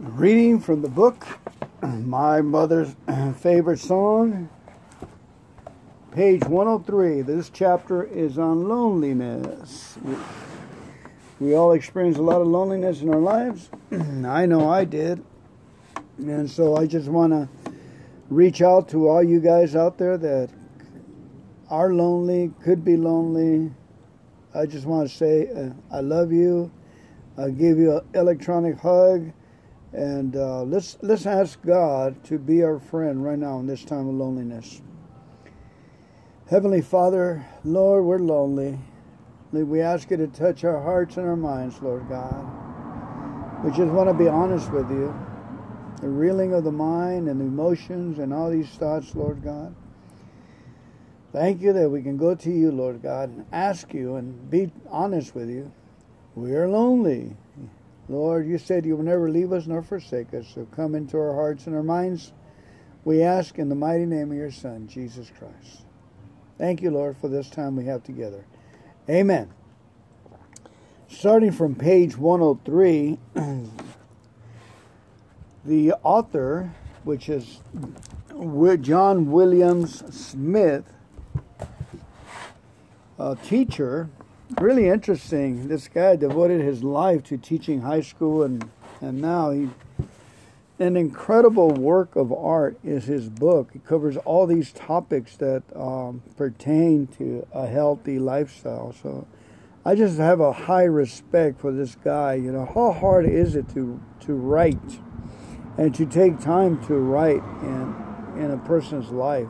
Reading 0.00 0.60
from 0.60 0.80
the 0.82 0.88
book, 0.88 1.26
My 1.82 2.40
Mother's 2.40 2.94
Favorite 3.40 3.80
Song, 3.80 4.48
page 6.12 6.44
103. 6.44 7.22
This 7.22 7.50
chapter 7.50 8.04
is 8.04 8.38
on 8.38 8.68
loneliness. 8.68 9.98
We 11.40 11.56
all 11.56 11.72
experience 11.72 12.16
a 12.16 12.22
lot 12.22 12.40
of 12.40 12.46
loneliness 12.46 13.02
in 13.02 13.12
our 13.12 13.18
lives. 13.18 13.70
I 13.90 14.46
know 14.46 14.70
I 14.70 14.84
did. 14.84 15.24
And 16.18 16.48
so 16.48 16.76
I 16.76 16.86
just 16.86 17.08
want 17.08 17.32
to 17.32 17.48
reach 18.30 18.62
out 18.62 18.88
to 18.90 19.08
all 19.08 19.24
you 19.24 19.40
guys 19.40 19.74
out 19.74 19.98
there 19.98 20.16
that 20.16 20.48
are 21.70 21.92
lonely, 21.92 22.52
could 22.62 22.84
be 22.84 22.96
lonely. 22.96 23.72
I 24.54 24.64
just 24.66 24.86
want 24.86 25.10
to 25.10 25.16
say 25.16 25.48
uh, 25.48 25.70
I 25.90 26.02
love 26.02 26.30
you. 26.30 26.70
I'll 27.36 27.50
give 27.50 27.78
you 27.78 27.96
an 27.96 28.08
electronic 28.14 28.78
hug 28.78 29.32
and 29.92 30.36
uh, 30.36 30.62
let's 30.62 30.98
let's 31.02 31.26
ask 31.26 31.60
God 31.62 32.22
to 32.24 32.38
be 32.38 32.62
our 32.62 32.78
friend 32.78 33.24
right 33.24 33.38
now 33.38 33.58
in 33.58 33.66
this 33.66 33.84
time 33.84 34.08
of 34.08 34.14
loneliness. 34.14 34.82
Heavenly 36.50 36.82
Father, 36.82 37.44
Lord, 37.64 38.04
we're 38.04 38.18
lonely. 38.18 38.78
We 39.52 39.80
ask 39.80 40.10
you 40.10 40.18
to 40.18 40.26
touch 40.26 40.64
our 40.64 40.80
hearts 40.82 41.16
and 41.16 41.26
our 41.26 41.36
minds, 41.36 41.80
Lord 41.80 42.08
God. 42.08 43.64
We 43.64 43.70
just 43.70 43.90
want 43.92 44.08
to 44.08 44.14
be 44.14 44.28
honest 44.28 44.70
with 44.70 44.90
you. 44.90 45.14
The 46.00 46.08
reeling 46.08 46.54
of 46.54 46.64
the 46.64 46.72
mind 46.72 47.28
and 47.28 47.40
the 47.40 47.44
emotions 47.44 48.18
and 48.18 48.32
all 48.32 48.50
these 48.50 48.68
thoughts, 48.68 49.14
Lord 49.14 49.42
God. 49.42 49.74
Thank 51.32 51.60
you 51.60 51.72
that 51.72 51.90
we 51.90 52.02
can 52.02 52.16
go 52.16 52.34
to 52.34 52.50
you, 52.50 52.70
Lord 52.70 53.02
God, 53.02 53.30
and 53.30 53.46
ask 53.52 53.92
you 53.92 54.16
and 54.16 54.48
be 54.48 54.72
honest 54.88 55.34
with 55.34 55.50
you. 55.50 55.72
We 56.34 56.54
are 56.54 56.68
lonely. 56.68 57.36
Lord, 58.08 58.46
you 58.46 58.58
said 58.58 58.86
you 58.86 58.96
will 58.96 59.04
never 59.04 59.30
leave 59.30 59.52
us 59.52 59.66
nor 59.66 59.82
forsake 59.82 60.32
us. 60.32 60.46
So 60.54 60.66
come 60.66 60.94
into 60.94 61.18
our 61.18 61.34
hearts 61.34 61.66
and 61.66 61.76
our 61.76 61.82
minds. 61.82 62.32
We 63.04 63.22
ask 63.22 63.58
in 63.58 63.68
the 63.68 63.74
mighty 63.74 64.06
name 64.06 64.30
of 64.30 64.36
your 64.36 64.50
Son, 64.50 64.88
Jesus 64.88 65.30
Christ. 65.38 65.82
Thank 66.56 66.82
you, 66.82 66.90
Lord, 66.90 67.16
for 67.16 67.28
this 67.28 67.48
time 67.50 67.76
we 67.76 67.84
have 67.84 68.02
together. 68.02 68.44
Amen. 69.08 69.50
Starting 71.08 71.52
from 71.52 71.74
page 71.74 72.16
103, 72.16 73.18
the 75.64 75.92
author, 76.02 76.74
which 77.04 77.28
is 77.28 77.60
John 78.80 79.30
Williams 79.30 80.02
Smith, 80.14 80.84
a 83.18 83.36
teacher, 83.36 84.10
really 84.60 84.88
interesting. 84.88 85.68
This 85.68 85.88
guy 85.88 86.16
devoted 86.16 86.60
his 86.60 86.82
life 86.82 87.22
to 87.24 87.36
teaching 87.36 87.82
high 87.82 88.00
school, 88.00 88.42
and 88.42 88.68
and 89.00 89.20
now 89.20 89.50
he 89.50 89.68
an 90.80 90.96
incredible 90.96 91.70
work 91.70 92.14
of 92.14 92.32
art 92.32 92.78
is 92.84 93.04
his 93.04 93.28
book. 93.28 93.70
It 93.74 93.84
covers 93.84 94.16
all 94.18 94.46
these 94.46 94.72
topics 94.72 95.36
that 95.36 95.64
um, 95.74 96.22
pertain 96.36 97.08
to 97.18 97.46
a 97.52 97.66
healthy 97.66 98.18
lifestyle. 98.20 98.92
So 99.02 99.26
I 99.84 99.96
just 99.96 100.18
have 100.18 100.38
a 100.38 100.52
high 100.52 100.84
respect 100.84 101.60
for 101.60 101.72
this 101.72 101.96
guy. 101.96 102.34
You 102.34 102.52
know, 102.52 102.70
how 102.72 102.92
hard 102.92 103.26
is 103.26 103.56
it 103.56 103.68
to 103.70 104.00
to 104.20 104.34
write 104.34 105.00
and 105.76 105.94
to 105.94 106.06
take 106.06 106.40
time 106.40 106.84
to 106.86 106.94
write 106.94 107.42
in 107.62 107.94
in 108.36 108.50
a 108.50 108.58
person's 108.58 109.10
life? 109.10 109.48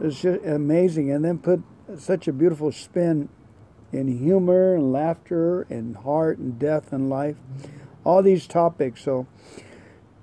It's 0.00 0.20
just 0.20 0.44
amazing, 0.44 1.10
and 1.10 1.24
then 1.24 1.38
put 1.38 1.62
such 1.96 2.26
a 2.26 2.32
beautiful 2.32 2.72
spin 2.72 3.28
in 3.94 4.18
humor 4.18 4.74
and 4.74 4.92
laughter 4.92 5.62
and 5.70 5.96
heart 5.98 6.38
and 6.38 6.58
death 6.58 6.92
and 6.92 7.08
life, 7.08 7.36
all 8.04 8.22
these 8.22 8.46
topics. 8.46 9.02
So 9.02 9.26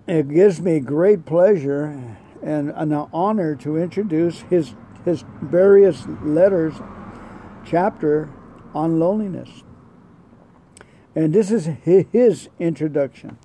it 0.08 0.30
gives 0.30 0.62
me 0.62 0.80
great 0.80 1.26
pleasure 1.26 2.18
and 2.44 2.72
an 2.72 2.92
honor 2.92 3.56
to 3.56 3.78
introduce 3.78 4.42
his 4.42 4.76
his 5.06 5.24
various 5.42 6.06
letters 6.24 6.76
chapter 7.66 8.30
on 8.74 9.00
loneliness. 9.00 9.64
And 11.16 11.34
this 11.34 11.52
is 11.52 11.66
his 11.66 12.50
introduction. 12.60 13.38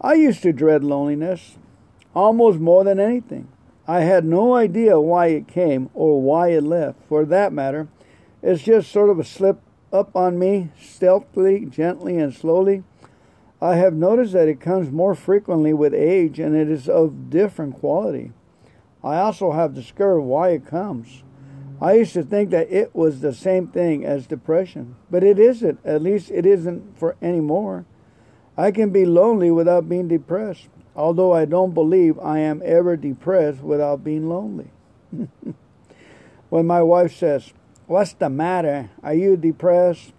I 0.00 0.14
used 0.14 0.42
to 0.42 0.52
dread 0.52 0.82
loneliness 0.82 1.58
almost 2.14 2.58
more 2.58 2.82
than 2.82 2.98
anything. 2.98 3.48
I 3.86 4.00
had 4.00 4.24
no 4.24 4.54
idea 4.54 5.00
why 5.00 5.28
it 5.28 5.48
came 5.48 5.90
or 5.94 6.20
why 6.20 6.48
it 6.48 6.62
left. 6.62 6.98
For 7.08 7.24
that 7.26 7.52
matter, 7.52 7.88
it's 8.42 8.62
just 8.62 8.90
sort 8.90 9.08
of 9.08 9.18
a 9.18 9.24
slip 9.24 9.60
up 9.92 10.16
on 10.16 10.38
me, 10.38 10.70
stealthily, 10.80 11.64
gently, 11.66 12.18
and 12.18 12.34
slowly. 12.34 12.82
I 13.60 13.76
have 13.76 13.94
noticed 13.94 14.32
that 14.32 14.48
it 14.48 14.60
comes 14.60 14.90
more 14.90 15.14
frequently 15.14 15.72
with 15.72 15.94
age 15.94 16.40
and 16.40 16.56
it 16.56 16.68
is 16.68 16.88
of 16.88 17.30
different 17.30 17.78
quality. 17.78 18.32
I 19.04 19.18
also 19.18 19.52
have 19.52 19.74
discovered 19.74 20.22
why 20.22 20.50
it 20.50 20.66
comes. 20.66 21.22
I 21.80 21.94
used 21.94 22.12
to 22.14 22.22
think 22.22 22.50
that 22.50 22.70
it 22.70 22.94
was 22.94 23.20
the 23.20 23.32
same 23.32 23.68
thing 23.68 24.04
as 24.04 24.26
depression, 24.26 24.96
but 25.10 25.22
it 25.22 25.38
isn't. 25.38 25.78
At 25.84 26.02
least 26.02 26.30
it 26.30 26.46
isn't 26.46 26.98
for 26.98 27.16
anymore. 27.22 27.84
I 28.56 28.70
can 28.70 28.90
be 28.90 29.04
lonely 29.04 29.50
without 29.50 29.88
being 29.88 30.08
depressed, 30.08 30.68
although 30.94 31.32
I 31.32 31.44
don't 31.44 31.74
believe 31.74 32.18
I 32.18 32.38
am 32.40 32.62
ever 32.64 32.96
depressed 32.96 33.62
without 33.62 34.04
being 34.04 34.28
lonely. 34.28 34.70
when 36.50 36.66
my 36.66 36.82
wife 36.82 37.16
says, 37.16 37.52
What's 37.92 38.14
the 38.14 38.30
matter? 38.30 38.88
Are 39.02 39.12
you 39.12 39.36
depressed? 39.36 40.14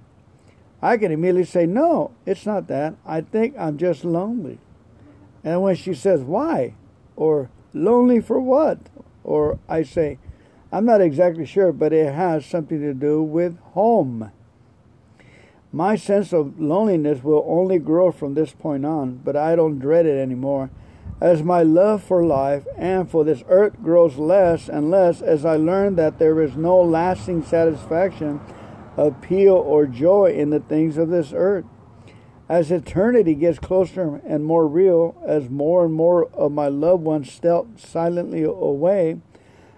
I 0.80 0.96
can 0.96 1.12
immediately 1.12 1.46
say, 1.46 1.66
No, 1.66 2.12
it's 2.24 2.46
not 2.46 2.68
that. 2.68 2.94
I 3.04 3.22
think 3.22 3.56
I'm 3.58 3.80
just 3.80 4.06
lonely. 4.06 4.60
And 5.44 5.64
when 5.64 5.76
she 5.76 5.96
says, 5.96 6.22
Why? 6.22 6.76
Or 7.16 7.50
lonely 7.74 8.22
for 8.22 8.40
what? 8.40 8.78
Or 9.24 9.58
I 9.68 9.82
say, 9.82 10.20
I'm 10.72 10.86
not 10.86 11.02
exactly 11.02 11.48
sure, 11.48 11.72
but 11.72 11.94
it 11.94 12.14
has 12.14 12.46
something 12.46 12.80
to 12.80 12.94
do 12.94 13.24
with 13.24 13.58
home. 13.72 14.32
My 15.72 15.96
sense 15.96 16.32
of 16.32 16.60
loneliness 16.60 17.24
will 17.24 17.44
only 17.48 17.80
grow 17.80 18.12
from 18.12 18.36
this 18.36 18.54
point 18.54 18.86
on, 18.86 19.16
but 19.24 19.36
I 19.36 19.56
don't 19.56 19.80
dread 19.80 20.06
it 20.06 20.20
anymore 20.20 20.70
as 21.22 21.41
my 21.41 21.64
love 21.64 22.03
for 22.03 22.25
life 22.25 22.68
and 22.78 23.09
for 23.09 23.24
this 23.24 23.44
earth 23.47 23.81
grows 23.81 24.18
less 24.18 24.68
and 24.68 24.91
less 24.91 25.22
as 25.22 25.46
I 25.46 25.56
learn 25.56 25.96
that 25.96 26.19
there 26.19 26.41
is 26.41 26.58
no 26.58 26.81
lasting 26.81 27.44
satisfaction, 27.44 28.41
appeal, 28.97 29.53
or 29.53 29.86
joy 29.86 30.34
in 30.34 30.50
the 30.50 30.59
things 30.59 30.97
of 30.97 31.09
this 31.09 31.31
earth. 31.34 31.66
As 32.50 32.72
eternity 32.72 33.36
gets 33.36 33.58
closer 33.58 34.22
and 34.28 34.44
more 34.44 34.68
real, 34.68 35.16
as 35.25 35.50
more 35.50 35.86
and 35.86 35.94
more 35.94 36.25
of 36.34 36.52
my 36.52 36.68
loved 36.68 37.03
ones 37.03 37.31
step 37.31 37.66
silently 37.78 38.44
away, 38.44 39.22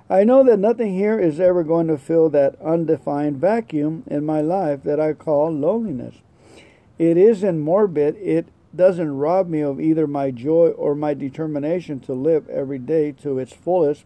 I 0.10 0.24
know 0.24 0.44
that 0.44 0.60
nothing 0.60 0.94
here 0.94 1.20
is 1.20 1.40
ever 1.40 1.64
going 1.64 1.88
to 1.88 1.98
fill 1.98 2.30
that 2.32 2.60
undefined 2.62 3.38
vacuum 3.38 4.04
in 4.08 4.26
my 4.26 4.42
life 4.42 4.84
that 4.84 5.00
I 5.00 5.14
call 5.14 5.52
loneliness. 5.52 6.16
It 6.98 7.18
isn't 7.18 7.60
morbid, 7.60 8.16
it 8.18 8.48
doesn't 8.76 9.18
rob 9.18 9.48
me 9.48 9.62
of 9.62 9.80
either 9.80 10.08
my 10.08 10.32
joy 10.32 10.70
or 10.70 10.96
my 10.96 11.14
determination 11.14 12.00
to 12.02 12.14
live 12.14 12.50
every 12.50 12.80
day 12.80 13.12
to 13.14 13.40
its 13.40 13.54
fullest. 13.54 14.06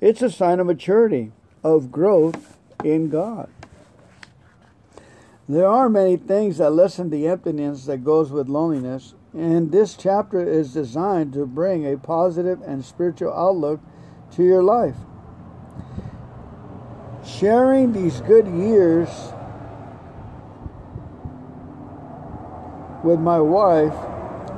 It's 0.00 0.22
a 0.22 0.30
sign 0.30 0.60
of 0.60 0.66
maturity, 0.66 1.32
of 1.62 1.90
growth 1.90 2.58
in 2.82 3.08
God. 3.08 3.48
There 5.48 5.68
are 5.68 5.90
many 5.90 6.16
things 6.16 6.58
that 6.58 6.70
lessen 6.70 7.10
the 7.10 7.26
emptiness 7.26 7.84
that 7.84 8.04
goes 8.04 8.30
with 8.30 8.48
loneliness, 8.48 9.14
and 9.34 9.72
this 9.72 9.94
chapter 9.94 10.40
is 10.40 10.72
designed 10.72 11.32
to 11.34 11.44
bring 11.44 11.84
a 11.86 11.98
positive 11.98 12.62
and 12.62 12.84
spiritual 12.84 13.32
outlook 13.32 13.80
to 14.32 14.42
your 14.42 14.62
life. 14.62 14.96
Sharing 17.26 17.92
these 17.92 18.20
good 18.22 18.46
years 18.46 19.08
with 23.04 23.20
my 23.20 23.38
wife, 23.38 23.94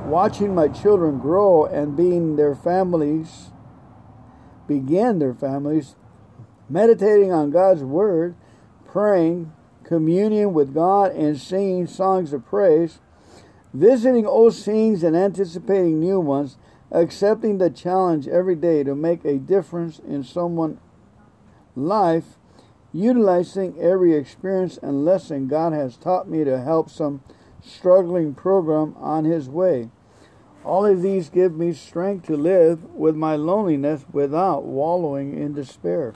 watching 0.07 0.55
my 0.55 0.69
children 0.69 1.19
grow 1.19 1.67
and 1.67 1.97
being 1.97 2.37
their 2.37 2.55
families, 2.55 3.51
begin 4.69 5.19
their 5.19 5.35
families, 5.35 5.97
meditating 6.69 7.33
on 7.33 7.51
God's 7.51 7.83
Word, 7.83 8.37
praying, 8.85 9.53
communion 9.83 10.55
with 10.55 10.73
God, 10.73 11.11
and 11.13 11.39
singing 11.39 11.89
songs 11.89 12.33
of 12.33 12.47
praise, 12.47 13.01
visiting 13.75 14.25
old 14.27 14.55
scenes 14.55 15.03
and 15.03 15.17
anticipating 15.17 15.99
new 15.99 16.21
ones, 16.21 16.57
accepting 16.93 17.59
the 17.59 17.69
challenge 17.69 18.29
every 18.29 18.55
day 18.55 18.85
to 18.85 18.95
make 18.95 19.25
a 19.25 19.39
difference 19.39 19.99
in 19.99 20.23
someone's 20.23 20.79
life, 21.75 22.39
utilizing 22.93 23.77
every 23.81 24.15
experience 24.15 24.79
and 24.81 25.05
lesson 25.05 25.49
God 25.49 25.73
has 25.73 25.97
taught 25.97 26.29
me 26.29 26.45
to 26.45 26.61
help 26.63 26.89
some 26.89 27.23
struggling 27.67 28.35
program 28.35 28.95
on 28.99 29.25
his 29.25 29.49
way. 29.49 29.91
All 30.65 30.87
of 30.87 31.03
these 31.03 31.29
give 31.29 31.55
me 31.55 31.73
strength 31.73 32.27
to 32.27 32.37
live 32.37 32.83
with 32.95 33.15
my 33.15 33.37
loneliness 33.37 34.05
without 34.13 34.65
wallowing 34.65 35.37
in 35.37 35.55
despair. 35.55 36.15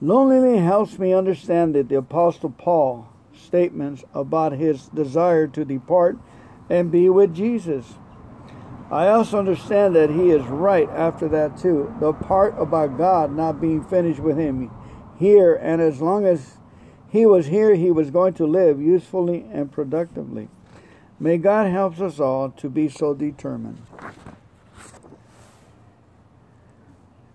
Loneliness 0.00 0.60
helps 0.60 0.98
me 0.98 1.14
understand 1.14 1.74
that 1.74 1.88
the 1.88 1.96
Apostle 1.96 2.50
Paul 2.50 3.08
statements 3.34 4.04
about 4.12 4.52
his 4.52 4.88
desire 4.88 5.46
to 5.48 5.64
depart 5.64 6.18
and 6.68 6.92
be 6.92 7.08
with 7.08 7.34
Jesus. 7.34 7.94
I 8.90 9.08
also 9.08 9.38
understand 9.38 9.96
that 9.96 10.10
he 10.10 10.30
is 10.30 10.44
right 10.44 10.88
after 10.90 11.28
that 11.28 11.56
too. 11.56 11.94
The 11.98 12.12
part 12.12 12.54
about 12.58 12.98
God 12.98 13.32
not 13.32 13.60
being 13.60 13.82
finished 13.82 14.20
with 14.20 14.36
him 14.36 14.70
here, 15.18 15.54
and 15.54 15.80
as 15.80 16.00
long 16.00 16.26
as 16.26 16.58
he 17.08 17.26
was 17.26 17.46
here, 17.46 17.74
he 17.74 17.90
was 17.90 18.10
going 18.10 18.34
to 18.34 18.46
live 18.46 18.80
usefully 18.80 19.46
and 19.52 19.70
productively. 19.70 20.48
May 21.18 21.38
God 21.38 21.70
help 21.70 22.00
us 22.00 22.20
all 22.20 22.50
to 22.50 22.68
be 22.68 22.88
so 22.88 23.14
determined. 23.14 23.80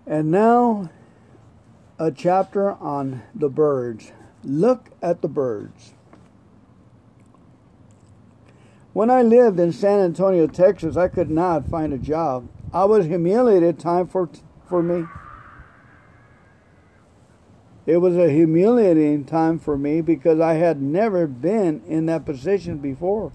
And 0.06 0.30
now, 0.30 0.90
a 1.98 2.10
chapter 2.10 2.72
on 2.72 3.22
the 3.34 3.48
birds. 3.48 4.12
Look 4.44 4.90
at 5.00 5.22
the 5.22 5.28
birds. 5.28 5.94
When 8.92 9.10
I 9.10 9.22
lived 9.22 9.58
in 9.58 9.72
San 9.72 10.00
Antonio, 10.00 10.46
Texas, 10.46 10.96
I 10.96 11.08
could 11.08 11.30
not 11.30 11.68
find 11.68 11.92
a 11.92 11.98
job. 11.98 12.48
I 12.72 12.84
was 12.84 13.06
humiliated 13.06 13.78
time 13.78 14.06
for 14.06 14.28
for 14.68 14.82
me. 14.82 15.06
It 17.84 17.96
was 17.96 18.16
a 18.16 18.30
humiliating 18.30 19.24
time 19.24 19.58
for 19.58 19.76
me 19.76 20.00
because 20.00 20.38
I 20.40 20.54
had 20.54 20.80
never 20.80 21.26
been 21.26 21.82
in 21.86 22.06
that 22.06 22.24
position 22.24 22.78
before. 22.78 23.32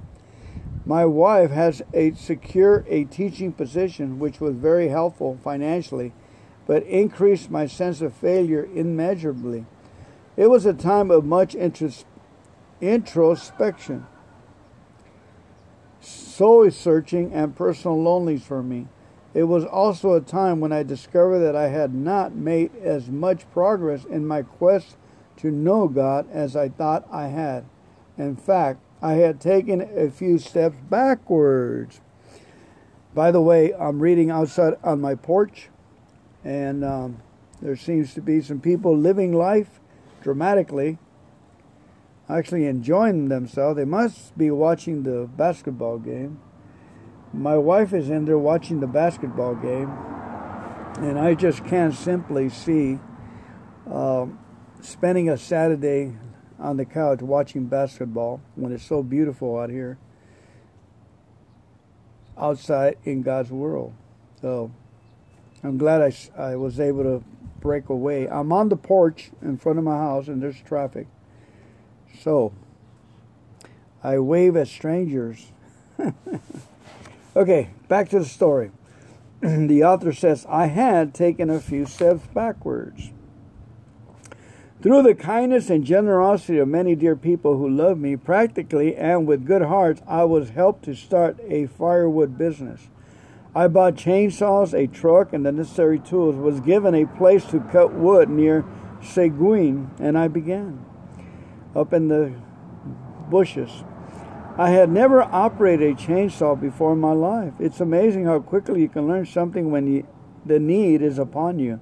My 0.86 1.06
wife 1.06 1.52
has 1.52 1.82
a 1.94 2.14
secure 2.14 2.86
a 2.88 3.04
teaching 3.04 3.52
position 3.52 4.20
which 4.20 4.40
was 4.40 4.56
very 4.56 4.88
helpful 4.88 5.38
financially, 5.44 6.14
but 6.66 6.84
increased 6.84 7.52
my 7.52 7.66
sense 7.66 8.02
of 8.02 8.14
failure 8.14 8.68
immeasurably. 8.74 9.66
It 10.38 10.50
was 10.50 10.66
a 10.66 10.74
time 10.74 11.12
of 11.12 11.26
much 11.26 11.56
introspection 12.82 14.08
soul 16.00 16.70
searching 16.70 17.34
and 17.34 17.56
personal 17.56 18.02
loneliness 18.02 18.46
for 18.46 18.62
me. 18.62 18.88
It 19.38 19.44
was 19.44 19.66
also 19.66 20.14
a 20.14 20.20
time 20.20 20.62
when 20.62 20.74
I 20.74 20.82
discovered 20.82 21.38
that 21.42 21.56
I 21.56 21.68
had 21.68 21.94
not 21.94 22.34
made 22.34 22.76
as 22.78 23.08
much 23.08 23.48
progress 23.52 24.04
in 24.04 24.26
my 24.26 24.42
quest 24.42 24.98
to 25.36 25.52
know 25.52 25.88
God 25.88 26.28
as 26.32 26.56
I 26.56 26.70
thought 26.70 27.08
I 27.12 27.28
had. 27.28 27.64
In 28.18 28.36
fact, 28.36 28.80
I 29.00 29.14
had 29.14 29.40
taken 29.40 29.80
a 29.96 30.10
few 30.10 30.40
steps 30.40 30.78
backwards. 30.90 32.02
By 33.14 33.30
the 33.30 33.40
way, 33.40 33.76
I'm 33.76 34.00
reading 34.00 34.32
outside 34.32 34.74
on 34.84 35.02
my 35.02 35.14
porch, 35.14 35.70
and 36.44 36.84
um, 36.84 37.22
there 37.62 37.76
seems 37.76 38.16
to 38.16 38.22
be 38.22 38.42
some 38.42 38.60
people 38.60 38.98
living 38.98 39.34
life 39.34 39.80
dramatically 40.24 40.98
actually 42.28 42.66
enjoying 42.66 43.30
themselves. 43.30 43.78
They 43.78 43.86
must 43.86 44.36
be 44.36 44.50
watching 44.50 45.04
the 45.04 45.30
basketball 45.38 46.00
game. 46.00 46.40
My 47.34 47.58
wife 47.58 47.94
is 47.94 48.10
in 48.10 48.26
there 48.26 48.38
watching 48.38 48.80
the 48.80 48.88
basketball 48.88 49.56
game, 49.56 49.90
and 51.00 51.20
I 51.20 51.36
just 51.36 51.66
can't 51.66 51.94
simply 51.94 52.50
see 52.50 53.00
um, 53.92 54.40
spending 54.82 55.30
a 55.30 55.38
Saturday 55.38 56.16
on 56.60 56.78
the 56.78 56.86
couch 56.86 57.22
watching 57.22 57.66
basketball 57.66 58.42
when 58.56 58.72
it's 58.72 58.86
so 58.86 59.04
beautiful 59.04 59.60
out 59.60 59.70
here 59.70 59.98
outside 62.38 62.98
in 63.04 63.22
God's 63.22 63.52
world. 63.52 63.94
So 64.42 64.72
I'm 65.64 65.78
glad 65.78 66.02
I, 66.02 66.14
I 66.42 66.56
was 66.56 66.80
able 66.80 67.04
to 67.04 67.24
break 67.60 67.90
away. 67.90 68.28
I'm 68.28 68.52
on 68.52 68.70
the 68.70 68.78
porch 68.78 69.32
in 69.42 69.58
front 69.58 69.78
of 69.78 69.86
my 69.86 69.98
house, 69.98 70.28
and 70.28 70.42
there's 70.42 70.62
traffic 70.62 71.08
so, 72.20 72.54
I 74.04 74.20
wave 74.20 74.56
at 74.56 74.68
strangers. 74.68 75.52
okay, 77.38 77.70
back 77.88 78.10
to 78.10 78.20
the 78.20 78.26
story. 78.26 78.72
the 79.42 79.84
author 79.84 80.12
says, 80.12 80.46
I 80.50 80.66
had 80.66 81.14
taken 81.14 81.50
a 81.50 81.60
few 81.60 81.86
steps 81.86 82.26
backwards. 82.34 83.12
Through 84.82 85.04
the 85.04 85.16
kindness 85.16 85.70
and 85.70 85.84
generosity 85.84 86.60
of 86.60 86.68
many 86.68 86.96
dear 86.96 87.16
people 87.16 87.58
who 87.58 87.70
love 87.70 87.98
me, 87.98 88.16
practically 88.16 88.96
and 88.96 89.28
with 89.28 89.46
good 89.46 89.64
hearts, 89.64 90.02
I 90.08 90.24
was 90.24 90.50
helped 90.50 90.86
to 90.86 90.96
start 90.96 91.38
a 91.48 91.68
firewood 91.68 92.38
business. 92.38 92.88
I 93.56 93.68
bought 93.68 93.96
chainsaws, 93.96 94.74
a 94.74 94.88
truck, 94.88 95.34
and 95.34 95.46
the 95.46 95.52
necessary 95.52 96.00
tools, 96.00 96.36
was 96.36 96.60
given 96.60 96.94
a 96.94 97.06
place 97.06 97.44
to 97.46 97.60
cut 97.60 97.94
wood 97.94 98.30
near 98.30 98.66
Seguin, 99.02 99.92
and 100.00 100.18
I 100.18 100.28
began 100.28 100.86
up 101.76 101.94
in 101.94 102.08
the 102.08 102.34
bushes. 103.30 103.84
I 104.60 104.72
had 104.72 104.90
never 104.90 105.22
operated 105.22 105.92
a 105.92 105.96
chainsaw 105.96 106.60
before 106.60 106.94
in 106.94 107.00
my 107.00 107.12
life. 107.12 107.54
It's 107.60 107.80
amazing 107.80 108.26
how 108.26 108.40
quickly 108.40 108.82
you 108.82 108.90
can 108.90 109.08
learn 109.08 109.28
something 109.28 109.70
when 109.70 109.86
you, 109.86 110.08
the 110.44 110.60
need 110.60 111.04
is 111.04 111.20
upon 111.20 111.60
you. 111.60 111.80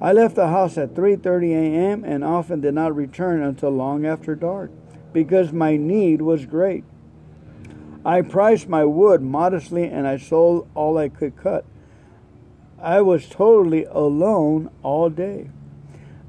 I 0.00 0.12
left 0.12 0.36
the 0.36 0.46
house 0.46 0.78
at 0.78 0.94
3:30 0.94 1.50
a.m. 1.50 2.04
and 2.04 2.22
often 2.22 2.60
did 2.60 2.74
not 2.74 2.94
return 2.94 3.42
until 3.42 3.70
long 3.70 4.06
after 4.06 4.36
dark 4.36 4.70
because 5.12 5.52
my 5.52 5.76
need 5.76 6.22
was 6.22 6.46
great. 6.46 6.84
I 8.04 8.20
priced 8.20 8.68
my 8.68 8.84
wood 8.84 9.20
modestly 9.20 9.84
and 9.84 10.06
I 10.06 10.18
sold 10.18 10.68
all 10.74 10.96
I 10.98 11.08
could 11.08 11.36
cut. 11.36 11.64
I 12.80 13.00
was 13.00 13.28
totally 13.28 13.86
alone 13.86 14.70
all 14.84 15.10
day. 15.10 15.50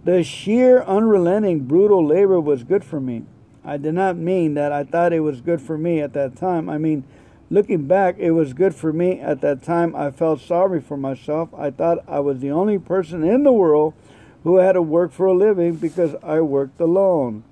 The 0.04 0.24
sheer, 0.24 0.81
unrelenting, 0.84 1.66
brutal 1.66 2.04
labor 2.04 2.40
was 2.40 2.64
good 2.64 2.84
for 2.84 3.00
me. 3.00 3.26
I 3.66 3.78
did 3.78 3.96
not 3.96 4.16
mean 4.16 4.54
that 4.54 4.72
I 4.72 4.84
thought 4.84 5.12
it 5.12 5.22
was 5.22 5.42
good 5.42 5.60
for 5.60 5.78
me 5.78 6.00
at 6.00 6.14
that 6.14 6.36
time. 6.36 6.70
I 6.70 6.78
mean, 6.78 7.04
looking 7.50 7.88
back, 7.88 8.18
it 8.20 8.32
was 8.32 8.54
good 8.54 8.76
for 8.76 8.94
me 8.94 9.20
at 9.20 9.42
that 9.42 9.64
time. 9.64 9.96
I 9.96 10.12
felt 10.12 10.40
sorry 10.40 10.80
for 10.80 10.98
myself. 10.98 11.50
I 11.58 11.72
thought 11.72 12.04
I 12.08 12.20
was 12.20 12.40
the 12.40 12.52
only 12.52 12.78
person 12.78 13.24
in 13.24 13.44
the 13.44 13.52
world 13.52 13.96
who 14.44 14.58
had 14.58 14.74
to 14.74 14.82
work 14.84 15.12
for 15.12 15.26
a 15.26 15.34
living 15.34 15.76
because 15.76 16.14
I 16.22 16.42
worked 16.42 16.80
alone. 16.80 17.44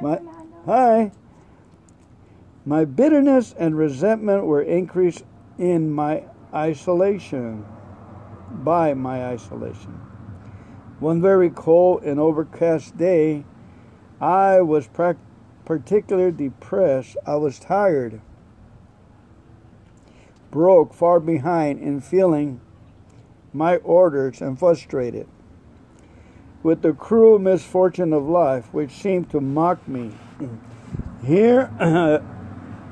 My, 0.00 0.20
hi. 0.66 1.12
My 2.64 2.84
bitterness 2.84 3.54
and 3.56 3.76
resentment 3.76 4.44
were 4.44 4.62
increased 4.62 5.24
in 5.58 5.92
my 5.92 6.24
isolation, 6.52 7.64
by 8.50 8.94
my 8.94 9.26
isolation. 9.26 10.00
One 10.98 11.20
very 11.20 11.50
cold 11.50 12.02
and 12.02 12.18
overcast 12.18 12.96
day, 12.96 13.44
I 14.20 14.60
was 14.60 14.86
pra- 14.86 15.16
particularly 15.64 16.32
depressed. 16.32 17.16
I 17.26 17.36
was 17.36 17.58
tired, 17.58 18.20
broke, 20.50 20.94
far 20.94 21.20
behind 21.20 21.80
in 21.80 22.00
feeling 22.00 22.60
my 23.52 23.76
orders, 23.76 24.40
and 24.40 24.58
frustrated 24.58 25.28
with 26.62 26.82
the 26.82 26.92
cruel 26.92 27.38
misfortune 27.38 28.12
of 28.12 28.28
life, 28.28 28.72
which 28.72 28.90
seemed 28.90 29.30
to 29.30 29.40
mock 29.40 29.86
me. 29.88 30.12
Here, 31.24 31.70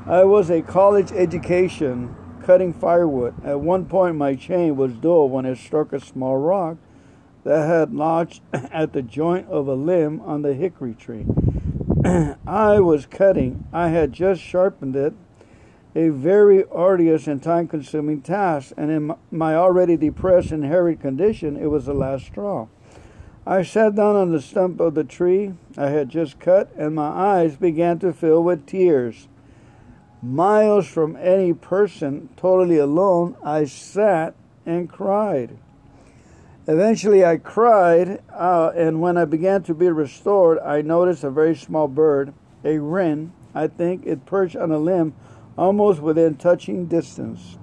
I 0.07 0.25
was 0.25 0.50
a 0.50 0.62
college 0.62 1.12
education 1.12 2.15
cutting 2.43 2.73
firewood. 2.73 3.35
At 3.45 3.61
one 3.61 3.87
point, 3.87 4.17
my 4.17 4.35
chain 4.35 4.77
was 4.77 4.93
dull 4.95 5.29
when 5.29 5.47
it 5.47 5.59
struck 5.59 5.93
a 5.93 6.00
small 6.00 6.37
rock 6.37 6.79
that 7.45 7.67
had 7.67 7.95
lodged 7.95 8.43
at 8.53 8.93
the 8.93 9.03
joint 9.03 9.49
of 9.49 9.69
a 9.69 9.75
limb 9.75 10.21
on 10.23 10.43
the 10.43 10.55
hickory 10.55 10.95
tree. 10.95 11.27
I 12.47 12.80
was 12.80 13.04
cutting. 13.04 13.69
I 13.75 13.88
had 13.88 14.14
just 14.14 14.40
sharpened 14.40 14.97
it, 14.97 15.12
a 15.95 16.09
very 16.09 16.64
arduous 16.64 17.26
and 17.26 17.42
time 17.42 17.69
consuming 17.69 18.23
task, 18.23 18.73
and 18.78 18.90
in 18.90 19.14
my 19.30 19.54
already 19.54 19.99
depressed 19.99 20.50
and 20.50 20.64
harried 20.64 21.00
condition, 21.00 21.59
it 21.59 21.66
was 21.66 21.85
the 21.85 21.92
last 21.92 22.25
straw. 22.26 22.69
I 23.47 23.62
sat 23.62 23.97
down 23.97 24.16
on 24.16 24.33
the 24.33 24.40
stump 24.40 24.80
of 24.80 24.95
the 24.95 25.04
tree 25.04 25.52
I 25.76 25.88
had 25.88 26.09
just 26.09 26.40
cut, 26.40 26.71
and 26.75 26.95
my 26.95 27.09
eyes 27.09 27.57
began 27.57 27.99
to 27.99 28.14
fill 28.14 28.42
with 28.42 28.66
tears. 28.66 29.28
Miles 30.23 30.87
from 30.87 31.16
any 31.16 31.52
person, 31.52 32.30
totally 32.35 32.78
alone, 32.78 33.37
I 33.42 33.64
sat 33.64 34.35
and 34.64 34.88
cried. 34.88 35.59
Eventually, 36.71 37.25
I 37.25 37.37
cried, 37.37 38.23
uh, 38.33 38.71
and 38.77 39.00
when 39.00 39.17
I 39.17 39.25
began 39.25 39.65
to 39.65 39.75
be 39.75 39.89
restored, 39.89 40.61
I 40.61 40.83
noticed 40.83 41.25
a 41.25 41.31
very 41.31 41.57
small 41.57 41.89
bird, 41.89 42.33
a 42.62 42.79
wren, 42.79 43.33
I 43.53 43.67
think, 43.67 44.07
it 44.07 44.25
perched 44.25 44.55
on 44.55 44.71
a 44.71 44.79
limb 44.79 45.15
almost 45.59 46.00
within 46.00 46.37
touching 46.37 46.87
distance. 46.87 47.59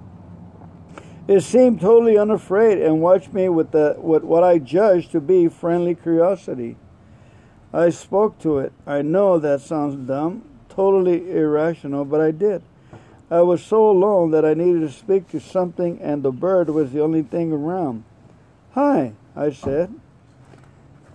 It 1.26 1.40
seemed 1.40 1.80
totally 1.80 2.18
unafraid 2.18 2.82
and 2.82 3.00
watched 3.00 3.32
me 3.32 3.48
with, 3.48 3.70
the, 3.70 3.96
with 3.96 4.24
what 4.24 4.44
I 4.44 4.58
judged 4.58 5.12
to 5.12 5.22
be 5.22 5.48
friendly 5.48 5.94
curiosity. 5.94 6.76
I 7.72 7.88
spoke 7.88 8.38
to 8.40 8.58
it. 8.58 8.74
I 8.86 9.00
know 9.00 9.38
that 9.38 9.62
sounds 9.62 9.94
dumb, 10.06 10.44
totally 10.68 11.30
irrational, 11.30 12.04
but 12.04 12.20
I 12.20 12.30
did. 12.30 12.60
I 13.30 13.40
was 13.40 13.64
so 13.64 13.88
alone 13.88 14.32
that 14.32 14.44
I 14.44 14.52
needed 14.52 14.80
to 14.80 14.90
speak 14.90 15.30
to 15.30 15.40
something, 15.40 15.98
and 15.98 16.22
the 16.22 16.30
bird 16.30 16.68
was 16.68 16.92
the 16.92 17.00
only 17.00 17.22
thing 17.22 17.52
around. 17.52 18.04
Hi, 18.80 19.14
I 19.34 19.50
said. 19.50 19.92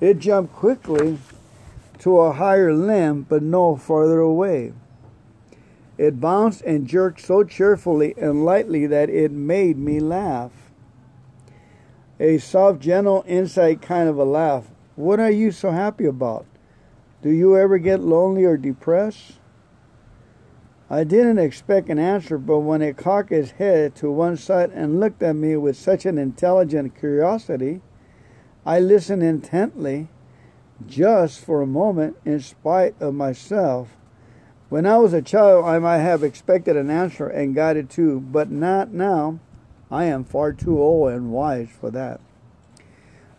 It 0.02 0.20
jumped 0.20 0.54
quickly 0.54 1.18
to 2.00 2.18
a 2.18 2.34
higher 2.34 2.74
limb, 2.74 3.26
but 3.30 3.42
no 3.42 3.78
farther 3.78 4.20
away. 4.20 4.74
It 5.98 6.20
bounced 6.20 6.62
and 6.64 6.86
jerked 6.86 7.22
so 7.22 7.46
cheerfully 7.46 8.16
and 8.18 8.44
lightly 8.44 8.86
that 8.88 9.10
it 9.10 9.32
made 9.32 9.78
me 9.78 10.02
laugh. 10.02 10.52
A 12.20 12.38
soft, 12.38 12.82
gentle, 12.82 13.22
inside 13.22 13.82
kind 13.82 14.10
of 14.10 14.18
a 14.18 14.26
laugh. 14.26 14.66
What 14.98 15.22
are 15.22 15.32
you 15.32 15.54
so 15.54 15.72
happy 15.72 16.04
about? 16.04 16.46
Do 17.22 17.30
you 17.30 17.56
ever 17.58 17.78
get 17.78 18.02
lonely 18.02 18.44
or 18.44 18.58
depressed? 18.58 19.40
I 20.90 21.04
didn't 21.04 21.40
expect 21.40 21.90
an 21.90 21.98
answer, 21.98 22.38
but 22.38 22.60
when 22.60 22.82
it 22.82 22.98
cocked 22.98 23.32
its 23.32 23.52
head 23.52 23.96
to 23.96 24.12
one 24.12 24.38
side 24.38 24.72
and 24.72 25.00
looked 25.00 25.24
at 25.24 25.36
me 25.36 25.56
with 25.56 25.78
such 25.78 26.06
an 26.06 26.18
intelligent 26.18 26.98
curiosity, 27.00 27.82
I 28.66 28.80
listened 28.80 29.24
intently, 29.24 30.10
just 30.86 31.44
for 31.44 31.62
a 31.62 31.68
moment, 31.68 32.18
in 32.26 32.40
spite 32.42 32.96
of 33.00 33.14
myself. 33.14 33.96
When 34.70 34.86
I 34.86 34.98
was 34.98 35.14
a 35.14 35.22
child, 35.22 35.66
I 35.66 35.80
might 35.80 36.00
have 36.00 36.24
expected 36.24 36.76
an 36.76 36.90
answer 36.90 37.28
and 37.28 37.56
got 37.56 37.78
it 37.78 37.90
too, 37.90 38.20
but 38.20 38.52
not 38.52 38.92
now. 38.92 39.40
I 39.92 40.06
am 40.06 40.24
far 40.24 40.52
too 40.52 40.82
old 40.82 41.12
and 41.12 41.32
wise 41.32 41.70
for 41.70 41.92
that. 41.92 42.20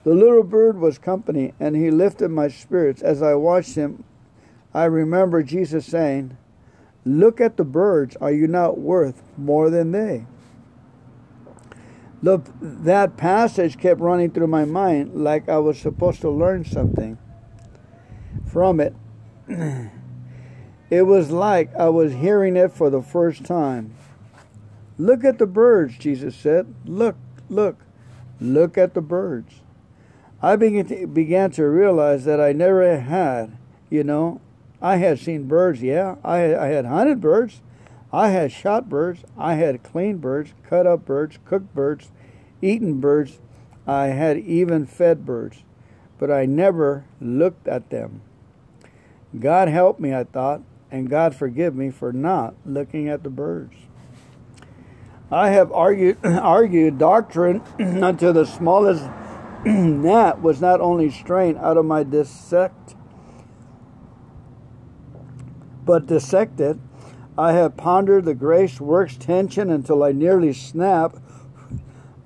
The 0.05 0.15
little 0.15 0.45
bird 0.45 0.79
was 0.79 0.99
company, 0.99 1.55
and 1.59 1.75
he 1.75 1.91
lifted 1.91 2.29
my 2.29 2.49
spirits. 2.49 3.03
As 3.03 3.23
I 3.23 3.35
watched 3.35 3.75
him, 3.75 4.05
I 4.73 4.85
remember 4.85 5.43
Jesus 5.43 5.87
saying, 5.87 6.37
Look 7.05 7.41
at 7.41 7.57
the 7.57 7.65
birds. 7.65 8.17
Are 8.21 8.33
you 8.33 8.47
not 8.47 8.79
worth 8.79 9.23
more 9.37 9.71
than 9.71 9.93
they? 9.93 10.27
The, 12.23 12.41
that 12.61 13.17
passage 13.17 13.79
kept 13.79 14.01
running 14.01 14.31
through 14.31 14.47
my 14.47 14.65
mind 14.65 15.15
like 15.15 15.49
I 15.49 15.59
was 15.59 15.79
supposed 15.79 16.23
to 16.23 16.31
learn 16.31 16.65
something 16.65 17.19
from 18.47 18.81
it. 18.81 18.95
It 20.91 21.07
was 21.07 21.31
like 21.33 21.75
I 21.75 21.89
was 21.89 22.13
hearing 22.13 22.57
it 22.57 22.71
for 22.71 22.89
the 22.89 23.03
first 23.03 23.45
time. 23.45 23.95
Look 24.97 25.25
at 25.25 25.39
the 25.39 25.47
birds, 25.47 25.99
Jesus 25.99 26.37
said. 26.37 26.73
Look, 26.85 27.17
look, 27.49 27.79
look 28.41 28.79
at 28.79 28.95
the 28.95 29.01
birds. 29.01 29.61
I 30.43 30.55
began 30.55 31.13
began 31.13 31.51
to 31.53 31.65
realize 31.65 32.25
that 32.27 32.41
I 32.41 32.53
never 32.53 33.01
had, 33.01 33.57
you 33.91 34.05
know, 34.05 34.41
I 34.85 34.97
had 34.97 35.19
seen 35.19 35.49
birds, 35.49 35.81
yeah. 35.81 36.17
I, 36.23 36.55
I 36.55 36.67
had 36.67 36.85
hunted 36.85 37.19
birds. 37.19 37.63
I 38.13 38.29
had 38.29 38.53
shot 38.53 38.87
birds. 38.87 39.25
I 39.39 39.55
had 39.55 39.83
cleaned 39.83 40.21
birds, 40.21 40.53
cut 40.63 40.87
up 40.87 41.07
birds, 41.07 41.39
cooked 41.47 41.75
birds, 41.75 42.11
eaten 42.61 43.01
birds. 43.01 43.39
I 43.87 44.09
had 44.09 44.37
even 44.37 44.85
fed 44.85 45.25
birds. 45.25 45.63
But 46.19 46.31
I 46.31 46.45
never 46.45 47.07
looked 47.19 47.67
at 47.67 47.89
them. 47.89 48.21
God 49.41 49.69
help 49.69 49.99
me, 49.99 50.15
I 50.15 50.25
thought, 50.25 50.61
and 50.91 51.09
God 51.09 51.35
forgive 51.35 51.75
me 51.75 51.89
for 51.89 52.13
not 52.13 52.55
looking 52.67 53.09
at 53.09 53.23
the 53.23 53.31
birds. 53.31 53.75
I 55.31 55.49
have 55.49 55.73
argued, 55.73 56.19
argued 56.25 56.99
doctrine 56.99 57.63
until 57.79 58.35
the 58.35 58.45
smallest 58.45 59.05
gnat 59.65 60.43
was 60.43 60.61
not 60.61 60.83
only 60.83 61.11
strained 61.11 61.57
out 61.57 61.79
of 61.79 61.87
my 61.87 62.03
dissect 62.03 62.94
but 65.85 66.07
dissected. 66.07 66.81
I 67.37 67.53
have 67.53 67.77
pondered 67.77 68.25
the 68.25 68.35
grace 68.35 68.81
works 68.81 69.17
tension 69.17 69.71
until 69.71 70.03
I 70.03 70.13
nearly 70.13 70.53
snap. 70.53 71.17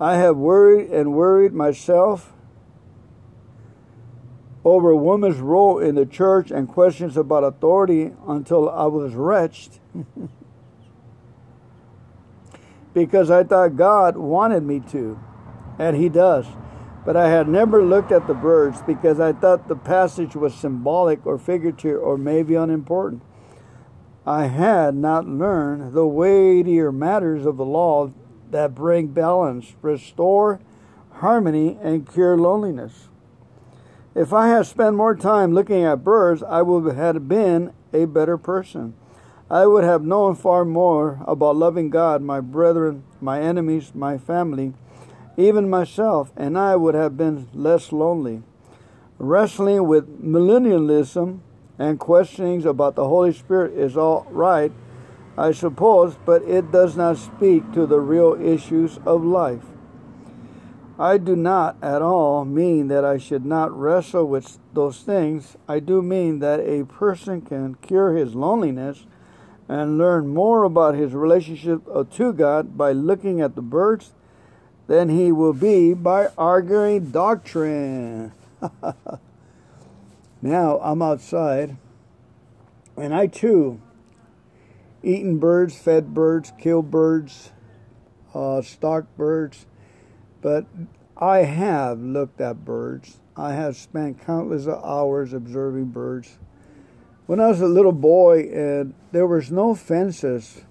I 0.00 0.16
have 0.16 0.36
worried 0.36 0.90
and 0.90 1.14
worried 1.14 1.52
myself 1.52 2.32
over 4.64 4.94
woman's 4.94 5.38
role 5.38 5.78
in 5.78 5.94
the 5.94 6.04
church 6.04 6.50
and 6.50 6.68
questions 6.68 7.16
about 7.16 7.42
authority 7.42 8.12
until 8.26 8.68
I 8.68 8.84
was 8.84 9.14
wretched 9.14 9.78
because 12.94 13.30
I 13.30 13.44
thought 13.44 13.76
God 13.76 14.16
wanted 14.16 14.62
me 14.62 14.80
to, 14.90 15.18
and 15.78 15.96
He 15.96 16.08
does. 16.08 16.46
But 17.06 17.16
I 17.16 17.30
had 17.30 17.48
never 17.48 17.82
looked 17.82 18.12
at 18.12 18.26
the 18.26 18.34
birds 18.34 18.82
because 18.82 19.18
I 19.18 19.32
thought 19.32 19.68
the 19.68 19.76
passage 19.76 20.36
was 20.36 20.54
symbolic 20.54 21.24
or 21.24 21.38
figurative 21.38 22.02
or 22.02 22.18
maybe 22.18 22.54
unimportant. 22.54 23.22
I 24.28 24.48
had 24.48 24.94
not 24.94 25.26
learned 25.26 25.94
the 25.94 26.06
weightier 26.06 26.92
matters 26.92 27.46
of 27.46 27.56
the 27.56 27.64
law 27.64 28.10
that 28.50 28.74
bring 28.74 29.06
balance, 29.06 29.74
restore 29.80 30.60
harmony, 31.12 31.78
and 31.82 32.06
cure 32.06 32.36
loneliness. 32.36 33.08
If 34.14 34.34
I 34.34 34.48
had 34.48 34.66
spent 34.66 34.96
more 34.96 35.14
time 35.14 35.54
looking 35.54 35.82
at 35.82 36.04
birds, 36.04 36.42
I 36.42 36.60
would 36.60 36.94
have 36.94 37.26
been 37.26 37.72
a 37.94 38.04
better 38.04 38.36
person. 38.36 38.92
I 39.50 39.64
would 39.64 39.84
have 39.84 40.04
known 40.04 40.34
far 40.34 40.66
more 40.66 41.24
about 41.26 41.56
loving 41.56 41.88
God, 41.88 42.20
my 42.20 42.40
brethren, 42.40 43.04
my 43.22 43.40
enemies, 43.40 43.92
my 43.94 44.18
family, 44.18 44.74
even 45.38 45.70
myself, 45.70 46.32
and 46.36 46.58
I 46.58 46.76
would 46.76 46.94
have 46.94 47.16
been 47.16 47.48
less 47.54 47.92
lonely. 47.92 48.42
Wrestling 49.18 49.88
with 49.88 50.22
millennialism 50.22 51.40
and 51.78 51.98
questionings 51.98 52.64
about 52.64 52.96
the 52.96 53.06
Holy 53.08 53.32
Spirit 53.32 53.72
is 53.74 53.96
all 53.96 54.26
right, 54.30 54.72
I 55.36 55.52
suppose, 55.52 56.16
but 56.24 56.42
it 56.42 56.72
does 56.72 56.96
not 56.96 57.16
speak 57.16 57.72
to 57.72 57.86
the 57.86 58.00
real 58.00 58.34
issues 58.34 58.98
of 59.06 59.24
life. 59.24 59.62
I 60.98 61.16
do 61.16 61.36
not 61.36 61.76
at 61.80 62.02
all 62.02 62.44
mean 62.44 62.88
that 62.88 63.04
I 63.04 63.18
should 63.18 63.46
not 63.46 63.70
wrestle 63.70 64.26
with 64.26 64.58
those 64.74 65.00
things. 65.02 65.56
I 65.68 65.78
do 65.78 66.02
mean 66.02 66.40
that 66.40 66.58
a 66.58 66.84
person 66.86 67.40
can 67.40 67.76
cure 67.76 68.16
his 68.16 68.34
loneliness 68.34 69.06
and 69.68 69.96
learn 69.96 70.26
more 70.26 70.64
about 70.64 70.96
his 70.96 71.12
relationship 71.12 71.82
uh, 71.94 72.02
to 72.14 72.32
God 72.32 72.76
by 72.76 72.90
looking 72.90 73.40
at 73.40 73.54
the 73.54 73.62
birds 73.62 74.12
than 74.88 75.08
he 75.10 75.30
will 75.30 75.52
be 75.52 75.94
by 75.94 76.30
arguing 76.36 77.10
doctrine. 77.12 78.32
Now 80.40 80.78
I'm 80.80 81.02
outside, 81.02 81.76
and 82.96 83.12
I 83.12 83.26
too 83.26 83.80
eaten 85.02 85.38
birds, 85.38 85.76
fed 85.76 86.14
birds, 86.14 86.52
killed 86.58 86.90
birds, 86.90 87.50
uh, 88.34 88.62
stalked 88.62 89.16
birds, 89.16 89.66
but 90.40 90.66
I 91.16 91.38
have 91.38 92.00
looked 92.00 92.40
at 92.40 92.64
birds. 92.64 93.18
I 93.36 93.52
have 93.54 93.76
spent 93.76 94.24
countless 94.24 94.66
hours 94.68 95.32
observing 95.32 95.86
birds. 95.86 96.38
When 97.26 97.40
I 97.40 97.48
was 97.48 97.60
a 97.60 97.66
little 97.66 97.92
boy, 97.92 98.48
and 98.52 98.94
there 99.12 99.26
was 99.26 99.50
no 99.50 99.74
fences, 99.74 100.62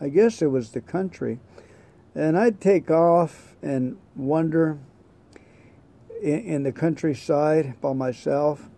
I 0.00 0.08
guess 0.10 0.42
it 0.42 0.50
was 0.50 0.70
the 0.70 0.80
country, 0.80 1.40
and 2.14 2.38
I'd 2.38 2.60
take 2.60 2.90
off 2.90 3.56
and 3.62 3.96
wander 4.14 4.78
in, 6.22 6.40
in 6.40 6.62
the 6.64 6.72
countryside 6.72 7.80
by 7.80 7.94
myself 7.94 8.68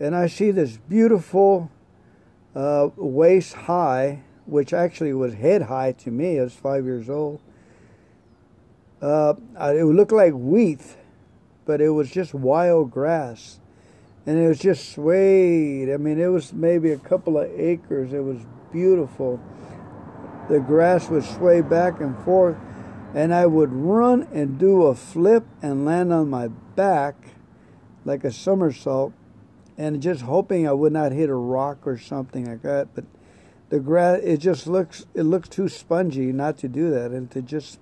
and 0.00 0.14
I 0.14 0.26
see 0.26 0.50
this 0.50 0.76
beautiful 0.76 1.70
uh, 2.54 2.88
waist 2.96 3.54
high, 3.54 4.22
which 4.46 4.72
actually 4.72 5.12
was 5.12 5.34
head 5.34 5.62
high 5.62 5.92
to 5.92 6.10
me. 6.10 6.38
I 6.38 6.44
was 6.44 6.54
five 6.54 6.84
years 6.84 7.08
old. 7.08 7.40
Uh, 9.00 9.34
it 9.58 9.84
would 9.84 9.96
look 9.96 10.12
like 10.12 10.32
wheat, 10.32 10.96
but 11.64 11.80
it 11.80 11.90
was 11.90 12.10
just 12.10 12.34
wild 12.34 12.90
grass, 12.90 13.60
and 14.26 14.38
it 14.38 14.48
was 14.48 14.58
just 14.58 14.92
swayed. 14.92 15.90
I 15.90 15.96
mean, 15.96 16.18
it 16.18 16.28
was 16.28 16.52
maybe 16.52 16.90
a 16.90 16.98
couple 16.98 17.38
of 17.38 17.50
acres. 17.58 18.12
It 18.12 18.24
was 18.24 18.38
beautiful. 18.72 19.40
The 20.48 20.60
grass 20.60 21.08
would 21.08 21.24
sway 21.24 21.60
back 21.60 22.00
and 22.00 22.16
forth, 22.24 22.56
and 23.14 23.32
I 23.32 23.46
would 23.46 23.72
run 23.72 24.28
and 24.32 24.58
do 24.58 24.84
a 24.84 24.94
flip 24.94 25.44
and 25.62 25.84
land 25.84 26.12
on 26.12 26.28
my 26.28 26.48
back 26.48 27.14
like 28.04 28.24
a 28.24 28.32
somersault 28.32 29.12
and 29.76 30.00
just 30.00 30.22
hoping 30.22 30.68
I 30.68 30.72
would 30.72 30.92
not 30.92 31.12
hit 31.12 31.28
a 31.28 31.34
rock 31.34 31.86
or 31.86 31.98
something 31.98 32.46
like 32.46 32.62
that. 32.62 32.94
But 32.94 33.04
the 33.70 33.80
grass, 33.80 34.20
it 34.22 34.38
just 34.38 34.66
looks 34.66 35.06
it 35.14 35.22
looks 35.22 35.48
too 35.48 35.68
spongy 35.68 36.32
not 36.32 36.58
to 36.58 36.68
do 36.68 36.90
that, 36.90 37.10
and 37.10 37.30
to 37.32 37.42
just 37.42 37.78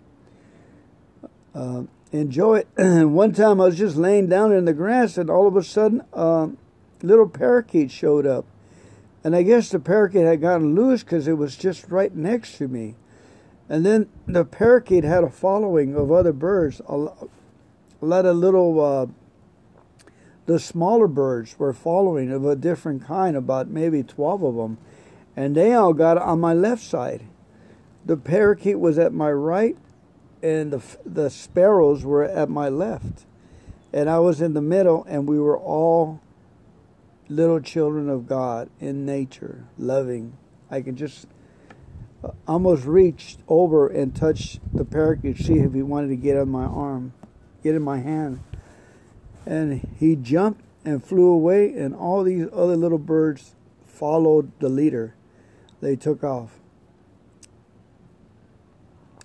uh, 1.54 1.82
enjoy 2.12 2.64
it. 2.64 2.68
One 3.06 3.32
time 3.32 3.60
I 3.60 3.66
was 3.66 3.78
just 3.78 3.96
laying 3.96 4.28
down 4.28 4.52
in 4.52 4.64
the 4.64 4.72
grass, 4.72 5.18
and 5.18 5.28
all 5.28 5.46
of 5.46 5.56
a 5.56 5.62
sudden, 5.62 6.02
uh, 6.12 6.48
little 7.02 7.28
parakeet 7.28 7.90
showed 7.90 8.26
up, 8.26 8.46
and 9.24 9.36
I 9.36 9.42
guess 9.42 9.68
the 9.68 9.80
parakeet 9.80 10.24
had 10.24 10.40
gotten 10.40 10.74
loose 10.74 11.02
because 11.02 11.28
it 11.28 11.36
was 11.36 11.56
just 11.56 11.90
right 11.90 12.14
next 12.14 12.58
to 12.58 12.68
me. 12.68 12.94
And 13.68 13.86
then 13.86 14.08
the 14.26 14.44
parakeet 14.44 15.04
had 15.04 15.24
a 15.24 15.30
following 15.30 15.94
of 15.96 16.12
other 16.12 16.32
birds, 16.32 16.80
a 16.86 16.94
lot 18.02 18.26
of 18.26 18.36
little 18.36 18.80
uh, 18.80 19.06
the 20.46 20.58
smaller 20.58 21.06
birds 21.06 21.58
were 21.58 21.72
following 21.72 22.30
of 22.30 22.44
a 22.44 22.56
different 22.56 23.04
kind, 23.04 23.36
about 23.36 23.68
maybe 23.68 24.02
12 24.02 24.42
of 24.42 24.56
them, 24.56 24.78
and 25.36 25.54
they 25.54 25.72
all 25.72 25.92
got 25.92 26.18
on 26.18 26.40
my 26.40 26.52
left 26.52 26.82
side. 26.82 27.22
The 28.04 28.16
parakeet 28.16 28.80
was 28.80 28.98
at 28.98 29.12
my 29.12 29.30
right, 29.30 29.76
and 30.42 30.72
the, 30.72 30.82
the 31.06 31.30
sparrows 31.30 32.04
were 32.04 32.24
at 32.24 32.50
my 32.50 32.68
left. 32.68 33.24
And 33.92 34.10
I 34.10 34.18
was 34.18 34.40
in 34.40 34.54
the 34.54 34.62
middle, 34.62 35.04
and 35.08 35.28
we 35.28 35.38
were 35.38 35.58
all 35.58 36.20
little 37.28 37.60
children 37.60 38.08
of 38.08 38.26
God 38.26 38.68
in 38.80 39.06
nature, 39.06 39.64
loving. 39.78 40.36
I 40.70 40.80
could 40.80 40.96
just 40.96 41.26
uh, 42.24 42.30
almost 42.48 42.84
reach 42.84 43.36
over 43.48 43.86
and 43.88 44.14
touch 44.14 44.58
the 44.72 44.84
parakeet, 44.84 45.38
see 45.38 45.58
if 45.58 45.72
he 45.72 45.82
wanted 45.82 46.08
to 46.08 46.16
get 46.16 46.36
on 46.36 46.48
my 46.48 46.64
arm, 46.64 47.12
get 47.62 47.74
in 47.74 47.82
my 47.82 48.00
hand. 48.00 48.40
And 49.46 49.88
he 49.98 50.16
jumped 50.16 50.62
and 50.84 51.04
flew 51.04 51.26
away, 51.26 51.72
and 51.72 51.94
all 51.94 52.24
these 52.24 52.46
other 52.52 52.76
little 52.76 52.98
birds 52.98 53.54
followed 53.84 54.52
the 54.58 54.68
leader. 54.68 55.14
They 55.80 55.96
took 55.96 56.22
off. 56.22 56.58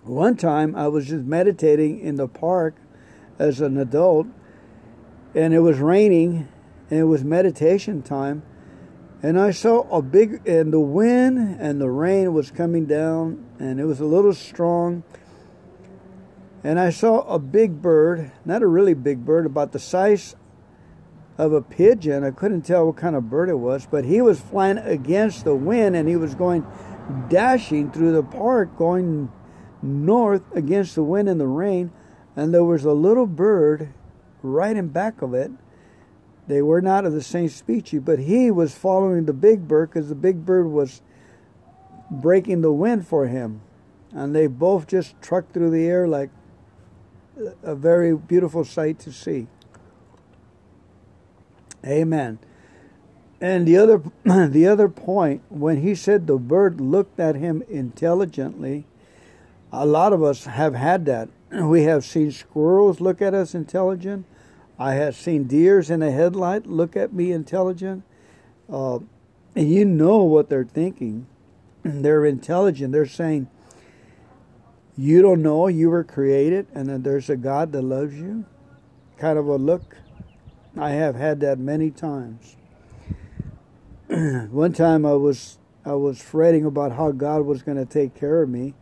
One 0.03 0.35
time 0.35 0.75
I 0.75 0.87
was 0.87 1.07
just 1.07 1.25
meditating 1.25 1.99
in 1.99 2.15
the 2.15 2.27
park 2.27 2.75
as 3.37 3.61
an 3.61 3.77
adult, 3.77 4.27
and 5.35 5.53
it 5.53 5.59
was 5.59 5.79
raining, 5.79 6.47
and 6.89 6.99
it 6.99 7.03
was 7.03 7.23
meditation 7.23 8.01
time 8.01 8.43
and 9.23 9.39
I 9.39 9.51
saw 9.51 9.81
a 9.89 10.01
big, 10.01 10.47
and 10.47 10.71
the 10.71 10.79
wind 10.79 11.57
and 11.59 11.81
the 11.81 11.89
rain 11.89 12.33
was 12.33 12.51
coming 12.51 12.85
down, 12.85 13.45
and 13.57 13.79
it 13.79 13.85
was 13.85 13.99
a 13.99 14.05
little 14.05 14.33
strong. 14.33 15.03
And 16.67 16.77
I 16.79 16.89
saw 16.89 17.21
a 17.21 17.39
big 17.39 17.81
bird, 17.81 18.33
not 18.43 18.61
a 18.61 18.67
really 18.67 18.93
big 18.93 19.23
bird, 19.23 19.45
about 19.45 19.71
the 19.71 19.79
size 19.79 20.35
of 21.37 21.53
a 21.53 21.61
pigeon. 21.61 22.25
I 22.25 22.31
couldn't 22.31 22.63
tell 22.63 22.87
what 22.87 22.97
kind 22.97 23.15
of 23.15 23.29
bird 23.29 23.47
it 23.47 23.59
was, 23.59 23.87
but 23.89 24.03
he 24.03 24.21
was 24.21 24.41
flying 24.41 24.77
against 24.77 25.45
the 25.45 25.55
wind 25.55 25.95
and 25.95 26.09
he 26.09 26.17
was 26.17 26.35
going 26.35 26.67
dashing 27.29 27.91
through 27.91 28.11
the 28.11 28.23
park, 28.23 28.75
going 28.75 29.31
north 29.81 30.43
against 30.53 30.95
the 30.95 31.03
wind 31.03 31.29
and 31.29 31.39
the 31.39 31.47
rain. 31.47 31.89
And 32.35 32.53
there 32.53 32.65
was 32.65 32.83
a 32.83 32.91
little 32.91 33.27
bird 33.27 33.93
right 34.43 34.75
in 34.75 34.89
back 34.89 35.21
of 35.21 35.33
it 35.33 35.51
they 36.47 36.61
were 36.61 36.81
not 36.81 37.05
of 37.05 37.13
the 37.13 37.21
same 37.21 37.49
species, 37.49 38.01
but 38.03 38.19
he 38.19 38.49
was 38.49 38.73
following 38.73 39.25
the 39.25 39.33
big 39.33 39.67
bird 39.67 39.89
because 39.89 40.09
the 40.09 40.15
big 40.15 40.45
bird 40.45 40.67
was 40.67 41.01
breaking 42.09 42.61
the 42.61 42.71
wind 42.71 43.05
for 43.05 43.27
him. 43.27 43.61
And 44.13 44.33
they 44.33 44.47
both 44.47 44.87
just 44.87 45.21
trucked 45.21 45.53
through 45.53 45.71
the 45.71 45.85
air 45.85 46.07
like 46.07 46.29
a 47.63 47.75
very 47.75 48.15
beautiful 48.15 48.63
sight 48.63 48.99
to 48.99 49.11
see. 49.11 49.47
Amen. 51.85 52.39
And 53.39 53.67
the 53.67 53.77
other 53.77 54.01
the 54.49 54.67
other 54.67 54.89
point 54.89 55.41
when 55.49 55.81
he 55.81 55.95
said 55.95 56.27
the 56.27 56.37
bird 56.37 56.81
looked 56.81 57.19
at 57.19 57.35
him 57.35 57.63
intelligently, 57.69 58.85
a 59.71 59.85
lot 59.85 60.13
of 60.13 60.23
us 60.23 60.45
have 60.45 60.75
had 60.75 61.05
that. 61.05 61.29
We 61.51 61.83
have 61.83 62.03
seen 62.03 62.31
squirrels 62.31 62.99
look 62.99 63.21
at 63.21 63.33
us 63.33 63.53
intelligent. 63.55 64.25
I 64.79 64.93
have 64.93 65.15
seen 65.15 65.45
deers 65.45 65.89
in 65.89 66.01
a 66.01 66.11
headlight 66.11 66.67
look 66.67 66.95
at 66.95 67.13
me 67.13 67.31
intelligent. 67.31 68.03
Uh, 68.69 68.99
and 69.55 69.71
you 69.71 69.85
know 69.85 70.17
what 70.23 70.49
they're 70.49 70.65
thinking. 70.65 71.25
They're 71.83 72.25
intelligent. 72.25 72.91
They're 72.91 73.07
saying, 73.07 73.47
You 74.97 75.21
don't 75.21 75.43
know 75.43 75.67
you 75.67 75.91
were 75.91 76.03
created 76.03 76.67
and 76.73 76.89
that 76.89 77.03
there's 77.03 77.29
a 77.29 77.37
God 77.37 77.71
that 77.73 77.83
loves 77.83 78.15
you. 78.15 78.45
Kind 79.17 79.37
of 79.37 79.47
a 79.47 79.55
look. 79.55 79.97
I 80.75 80.91
have 80.91 81.15
had 81.15 81.39
that 81.41 81.59
many 81.59 81.91
times. 81.91 82.55
One 84.07 84.73
time 84.73 85.05
I 85.05 85.13
was 85.13 85.59
I 85.85 85.93
was 85.93 86.21
fretting 86.21 86.65
about 86.65 86.91
how 86.91 87.11
God 87.11 87.45
was 87.45 87.61
going 87.61 87.77
to 87.77 87.85
take 87.85 88.15
care 88.15 88.41
of 88.41 88.49
me. 88.49 88.73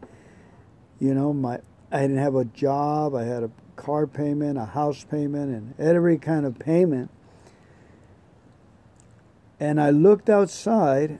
You 0.99 1.13
know, 1.13 1.33
my 1.33 1.59
I 1.91 2.01
didn't 2.01 2.17
have 2.17 2.35
a 2.35 2.45
job. 2.45 3.13
I 3.13 3.23
had 3.23 3.43
a 3.43 3.51
car 3.75 4.07
payment, 4.07 4.57
a 4.57 4.65
house 4.65 5.03
payment, 5.03 5.53
and 5.53 5.79
every 5.79 6.17
kind 6.17 6.45
of 6.45 6.57
payment. 6.57 7.11
And 9.59 9.79
I 9.79 9.89
looked 9.89 10.29
outside, 10.29 11.19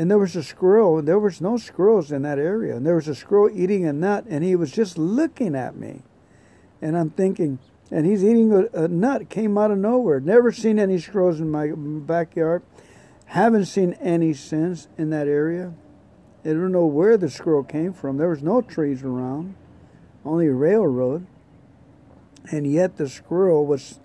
and 0.00 0.10
there 0.10 0.16
was 0.16 0.34
a 0.34 0.42
squirrel. 0.42 1.00
And 1.00 1.06
there 1.06 1.18
was 1.18 1.42
no 1.42 1.58
squirrels 1.58 2.10
in 2.10 2.22
that 2.22 2.38
area, 2.38 2.74
and 2.74 2.86
there 2.86 2.94
was 2.94 3.06
a 3.06 3.14
squirrel 3.14 3.50
eating 3.52 3.84
a 3.84 3.92
nut, 3.92 4.24
and 4.30 4.42
he 4.42 4.56
was 4.56 4.72
just 4.72 4.96
looking 4.96 5.54
at 5.54 5.76
me. 5.76 6.00
And 6.80 6.96
I'm 6.96 7.10
thinking, 7.10 7.58
and 7.90 8.06
he's 8.06 8.24
eating 8.24 8.50
a, 8.50 8.84
a 8.84 8.88
nut, 8.88 9.28
came 9.28 9.58
out 9.58 9.70
of 9.70 9.76
nowhere. 9.76 10.18
Never 10.18 10.52
seen 10.52 10.78
any 10.78 10.98
squirrels 10.98 11.38
in 11.38 11.50
my 11.50 11.72
backyard. 11.76 12.62
Haven't 13.26 13.66
seen 13.66 13.92
any 14.00 14.32
since 14.32 14.88
in 14.96 15.10
that 15.10 15.28
area. 15.28 15.74
I 16.46 16.48
don't 16.48 16.72
know 16.72 16.86
where 16.86 17.18
the 17.18 17.28
squirrel 17.28 17.62
came 17.62 17.92
from. 17.92 18.16
There 18.16 18.30
was 18.30 18.42
no 18.42 18.62
trees 18.62 19.02
around 19.02 19.54
only 20.24 20.48
railroad. 20.48 21.26
And 22.50 22.66
yet 22.66 22.96
the 22.96 23.10
squirrel 23.10 23.66
was 23.66 24.00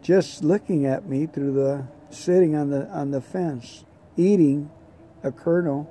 just 0.00 0.42
looking 0.42 0.86
at 0.86 1.06
me 1.06 1.26
through 1.26 1.52
the 1.52 1.88
sitting 2.08 2.56
on 2.56 2.70
the 2.70 2.88
on 2.88 3.10
the 3.10 3.20
fence, 3.20 3.84
eating 4.16 4.70
a 5.22 5.32
kernel, 5.32 5.88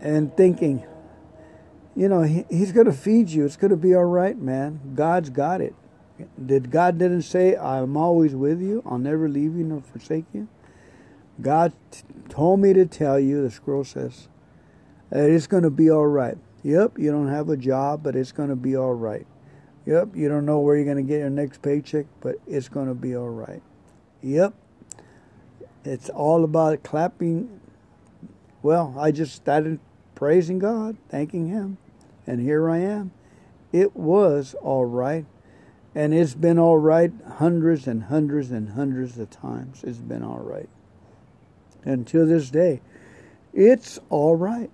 and 0.00 0.36
thinking, 0.36 0.84
you 1.96 2.08
know, 2.08 2.22
he, 2.22 2.44
he's 2.50 2.72
going 2.72 2.86
to 2.86 2.92
feed 2.92 3.30
you. 3.30 3.44
It's 3.44 3.56
going 3.56 3.70
to 3.70 3.76
be 3.76 3.94
all 3.94 4.04
right, 4.04 4.36
man. 4.36 4.94
God's 4.94 5.30
got 5.30 5.60
it. 5.60 5.74
Did 6.44 6.70
God 6.70 6.98
didn't 6.98 7.22
say, 7.22 7.56
"I'm 7.56 7.96
always 7.96 8.34
with 8.34 8.60
you. 8.60 8.82
I'll 8.86 8.98
never 8.98 9.28
leave 9.28 9.56
you 9.56 9.64
nor 9.64 9.80
forsake 9.80 10.26
you." 10.32 10.48
God 11.40 11.72
t- 11.90 12.02
told 12.28 12.60
me 12.60 12.72
to 12.72 12.86
tell 12.86 13.18
you, 13.18 13.42
the 13.42 13.50
squirrel 13.50 13.84
says, 13.84 14.28
it's 15.10 15.46
going 15.46 15.62
to 15.62 15.70
be 15.70 15.90
all 15.90 16.06
right. 16.06 16.38
Yep, 16.62 16.98
you 16.98 17.10
don't 17.10 17.28
have 17.28 17.48
a 17.48 17.56
job, 17.56 18.02
but 18.02 18.16
it's 18.16 18.32
going 18.32 18.48
to 18.48 18.56
be 18.56 18.76
all 18.76 18.94
right. 18.94 19.26
Yep, 19.86 20.16
you 20.16 20.28
don't 20.28 20.46
know 20.46 20.60
where 20.60 20.76
you're 20.76 20.84
going 20.84 20.96
to 20.96 21.02
get 21.02 21.18
your 21.18 21.30
next 21.30 21.60
paycheck, 21.60 22.06
but 22.20 22.36
it's 22.46 22.68
going 22.68 22.88
to 22.88 22.94
be 22.94 23.14
all 23.16 23.28
right. 23.28 23.62
Yep, 24.22 24.54
it's 25.84 26.08
all 26.08 26.44
about 26.44 26.82
clapping. 26.82 27.60
Well, 28.62 28.94
I 28.98 29.10
just 29.10 29.34
started 29.34 29.78
praising 30.14 30.58
God, 30.58 30.96
thanking 31.08 31.48
Him, 31.48 31.78
and 32.26 32.40
here 32.40 32.68
I 32.68 32.78
am. 32.78 33.12
It 33.72 33.94
was 33.94 34.54
all 34.62 34.86
right, 34.86 35.26
and 35.94 36.14
it's 36.14 36.34
been 36.34 36.58
all 36.58 36.78
right 36.78 37.12
hundreds 37.36 37.86
and 37.86 38.04
hundreds 38.04 38.50
and 38.50 38.70
hundreds 38.70 39.18
of 39.18 39.30
times. 39.30 39.84
It's 39.84 39.98
been 39.98 40.22
all 40.22 40.38
right. 40.38 40.68
And 41.84 42.06
to 42.08 42.24
this 42.24 42.50
day, 42.50 42.80
it's 43.52 43.98
all 44.08 44.36
right. 44.36 44.70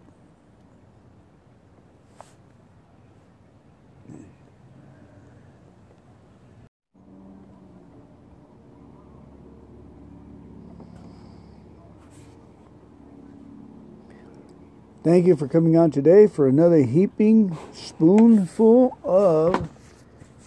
Thank 15.02 15.26
you 15.26 15.34
for 15.34 15.48
coming 15.48 15.78
on 15.78 15.90
today 15.90 16.26
for 16.26 16.46
another 16.46 16.82
heaping 16.82 17.56
spoonful 17.72 18.98
of 19.02 19.70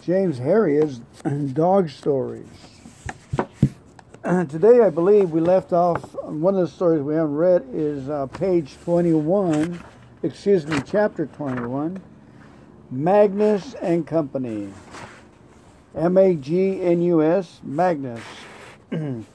James 0.03 0.37
Herriot's 0.37 0.99
dog 1.53 1.89
stories. 1.89 2.45
today, 4.23 4.81
I 4.81 4.91
believe 4.91 5.31
we 5.31 5.41
left 5.41 5.73
off, 5.73 6.13
one 6.25 6.53
of 6.53 6.61
the 6.61 6.67
stories 6.67 7.01
we 7.01 7.15
haven't 7.15 7.33
read 7.33 7.65
is 7.73 8.07
uh, 8.09 8.27
page 8.27 8.77
21, 8.83 9.83
excuse 10.21 10.67
me, 10.67 10.77
chapter 10.85 11.25
21, 11.25 11.99
Magnus 12.91 13.73
and 13.81 14.05
Company. 14.05 14.71
M 15.95 16.15
A 16.15 16.35
G 16.35 16.79
N 16.79 17.01
U 17.01 17.23
S, 17.23 17.59
Magnus. 17.63 18.21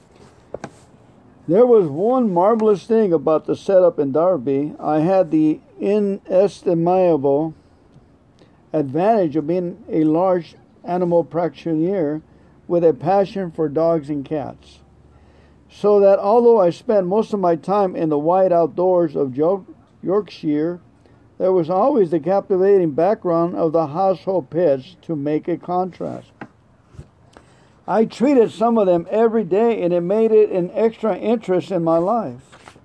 There 1.49 1.65
was 1.65 1.87
one 1.87 2.31
marvelous 2.31 2.85
thing 2.85 3.11
about 3.11 3.45
the 3.45 3.55
setup 3.55 3.97
in 3.97 4.11
Darrowby. 4.11 4.75
I 4.79 4.99
had 4.99 5.31
the 5.31 5.59
inestimable 5.79 7.55
advantage 8.71 9.35
of 9.35 9.47
being 9.47 9.83
a 9.89 10.03
large 10.03 10.53
animal 10.83 11.23
practitioner 11.23 12.21
with 12.67 12.83
a 12.83 12.93
passion 12.93 13.49
for 13.49 13.67
dogs 13.67 14.11
and 14.11 14.23
cats. 14.23 14.81
So 15.71 15.99
that 16.01 16.19
although 16.19 16.61
I 16.61 16.69
spent 16.69 17.07
most 17.07 17.33
of 17.33 17.39
my 17.39 17.55
time 17.55 17.95
in 17.95 18.09
the 18.09 18.19
wide 18.19 18.53
outdoors 18.53 19.15
of 19.15 19.35
Yorkshire, 19.35 20.79
there 21.39 21.51
was 21.51 21.67
always 21.71 22.11
the 22.11 22.19
captivating 22.19 22.91
background 22.91 23.55
of 23.55 23.71
the 23.71 23.87
household 23.87 24.51
pets 24.51 24.97
to 25.01 25.15
make 25.15 25.47
a 25.47 25.57
contrast. 25.57 26.29
I 27.89 28.05
treated 28.05 28.51
some 28.51 28.77
of 28.77 28.85
them 28.85 29.07
every 29.09 29.43
day, 29.43 29.81
and 29.81 29.91
it 29.91 30.01
made 30.01 30.31
it 30.31 30.51
an 30.51 30.69
extra 30.75 31.17
interest 31.17 31.71
in 31.71 31.83
my 31.83 31.97
life. 31.97 32.77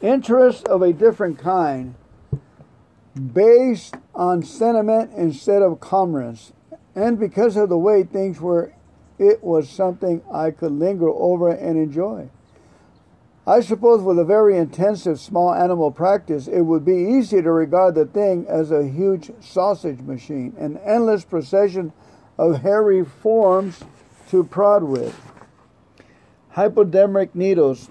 Interest 0.00 0.66
of 0.66 0.80
a 0.80 0.94
different 0.94 1.38
kind, 1.38 1.94
based 3.34 3.94
on 4.14 4.42
sentiment 4.42 5.12
instead 5.14 5.60
of 5.60 5.78
commerce. 5.78 6.54
And 6.94 7.20
because 7.20 7.58
of 7.58 7.68
the 7.68 7.76
way 7.76 8.02
things 8.02 8.40
were, 8.40 8.72
it 9.18 9.44
was 9.44 9.68
something 9.68 10.22
I 10.32 10.52
could 10.52 10.72
linger 10.72 11.10
over 11.10 11.50
and 11.50 11.76
enjoy. 11.76 12.30
I 13.46 13.60
suppose 13.60 14.02
with 14.02 14.18
a 14.18 14.24
very 14.24 14.56
intensive 14.56 15.20
small 15.20 15.52
animal 15.52 15.90
practice, 15.90 16.48
it 16.48 16.62
would 16.62 16.86
be 16.86 16.96
easy 17.18 17.42
to 17.42 17.52
regard 17.52 17.94
the 17.94 18.06
thing 18.06 18.46
as 18.48 18.70
a 18.70 18.88
huge 18.88 19.30
sausage 19.40 20.00
machine, 20.00 20.54
an 20.58 20.78
endless 20.78 21.26
procession 21.26 21.92
of 22.38 22.62
hairy 22.62 23.04
forms 23.04 23.82
to 24.30 24.44
prod 24.44 24.82
with. 24.82 25.18
Hypodermic 26.50 27.34
needles, 27.34 27.90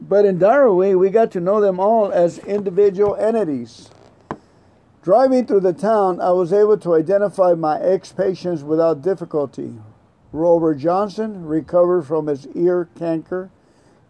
But 0.00 0.24
in 0.24 0.38
Darrowby, 0.38 0.94
we 0.94 1.08
got 1.10 1.30
to 1.32 1.40
know 1.40 1.60
them 1.60 1.80
all 1.80 2.12
as 2.12 2.38
individual 2.38 3.14
entities. 3.14 3.88
Driving 5.02 5.46
through 5.46 5.60
the 5.60 5.72
town, 5.72 6.20
I 6.20 6.30
was 6.30 6.52
able 6.52 6.78
to 6.78 6.94
identify 6.94 7.54
my 7.54 7.80
ex 7.80 8.12
patients 8.12 8.62
without 8.62 9.02
difficulty. 9.02 9.78
Rover 10.32 10.74
Johnson 10.74 11.46
recovered 11.46 12.02
from 12.02 12.26
his 12.26 12.46
ear 12.48 12.88
canker, 12.98 13.50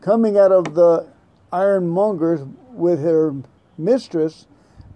coming 0.00 0.38
out 0.38 0.52
of 0.52 0.74
the 0.74 1.06
ironmonger's 1.52 2.40
with 2.72 3.02
her 3.02 3.34
mistress, 3.76 4.46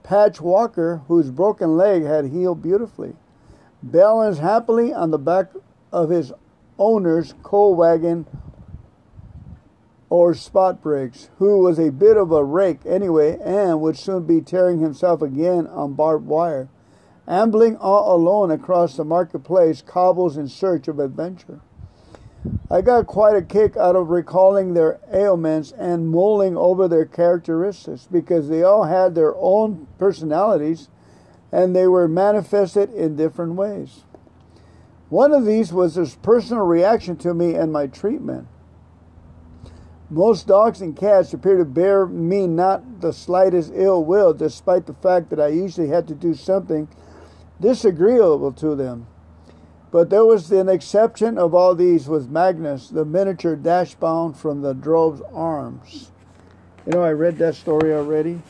Patch 0.02 0.40
Walker, 0.40 1.02
whose 1.06 1.30
broken 1.30 1.76
leg 1.76 2.04
had 2.04 2.26
healed 2.26 2.62
beautifully, 2.62 3.14
balanced 3.82 4.40
happily 4.40 4.92
on 4.92 5.10
the 5.10 5.18
back 5.18 5.50
of 5.92 6.10
his 6.10 6.32
owner's 6.78 7.34
coal 7.42 7.74
wagon 7.74 8.26
or 10.10 10.34
Spot 10.34 10.80
Briggs, 10.80 11.28
who 11.38 11.58
was 11.58 11.78
a 11.78 11.92
bit 11.92 12.16
of 12.16 12.32
a 12.32 12.42
rake 12.42 12.80
anyway 12.86 13.38
and 13.44 13.80
would 13.80 13.98
soon 13.98 14.24
be 14.24 14.40
tearing 14.40 14.80
himself 14.80 15.20
again 15.20 15.66
on 15.66 15.94
barbed 15.94 16.26
wire, 16.26 16.68
ambling 17.26 17.76
all 17.76 18.14
alone 18.16 18.50
across 18.50 18.96
the 18.96 19.04
marketplace 19.04 19.82
cobbles 19.82 20.36
in 20.36 20.48
search 20.48 20.88
of 20.88 20.98
adventure. 20.98 21.60
I 22.70 22.80
got 22.80 23.06
quite 23.06 23.36
a 23.36 23.42
kick 23.42 23.76
out 23.76 23.96
of 23.96 24.08
recalling 24.08 24.72
their 24.72 25.00
ailments 25.12 25.72
and 25.72 26.08
mulling 26.08 26.56
over 26.56 26.88
their 26.88 27.04
characteristics 27.04 28.08
because 28.10 28.48
they 28.48 28.62
all 28.62 28.84
had 28.84 29.14
their 29.14 29.34
own 29.36 29.88
personalities 29.98 30.88
and 31.50 31.74
they 31.74 31.86
were 31.86 32.08
manifested 32.08 32.92
in 32.92 33.16
different 33.16 33.54
ways. 33.54 34.04
One 35.08 35.32
of 35.32 35.46
these 35.46 35.72
was 35.72 35.94
his 35.94 36.16
personal 36.16 36.64
reaction 36.64 37.16
to 37.18 37.32
me 37.32 37.54
and 37.54 37.72
my 37.72 37.86
treatment. 37.86 38.46
Most 40.10 40.46
dogs 40.46 40.80
and 40.80 40.96
cats 40.96 41.34
appear 41.34 41.58
to 41.58 41.64
bear 41.64 42.06
me 42.06 42.46
not 42.46 43.00
the 43.00 43.12
slightest 43.12 43.72
ill 43.74 44.04
will, 44.04 44.32
despite 44.32 44.86
the 44.86 44.94
fact 44.94 45.28
that 45.30 45.40
I 45.40 45.48
usually 45.48 45.88
had 45.88 46.08
to 46.08 46.14
do 46.14 46.34
something 46.34 46.88
disagreeable 47.60 48.52
to 48.52 48.74
them. 48.74 49.06
But 49.90 50.10
there 50.10 50.24
was 50.24 50.50
an 50.50 50.68
exception 50.68 51.38
of 51.38 51.54
all 51.54 51.74
these 51.74 52.08
was 52.08 52.28
Magnus, 52.28 52.88
the 52.88 53.04
miniature 53.04 53.56
dachshund 53.56 54.36
from 54.36 54.60
the 54.60 54.74
Drovers' 54.74 55.22
Arms. 55.32 56.10
You 56.86 56.92
know, 56.92 57.02
I 57.02 57.12
read 57.12 57.38
that 57.38 57.54
story 57.54 57.92
already. 57.92 58.40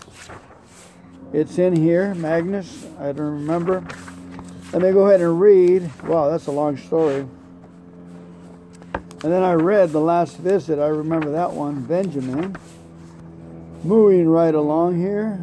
It's 1.30 1.58
in 1.58 1.76
here, 1.76 2.14
Magnus. 2.14 2.86
I 2.98 3.12
don't 3.12 3.32
remember. 3.32 3.86
Let 4.72 4.80
me 4.80 4.92
go 4.92 5.06
ahead 5.08 5.20
and 5.20 5.38
read. 5.38 5.90
Wow, 6.04 6.30
that's 6.30 6.46
a 6.46 6.50
long 6.50 6.78
story. 6.78 7.26
And 8.94 9.32
then 9.32 9.42
I 9.42 9.52
read 9.52 9.92
The 9.92 10.00
Last 10.00 10.38
Visit. 10.38 10.78
I 10.78 10.86
remember 10.86 11.30
that 11.32 11.52
one, 11.52 11.82
Benjamin. 11.82 12.56
Moving 13.84 14.26
right 14.26 14.54
along 14.54 14.98
here. 14.98 15.38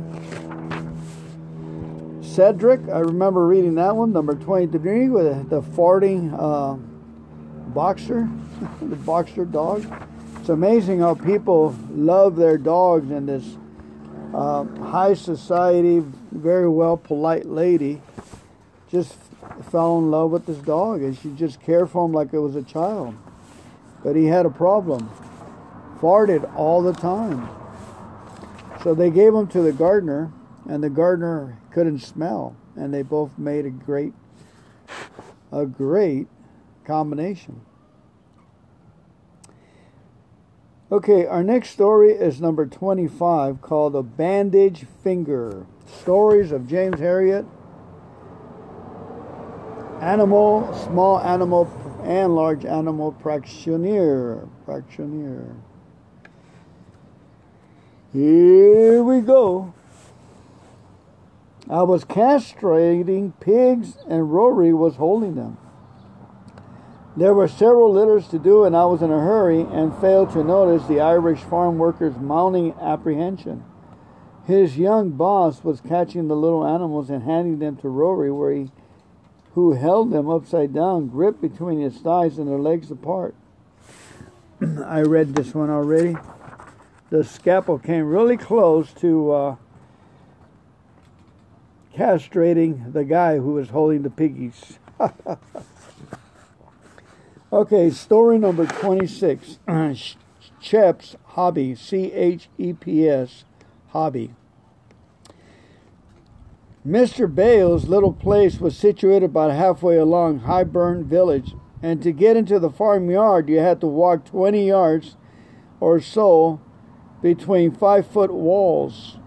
Cedric, 2.23 2.81
I 2.89 2.99
remember 2.99 3.45
reading 3.45 3.75
that 3.75 3.95
one, 3.95 4.11
number 4.11 4.33
23, 4.33 5.09
with 5.09 5.49
the 5.51 5.61
farting 5.61 6.33
uh, 6.33 6.73
boxer, 7.73 8.27
the 8.81 8.95
boxer 8.95 9.45
dog. 9.45 9.85
It's 10.39 10.49
amazing 10.49 11.01
how 11.01 11.13
people 11.13 11.75
love 11.91 12.37
their 12.37 12.57
dogs 12.57 13.11
and 13.11 13.29
this 13.29 13.57
uh, 14.33 14.63
high 14.85 15.13
society, 15.13 16.03
very 16.31 16.69
well 16.69 16.97
polite 16.97 17.45
lady 17.45 18.01
just 18.89 19.15
fell 19.71 19.97
in 19.97 20.11
love 20.11 20.31
with 20.31 20.45
this 20.45 20.57
dog 20.57 21.01
and 21.01 21.17
she 21.17 21.29
just 21.31 21.61
cared 21.61 21.89
for 21.89 22.05
him 22.05 22.13
like 22.13 22.33
it 22.33 22.39
was 22.39 22.55
a 22.55 22.63
child. 22.63 23.15
But 24.03 24.15
he 24.15 24.25
had 24.25 24.45
a 24.45 24.49
problem. 24.49 25.09
Farted 25.99 26.53
all 26.55 26.81
the 26.81 26.93
time. 26.93 27.49
So 28.83 28.93
they 28.93 29.09
gave 29.09 29.33
him 29.33 29.47
to 29.47 29.61
the 29.61 29.71
gardener, 29.71 30.31
and 30.69 30.83
the 30.83 30.91
gardener 30.91 31.57
couldn't 31.71 31.99
smell. 31.99 32.55
And 32.75 32.93
they 32.93 33.01
both 33.01 33.35
made 33.37 33.65
a 33.65 33.71
great, 33.71 34.13
a 35.51 35.65
great 35.65 36.27
combination. 36.85 37.61
Okay, 40.91 41.25
our 41.25 41.43
next 41.43 41.71
story 41.71 42.11
is 42.11 42.39
number 42.39 42.67
25 42.67 43.59
called 43.59 43.95
A 43.95 44.03
Bandage 44.03 44.85
Finger 45.03 45.65
Stories 45.87 46.51
of 46.51 46.67
James 46.67 46.99
Herriot. 46.99 47.47
Animal, 49.99 50.71
Small 50.85 51.19
Animal 51.21 51.67
and 52.03 52.35
large 52.35 52.65
animal 52.65 53.13
practitioner. 53.13 54.47
Practitioner. 54.63 55.55
Here 58.13 59.01
we 59.01 59.21
go. 59.21 59.73
I 61.67 61.81
was 61.81 62.05
castrating 62.05 63.33
pigs 63.39 63.97
and 64.07 64.31
Rory 64.31 64.71
was 64.71 64.97
holding 64.97 65.33
them. 65.33 65.57
There 67.17 67.33
were 67.33 67.47
several 67.47 67.93
litters 67.93 68.27
to 68.29 68.39
do, 68.39 68.65
and 68.65 68.75
I 68.75 68.85
was 68.85 69.01
in 69.01 69.11
a 69.11 69.19
hurry 69.19 69.61
and 69.61 69.95
failed 69.99 70.31
to 70.31 70.43
notice 70.43 70.85
the 70.87 70.99
Irish 70.99 71.39
farm 71.39 71.77
worker's 71.77 72.17
mounting 72.17 72.73
apprehension. 72.81 73.63
His 74.45 74.77
young 74.77 75.11
boss 75.11 75.63
was 75.63 75.79
catching 75.79 76.27
the 76.27 76.35
little 76.35 76.67
animals 76.67 77.09
and 77.09 77.23
handing 77.23 77.59
them 77.59 77.77
to 77.77 77.89
Rory, 77.89 78.31
where 78.31 78.53
he 78.53 78.71
who 79.55 79.71
held 79.71 80.11
them 80.11 80.29
upside 80.29 80.73
down, 80.73 81.07
gripped 81.07 81.41
between 81.41 81.79
his 81.79 81.95
thighs 81.99 82.37
and 82.37 82.49
their 82.49 82.59
legs 82.59 82.91
apart. 82.91 83.33
I 84.85 85.01
read 85.01 85.33
this 85.33 85.55
one 85.55 85.69
already. 85.69 86.17
The 87.09 87.23
scalpel 87.23 87.79
came 87.79 88.05
really 88.05 88.35
close 88.35 88.91
to 88.95 89.31
uh, 89.31 89.55
castrating 91.95 92.91
the 92.91 93.05
guy 93.05 93.37
who 93.37 93.53
was 93.53 93.69
holding 93.69 94.01
the 94.01 94.09
piggies. 94.09 94.77
okay, 97.55 97.89
story 97.89 98.37
number 98.37 98.65
26 98.65 99.59
uh, 99.65 99.93
Cheps 100.59 101.15
Hobby, 101.23 101.73
C 101.73 102.11
H 102.11 102.49
E 102.57 102.73
P 102.73 103.07
S, 103.07 103.45
Hobby. 103.89 104.33
Mr. 106.85 107.33
Bale's 107.33 107.87
little 107.87 108.13
place 108.13 108.59
was 108.59 108.77
situated 108.77 109.23
about 109.23 109.51
halfway 109.51 109.95
along 109.95 110.41
Highburn 110.41 111.05
Village, 111.05 111.53
and 111.81 112.03
to 112.03 112.11
get 112.11 112.35
into 112.35 112.59
the 112.59 112.69
farmyard, 112.69 113.47
you 113.49 113.59
had 113.59 113.79
to 113.81 113.87
walk 113.87 114.25
20 114.25 114.67
yards 114.67 115.15
or 115.79 115.99
so 115.99 116.59
between 117.21 117.71
five 117.71 118.05
foot 118.05 118.33
walls. 118.33 119.17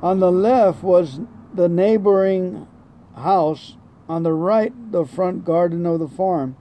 On 0.00 0.20
the 0.20 0.30
left 0.30 0.84
was 0.84 1.20
the 1.52 1.68
neighboring 1.68 2.68
house, 3.16 3.77
on 4.08 4.22
the 4.22 4.32
right, 4.32 4.72
the 4.92 5.04
front 5.04 5.44
garden 5.44 5.84
of 5.86 5.98
the 5.98 6.08
farm. 6.08 6.56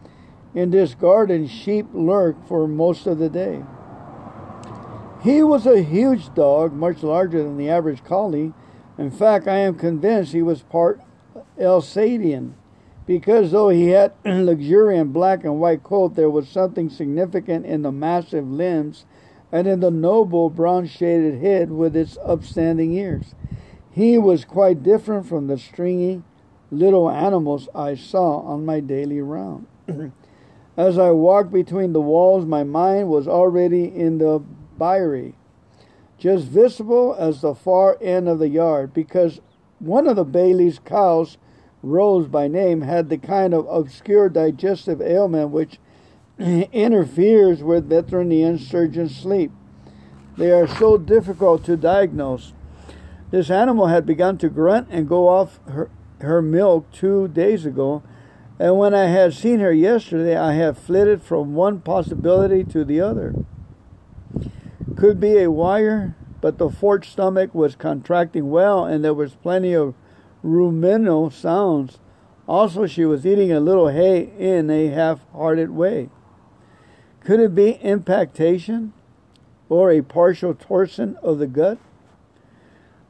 In 0.53 0.71
this 0.71 0.95
garden, 0.95 1.47
Chep 1.47 1.87
lurk 1.93 2.47
for 2.47 2.67
most 2.67 3.05
of 3.07 3.19
the 3.19 3.29
day. 3.29 3.63
He 5.23 5.43
was 5.43 5.65
a 5.65 5.81
huge 5.81 6.33
dog, 6.33 6.73
much 6.73 7.03
larger 7.03 7.43
than 7.43 7.57
the 7.57 7.69
average 7.69 8.03
collie 8.03 8.53
in 8.97 9.11
fact, 9.11 9.47
I 9.47 9.57
am 9.57 9.75
convinced 9.75 10.33
he 10.33 10.41
was 10.41 10.63
part 10.63 11.01
Alsatian, 11.59 12.55
because 13.05 13.51
though 13.51 13.69
he 13.69 13.89
had 13.89 14.13
a 14.25 14.33
luxuriant 14.43 15.13
black 15.13 15.43
and 15.43 15.59
white 15.59 15.83
coat, 15.83 16.15
there 16.15 16.29
was 16.29 16.49
something 16.49 16.89
significant 16.89 17.65
in 17.65 17.83
the 17.83 17.91
massive 17.91 18.49
limbs 18.49 19.05
and 19.51 19.67
in 19.67 19.79
the 19.79 19.91
noble 19.91 20.49
brown 20.49 20.87
shaded 20.87 21.41
head 21.41 21.71
with 21.71 21.95
its 21.95 22.17
upstanding 22.25 22.93
ears. 22.93 23.35
He 23.91 24.17
was 24.17 24.45
quite 24.45 24.83
different 24.83 25.27
from 25.27 25.47
the 25.47 25.57
stringy 25.57 26.23
little 26.71 27.09
animals 27.09 27.69
I 27.73 27.95
saw 27.95 28.39
on 28.41 28.65
my 28.65 28.79
daily 28.79 29.21
round. 29.21 29.67
As 30.77 30.99
I 30.99 31.11
walked 31.11 31.51
between 31.51 31.93
the 31.93 32.01
walls, 32.01 32.45
my 32.45 32.63
mind 32.63 33.09
was 33.09 33.27
already 33.27 33.85
in 33.85 34.19
the 34.19 34.43
byre 34.77 35.33
just 36.17 36.45
visible 36.45 37.15
as 37.17 37.41
the 37.41 37.53
far 37.53 37.97
end 38.01 38.27
of 38.27 38.39
the 38.39 38.49
yard, 38.49 38.93
because 38.93 39.39
one 39.79 40.07
of 40.07 40.15
the 40.15 40.25
Bailey's 40.25 40.79
cows, 40.79 41.37
Rose 41.83 42.27
by 42.27 42.47
name, 42.47 42.81
had 42.81 43.09
the 43.09 43.17
kind 43.17 43.53
of 43.53 43.67
obscure 43.67 44.29
digestive 44.29 44.99
ailment 45.01 45.51
which 45.51 45.79
interferes 46.39 47.61
with 47.61 47.89
veterinarian 47.89 48.57
surgeons' 48.57 49.15
sleep. 49.15 49.51
They 50.37 50.51
are 50.51 50.67
so 50.67 50.97
difficult 50.97 51.63
to 51.65 51.77
diagnose. 51.77 52.53
This 53.29 53.49
animal 53.49 53.87
had 53.87 54.05
begun 54.05 54.37
to 54.39 54.49
grunt 54.49 54.87
and 54.89 55.07
go 55.07 55.27
off 55.27 55.59
her, 55.67 55.89
her 56.19 56.41
milk 56.41 56.91
two 56.91 57.27
days 57.27 57.65
ago, 57.65 58.03
and 58.59 58.77
when 58.77 58.93
I 58.93 59.05
had 59.05 59.33
seen 59.33 59.59
her 59.59 59.71
yesterday, 59.71 60.35
I 60.35 60.53
had 60.53 60.77
flitted 60.77 61.21
from 61.21 61.53
one 61.53 61.79
possibility 61.81 62.63
to 62.65 62.83
the 62.83 63.01
other. 63.01 63.35
Could 64.95 65.19
be 65.19 65.37
a 65.37 65.51
wire, 65.51 66.15
but 66.41 66.57
the 66.57 66.69
forked 66.69 67.05
stomach 67.05 67.53
was 67.53 67.75
contracting 67.75 68.49
well 68.49 68.85
and 68.85 69.03
there 69.03 69.13
was 69.13 69.35
plenty 69.35 69.73
of 69.73 69.93
ruminal 70.41 71.29
sounds. 71.29 71.99
Also, 72.47 72.87
she 72.87 73.05
was 73.05 73.25
eating 73.25 73.51
a 73.51 73.59
little 73.59 73.89
hay 73.89 74.31
in 74.39 74.69
a 74.71 74.87
half 74.87 75.19
hearted 75.33 75.69
way. 75.69 76.09
Could 77.19 77.39
it 77.39 77.53
be 77.53 77.73
impactation? 77.83 78.93
or 79.69 79.91
a 79.91 80.01
partial 80.01 80.53
torsion 80.53 81.17
of 81.21 81.39
the 81.39 81.47
gut. 81.47 81.77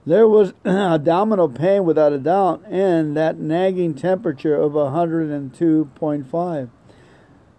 There 0.07 0.25
was 0.25 0.53
abdominal 0.65 1.49
pain 1.49 1.83
without 1.83 2.13
a 2.13 2.17
doubt, 2.17 2.63
and 2.69 3.17
that 3.17 3.39
nagging 3.39 3.93
temperature 3.93 4.55
of 4.55 4.71
102.5. 4.71 6.69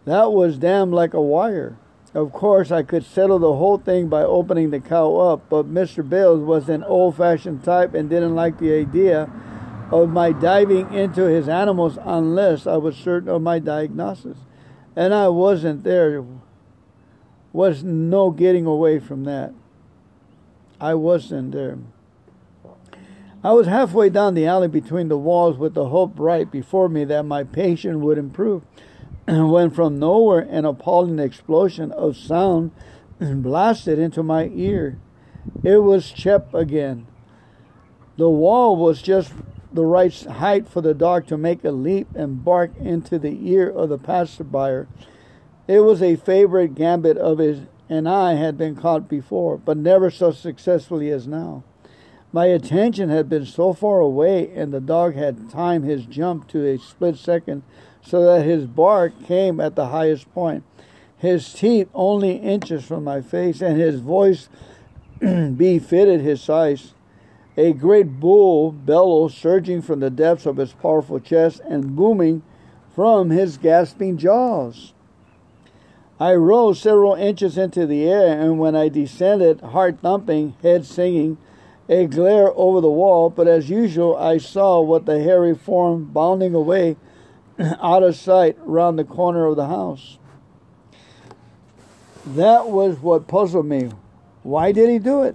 That 0.07 0.33
was 0.33 0.57
damn 0.57 0.91
like 0.91 1.13
a 1.13 1.21
wire. 1.21 1.77
Of 2.15 2.33
course, 2.33 2.73
I 2.73 2.85
could 2.85 3.05
settle 3.05 3.39
the 3.39 3.57
whole 3.57 3.77
thing 3.77 4.09
by 4.09 4.23
opening 4.23 4.71
the 4.71 4.81
cow 4.81 5.17
up, 5.17 5.51
but 5.51 5.67
Mr. 5.67 6.09
Bales 6.09 6.41
was 6.41 6.71
an 6.71 6.85
old 6.85 7.19
fashioned 7.19 7.65
type 7.65 7.93
and 7.93 8.09
didn't 8.09 8.35
like 8.35 8.59
the 8.59 8.73
idea 8.73 9.31
of 9.93 10.09
my 10.09 10.33
diving 10.33 10.91
into 10.95 11.25
his 11.25 11.51
animals 11.51 11.99
unless 12.03 12.67
I 12.67 12.79
was 12.79 12.97
certain 12.97 13.29
of 13.29 13.43
my 13.43 13.59
diagnosis. 13.59 14.39
And 14.97 15.13
I 15.13 15.29
wasn't 15.29 15.85
there. 15.85 16.25
Was 17.53 17.85
no 17.85 18.31
getting 18.31 18.65
away 18.65 19.01
from 19.01 19.25
that. 19.25 19.53
I 20.81 20.95
wasn't 20.95 21.53
there. 21.53 21.77
I 23.45 23.53
was 23.53 23.69
halfway 23.69 24.11
down 24.11 24.35
the 24.35 24.47
alley 24.47 24.67
between 24.67 25.09
the 25.09 25.19
walls 25.19 25.57
with 25.57 25.75
the 25.75 25.91
hope 25.91 26.15
right 26.17 26.51
before 26.51 26.89
me 26.89 27.05
that 27.05 27.23
my 27.23 27.45
patient 27.45 28.01
would 28.01 28.19
improve 28.19 28.65
when 29.29 29.71
from 29.71 30.01
nowhere 30.01 30.41
an 30.41 30.65
appalling 30.65 31.21
explosion 31.21 31.93
of 31.93 32.17
sound 32.17 32.73
blasted 33.21 33.99
into 33.99 34.25
my 34.25 34.49
ear. 34.53 34.99
It 35.63 35.79
was 35.79 36.11
Chep 36.11 36.53
again. 36.53 37.07
The 38.17 38.29
wall 38.29 38.77
was 38.77 39.03
just 39.03 39.33
the 39.73 39.85
right 39.85 40.13
height 40.13 40.69
for 40.69 40.81
the 40.81 40.95
dog 40.95 41.29
to 41.29 41.39
make 41.39 41.65
a 41.65 41.71
leap 41.71 42.09
and 42.17 42.45
bark 42.45 42.77
into 42.79 43.21
the 43.21 43.39
ear 43.49 43.71
of 43.71 43.91
the 43.91 43.99
passerby. 43.99 44.89
It 45.69 45.81
was 45.81 46.03
a 46.03 46.17
favorite 46.17 46.75
gambit 46.75 47.17
of 47.17 47.39
his, 47.39 47.61
and 47.89 48.09
I 48.09 48.35
had 48.35 48.59
been 48.59 48.75
caught 48.75 49.09
before, 49.09 49.59
but 49.59 49.77
never 49.77 50.11
so 50.11 50.33
successfully 50.33 51.11
as 51.11 51.29
now. 51.29 51.63
My 52.33 52.47
attention 52.47 53.09
had 53.09 53.29
been 53.29 53.47
so 53.47 53.73
far 53.73 54.01
away, 54.01 54.51
and 54.55 54.73
the 54.73 54.81
dog 54.81 55.15
had 55.15 55.49
timed 55.49 55.85
his 55.85 56.05
jump 56.05 56.47
to 56.49 56.67
a 56.67 56.79
split 56.79 57.17
second 57.17 57.63
so 58.03 58.23
that 58.25 58.45
his 58.45 58.67
bark 58.67 59.13
came 59.25 59.61
at 59.61 59.77
the 59.77 59.87
highest 59.87 60.33
point. 60.35 60.63
His 61.17 61.53
teeth 61.53 61.89
only 61.95 62.37
inches 62.37 62.85
from 62.85 63.05
my 63.05 63.23
face, 63.23 63.63
and 63.63 63.79
his 63.79 64.01
voice 64.01 64.49
befitted 65.21 66.21
his 66.21 66.41
size. 66.43 66.93
A 67.57 67.73
great 67.73 68.21
bull 68.21 68.71
bellow 68.71 69.29
surging 69.29 69.83
from 69.83 70.01
the 70.01 70.11
depths 70.11 70.47
of 70.47 70.59
his 70.59 70.73
powerful 70.75 71.19
chest 71.19 71.61
and 71.69 71.97
booming 71.97 72.43
from 72.95 73.31
his 73.31 73.57
gasping 73.57 74.17
jaws. 74.17 74.93
I 76.21 76.35
rose 76.35 76.81
several 76.81 77.15
inches 77.15 77.57
into 77.57 77.87
the 77.87 78.09
air, 78.09 78.41
and 78.41 78.59
when 78.59 78.77
I 78.77 78.89
descended, 78.89 79.61
heart 79.61 79.99
thumping, 80.01 80.55
head 80.63 80.85
singing, 80.85 81.39
a 81.89 82.07
glare 82.07 82.51
over 82.55 82.81
the 82.81 82.91
wall, 82.91 83.31
but 83.31 83.49
as 83.49 83.71
usual, 83.71 84.17
I 84.17 84.39
saw 84.39 84.81
what 84.81 85.07
the 85.07 85.23
hairy 85.23 85.55
form 85.55 86.05
bounding 86.05 86.55
away 86.55 86.97
out 87.59 88.03
of 88.03 88.17
sight 88.17 88.57
round 88.61 88.99
the 88.99 89.05
corner 89.05 89.47
of 89.47 89.57
the 89.57 89.69
house. 89.69 90.19
That 92.27 92.69
was 92.69 92.99
what 92.99 93.27
puzzled 93.27 93.67
me. 93.67 93.91
Why 94.43 94.73
did 94.73 94.91
he 94.91 94.99
do 94.99 95.23
it? 95.23 95.35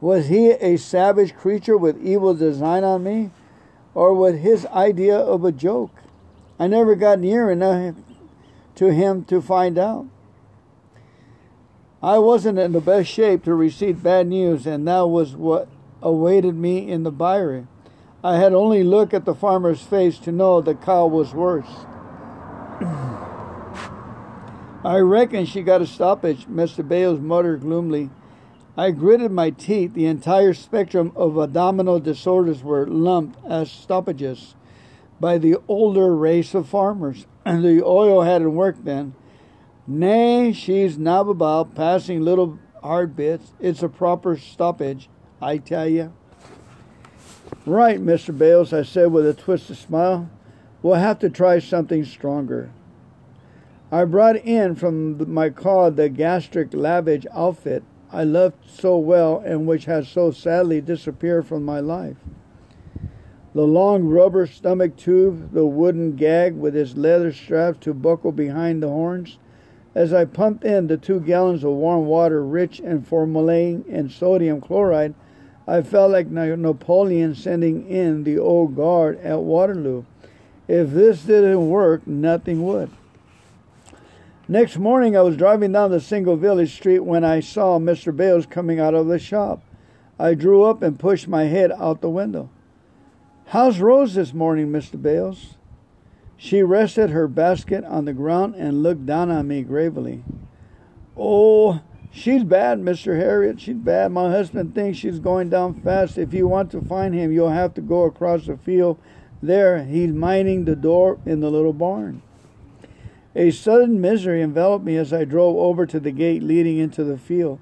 Was 0.00 0.28
he 0.28 0.50
a 0.50 0.76
savage 0.76 1.36
creature 1.36 1.76
with 1.76 2.04
evil 2.04 2.34
design 2.34 2.82
on 2.82 3.04
me? 3.04 3.30
Or 3.94 4.14
was 4.14 4.36
his 4.36 4.66
idea 4.66 5.16
of 5.16 5.44
a 5.44 5.52
joke? 5.52 5.94
I 6.58 6.66
never 6.66 6.94
got 6.94 7.20
near 7.20 7.50
enough 7.50 7.94
to 8.76 8.92
him 8.92 9.24
to 9.24 9.40
find 9.40 9.78
out. 9.78 10.06
I 12.02 12.18
wasn't 12.18 12.58
in 12.58 12.72
the 12.72 12.80
best 12.80 13.10
shape 13.10 13.44
to 13.44 13.54
receive 13.54 14.02
bad 14.02 14.26
news, 14.26 14.66
and 14.66 14.88
that 14.88 15.06
was 15.06 15.36
what 15.36 15.68
awaited 16.02 16.54
me 16.54 16.90
in 16.90 17.02
the 17.02 17.10
byre. 17.10 17.68
I 18.24 18.36
had 18.36 18.54
only 18.54 18.82
looked 18.82 19.12
at 19.12 19.26
the 19.26 19.34
farmer's 19.34 19.82
face 19.82 20.18
to 20.20 20.32
know 20.32 20.60
the 20.60 20.74
cow 20.74 21.06
was 21.06 21.34
worse. 21.34 21.68
I 24.82 24.98
reckon 24.98 25.44
she 25.44 25.60
got 25.60 25.82
a 25.82 25.86
stoppage, 25.86 26.46
Mr. 26.46 26.86
Bales 26.86 27.20
muttered 27.20 27.60
gloomily. 27.60 28.08
I 28.78 28.92
gritted 28.92 29.30
my 29.30 29.50
teeth. 29.50 29.92
The 29.92 30.06
entire 30.06 30.54
spectrum 30.54 31.12
of 31.14 31.36
abdominal 31.36 32.00
disorders 32.00 32.62
were 32.62 32.86
lumped 32.86 33.38
as 33.44 33.70
stoppages 33.70 34.54
by 35.20 35.36
the 35.36 35.58
older 35.68 36.16
race 36.16 36.54
of 36.54 36.66
farmers, 36.66 37.26
and 37.44 37.62
the 37.64 37.84
oil 37.84 38.22
hadn't 38.22 38.54
worked 38.54 38.86
then. 38.86 39.14
Nay, 39.92 40.52
she's 40.52 40.96
now 40.96 41.28
about 41.28 41.74
passing 41.74 42.20
little 42.20 42.60
hard 42.80 43.16
bits. 43.16 43.50
It's 43.58 43.82
a 43.82 43.88
proper 43.88 44.36
stoppage, 44.36 45.08
I 45.42 45.58
tell 45.58 45.88
you. 45.88 46.12
Right, 47.66 47.98
Mr. 47.98 48.36
Bales, 48.36 48.72
I 48.72 48.84
said 48.84 49.10
with 49.10 49.26
a 49.26 49.34
twisted 49.34 49.78
smile. 49.78 50.30
We'll 50.80 50.94
have 50.94 51.18
to 51.18 51.28
try 51.28 51.58
something 51.58 52.04
stronger. 52.04 52.70
I 53.90 54.04
brought 54.04 54.36
in 54.36 54.76
from 54.76 55.34
my 55.34 55.50
car 55.50 55.90
the 55.90 56.08
gastric 56.08 56.70
lavage 56.70 57.26
outfit 57.34 57.82
I 58.12 58.22
loved 58.22 58.70
so 58.70 58.96
well 58.96 59.42
and 59.44 59.66
which 59.66 59.86
has 59.86 60.06
so 60.06 60.30
sadly 60.30 60.80
disappeared 60.80 61.48
from 61.48 61.64
my 61.64 61.80
life. 61.80 62.18
The 63.54 63.66
long 63.66 64.04
rubber 64.04 64.46
stomach 64.46 64.96
tube, 64.96 65.52
the 65.52 65.66
wooden 65.66 66.14
gag 66.14 66.54
with 66.54 66.76
its 66.76 66.96
leather 66.96 67.32
straps 67.32 67.80
to 67.80 67.92
buckle 67.92 68.30
behind 68.30 68.84
the 68.84 68.88
horns. 68.88 69.38
As 69.94 70.12
I 70.12 70.24
pumped 70.24 70.64
in 70.64 70.86
the 70.86 70.96
two 70.96 71.20
gallons 71.20 71.64
of 71.64 71.72
warm 71.72 72.06
water 72.06 72.44
rich 72.44 72.78
in 72.80 73.02
formalin 73.02 73.84
and 73.90 74.10
sodium 74.10 74.60
chloride, 74.60 75.14
I 75.66 75.82
felt 75.82 76.12
like 76.12 76.28
Napoleon 76.28 77.34
sending 77.34 77.88
in 77.88 78.24
the 78.24 78.38
old 78.38 78.76
guard 78.76 79.20
at 79.20 79.40
Waterloo. 79.40 80.04
If 80.68 80.90
this 80.90 81.24
didn't 81.24 81.68
work, 81.68 82.06
nothing 82.06 82.64
would. 82.64 82.90
Next 84.48 84.78
morning, 84.78 85.16
I 85.16 85.22
was 85.22 85.36
driving 85.36 85.72
down 85.72 85.90
the 85.90 86.00
single 86.00 86.36
village 86.36 86.74
street 86.74 87.00
when 87.00 87.24
I 87.24 87.40
saw 87.40 87.78
Mr. 87.78 88.16
Bales 88.16 88.46
coming 88.46 88.80
out 88.80 88.94
of 88.94 89.06
the 89.06 89.18
shop. 89.18 89.62
I 90.18 90.34
drew 90.34 90.64
up 90.64 90.82
and 90.82 90.98
pushed 90.98 91.28
my 91.28 91.44
head 91.44 91.72
out 91.72 92.00
the 92.00 92.10
window. 92.10 92.50
How's 93.46 93.80
Rose 93.80 94.14
this 94.14 94.34
morning, 94.34 94.68
Mr. 94.68 95.00
Bales? 95.00 95.54
She 96.42 96.62
rested 96.62 97.10
her 97.10 97.28
basket 97.28 97.84
on 97.84 98.06
the 98.06 98.14
ground 98.14 98.54
and 98.54 98.82
looked 98.82 99.04
down 99.04 99.30
on 99.30 99.46
me 99.46 99.62
gravely. 99.62 100.24
Oh, 101.14 101.82
she's 102.10 102.44
bad, 102.44 102.78
Mr. 102.78 103.20
Herriot. 103.20 103.60
She's 103.60 103.76
bad. 103.76 104.10
My 104.10 104.30
husband 104.30 104.74
thinks 104.74 104.96
she's 104.96 105.18
going 105.18 105.50
down 105.50 105.82
fast. 105.82 106.16
If 106.16 106.32
you 106.32 106.48
want 106.48 106.70
to 106.70 106.80
find 106.80 107.14
him, 107.14 107.30
you'll 107.30 107.50
have 107.50 107.74
to 107.74 107.82
go 107.82 108.04
across 108.04 108.46
the 108.46 108.56
field. 108.56 108.98
There, 109.42 109.84
he's 109.84 110.12
minding 110.12 110.64
the 110.64 110.74
door 110.74 111.18
in 111.26 111.40
the 111.40 111.50
little 111.50 111.74
barn. 111.74 112.22
A 113.36 113.50
sudden 113.50 114.00
misery 114.00 114.40
enveloped 114.40 114.86
me 114.86 114.96
as 114.96 115.12
I 115.12 115.26
drove 115.26 115.56
over 115.56 115.84
to 115.84 116.00
the 116.00 116.10
gate 116.10 116.42
leading 116.42 116.78
into 116.78 117.04
the 117.04 117.18
field. 117.18 117.58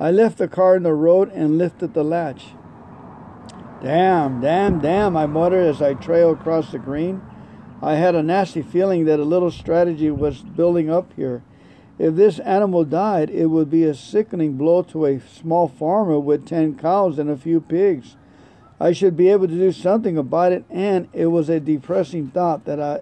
I 0.00 0.10
left 0.10 0.38
the 0.38 0.48
car 0.48 0.76
in 0.76 0.82
the 0.82 0.94
road 0.94 1.30
and 1.30 1.58
lifted 1.58 1.92
the 1.92 2.02
latch. 2.02 2.54
Damn, 3.82 4.40
damn, 4.40 4.80
damn, 4.80 5.14
I 5.14 5.26
muttered 5.26 5.66
as 5.66 5.82
I 5.82 5.92
trailed 5.92 6.38
across 6.38 6.72
the 6.72 6.78
green. 6.78 7.20
I 7.84 7.96
had 7.96 8.14
a 8.14 8.22
nasty 8.22 8.62
feeling 8.62 9.04
that 9.04 9.20
a 9.20 9.24
little 9.24 9.50
strategy 9.50 10.10
was 10.10 10.40
building 10.40 10.88
up 10.88 11.12
here. 11.16 11.42
If 11.98 12.14
this 12.14 12.38
animal 12.38 12.82
died, 12.84 13.28
it 13.28 13.46
would 13.46 13.68
be 13.68 13.84
a 13.84 13.94
sickening 13.94 14.56
blow 14.56 14.82
to 14.84 15.04
a 15.04 15.20
small 15.20 15.68
farmer 15.68 16.18
with 16.18 16.46
ten 16.46 16.78
cows 16.78 17.18
and 17.18 17.28
a 17.28 17.36
few 17.36 17.60
pigs. 17.60 18.16
I 18.80 18.92
should 18.92 19.18
be 19.18 19.28
able 19.28 19.48
to 19.48 19.54
do 19.54 19.70
something 19.70 20.16
about 20.16 20.52
it, 20.52 20.64
and 20.70 21.08
it 21.12 21.26
was 21.26 21.50
a 21.50 21.60
depressing 21.60 22.28
thought 22.28 22.64
that 22.64 22.80
I 22.80 23.00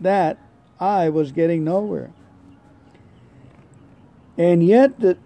that 0.00 0.38
I 0.78 1.08
was 1.08 1.32
getting 1.32 1.64
nowhere. 1.64 2.12
And 4.36 4.62
yet, 4.62 5.00
that 5.00 5.16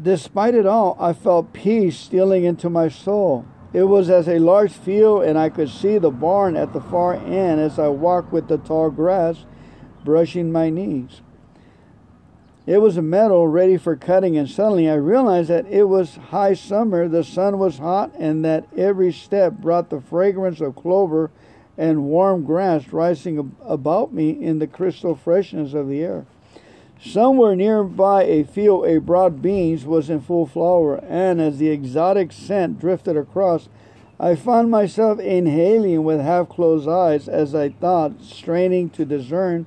despite 0.00 0.54
it 0.54 0.66
all, 0.66 0.98
I 1.00 1.14
felt 1.14 1.54
peace 1.54 1.96
stealing 1.96 2.44
into 2.44 2.68
my 2.68 2.88
soul. 2.88 3.46
It 3.72 3.84
was 3.84 4.08
as 4.08 4.28
a 4.28 4.38
large 4.38 4.72
field, 4.72 5.24
and 5.24 5.38
I 5.38 5.50
could 5.50 5.68
see 5.68 5.98
the 5.98 6.10
barn 6.10 6.56
at 6.56 6.72
the 6.72 6.80
far 6.80 7.14
end 7.14 7.60
as 7.60 7.78
I 7.78 7.88
walked 7.88 8.32
with 8.32 8.48
the 8.48 8.58
tall 8.58 8.90
grass 8.90 9.44
brushing 10.04 10.50
my 10.50 10.70
knees. 10.70 11.20
It 12.66 12.82
was 12.82 12.96
a 12.96 13.02
meadow 13.02 13.44
ready 13.44 13.76
for 13.76 13.96
cutting, 13.96 14.36
and 14.36 14.48
suddenly 14.48 14.90
I 14.90 14.94
realized 14.94 15.48
that 15.48 15.66
it 15.66 15.84
was 15.84 16.16
high 16.16 16.54
summer, 16.54 17.08
the 17.08 17.24
sun 17.24 17.58
was 17.58 17.78
hot, 17.78 18.12
and 18.18 18.44
that 18.44 18.66
every 18.76 19.12
step 19.12 19.54
brought 19.54 19.90
the 19.90 20.00
fragrance 20.00 20.60
of 20.60 20.76
clover 20.76 21.30
and 21.78 22.04
warm 22.04 22.44
grass 22.44 22.92
rising 22.92 23.54
about 23.64 24.12
me 24.12 24.30
in 24.30 24.58
the 24.58 24.66
crystal 24.66 25.14
freshness 25.14 25.72
of 25.72 25.88
the 25.88 26.02
air. 26.02 26.26
Somewhere 27.00 27.54
nearby 27.54 28.24
a 28.24 28.42
field 28.42 28.86
of 28.86 29.06
broad 29.06 29.40
beans 29.40 29.86
was 29.86 30.10
in 30.10 30.20
full 30.20 30.46
flower, 30.46 30.96
and 31.08 31.40
as 31.40 31.58
the 31.58 31.68
exotic 31.68 32.32
scent 32.32 32.80
drifted 32.80 33.16
across, 33.16 33.68
I 34.18 34.34
found 34.34 34.70
myself 34.70 35.20
inhaling 35.20 36.02
with 36.02 36.20
half 36.20 36.48
closed 36.48 36.88
eyes 36.88 37.28
as 37.28 37.54
I 37.54 37.68
thought, 37.68 38.20
straining 38.20 38.90
to 38.90 39.04
discern 39.04 39.66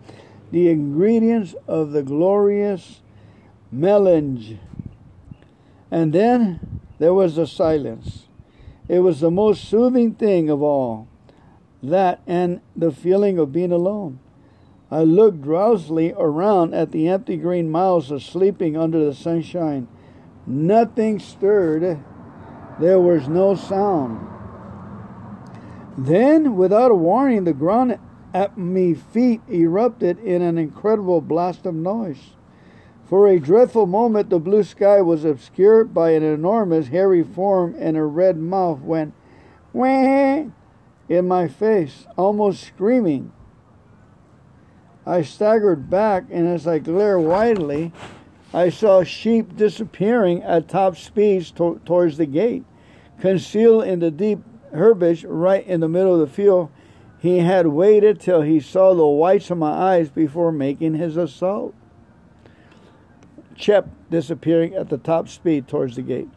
the 0.51 0.69
ingredients 0.69 1.55
of 1.67 1.91
the 1.91 2.03
glorious 2.03 2.99
melange. 3.71 4.57
And 5.89 6.11
then 6.11 6.81
there 6.99 7.13
was 7.13 7.37
the 7.37 7.47
silence. 7.47 8.27
It 8.89 8.99
was 8.99 9.21
the 9.21 9.31
most 9.31 9.63
soothing 9.63 10.15
thing 10.15 10.49
of 10.49 10.61
all. 10.61 11.07
That 11.81 12.19
and 12.27 12.59
the 12.75 12.91
feeling 12.91 13.39
of 13.39 13.53
being 13.53 13.71
alone. 13.71 14.19
I 14.91 15.03
looked 15.03 15.41
drowsily 15.41 16.13
around 16.17 16.73
at 16.73 16.91
the 16.91 17.07
empty 17.07 17.37
green 17.37 17.71
miles 17.71 18.11
of 18.11 18.21
sleeping 18.21 18.75
under 18.75 19.03
the 19.03 19.15
sunshine. 19.15 19.87
Nothing 20.45 21.17
stirred. 21.17 22.03
There 22.77 22.99
was 22.99 23.29
no 23.29 23.55
sound. 23.55 24.27
Then, 25.97 26.57
without 26.57 26.91
a 26.91 26.95
warning, 26.95 27.45
the 27.45 27.53
ground 27.53 27.99
at 28.33 28.57
my 28.57 28.93
feet 28.93 29.41
erupted 29.49 30.19
in 30.19 30.41
an 30.41 30.57
incredible 30.57 31.21
blast 31.21 31.65
of 31.65 31.75
noise. 31.75 32.35
For 33.05 33.27
a 33.27 33.39
dreadful 33.39 33.87
moment, 33.87 34.29
the 34.29 34.39
blue 34.39 34.63
sky 34.63 35.01
was 35.01 35.23
obscured 35.23 35.93
by 35.93 36.11
an 36.11 36.23
enormous 36.23 36.87
hairy 36.87 37.23
form, 37.23 37.75
and 37.77 37.95
a 37.95 38.03
red 38.03 38.37
mouth 38.37 38.79
went 38.79 39.13
wah 39.73 40.45
in 41.09 41.27
my 41.27 41.47
face, 41.47 42.07
almost 42.17 42.63
screaming. 42.63 43.31
I 45.05 45.23
staggered 45.23 45.89
back, 45.89 46.25
and 46.29 46.47
as 46.47 46.67
I 46.67 46.79
glared 46.79 47.21
widely, 47.21 47.91
I 48.53 48.69
saw 48.69 49.03
sheep 49.03 49.55
disappearing 49.55 50.43
at 50.43 50.67
top 50.67 50.95
speeds 50.95 51.51
to- 51.51 51.79
towards 51.85 52.17
the 52.17 52.25
gate. 52.25 52.63
Concealed 53.19 53.85
in 53.85 53.99
the 53.99 54.11
deep 54.11 54.39
herbage 54.73 55.25
right 55.25 55.65
in 55.65 55.79
the 55.79 55.89
middle 55.89 56.13
of 56.13 56.19
the 56.19 56.27
field, 56.27 56.69
he 57.17 57.39
had 57.39 57.67
waited 57.67 58.19
till 58.19 58.41
he 58.41 58.59
saw 58.59 58.93
the 58.93 59.05
whites 59.05 59.49
of 59.51 59.57
my 59.57 59.71
eyes 59.71 60.09
before 60.09 60.51
making 60.51 60.95
his 60.95 61.17
assault. 61.17 61.73
Chep 63.55 63.89
disappearing 64.09 64.73
at 64.73 64.89
the 64.89 64.97
top 64.97 65.27
speed 65.27 65.67
towards 65.67 65.95
the 65.95 66.01
gate. 66.01 66.29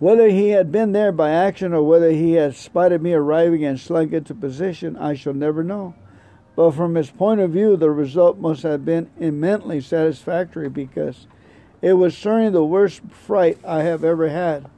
Whether 0.00 0.28
he 0.28 0.48
had 0.48 0.72
been 0.72 0.92
there 0.92 1.12
by 1.12 1.30
action 1.30 1.72
or 1.72 1.82
whether 1.84 2.10
he 2.10 2.32
had 2.32 2.56
spotted 2.56 3.00
me 3.00 3.12
arriving 3.12 3.64
and 3.64 3.78
slunk 3.78 4.12
into 4.12 4.34
position, 4.34 4.96
I 4.96 5.14
shall 5.14 5.34
never 5.34 5.62
know. 5.62 5.94
But 6.54 6.72
from 6.72 6.94
his 6.94 7.10
point 7.10 7.40
of 7.40 7.50
view, 7.50 7.76
the 7.76 7.90
result 7.90 8.38
must 8.38 8.62
have 8.62 8.84
been 8.84 9.10
immensely 9.18 9.80
satisfactory 9.80 10.68
because 10.68 11.26
it 11.80 11.94
was 11.94 12.16
certainly 12.16 12.50
the 12.50 12.64
worst 12.64 13.00
fright 13.10 13.58
I 13.64 13.82
have 13.82 14.04
ever 14.04 14.28
had. 14.28 14.68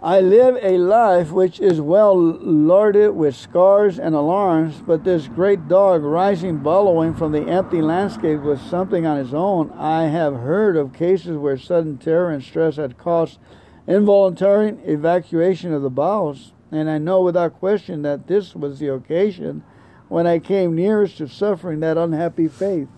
I 0.00 0.20
live 0.20 0.56
a 0.62 0.78
life 0.78 1.32
which 1.32 1.58
is 1.58 1.80
well 1.80 2.16
larded 2.16 3.16
with 3.16 3.34
scars 3.34 3.98
and 3.98 4.14
alarms, 4.14 4.80
but 4.86 5.02
this 5.02 5.26
great 5.26 5.66
dog 5.66 6.04
rising 6.04 6.58
bellowing 6.58 7.14
from 7.14 7.32
the 7.32 7.48
empty 7.48 7.82
landscape 7.82 8.40
was 8.40 8.60
something 8.60 9.06
on 9.06 9.16
his 9.16 9.34
own. 9.34 9.72
I 9.72 10.04
have 10.04 10.34
heard 10.34 10.76
of 10.76 10.92
cases 10.92 11.36
where 11.36 11.58
sudden 11.58 11.98
terror 11.98 12.30
and 12.30 12.44
stress 12.44 12.76
had 12.76 12.96
caused 12.96 13.40
involuntary 13.88 14.76
evacuation 14.84 15.72
of 15.72 15.82
the 15.82 15.90
bowels, 15.90 16.52
and 16.70 16.90
I 16.90 16.98
know 16.98 17.22
without 17.22 17.58
question 17.58 18.02
that 18.02 18.26
this 18.26 18.54
was 18.54 18.78
the 18.78 18.88
occasion 18.88 19.62
when 20.08 20.26
I 20.26 20.38
came 20.38 20.74
nearest 20.74 21.18
to 21.18 21.28
suffering 21.28 21.80
that 21.80 21.96
unhappy 21.96 22.48
fate. 22.48 22.88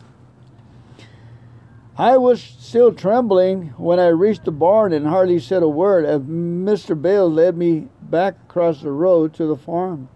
I 1.97 2.17
was 2.17 2.43
still 2.43 2.95
trembling 2.95 3.75
when 3.77 3.99
I 3.99 4.07
reached 4.07 4.45
the 4.45 4.53
barn 4.53 4.93
and 4.93 5.07
hardly 5.07 5.39
said 5.39 5.63
a 5.63 5.69
word 5.69 6.05
as 6.05 6.23
Mr. 6.23 7.01
Bale 7.01 7.31
led 7.31 7.57
me 7.57 7.89
back 8.01 8.37
across 8.45 8.81
the 8.81 8.91
road 8.91 9.35
to 9.35 9.47
the 9.47 9.57
farm. 9.57 10.09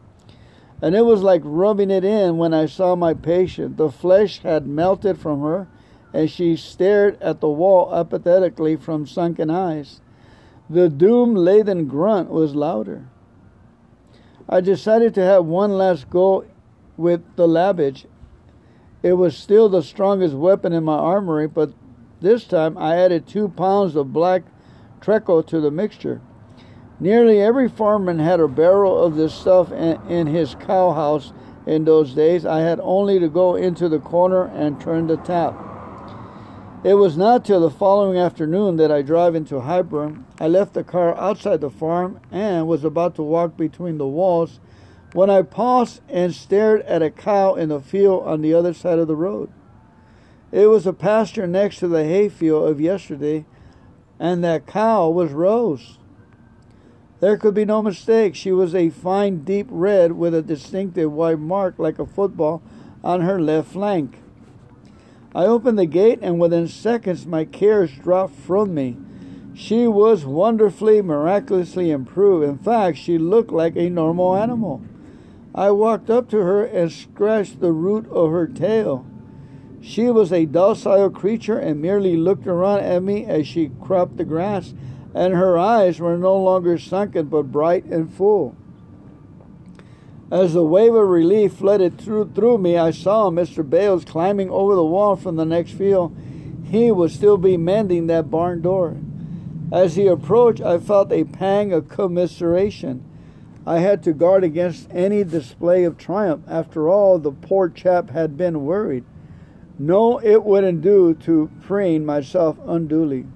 And 0.81 0.95
it 0.95 1.03
was 1.03 1.23
like 1.23 1.43
rubbing 1.45 1.91
it 1.91 2.05
in 2.05 2.39
when 2.39 2.55
I 2.55 2.67
saw 2.67 2.97
my 2.97 3.15
patient. 3.15 3.77
The 3.77 3.91
flesh 3.91 4.39
had 4.39 4.67
melted 4.67 5.19
from 5.19 5.43
her, 5.43 5.69
and 6.13 6.31
she 6.31 6.57
stared 6.57 7.21
at 7.21 7.41
the 7.41 7.49
wall 7.49 7.95
apathetically 7.95 8.77
from 8.77 9.07
sunken 9.07 9.51
eyes. 9.51 10.01
The 10.71 10.89
doom 10.89 11.35
laden 11.35 11.87
grunt 11.87 12.31
was 12.31 12.55
louder. 12.55 13.09
I 14.49 14.61
decided 14.61 15.15
to 15.15 15.23
have 15.23 15.45
one 15.45 15.79
last 15.79 16.11
go 16.11 16.45
with 16.97 17.23
the 17.37 17.47
lavage 17.47 18.07
it 19.05 19.19
was 19.19 19.37
still 19.37 19.69
the 19.69 19.83
strongest 19.83 20.35
weapon 20.35 20.73
in 20.73 20.83
my 20.83 20.97
armory, 20.97 21.47
but 21.47 21.75
this 22.23 22.47
time 22.47 22.79
I 22.79 22.97
added 22.97 23.27
two 23.27 23.51
pounds 23.51 23.97
of 23.97 24.15
black 24.15 24.45
treacle 25.03 25.43
to 25.43 25.61
the 25.61 25.71
mixture. 25.71 26.23
Nearly 26.99 27.39
every 27.39 27.69
farmer 27.69 28.17
had 28.17 28.41
a 28.41 28.49
barrel 28.49 29.05
of 29.05 29.15
this 29.15 29.35
stuff 29.35 29.71
in, 29.73 30.01
in 30.09 30.27
his 30.27 30.55
cow 30.55 30.93
house 30.93 31.35
in 31.67 31.85
those 31.85 32.15
days. 32.15 32.47
I 32.47 32.61
had 32.61 32.81
only 32.83 33.19
to 33.19 33.29
go 33.29 33.57
into 33.57 33.91
the 33.91 33.99
corner 33.99 34.45
and 34.45 34.81
turn 34.81 35.07
the 35.07 35.19
tap. 35.19 35.55
It 36.85 36.99
was 36.99 37.17
not 37.17 37.47
till 37.47 37.61
the 37.61 37.71
following 37.71 38.19
afternoon 38.19 38.77
that 38.77 38.93
I 38.93 39.01
drove 39.01 39.35
into 39.35 39.63
Highburn. 39.63 40.27
I 40.39 40.49
left 40.49 40.75
the 40.75 40.85
car 40.85 41.17
outside 41.17 41.63
the 41.63 41.71
farm 41.71 42.21
and 42.31 42.69
was 42.69 42.85
about 42.85 43.15
to 43.15 43.23
walk 43.23 43.57
between 43.57 43.97
the 43.97 44.07
walls 44.07 44.61
when 45.15 45.31
I 45.31 45.41
paused 45.41 46.03
and 46.11 46.35
stared 46.35 46.83
at 46.83 47.01
a 47.01 47.11
cow 47.11 47.55
in 47.55 47.71
the 47.71 47.81
field 47.81 48.25
on 48.27 48.43
the 48.43 48.53
other 48.53 48.75
side 48.75 48.99
of 48.99 49.09
the 49.09 49.17
road. 49.17 49.51
It 50.53 50.67
was 50.67 50.87
a 50.87 50.93
pasture 50.93 51.47
next 51.47 51.79
to 51.79 51.89
the 51.89 52.05
hayfield 52.05 52.69
of 52.69 52.83
yesterday, 52.83 53.47
and 54.21 54.45
that 54.45 54.67
cow 54.67 55.09
was 55.09 55.33
Rose. 55.33 55.99
There 57.21 57.39
could 57.39 57.55
be 57.55 57.65
no 57.65 57.81
mistake. 57.81 58.35
She 58.35 58.53
was 58.53 58.75
a 58.75 58.91
fine 58.91 59.43
deep 59.43 59.69
red 59.71 60.13
with 60.13 60.35
a 60.35 60.43
distinctive 60.43 61.11
white 61.11 61.39
mark 61.39 61.79
like 61.79 61.99
a 61.99 62.05
football 62.05 62.63
on 63.03 63.23
her 63.23 63.41
left 63.41 63.73
flank. 63.73 64.19
I 65.35 65.47
opened 65.47 65.79
the 65.79 65.87
gate, 65.87 66.21
and 66.23 66.39
within 66.39 66.69
seconds 66.69 67.27
my 67.27 67.45
cares 67.45 67.91
dropped 67.93 68.37
from 68.37 68.73
me. 68.73 68.97
She 69.55 69.87
was 69.87 70.25
wonderfully, 70.25 71.03
miraculously 71.03 71.91
improved. 71.91 72.49
In 72.49 72.59
fact, 72.59 72.99
she 72.99 73.19
looked 73.19 73.53
like 73.53 73.77
a 73.77 73.91
normal 73.91 74.37
animal. 74.37 74.83
I 75.55 75.71
walked 75.71 76.11
up 76.11 76.29
to 76.31 76.39
her 76.39 76.65
and 76.65 76.91
scratched 76.91 77.61
the 77.61 77.73
root 77.73 78.09
of 78.11 78.31
her 78.31 78.47
tail. 78.47 79.07
She 79.81 80.11
was 80.11 80.33
a 80.33 80.47
docile 80.47 81.11
creature 81.11 81.59
and 81.59 81.81
merely 81.81 82.17
looked 82.17 82.47
around 82.47 82.81
at 82.81 83.03
me 83.03 83.25
as 83.27 83.47
she 83.47 83.71
cropped 83.81 84.17
the 84.17 84.25
grass, 84.25 84.75
and 85.15 85.35
her 85.35 85.59
eyes 85.59 86.01
were 86.01 86.17
no 86.17 86.37
longer 86.37 86.79
sunken 86.79 87.27
but 87.27 87.53
bright 87.53 87.85
and 87.85 88.13
full. 88.13 88.57
As 90.35 90.53
the 90.53 90.65
wave 90.65 90.97
of 90.97 91.09
relief 91.09 91.53
flooded 91.53 91.97
through, 91.97 92.33
through 92.35 92.59
me, 92.59 92.77
I 92.77 92.91
saw 92.91 93.31
Mr. 93.31 93.63
Bales 93.63 94.05
climbing 94.05 94.51
over 94.51 94.75
the 94.75 94.85
wall 94.85 95.15
from 95.15 95.37
the 95.37 95.45
next 95.45 95.75
field. 95.75 96.13
He 96.65 96.91
would 96.91 97.13
still 97.13 97.37
be 97.37 97.57
mending 97.57 98.09
that 98.09 98.33
barn 98.33 98.61
door. 98.61 98.97
As 99.71 99.95
he 99.95 100.09
approached, 100.09 100.61
I 100.61 100.79
felt 100.79 101.13
a 101.13 101.23
pang 101.23 101.73
of 101.73 101.89
commiseration. 101.89 103.05
I 103.65 103.79
had 103.79 104.03
to 104.03 104.13
guard 104.13 104.43
against 104.43 104.89
any 104.91 105.23
display 105.23 105.85
of 105.85 105.99
triumph. 105.99 106.43
After 106.49 106.89
all, 106.89 107.21
the 107.21 107.31
poor 107.31 107.69
chap 107.69 108.11
had 108.11 108.37
been 108.37 108.65
worried. 108.65 109.05
No, 109.79 110.19
it 110.19 110.43
wouldn't 110.43 110.83
do 110.83 111.15
to 111.15 111.49
preen 111.63 112.05
myself 112.05 112.59
unduly. 112.67 113.27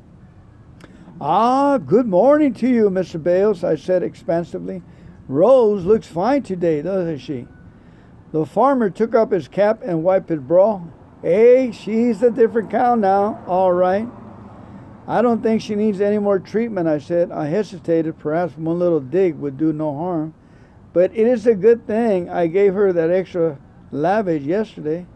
Ah, 1.20 1.78
good 1.78 2.08
morning 2.08 2.54
to 2.54 2.68
you, 2.68 2.90
Mr. 2.90 3.22
Bales, 3.22 3.62
I 3.62 3.76
said 3.76 4.02
expansively. 4.02 4.82
Rose 5.28 5.84
looks 5.84 6.06
fine 6.06 6.42
today, 6.42 6.82
doesn't 6.82 7.18
she? 7.18 7.46
The 8.32 8.46
farmer 8.46 8.90
took 8.90 9.14
up 9.14 9.30
his 9.30 9.46
cap 9.46 9.82
and 9.82 10.02
wiped 10.02 10.30
his 10.30 10.40
brow. 10.40 10.88
Hey, 11.22 11.70
she's 11.70 12.22
a 12.22 12.30
different 12.30 12.70
cow 12.70 12.94
now, 12.94 13.44
all 13.46 13.72
right. 13.72 14.08
I 15.06 15.22
don't 15.22 15.42
think 15.42 15.62
she 15.62 15.74
needs 15.74 16.00
any 16.00 16.18
more 16.18 16.38
treatment, 16.38 16.86
I 16.86 16.98
said. 16.98 17.32
I 17.32 17.46
hesitated. 17.46 18.18
Perhaps 18.18 18.58
one 18.58 18.78
little 18.78 19.00
dig 19.00 19.36
would 19.36 19.56
do 19.56 19.72
no 19.72 19.96
harm. 19.96 20.34
But 20.92 21.12
it 21.14 21.26
is 21.26 21.46
a 21.46 21.54
good 21.54 21.86
thing 21.86 22.28
I 22.28 22.46
gave 22.46 22.74
her 22.74 22.92
that 22.92 23.10
extra 23.10 23.58
lavage 23.90 24.44
yesterday. 24.44 25.06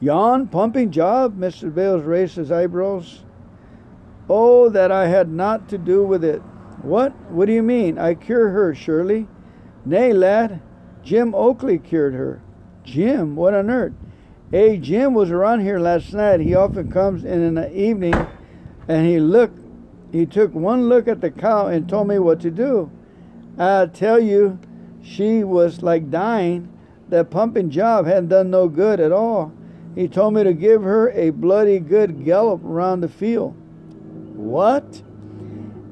Yon 0.00 0.48
pumping 0.48 0.90
job? 0.90 1.38
Mr. 1.38 1.72
Bales 1.72 2.02
raised 2.02 2.36
his 2.36 2.50
eyebrows. 2.50 3.22
Oh, 4.28 4.68
that 4.68 4.90
I 4.90 5.06
had 5.06 5.30
not 5.30 5.68
to 5.68 5.78
do 5.78 6.04
with 6.04 6.24
it. 6.24 6.42
What? 6.82 7.12
What 7.30 7.46
do 7.46 7.52
you 7.52 7.62
mean? 7.62 7.98
I 7.98 8.14
cure 8.14 8.50
her, 8.50 8.74
surely? 8.74 9.26
Nay, 9.84 10.12
lad. 10.12 10.60
Jim 11.02 11.34
Oakley 11.34 11.78
cured 11.78 12.14
her. 12.14 12.42
Jim? 12.84 13.36
What 13.36 13.54
on 13.54 13.70
earth? 13.70 13.94
Hey, 14.50 14.78
Jim 14.78 15.12
was 15.12 15.30
around 15.30 15.60
here 15.60 15.78
last 15.78 16.12
night. 16.14 16.40
He 16.40 16.54
often 16.54 16.90
comes 16.90 17.24
in 17.24 17.42
in 17.42 17.54
the 17.54 17.70
evening, 17.78 18.14
and 18.88 19.06
he 19.06 19.20
looked. 19.20 19.58
He 20.10 20.24
took 20.24 20.54
one 20.54 20.88
look 20.88 21.06
at 21.06 21.20
the 21.20 21.30
cow 21.30 21.66
and 21.66 21.88
told 21.88 22.08
me 22.08 22.18
what 22.18 22.40
to 22.40 22.50
do. 22.50 22.90
I 23.58 23.86
tell 23.86 24.18
you, 24.18 24.58
she 25.02 25.44
was 25.44 25.82
like 25.82 26.10
dying. 26.10 26.72
That 27.08 27.30
pumping 27.30 27.70
job 27.70 28.06
hadn't 28.06 28.28
done 28.28 28.50
no 28.50 28.68
good 28.68 29.00
at 29.00 29.12
all. 29.12 29.52
He 29.94 30.08
told 30.08 30.34
me 30.34 30.44
to 30.44 30.52
give 30.52 30.82
her 30.82 31.10
a 31.10 31.30
bloody 31.30 31.78
good 31.78 32.24
gallop 32.24 32.64
around 32.64 33.00
the 33.00 33.08
field. 33.08 33.54
What? 34.36 35.02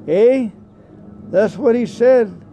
Eh? 0.07 0.49
That's 1.29 1.57
what 1.57 1.75
he 1.75 1.85
said. 1.85 2.43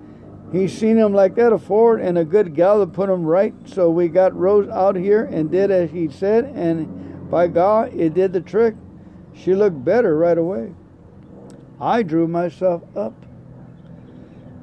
He 0.52 0.68
seen 0.68 0.96
him 0.96 1.12
like 1.12 1.34
that 1.36 1.52
afore, 1.52 1.96
and 1.96 2.16
a 2.16 2.24
good 2.24 2.54
gal 2.54 2.80
to 2.80 2.86
put 2.86 3.10
him 3.10 3.24
right. 3.24 3.54
So 3.66 3.90
we 3.90 4.08
got 4.08 4.36
Rose 4.36 4.68
out 4.68 4.94
here 4.96 5.24
and 5.24 5.50
did 5.50 5.70
as 5.70 5.90
he 5.90 6.08
said, 6.08 6.44
and 6.44 7.30
By 7.30 7.48
God, 7.48 7.92
it 7.94 8.14
did 8.14 8.32
the 8.32 8.40
trick. 8.40 8.76
She 9.34 9.54
looked 9.54 9.84
better 9.84 10.16
right 10.16 10.38
away. 10.38 10.72
I 11.80 12.02
drew 12.02 12.28
myself 12.28 12.82
up. 12.96 13.14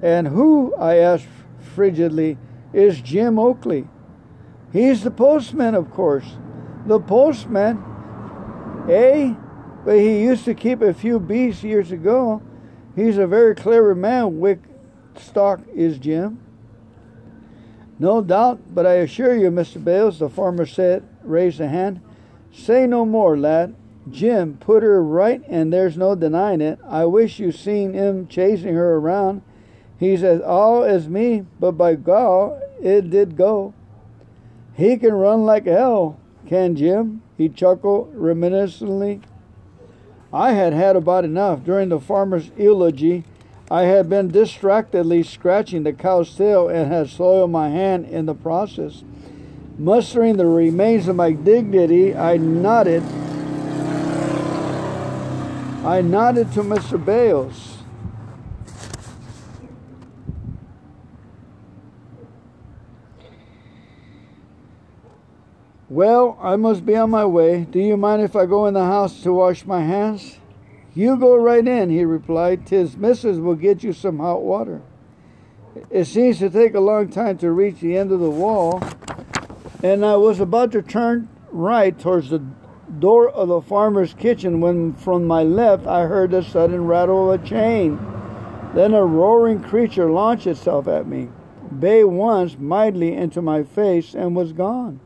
And 0.02 0.28
who, 0.28 0.74
I 0.76 0.96
asked 0.96 1.28
frigidly, 1.76 2.38
is 2.74 3.02
Jim 3.02 3.38
Oakley? 3.38 3.88
He's 4.72 5.04
the 5.04 5.12
postman, 5.12 5.76
of 5.76 5.92
course. 5.92 6.38
The 6.86 7.00
postman, 7.00 7.84
eh? 8.90 9.34
But 9.84 10.00
he 10.00 10.22
used 10.22 10.46
to 10.46 10.54
keep 10.54 10.82
a 10.82 10.94
few 10.94 11.20
beasts 11.20 11.64
years 11.64 11.92
ago. 11.92 12.42
He's 12.96 13.18
a 13.18 13.28
very 13.28 13.56
clever 13.56 13.96
man, 13.96 14.40
Wickstock 14.40 15.68
is 15.74 15.98
Jim. 15.98 16.40
No 18.00 18.22
doubt, 18.22 18.74
but 18.74 18.86
I 18.88 18.94
assure 18.94 19.36
you, 19.36 19.52
Mr. 19.52 19.84
Bales, 19.84 20.20
the 20.20 20.30
farmer 20.30 20.66
said, 20.66 21.08
raised 21.24 21.62
a 21.62 21.68
hand. 21.68 22.02
Say 22.52 22.88
no 22.88 23.06
more, 23.06 23.38
lad. 23.38 23.76
Jim 24.10 24.58
put 24.60 24.82
her 24.82 25.04
right, 25.04 25.44
and 25.48 25.72
there's 25.72 25.96
no 25.96 26.16
denying 26.16 26.62
it. 26.62 26.80
I 26.88 27.06
wish 27.06 27.40
you 27.40 27.52
seen 27.52 27.94
him 27.94 28.28
chasing 28.28 28.74
her 28.74 28.96
around. 28.96 29.44
He's 30.00 30.24
as 30.24 30.42
all 30.42 30.84
as 30.84 31.08
me, 31.08 31.46
but 31.60 31.74
by 31.74 31.94
God, 31.96 32.60
it 32.82 33.12
did 33.12 33.38
go. 33.38 33.76
He 34.74 34.98
can 34.98 35.14
run 35.14 35.44
like 35.44 35.68
hell, 35.68 36.20
can 36.48 36.76
Jim? 36.76 37.22
He 37.38 37.50
chuckled 37.50 38.16
reminiscently. 38.16 39.22
I 40.34 40.54
had 40.54 40.74
had 40.74 40.96
about 40.96 41.26
enough. 41.26 41.64
During 41.64 41.90
the 41.90 42.00
farmer's 42.00 42.52
eulogy, 42.58 43.26
I 43.70 43.84
had 43.84 44.10
been 44.10 44.30
distractedly 44.30 45.24
scratching 45.24 45.84
the 45.84 45.94
cow's 45.94 46.36
tail 46.36 46.70
and 46.70 46.92
had 46.92 47.10
soiled 47.10 47.52
my 47.52 47.70
hand 47.70 48.06
in 48.06 48.26
the 48.26 48.34
process. 48.34 49.04
Mustering 49.78 50.38
the 50.38 50.46
remains 50.46 51.08
of 51.08 51.16
my 51.16 51.32
dignity, 51.32 52.16
I 52.16 52.38
nodded. 52.38 53.04
I 55.84 56.02
nodded 56.02 56.52
to 56.54 56.62
Mr. 56.62 57.04
Bales. 57.04 57.71
Well, 65.92 66.38
I 66.42 66.56
must 66.56 66.86
be 66.86 66.96
on 66.96 67.10
my 67.10 67.26
way. 67.26 67.66
Do 67.70 67.78
you 67.78 67.98
mind 67.98 68.22
if 68.22 68.34
I 68.34 68.46
go 68.46 68.66
in 68.66 68.76
the 68.76 68.86
house 68.86 69.24
to 69.24 69.34
wash 69.34 69.66
my 69.66 69.82
hands? 69.82 70.38
You 70.96 71.18
go 71.18 71.36
right 71.36 71.68
in, 71.68 71.90
he 71.90 72.06
replied. 72.06 72.66
Tis 72.66 72.96
missus 72.96 73.40
will 73.40 73.56
get 73.56 73.84
you 73.84 73.92
some 73.92 74.20
hot 74.20 74.42
water. 74.42 74.82
It 75.90 76.06
seems 76.06 76.40
to 76.40 76.50
take 76.50 76.76
a 76.76 76.80
long 76.80 77.10
time 77.10 77.38
to 77.40 77.52
reach 77.52 77.82
the 77.82 77.98
end 77.98 78.14
of 78.14 78.22
the 78.22 78.30
wall, 78.30 78.82
and 79.84 80.06
I 80.06 80.16
was 80.16 80.40
about 80.40 80.72
to 80.72 80.82
turn 80.82 81.28
right 81.52 82.00
towards 82.00 82.30
the 82.30 82.40
door 83.00 83.30
of 83.30 83.50
the 83.50 83.60
farmer's 83.60 84.14
kitchen 84.14 84.62
when 84.62 84.94
from 84.94 85.28
my 85.28 85.44
left 85.44 85.86
I 85.88 86.06
heard 86.06 86.32
the 86.32 86.42
sudden 86.42 86.88
rattle 86.88 87.34
of 87.34 87.44
a 87.44 87.46
chain. 87.46 88.00
Then 88.74 88.94
a 88.94 89.04
roaring 89.04 89.62
creature 89.62 90.10
launched 90.10 90.48
itself 90.48 90.88
at 90.88 91.06
me, 91.06 91.28
bay 91.78 92.06
once 92.06 92.58
mightily 92.58 93.14
into 93.14 93.42
my 93.42 93.64
face, 93.64 94.16
and 94.16 94.38
was 94.38 94.54
gone. 94.54 95.02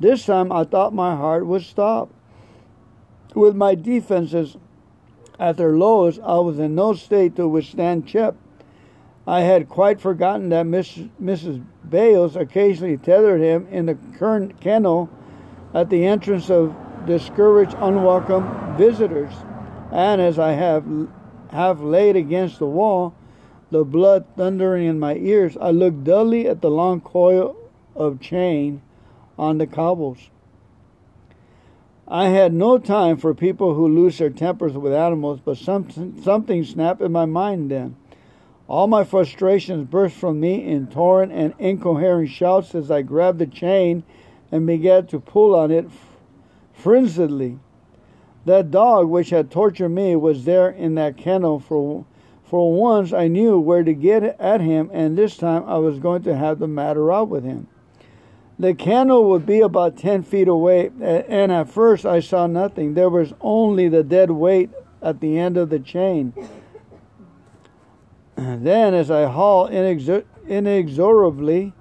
This 0.00 0.26
time 0.26 0.50
I 0.50 0.64
thought 0.64 0.92
my 0.92 1.14
heart 1.14 1.46
would 1.46 1.62
stop. 1.62 2.10
With 3.34 3.54
my 3.54 3.74
defenses 3.74 4.56
at 5.38 5.56
their 5.56 5.76
lowest, 5.76 6.20
I 6.22 6.38
was 6.38 6.58
in 6.58 6.74
no 6.74 6.94
state 6.94 7.36
to 7.36 7.48
withstand 7.48 8.06
Chep. 8.06 8.36
I 9.26 9.40
had 9.40 9.68
quite 9.68 10.00
forgotten 10.00 10.50
that 10.50 10.66
Miss, 10.66 10.98
Mrs. 11.22 11.64
Bales 11.88 12.36
occasionally 12.36 12.98
tethered 12.98 13.40
him 13.40 13.66
in 13.70 13.86
the 13.86 13.96
current 14.18 14.60
kennel 14.60 15.08
at 15.72 15.90
the 15.90 16.04
entrance 16.04 16.50
of 16.50 16.74
discouraged, 17.06 17.74
unwelcome 17.78 18.76
visitors. 18.76 19.32
And 19.90 20.20
as 20.20 20.38
I 20.38 20.52
have 20.52 20.84
half 21.50 21.80
laid 21.80 22.16
against 22.16 22.58
the 22.58 22.66
wall, 22.66 23.14
the 23.70 23.84
blood 23.84 24.26
thundering 24.36 24.86
in 24.86 25.00
my 25.00 25.16
ears, 25.16 25.56
I 25.60 25.70
looked 25.70 26.04
dully 26.04 26.46
at 26.46 26.60
the 26.60 26.70
long 26.70 27.00
coil 27.00 27.56
of 27.96 28.20
chain 28.20 28.82
on 29.38 29.58
the 29.58 29.66
cobbles. 29.66 30.30
I 32.06 32.28
had 32.28 32.52
no 32.52 32.78
time 32.78 33.16
for 33.16 33.34
people 33.34 33.74
who 33.74 33.88
lose 33.88 34.18
their 34.18 34.30
tempers 34.30 34.74
with 34.74 34.92
animals, 34.92 35.40
but 35.42 35.56
something, 35.56 36.20
something 36.22 36.64
snapped 36.64 37.00
in 37.00 37.12
my 37.12 37.24
mind 37.24 37.70
then. 37.70 37.96
All 38.68 38.86
my 38.86 39.04
frustrations 39.04 39.88
burst 39.88 40.16
from 40.16 40.40
me 40.40 40.64
in 40.64 40.86
torrent 40.86 41.32
and 41.32 41.54
incoherent 41.58 42.30
shouts 42.30 42.74
as 42.74 42.90
I 42.90 43.02
grabbed 43.02 43.38
the 43.38 43.46
chain 43.46 44.04
and 44.50 44.66
began 44.66 45.06
to 45.08 45.20
pull 45.20 45.54
on 45.54 45.70
it 45.70 45.88
frenziedly. 46.72 47.58
That 48.46 48.70
dog 48.70 49.08
which 49.08 49.30
had 49.30 49.50
tortured 49.50 49.88
me 49.90 50.16
was 50.16 50.44
there 50.44 50.68
in 50.68 50.94
that 50.96 51.16
kennel 51.16 51.58
for 51.58 52.04
for 52.44 52.72
once 52.72 53.12
I 53.12 53.26
knew 53.26 53.58
where 53.58 53.82
to 53.82 53.94
get 53.94 54.22
at 54.22 54.60
him 54.60 54.90
and 54.92 55.16
this 55.16 55.36
time 55.36 55.64
I 55.66 55.78
was 55.78 55.98
going 55.98 56.22
to 56.24 56.36
have 56.36 56.58
the 56.58 56.68
matter 56.68 57.10
out 57.10 57.28
with 57.28 57.42
him. 57.42 57.68
The 58.58 58.74
candle 58.74 59.30
would 59.30 59.46
be 59.46 59.60
about 59.60 59.96
10 59.96 60.22
feet 60.22 60.46
away, 60.46 60.90
and 61.00 61.50
at 61.50 61.68
first 61.68 62.06
I 62.06 62.20
saw 62.20 62.46
nothing. 62.46 62.94
There 62.94 63.10
was 63.10 63.34
only 63.40 63.88
the 63.88 64.04
dead 64.04 64.30
weight 64.30 64.70
at 65.02 65.20
the 65.20 65.38
end 65.38 65.56
of 65.56 65.70
the 65.70 65.80
chain. 65.80 66.32
Then, 68.36 68.94
as 68.94 69.10
I 69.10 69.24
hauled 69.24 69.72
inexorably, 69.72 71.72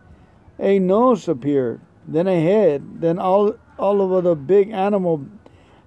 a 0.59 0.80
nose 0.80 1.28
appeared, 1.28 1.82
then 2.07 2.28
a 2.28 2.41
head, 2.41 3.01
then 3.01 3.19
all, 3.19 3.55
all 3.78 4.01
over 4.01 4.21
the 4.21 4.36
big 4.36 4.71
animal 4.71 5.26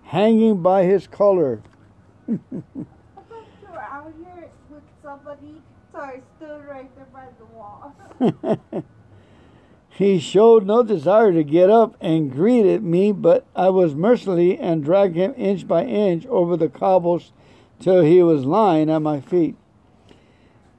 hanging 0.05 0.63
by 0.63 0.85
his 0.85 1.07
collar. 1.07 1.63
I 2.29 2.33
thought 2.53 2.87
you 3.31 3.69
were 3.69 3.81
out 3.81 4.13
here 4.19 4.51
with 4.71 4.83
somebody, 5.03 5.63
so 5.93 5.99
I 5.99 6.21
stood 6.37 6.65
right 6.65 6.91
there 6.97 7.07
by 7.13 7.27
the 7.39 7.45
wall. 7.47 8.85
He 9.97 10.19
showed 10.19 10.67
no 10.67 10.83
desire 10.83 11.33
to 11.33 11.43
get 11.43 11.71
up 11.71 11.97
and 12.03 12.31
greet 12.31 12.67
at 12.67 12.83
me, 12.83 13.13
but 13.13 13.47
I 13.57 13.71
was 13.71 13.95
mercilessly 13.95 14.59
and 14.59 14.85
dragged 14.85 15.17
him 15.17 15.33
inch 15.39 15.67
by 15.67 15.87
inch 15.87 16.27
over 16.27 16.55
the 16.55 16.69
cobbles 16.69 17.33
till 17.81 18.03
he 18.03 18.23
was 18.23 18.45
lying 18.45 18.91
at 18.91 19.01
my 19.01 19.23
feet. 19.23 19.57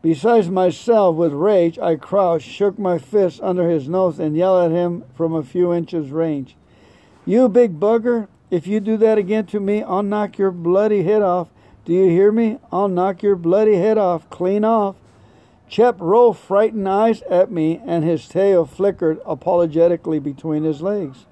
Besides 0.03 0.51
myself, 0.51 1.15
with 1.15 1.33
rage, 1.33 1.79
I 1.79 1.95
crouched, 1.95 2.47
shook 2.47 2.77
my 2.77 2.99
fist 2.99 3.41
under 3.41 3.67
his 3.67 3.89
nose, 3.89 4.19
and 4.19 4.37
yelled 4.37 4.71
at 4.71 4.77
him 4.77 5.03
from 5.15 5.33
a 5.33 5.41
few 5.41 5.73
inches 5.73 6.11
range. 6.11 6.55
You 7.25 7.49
big 7.49 7.79
bugger, 7.79 8.27
if 8.51 8.67
you 8.67 8.79
do 8.79 8.97
that 8.97 9.17
again 9.17 9.47
to 9.47 9.59
me, 9.59 9.81
I'll 9.81 10.03
knock 10.03 10.37
your 10.37 10.51
bloody 10.51 11.01
head 11.01 11.23
off. 11.23 11.47
Do 11.85 11.93
you 11.93 12.07
hear 12.07 12.31
me? 12.31 12.59
I'll 12.71 12.87
knock 12.87 13.23
your 13.23 13.35
bloody 13.35 13.77
head 13.77 13.97
off, 13.97 14.29
clean 14.29 14.63
off. 14.63 14.95
Chep 15.69 15.97
rolled 15.99 16.37
frightened 16.37 16.87
eyes 16.87 17.21
at 17.23 17.51
me, 17.51 17.81
and 17.85 18.03
his 18.03 18.27
tail 18.27 18.65
flickered 18.65 19.19
apologetically 19.25 20.19
between 20.19 20.63
his 20.63 20.81
legs. 20.81 21.25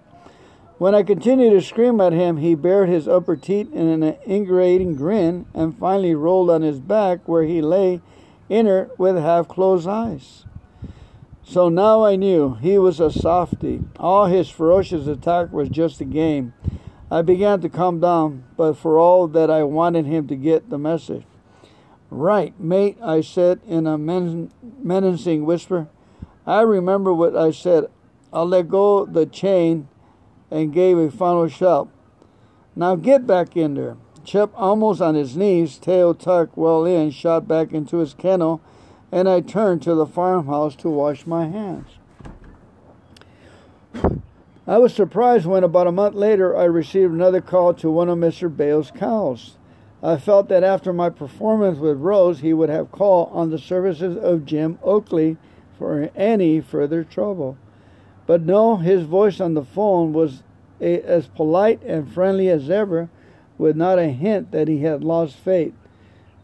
When 0.77 0.93
I 0.93 1.03
continued 1.03 1.51
to 1.51 1.61
scream 1.61 2.01
at 2.01 2.11
him, 2.11 2.37
he 2.37 2.53
bared 2.53 2.89
his 2.89 3.07
upper 3.07 3.37
teeth 3.37 3.71
in 3.71 4.03
an 4.03 4.17
ingratiating 4.27 4.95
grin 4.95 5.45
and 5.53 5.77
finally 5.77 6.15
rolled 6.15 6.49
on 6.49 6.63
his 6.63 6.81
back 6.81 7.25
where 7.25 7.43
he 7.43 7.61
lay 7.61 8.01
inert 8.49 8.99
with 8.99 9.15
half 9.15 9.47
closed 9.47 9.87
eyes. 9.87 10.43
So 11.43 11.69
now 11.69 12.03
I 12.03 12.17
knew 12.17 12.55
he 12.55 12.77
was 12.77 12.99
a 12.99 13.11
softy. 13.11 13.81
All 13.97 14.25
his 14.25 14.49
ferocious 14.49 15.07
attack 15.07 15.53
was 15.53 15.69
just 15.69 16.01
a 16.01 16.05
game. 16.05 16.53
I 17.09 17.21
began 17.21 17.61
to 17.61 17.69
calm 17.69 18.01
down, 18.01 18.43
but 18.57 18.73
for 18.73 18.99
all 18.99 19.27
that 19.29 19.49
I 19.49 19.63
wanted 19.63 20.05
him 20.05 20.27
to 20.27 20.35
get 20.35 20.69
the 20.69 20.77
message. 20.77 21.23
Right, 22.15 22.57
mate, 22.57 22.97
I 23.03 23.19
said 23.19 23.59
in 23.67 23.85
a 23.85 23.97
men- 23.97 24.49
menacing 24.81 25.43
whisper. 25.43 25.89
I 26.47 26.61
remember 26.61 27.13
what 27.13 27.35
I 27.35 27.51
said. 27.51 27.87
I'll 28.31 28.45
let 28.45 28.69
go 28.69 29.05
the 29.05 29.25
chain 29.25 29.89
and 30.49 30.71
gave 30.71 30.97
a 30.97 31.11
final 31.11 31.49
shout. 31.49 31.89
Now 32.73 32.95
get 32.95 33.27
back 33.27 33.57
in 33.57 33.73
there. 33.73 33.97
Chep, 34.23 34.51
almost 34.55 35.01
on 35.01 35.15
his 35.15 35.35
knees, 35.35 35.77
tail 35.77 36.13
tucked 36.13 36.57
well 36.57 36.85
in, 36.85 37.11
shot 37.11 37.49
back 37.49 37.73
into 37.73 37.97
his 37.97 38.13
kennel, 38.13 38.61
and 39.11 39.27
I 39.27 39.41
turned 39.41 39.81
to 39.81 39.93
the 39.93 40.07
farmhouse 40.07 40.77
to 40.77 40.89
wash 40.89 41.27
my 41.27 41.47
hands. 41.47 41.89
I 44.65 44.77
was 44.77 44.93
surprised 44.93 45.45
when 45.45 45.65
about 45.65 45.87
a 45.87 45.91
month 45.91 46.15
later 46.15 46.55
I 46.55 46.63
received 46.63 47.11
another 47.11 47.41
call 47.41 47.73
to 47.73 47.91
one 47.91 48.07
of 48.07 48.17
Mr. 48.17 48.55
Bale's 48.55 48.89
cows. 48.89 49.57
I 50.05 50.17
felt 50.17 50.49
that 50.49 50.63
after 50.63 50.93
my 50.93 51.09
performance 51.09 51.79
with 51.79 51.97
Rose, 51.97 52.41
he 52.41 52.53
would 52.53 52.69
have 52.69 52.91
called 52.91 53.29
on 53.31 53.49
the 53.49 53.57
services 53.57 54.15
of 54.15 54.45
Jim 54.45 54.77
Oakley 54.83 55.37
for 55.79 56.11
any 56.15 56.61
further 56.61 57.03
trouble. 57.03 57.57
But 58.27 58.43
no, 58.43 58.77
his 58.77 59.01
voice 59.01 59.41
on 59.41 59.55
the 59.55 59.63
phone 59.63 60.13
was 60.13 60.43
a, 60.79 61.01
as 61.01 61.25
polite 61.25 61.81
and 61.81 62.13
friendly 62.13 62.49
as 62.49 62.69
ever, 62.69 63.09
with 63.57 63.75
not 63.75 63.97
a 63.97 64.09
hint 64.09 64.51
that 64.51 64.67
he 64.67 64.81
had 64.81 65.03
lost 65.03 65.37
faith. 65.37 65.73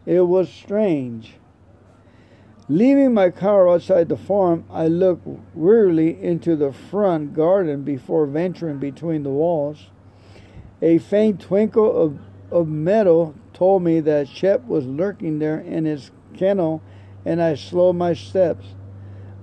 It 0.06 0.22
was 0.22 0.48
strange. 0.48 1.34
Leaving 2.68 3.14
my 3.14 3.30
car 3.30 3.68
outside 3.68 4.08
the 4.08 4.16
farm, 4.16 4.64
I 4.72 4.88
looked 4.88 5.28
wearily 5.54 6.20
into 6.20 6.56
the 6.56 6.72
front 6.72 7.32
garden 7.32 7.84
before 7.84 8.26
venturing 8.26 8.78
between 8.78 9.22
the 9.22 9.30
walls. 9.30 9.86
A 10.80 10.98
faint 10.98 11.40
twinkle 11.40 11.96
of, 11.96 12.18
of 12.50 12.66
metal 12.66 13.36
told 13.52 13.82
me 13.82 14.00
that 14.00 14.28
Chep 14.28 14.64
was 14.66 14.86
lurking 14.86 15.38
there 15.38 15.58
in 15.58 15.84
his 15.84 16.10
kennel, 16.36 16.82
and 17.24 17.42
I 17.42 17.54
slowed 17.54 17.96
my 17.96 18.14
steps. 18.14 18.66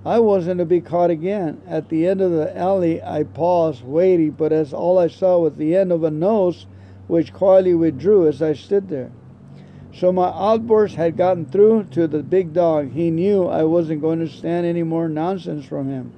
I 0.04 0.18
wasn't 0.18 0.58
to 0.58 0.64
be 0.64 0.80
caught 0.80 1.10
again. 1.10 1.60
At 1.66 1.88
the 1.90 2.06
end 2.06 2.20
of 2.20 2.30
the 2.30 2.56
alley, 2.56 3.02
I 3.02 3.24
paused, 3.24 3.84
waiting, 3.84 4.30
but 4.30 4.52
as 4.52 4.72
all 4.72 4.98
I 4.98 5.08
saw 5.08 5.38
was 5.38 5.56
the 5.56 5.76
end 5.76 5.92
of 5.92 6.04
a 6.04 6.10
nose 6.10 6.66
which 7.06 7.32
quietly 7.32 7.74
withdrew 7.74 8.26
as 8.26 8.40
I 8.40 8.54
stood 8.54 8.88
there. 8.88 9.10
So 9.92 10.12
my 10.12 10.28
outburst 10.28 10.94
had 10.94 11.16
gotten 11.16 11.44
through 11.44 11.84
to 11.90 12.06
the 12.06 12.22
big 12.22 12.52
dog. 12.52 12.92
He 12.92 13.10
knew 13.10 13.46
I 13.46 13.64
wasn't 13.64 14.00
going 14.00 14.20
to 14.20 14.28
stand 14.28 14.64
any 14.64 14.84
more 14.84 15.08
nonsense 15.08 15.66
from 15.66 15.88
him. 15.88 16.12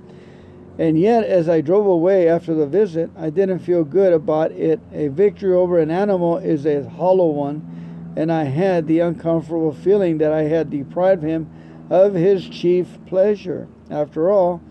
And 0.79 0.99
yet, 0.99 1.25
as 1.25 1.49
I 1.49 1.61
drove 1.61 1.87
away 1.87 2.29
after 2.29 2.55
the 2.55 2.67
visit, 2.67 3.11
I 3.17 3.31
didn't 3.31 3.59
feel 3.59 3.85
good 3.85 4.13
about 4.13 4.53
it. 4.53 4.81
A 4.93 5.09
victory 5.09 5.53
over 5.53 5.79
an 5.79 5.91
animal 5.91 6.39
is 6.39 6.65
a 6.65 6.89
hollow 6.89 7.29
one, 7.29 8.13
and 8.17 8.33
I 8.33 8.45
had 8.45 8.87
the 8.87 9.01
uncomfortable 9.01 9.73
feeling 9.73 10.19
that 10.19 10.33
I 10.33 10.45
had 10.45 10.71
deprived 10.71 11.23
him 11.23 11.49
of 11.91 12.15
his 12.15 12.49
chief 12.49 12.99
pleasure. 13.07 13.69
After 13.91 14.31
all, 14.31 14.63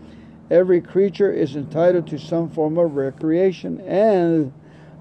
every 0.50 0.80
creature 0.80 1.32
is 1.32 1.54
entitled 1.54 2.08
to 2.08 2.18
some 2.18 2.50
form 2.50 2.78
of 2.78 2.96
recreation, 2.96 3.80
and 3.80 4.52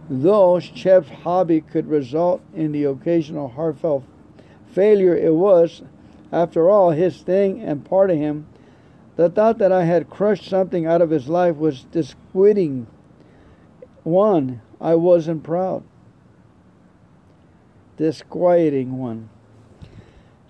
though 0.08 0.60
Chep's 0.60 1.10
hobby 1.10 1.62
could 1.62 1.88
result 1.88 2.42
in 2.54 2.72
the 2.72 2.84
occasional 2.84 3.48
heartfelt 3.48 4.04
failure, 4.68 5.16
it 5.16 5.34
was, 5.34 5.82
after 6.32 6.70
all, 6.70 6.92
his 6.92 7.22
thing 7.22 7.62
and 7.62 7.84
part 7.84 8.12
of 8.12 8.18
him 8.18 8.46
the 9.22 9.30
thought 9.30 9.60
that 9.60 9.72
I 9.72 9.84
had 9.84 10.10
crushed 10.10 10.50
something 10.50 10.88
out 10.88 11.00
of 11.00 11.12
his 11.12 11.30
life 11.30 11.56
was 11.56 11.84
disquieting. 11.92 12.88
One, 14.02 14.64
I 14.80 14.96
wasn't 14.96 15.44
proud. 15.44 15.84
Disquieting 17.98 18.98
one. 18.98 19.30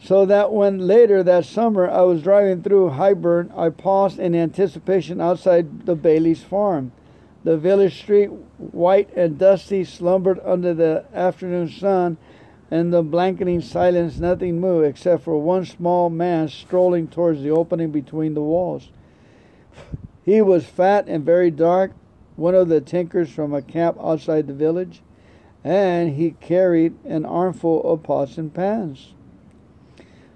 So 0.02 0.26
that 0.26 0.54
when 0.54 0.88
later 0.88 1.22
that 1.22 1.44
summer 1.44 1.90
I 1.90 2.04
was 2.04 2.24
driving 2.24 2.64
through 2.64 2.92
Highburn, 2.92 3.52
I 3.58 3.72
paused 3.72 4.20
in 4.20 4.34
anticipation 4.34 5.20
outside 5.20 5.86
the 5.86 5.96
Bailey's 5.96 6.42
farm. 6.42 6.94
The 7.44 7.58
village 7.58 8.00
street, 8.00 8.28
white 8.58 9.14
and 9.18 9.38
dusty, 9.38 9.84
slumbered 9.84 10.40
under 10.46 10.74
the 10.74 11.04
afternoon 11.14 11.68
sun 11.68 12.18
in 12.72 12.90
the 12.90 13.04
blanketing 13.04 13.62
silence, 13.62 14.18
nothing 14.18 14.60
moved 14.60 14.88
except 14.88 15.24
for 15.24 15.38
one 15.38 15.66
small 15.66 16.10
man 16.10 16.48
strolling 16.48 17.08
towards 17.08 17.44
the 17.44 17.50
opening 17.50 17.92
between 17.92 18.34
the 18.34 18.42
walls. 18.42 18.90
He 20.24 20.42
was 20.42 20.66
fat 20.66 21.08
and 21.08 21.26
very 21.26 21.52
dark, 21.52 21.92
one 22.38 22.56
of 22.56 22.70
the 22.70 22.80
tinkers 22.80 23.30
from 23.30 23.54
a 23.54 23.62
camp 23.62 23.98
outside 24.02 24.48
the 24.48 24.54
village, 24.54 25.02
and 25.64 26.16
he 26.16 26.32
carried 26.32 26.96
an 27.06 27.26
armful 27.26 27.84
of 27.84 28.04
pots 28.04 28.38
and 28.38 28.54
pans. 28.54 29.14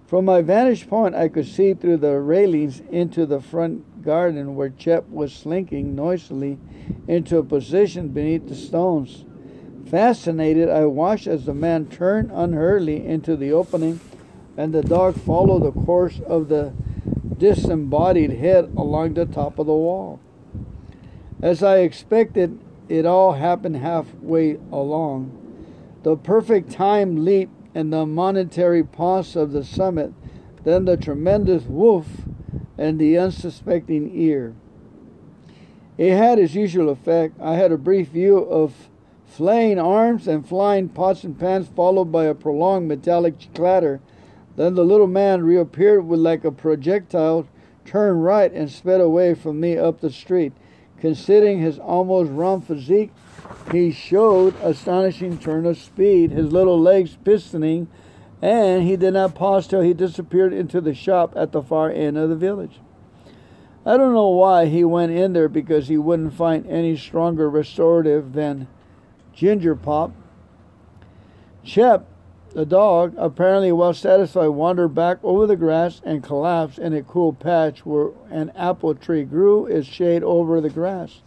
From 0.06 0.26
my 0.26 0.42
vantage 0.42 0.88
point, 0.88 1.16
I 1.16 1.30
could 1.30 1.48
see 1.48 1.74
through 1.74 1.98
the 1.98 2.20
railings 2.20 2.82
into 2.92 3.26
the 3.26 3.42
front 3.42 4.04
garden 4.04 4.56
where 4.56 4.70
Chep 4.70 5.10
was 5.10 5.34
slinking 5.34 5.96
noisily 5.96 6.60
into 7.08 7.38
a 7.38 7.44
position 7.44 8.10
beneath 8.10 8.48
the 8.48 8.56
stones. 8.56 9.26
Fascinated, 9.86 10.68
I 10.68 10.86
watched 10.86 11.28
as 11.28 11.46
the 11.46 11.54
man 11.54 11.86
turned 11.86 12.32
unhurriedly 12.34 13.06
into 13.06 13.36
the 13.36 13.52
opening, 13.52 14.00
and 14.58 14.74
the 14.74 14.82
dog 14.82 15.16
followed 15.16 15.64
the 15.64 15.72
course 15.72 16.20
of 16.26 16.50
the 16.50 16.74
disembodied 17.38 18.32
head 18.32 18.74
along 18.76 19.14
the 19.14 19.26
top 19.26 19.60
of 19.60 19.68
the 19.68 19.74
wall. 19.74 20.20
As 21.42 21.62
I 21.62 21.80
expected, 21.80 22.60
it 22.90 23.06
all 23.06 23.34
happened 23.34 23.78
halfway 23.78 24.58
along. 24.72 25.38
The 26.04 26.16
perfect 26.16 26.72
time 26.72 27.24
leap 27.24 27.50
and 27.76 27.94
the 27.94 28.06
monetary 28.06 28.84
pause 28.84 29.36
of 29.36 29.52
the 29.52 29.64
summit, 29.64 30.14
then 30.64 30.86
the 30.86 30.98
tremendous 30.98 31.64
woof 31.64 32.08
and 32.78 32.98
the 32.98 33.18
unsuspecting 33.18 34.10
ear. 34.16 34.56
It 35.98 36.16
had 36.16 36.40
its 36.40 36.56
usual 36.56 36.90
effect. 36.90 37.40
I 37.40 37.56
had 37.56 37.72
a 37.72 37.78
brief 37.78 38.10
view 38.10 38.38
of 38.38 38.90
flaying 39.36 39.78
arms 39.78 40.30
and 40.30 40.48
flying 40.48 40.88
pots 40.88 41.26
and 41.26 41.38
pans, 41.38 41.68
followed 41.76 42.06
by 42.06 42.24
a 42.24 42.34
prolonged 42.34 42.88
metallic 42.88 43.36
clatter. 43.54 44.00
Then 44.56 44.76
the 44.76 44.86
little 44.86 45.08
man 45.08 45.44
reappeared 45.44 46.08
with 46.08 46.22
like 46.22 46.46
a 46.46 46.52
projectile, 46.52 47.46
turned 47.84 48.24
right, 48.24 48.52
and 48.54 48.72
sped 48.72 49.02
away 49.02 49.34
from 49.34 49.60
me 49.60 49.78
up 49.78 50.00
the 50.00 50.10
street. 50.10 50.54
Considering 51.00 51.60
his 51.60 51.78
almost 51.78 52.32
round 52.32 52.66
physique, 52.66 53.12
he 53.72 53.92
showed 53.92 54.56
astonishing 54.62 55.38
turn 55.38 55.66
of 55.66 55.78
speed, 55.78 56.32
his 56.32 56.54
little 56.54 56.80
legs 56.80 57.18
pistoning, 57.26 57.88
and 58.42 58.84
he 58.84 58.96
did 58.96 59.14
not 59.14 59.36
pause 59.36 59.68
till 59.68 59.82
he 59.82 59.94
disappeared 59.94 60.54
into 60.54 60.80
the 60.80 60.94
shop 60.94 61.34
at 61.36 61.52
the 61.52 61.62
far 61.62 61.92
end 61.92 62.18
of 62.18 62.30
the 62.30 62.36
village. 62.36 62.80
I 63.86 63.98
don't 63.98 64.14
know 64.14 64.30
why 64.30 64.68
he 64.68 64.84
went 64.86 65.12
in 65.12 65.34
there 65.34 65.50
because 65.50 65.90
he 65.90 65.98
wouldn't 65.98 66.34
find 66.34 66.66
any 66.68 66.96
stronger 66.96 67.50
restorative 67.50 68.34
than 68.34 68.68
Ginger 69.36 69.76
Pop. 69.76 70.14
Chep, 71.62 72.08
the 72.54 72.66
dog, 72.66 73.14
apparently 73.18 73.72
well 73.72 73.94
satisfied, 73.94 74.48
wandered 74.48 74.96
back 74.96 75.18
over 75.24 75.46
the 75.46 75.58
grass 75.58 76.02
and 76.06 76.24
collapsed 76.24 76.80
in 76.80 76.94
a 76.94 77.04
cool 77.04 77.34
patch 77.34 77.86
where 77.86 78.12
an 78.30 78.52
apple 78.56 78.96
tree 78.96 79.24
grew 79.24 79.66
its 79.66 79.88
shade 79.88 80.24
over 80.24 80.62
the 80.62 80.70
grass. 80.70 81.22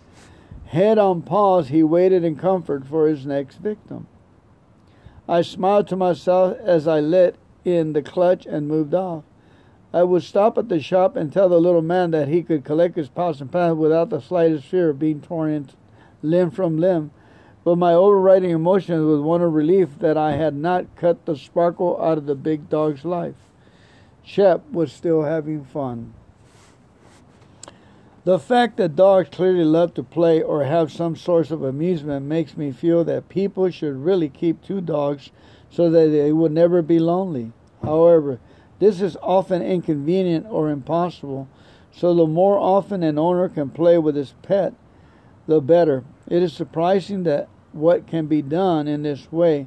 Head 0.66 0.96
on 0.96 1.20
paws, 1.20 1.68
he 1.68 1.82
waited 1.82 2.24
in 2.24 2.36
comfort 2.36 2.86
for 2.86 3.06
his 3.06 3.26
next 3.26 3.56
victim. 3.56 4.06
I 5.28 5.42
smiled 5.42 5.86
to 5.88 5.96
myself 5.96 6.56
as 6.60 6.88
I 6.88 7.00
let 7.00 7.36
in 7.64 7.92
the 7.92 8.02
clutch 8.02 8.46
and 8.46 8.66
moved 8.66 8.94
off. 8.94 9.24
I 9.92 10.02
would 10.02 10.22
stop 10.22 10.56
at 10.56 10.70
the 10.70 10.80
shop 10.80 11.14
and 11.16 11.30
tell 11.30 11.50
the 11.50 11.60
little 11.60 11.82
man 11.82 12.10
that 12.12 12.28
he 12.28 12.42
could 12.42 12.64
collect 12.64 12.96
his 12.96 13.08
pots 13.08 13.42
and 13.42 13.52
pans 13.52 13.76
without 13.76 14.08
the 14.08 14.20
slightest 14.20 14.64
fear 14.64 14.90
of 14.90 14.98
being 14.98 15.20
torn 15.20 15.68
limb 16.22 16.50
from 16.50 16.78
limb 16.78 17.10
but 17.68 17.76
my 17.76 17.92
overriding 17.92 18.48
emotion 18.48 19.06
was 19.06 19.20
one 19.20 19.42
of 19.42 19.52
relief 19.52 19.98
that 19.98 20.16
I 20.16 20.36
had 20.36 20.54
not 20.54 20.96
cut 20.96 21.26
the 21.26 21.36
sparkle 21.36 22.00
out 22.00 22.16
of 22.16 22.24
the 22.24 22.34
big 22.34 22.70
dog's 22.70 23.04
life. 23.04 23.34
Chep 24.24 24.62
was 24.72 24.90
still 24.90 25.24
having 25.24 25.66
fun. 25.66 26.14
The 28.24 28.38
fact 28.38 28.78
that 28.78 28.96
dogs 28.96 29.28
clearly 29.30 29.66
love 29.66 29.92
to 29.96 30.02
play 30.02 30.40
or 30.40 30.64
have 30.64 30.90
some 30.90 31.14
source 31.14 31.50
of 31.50 31.62
amusement 31.62 32.24
makes 32.24 32.56
me 32.56 32.72
feel 32.72 33.04
that 33.04 33.28
people 33.28 33.68
should 33.68 34.02
really 34.02 34.30
keep 34.30 34.62
two 34.62 34.80
dogs 34.80 35.30
so 35.68 35.90
that 35.90 36.08
they 36.08 36.32
would 36.32 36.52
never 36.52 36.80
be 36.80 36.98
lonely. 36.98 37.52
However, 37.82 38.40
this 38.78 39.02
is 39.02 39.18
often 39.22 39.60
inconvenient 39.60 40.46
or 40.48 40.70
impossible, 40.70 41.48
so 41.92 42.14
the 42.14 42.26
more 42.26 42.56
often 42.58 43.02
an 43.02 43.18
owner 43.18 43.50
can 43.50 43.68
play 43.68 43.98
with 43.98 44.16
his 44.16 44.32
pet, 44.40 44.72
the 45.46 45.60
better. 45.60 46.04
It 46.28 46.42
is 46.42 46.54
surprising 46.54 47.24
that 47.24 47.50
what 47.72 48.06
can 48.06 48.26
be 48.26 48.42
done 48.42 48.88
in 48.88 49.02
this 49.02 49.30
way 49.30 49.66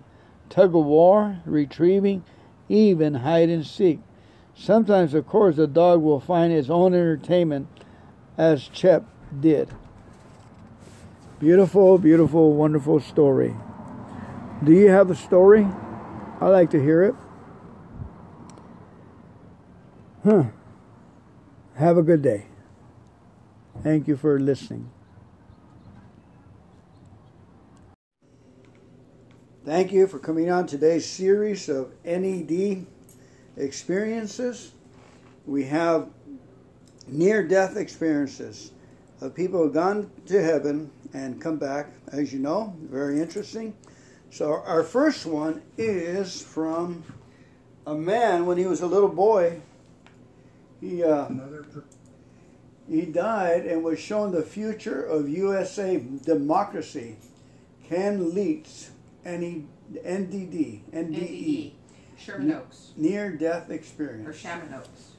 tug 0.49 0.75
of 0.75 0.85
war, 0.85 1.41
retrieving, 1.45 2.23
even 2.67 3.15
hide 3.15 3.49
and 3.49 3.65
seek. 3.65 3.99
Sometimes, 4.53 5.13
of 5.13 5.25
course, 5.25 5.55
the 5.55 5.65
dog 5.65 6.01
will 6.01 6.19
find 6.19 6.51
its 6.51 6.69
own 6.69 6.93
entertainment, 6.93 7.67
as 8.37 8.67
Chep 8.67 9.05
did. 9.39 9.69
Beautiful, 11.39 11.97
beautiful, 11.97 12.53
wonderful 12.53 12.99
story. 12.99 13.55
Do 14.63 14.73
you 14.73 14.89
have 14.89 15.09
a 15.09 15.15
story? 15.15 15.67
I 16.39 16.47
like 16.47 16.69
to 16.71 16.81
hear 16.81 17.03
it. 17.03 17.15
Huh. 20.23 20.43
Have 21.75 21.97
a 21.97 22.03
good 22.03 22.21
day. 22.21 22.45
Thank 23.81 24.07
you 24.07 24.15
for 24.15 24.39
listening. 24.39 24.91
Thank 29.63 29.91
you 29.91 30.07
for 30.07 30.17
coming 30.17 30.49
on 30.49 30.65
today's 30.65 31.05
series 31.05 31.69
of 31.69 31.91
NED 32.03 32.83
experiences. 33.55 34.71
We 35.45 35.65
have 35.65 36.09
near 37.07 37.47
death 37.47 37.77
experiences 37.77 38.71
of 39.21 39.35
people 39.35 39.59
who 39.59 39.65
have 39.65 39.73
gone 39.75 40.11
to 40.25 40.41
heaven 40.41 40.89
and 41.13 41.39
come 41.39 41.57
back, 41.57 41.89
as 42.11 42.33
you 42.33 42.39
know, 42.39 42.75
very 42.89 43.21
interesting. 43.21 43.75
So, 44.31 44.63
our 44.65 44.81
first 44.81 45.27
one 45.27 45.61
is 45.77 46.41
from 46.41 47.03
a 47.85 47.93
man 47.93 48.47
when 48.47 48.57
he 48.57 48.65
was 48.65 48.81
a 48.81 48.87
little 48.87 49.09
boy. 49.09 49.61
He, 50.79 51.03
uh, 51.03 51.29
he 52.89 53.05
died 53.05 53.67
and 53.67 53.83
was 53.83 53.99
shown 53.99 54.31
the 54.31 54.41
future 54.41 55.03
of 55.03 55.29
USA 55.29 56.03
democracy. 56.25 57.17
Ken 57.87 58.31
Leitz 58.31 58.90
any 59.25 59.65
NDD, 59.93 60.81
NDE. 60.91 60.93
NDE. 60.93 61.71
Sherman 62.17 62.51
Oaks. 62.53 62.91
Near 62.95 63.31
death 63.31 63.69
experience. 63.69 64.27
Or 64.27 64.33
Sherman 64.33 64.73
Oaks. 64.73 65.11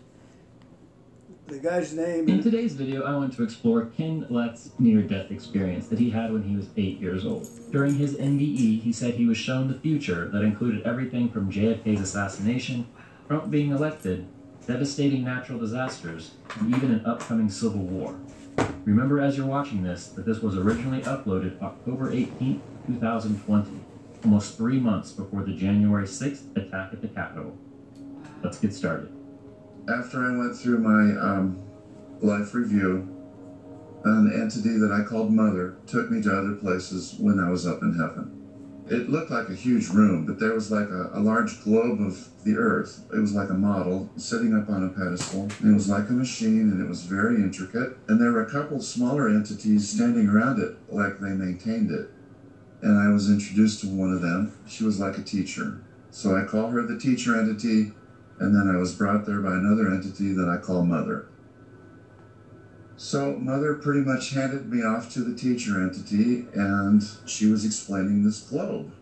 The 1.49 1.59
guy's 1.59 1.93
name. 1.93 2.29
In 2.29 2.43
today's 2.43 2.75
video, 2.75 3.03
I 3.03 3.17
want 3.17 3.35
to 3.35 3.43
explore 3.43 3.87
Ken 3.87 4.27
Lett's 4.31 4.71
near-death 4.79 5.33
experience 5.33 5.89
that 5.89 5.99
he 5.99 6.11
had 6.11 6.33
when 6.33 6.45
he 6.45 6.55
was 6.55 6.69
8 6.77 7.01
years 7.01 7.27
old. 7.27 7.49
During 7.73 7.97
his 7.97 8.15
NDE, 8.15 8.81
he 8.81 8.93
said 8.93 9.15
he 9.15 9.27
was 9.27 9.37
shown 9.37 9.67
the 9.67 9.79
future 9.79 10.29
that 10.29 10.43
included 10.43 10.85
everything 10.85 11.29
from 11.31 11.51
JFK's 11.51 12.01
assassination, 12.01 12.87
Trump 13.27 13.51
being 13.51 13.73
elected, 13.73 14.29
devastating 14.67 15.25
natural 15.25 15.59
disasters, 15.59 16.31
and 16.61 16.75
even 16.75 16.93
an 16.93 17.05
upcoming 17.05 17.51
civil 17.51 17.83
war. 17.83 18.15
Remember 18.85 19.21
as 19.21 19.37
you're 19.37 19.47
watching 19.47 19.83
this 19.83 20.07
that 20.09 20.25
this 20.25 20.41
was 20.41 20.57
originally 20.57 21.03
uploaded 21.03 21.61
October 21.61 22.13
18, 22.13 22.63
2020, 22.87 23.81
almost 24.25 24.57
three 24.57 24.79
months 24.79 25.13
before 25.13 25.43
the 25.43 25.55
January 25.55 26.07
6th 26.07 26.57
attack 26.57 26.93
at 26.93 27.01
the 27.03 27.09
Capitol. 27.09 27.57
Let's 28.43 28.59
get 28.59 28.75
started 28.75 29.13
after 29.89 30.25
I 30.25 30.37
went 30.37 30.57
through 30.57 30.79
my 30.79 31.19
um, 31.21 31.63
life 32.21 32.55
review, 32.55 33.09
an 34.05 34.33
entity 34.35 34.79
that 34.79 34.93
I 34.93 35.09
called 35.09 35.33
Mother 35.33 35.77
took 35.87 36.11
me 36.11 36.23
to 36.23 36.31
other 36.31 36.55
places 36.55 37.17
when 37.19 37.39
I 37.39 37.51
was 37.51 37.67
up 37.67 37.83
in 37.83 37.95
heaven. 37.95 38.39
It 38.89 39.09
looked 39.09 39.31
like 39.31 39.49
a 39.49 39.55
huge 39.55 39.89
room, 39.89 40.27
but 40.27 40.39
there 40.39 40.53
was 40.53 40.71
like 40.71 40.89
a, 40.89 41.11
a 41.15 41.21
large 41.21 41.63
globe 41.63 42.01
of 42.01 42.29
the 42.45 42.57
earth. 42.57 43.05
It 43.13 43.19
was 43.19 43.33
like 43.33 43.49
a 43.49 43.55
model 43.55 44.11
sitting 44.17 44.55
up 44.55 44.69
on 44.69 44.85
a 44.85 44.89
pedestal. 44.89 45.49
It 45.65 45.73
was 45.73 45.89
like 45.89 46.09
a 46.09 46.13
machine 46.13 46.71
and 46.71 46.81
it 46.81 46.89
was 46.89 47.05
very 47.05 47.37
intricate. 47.37 47.97
And 48.09 48.21
there 48.21 48.33
were 48.33 48.43
a 48.43 48.51
couple 48.51 48.81
smaller 48.81 49.29
entities 49.29 49.89
standing 49.89 50.29
around 50.29 50.61
it 50.61 50.77
like 50.89 51.21
they 51.21 51.31
maintained 51.31 51.93
it. 51.93 52.11
And 52.83 52.99
I 52.99 53.09
was 53.09 53.31
introduced 53.31 53.81
to 53.81 53.87
one 53.87 54.13
of 54.13 54.21
them. 54.21 54.53
She 54.67 54.85
was 54.85 55.01
like 55.01 55.17
a 55.17 55.23
teacher. 55.23 55.81
So 56.11 56.37
I 56.37 56.45
call 56.45 56.69
her 56.71 56.83
the 56.83 56.99
teacher 56.99 57.39
entity 57.39 57.93
and 58.43 58.55
then 58.55 58.69
I 58.69 58.77
was 58.77 58.95
brought 58.95 59.25
there 59.25 59.41
by 59.41 59.55
another 59.55 59.89
entity 59.89 60.33
that 60.33 60.49
I 60.49 60.57
call 60.57 60.85
Mother. 60.85 61.29
So 62.97 63.37
Mother 63.37 63.75
pretty 63.75 64.01
much 64.01 64.31
handed 64.31 64.69
me 64.71 64.83
off 64.83 65.13
to 65.13 65.21
the 65.21 65.37
teacher 65.37 65.81
entity, 65.81 66.47
and 66.55 67.03
she 67.25 67.47
was 67.47 67.65
explaining 67.65 68.25
this 68.25 68.41
globe. 68.41 68.93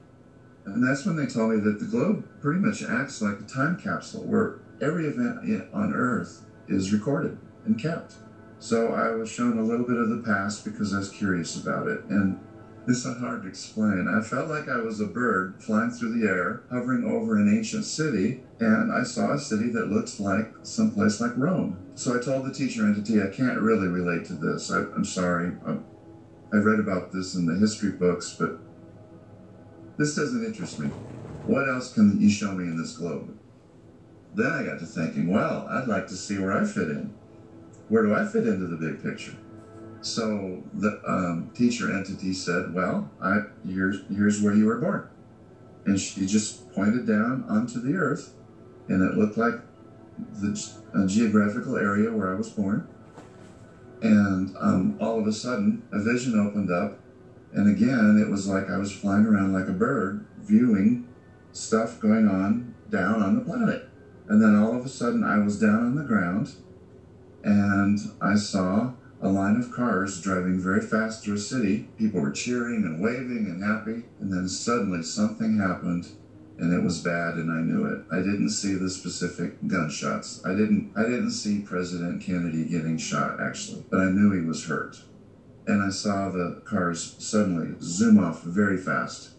And 0.66 0.87
that's 0.87 1.07
when 1.07 1.16
they 1.16 1.26
told 1.26 1.53
me 1.53 1.61
that 1.61 1.78
the 1.78 1.87
globe 1.87 2.28
pretty 2.41 2.61
much 2.61 2.83
acts 2.83 3.22
like 3.22 3.41
a 3.41 3.45
time 3.45 3.78
capsule 3.78 4.24
where 4.24 4.61
every 4.81 5.07
event 5.07 5.68
on 5.72 5.95
Earth 5.95 6.45
is 6.68 6.93
recorded 6.93 7.39
and 7.64 7.81
kept. 7.81 8.14
So 8.59 8.93
I 8.93 9.11
was 9.12 9.31
shown 9.31 9.59
a 9.59 9.62
little 9.62 9.87
bit 9.87 9.97
of 9.97 10.11
the 10.11 10.22
past 10.22 10.66
because 10.66 10.95
I 10.95 10.99
was 10.99 11.09
curious 11.09 11.57
about 11.61 11.89
it. 11.89 12.05
And 12.11 12.39
this 12.87 13.05
is 13.05 13.18
hard 13.18 13.43
to 13.43 13.49
explain. 13.49 14.09
I 14.09 14.22
felt 14.22 14.49
like 14.49 14.68
I 14.68 14.78
was 14.78 15.01
a 15.01 15.07
bird 15.07 15.62
flying 15.62 15.91
through 15.91 16.18
the 16.18 16.26
air, 16.26 16.62
hovering 16.70 17.05
over 17.05 17.37
an 17.37 17.55
ancient 17.55 17.85
city, 17.85 18.43
and 18.59 18.93
I 18.93 19.03
saw 19.03 19.33
a 19.33 19.39
city 19.39 19.68
that 19.70 19.91
looked 19.91 20.18
like 20.18 20.53
someplace 20.62 21.20
like 21.20 21.37
Rome. 21.37 21.76
So 21.95 22.18
I 22.18 22.22
told 22.22 22.47
the 22.47 22.53
teacher 22.53 22.87
entity, 22.87 23.22
I 23.22 23.28
can't 23.28 23.61
really 23.61 23.89
relate 23.89 24.24
to 24.26 24.35
this. 24.35 24.70
I, 24.70 24.81
am 24.81 25.05
sorry. 25.05 25.53
I'm, 25.66 25.85
I 26.53 26.57
read 26.57 26.81
about 26.81 27.12
this 27.12 27.35
in 27.35 27.47
the 27.47 27.59
history 27.59 27.93
books, 27.93 28.35
but 28.39 28.59
this 29.99 30.16
doesn't 30.16 30.45
interest 30.45 30.78
me. 30.78 30.89
What 31.47 31.68
else 31.68 31.93
can 31.93 32.20
you 32.20 32.31
show 32.31 32.53
me 32.53 32.64
in 32.64 32.78
this 32.78 32.97
globe? 32.97 33.37
Then 34.35 34.51
I 34.51 34.64
got 34.64 34.78
to 34.78 34.87
thinking, 34.87 35.28
well, 35.31 35.66
I'd 35.68 35.89
like 35.89 36.07
to 36.09 36.14
see 36.14 36.39
where 36.39 36.53
I 36.53 36.64
fit 36.64 36.89
in. 36.89 37.12
Where 37.89 38.05
do 38.05 38.14
I 38.14 38.24
fit 38.24 38.47
into 38.47 38.66
the 38.66 38.76
big 38.76 39.03
picture? 39.03 39.37
So 40.03 40.62
the 40.72 41.01
um, 41.07 41.51
teacher 41.55 41.92
entity 41.92 42.32
said, 42.32 42.72
"Well, 42.72 43.11
I, 43.20 43.42
here's 43.66 44.01
here's 44.09 44.40
where 44.40 44.55
you 44.55 44.66
were 44.66 44.78
born," 44.78 45.09
and 45.84 46.01
she 46.01 46.26
just 46.26 46.72
pointed 46.72 47.07
down 47.07 47.44
onto 47.48 47.80
the 47.80 47.96
earth, 47.96 48.32
and 48.88 49.03
it 49.03 49.16
looked 49.16 49.36
like 49.36 49.61
the 50.40 51.07
geographical 51.07 51.76
area 51.76 52.11
where 52.12 52.32
I 52.32 52.34
was 52.34 52.48
born. 52.48 52.88
And 54.03 54.57
um, 54.59 54.96
all 54.98 55.18
of 55.18 55.26
a 55.26 55.32
sudden, 55.32 55.82
a 55.92 56.01
vision 56.01 56.38
opened 56.38 56.70
up, 56.70 56.98
and 57.53 57.68
again, 57.68 58.18
it 58.18 58.30
was 58.30 58.48
like 58.48 58.70
I 58.70 58.78
was 58.78 58.90
flying 58.90 59.26
around 59.26 59.53
like 59.53 59.68
a 59.68 59.72
bird, 59.72 60.24
viewing 60.38 61.07
stuff 61.53 62.01
going 62.01 62.26
on 62.26 62.74
down 62.88 63.22
on 63.22 63.34
the 63.34 63.44
planet. 63.44 63.88
And 64.28 64.40
then 64.40 64.57
all 64.57 64.74
of 64.74 64.86
a 64.86 64.88
sudden, 64.88 65.24
I 65.24 65.38
was 65.38 65.61
down 65.61 65.84
on 65.84 65.96
the 65.96 66.05
ground, 66.05 66.55
and 67.44 67.98
I 68.22 68.36
saw 68.36 68.92
a 69.23 69.29
line 69.29 69.57
of 69.57 69.71
cars 69.71 70.21
driving 70.21 70.59
very 70.59 70.81
fast 70.81 71.23
through 71.23 71.35
a 71.35 71.39
city. 71.39 71.89
People 71.99 72.21
were 72.21 72.31
cheering 72.31 72.85
and 72.85 73.03
waving 73.03 73.47
and 73.51 73.62
happy. 73.62 74.05
And 74.18 74.33
then 74.33 74.49
suddenly 74.49 75.03
something 75.03 75.59
happened 75.59 76.07
and 76.59 76.73
it 76.73 76.83
was 76.83 77.03
bad 77.03 77.35
and 77.35 77.51
I 77.51 77.61
knew 77.61 77.87
it. 77.87 78.05
I 78.12 78.18
didn't 78.18 78.51
see 78.51 78.75
the 78.75 78.91
specific 78.91 79.66
gunshots. 79.66 80.45
I 80.45 80.51
didn't 80.51 80.93
I 80.97 81.03
didn't 81.03 81.33
see 81.33 81.61
President 81.61 82.23
Kennedy 82.23 82.64
getting 82.64 82.99
shot 82.99 83.41
actually, 83.41 83.85
but 83.91 84.01
I 84.01 84.11
knew 84.11 84.33
he 84.33 84.47
was 84.47 84.66
hurt. 84.66 85.03
And 85.66 85.83
I 85.83 85.91
saw 85.91 86.31
the 86.31 86.62
cars 86.64 87.16
suddenly 87.18 87.77
zoom 87.81 88.18
off 88.18 88.43
very 88.43 88.77
fast. 88.77 89.31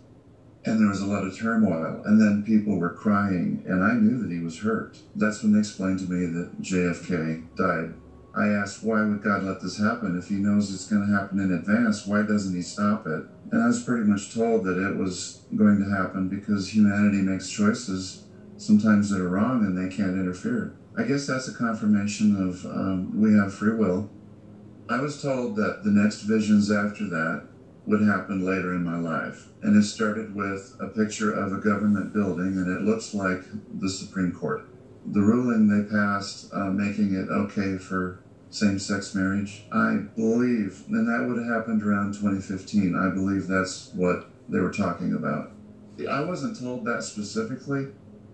And 0.64 0.80
there 0.80 0.90
was 0.90 1.02
a 1.02 1.08
lot 1.08 1.26
of 1.26 1.36
turmoil, 1.36 2.04
and 2.06 2.22
then 2.22 2.44
people 2.46 2.78
were 2.78 2.94
crying, 2.94 3.64
and 3.66 3.84
I 3.84 3.96
knew 3.96 4.22
that 4.22 4.32
he 4.32 4.38
was 4.38 4.60
hurt. 4.60 5.00
That's 5.16 5.42
when 5.42 5.54
they 5.54 5.60
explained 5.60 5.98
to 6.00 6.06
me 6.06 6.28
that 6.28 6.62
JFK 6.62 7.56
died 7.58 7.96
I 8.34 8.48
asked, 8.48 8.84
why 8.84 9.04
would 9.04 9.22
God 9.22 9.44
let 9.44 9.60
this 9.60 9.78
happen? 9.78 10.18
If 10.18 10.30
he 10.30 10.36
knows 10.36 10.74
it's 10.74 10.88
going 10.88 11.06
to 11.06 11.14
happen 11.14 11.40
in 11.40 11.52
advance, 11.52 12.06
why 12.06 12.24
doesn't 12.24 12.56
he 12.56 12.62
stop 12.62 13.06
it? 13.06 13.26
And 13.52 13.62
I 13.62 13.68
was 13.68 13.84
pretty 13.84 14.06
much 14.06 14.34
told 14.34 14.64
that 14.66 14.78
it 14.78 14.96
was 14.96 15.42
going 15.56 15.80
to 15.80 15.90
happen 15.90 16.30
because 16.30 16.74
humanity 16.74 17.22
makes 17.22 17.50
choices 17.50 18.24
sometimes 18.58 19.10
that 19.10 19.20
are 19.20 19.28
wrong 19.28 19.66
and 19.66 19.78
they 19.78 19.94
can't 19.94 20.16
interfere. 20.16 20.74
I 20.96 21.04
guess 21.04 21.28
that's 21.28 21.50
a 21.50 21.54
confirmation 21.54 22.36
of 22.42 22.66
um, 22.66 23.20
we 23.20 23.34
have 23.34 23.54
free 23.54 23.74
will. 23.74 24.10
I 24.88 25.00
was 25.00 25.22
told 25.22 25.58
that 25.58 25.84
the 25.84 25.92
next 25.92 26.22
visions 26.22 26.72
after 26.72 27.08
that 27.08 27.44
would 27.86 28.02
happen 28.02 28.46
later 28.46 28.74
in 28.74 28.84
my 28.84 28.98
life. 28.98 29.48
And 29.62 29.76
it 29.76 29.84
started 29.84 30.34
with 30.34 30.76
a 30.80 30.88
picture 30.88 31.32
of 31.32 31.52
a 31.52 31.58
government 31.58 32.14
building, 32.14 32.58
and 32.58 32.70
it 32.70 32.82
looks 32.82 33.14
like 33.14 33.44
the 33.74 33.90
Supreme 33.90 34.32
Court 34.32 34.66
the 35.06 35.22
ruling 35.22 35.68
they 35.68 35.90
passed 35.90 36.54
uh, 36.54 36.70
making 36.70 37.14
it 37.14 37.30
okay 37.30 37.78
for 37.78 38.20
same-sex 38.50 39.16
marriage. 39.16 39.64
I 39.72 39.96
believe, 40.16 40.84
and 40.90 41.08
that 41.08 41.28
would 41.28 41.38
have 41.38 41.48
happened 41.48 41.82
around 41.84 42.14
2015. 42.14 42.96
I 42.96 43.10
believe 43.10 43.48
that's 43.48 43.92
what 43.94 44.30
they 44.50 44.60
were 44.60 44.72
talking 44.72 45.14
about. 45.14 45.52
I 46.10 46.22
wasn't 46.22 46.60
told 46.60 46.86
that 46.86 47.04
specifically. 47.04 47.88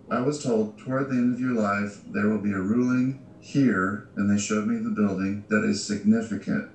I 0.09 0.19
was 0.21 0.41
told 0.41 0.77
toward 0.77 1.09
the 1.09 1.15
end 1.15 1.33
of 1.33 1.39
your 1.39 1.53
life 1.53 1.99
there 2.11 2.27
will 2.29 2.39
be 2.39 2.51
a 2.51 2.59
ruling 2.59 3.19
here, 3.39 4.07
and 4.15 4.29
they 4.29 4.37
showed 4.37 4.67
me 4.67 4.79
the 4.79 4.89
building 4.89 5.45
that 5.49 5.63
is 5.63 5.85
significant, 5.85 6.69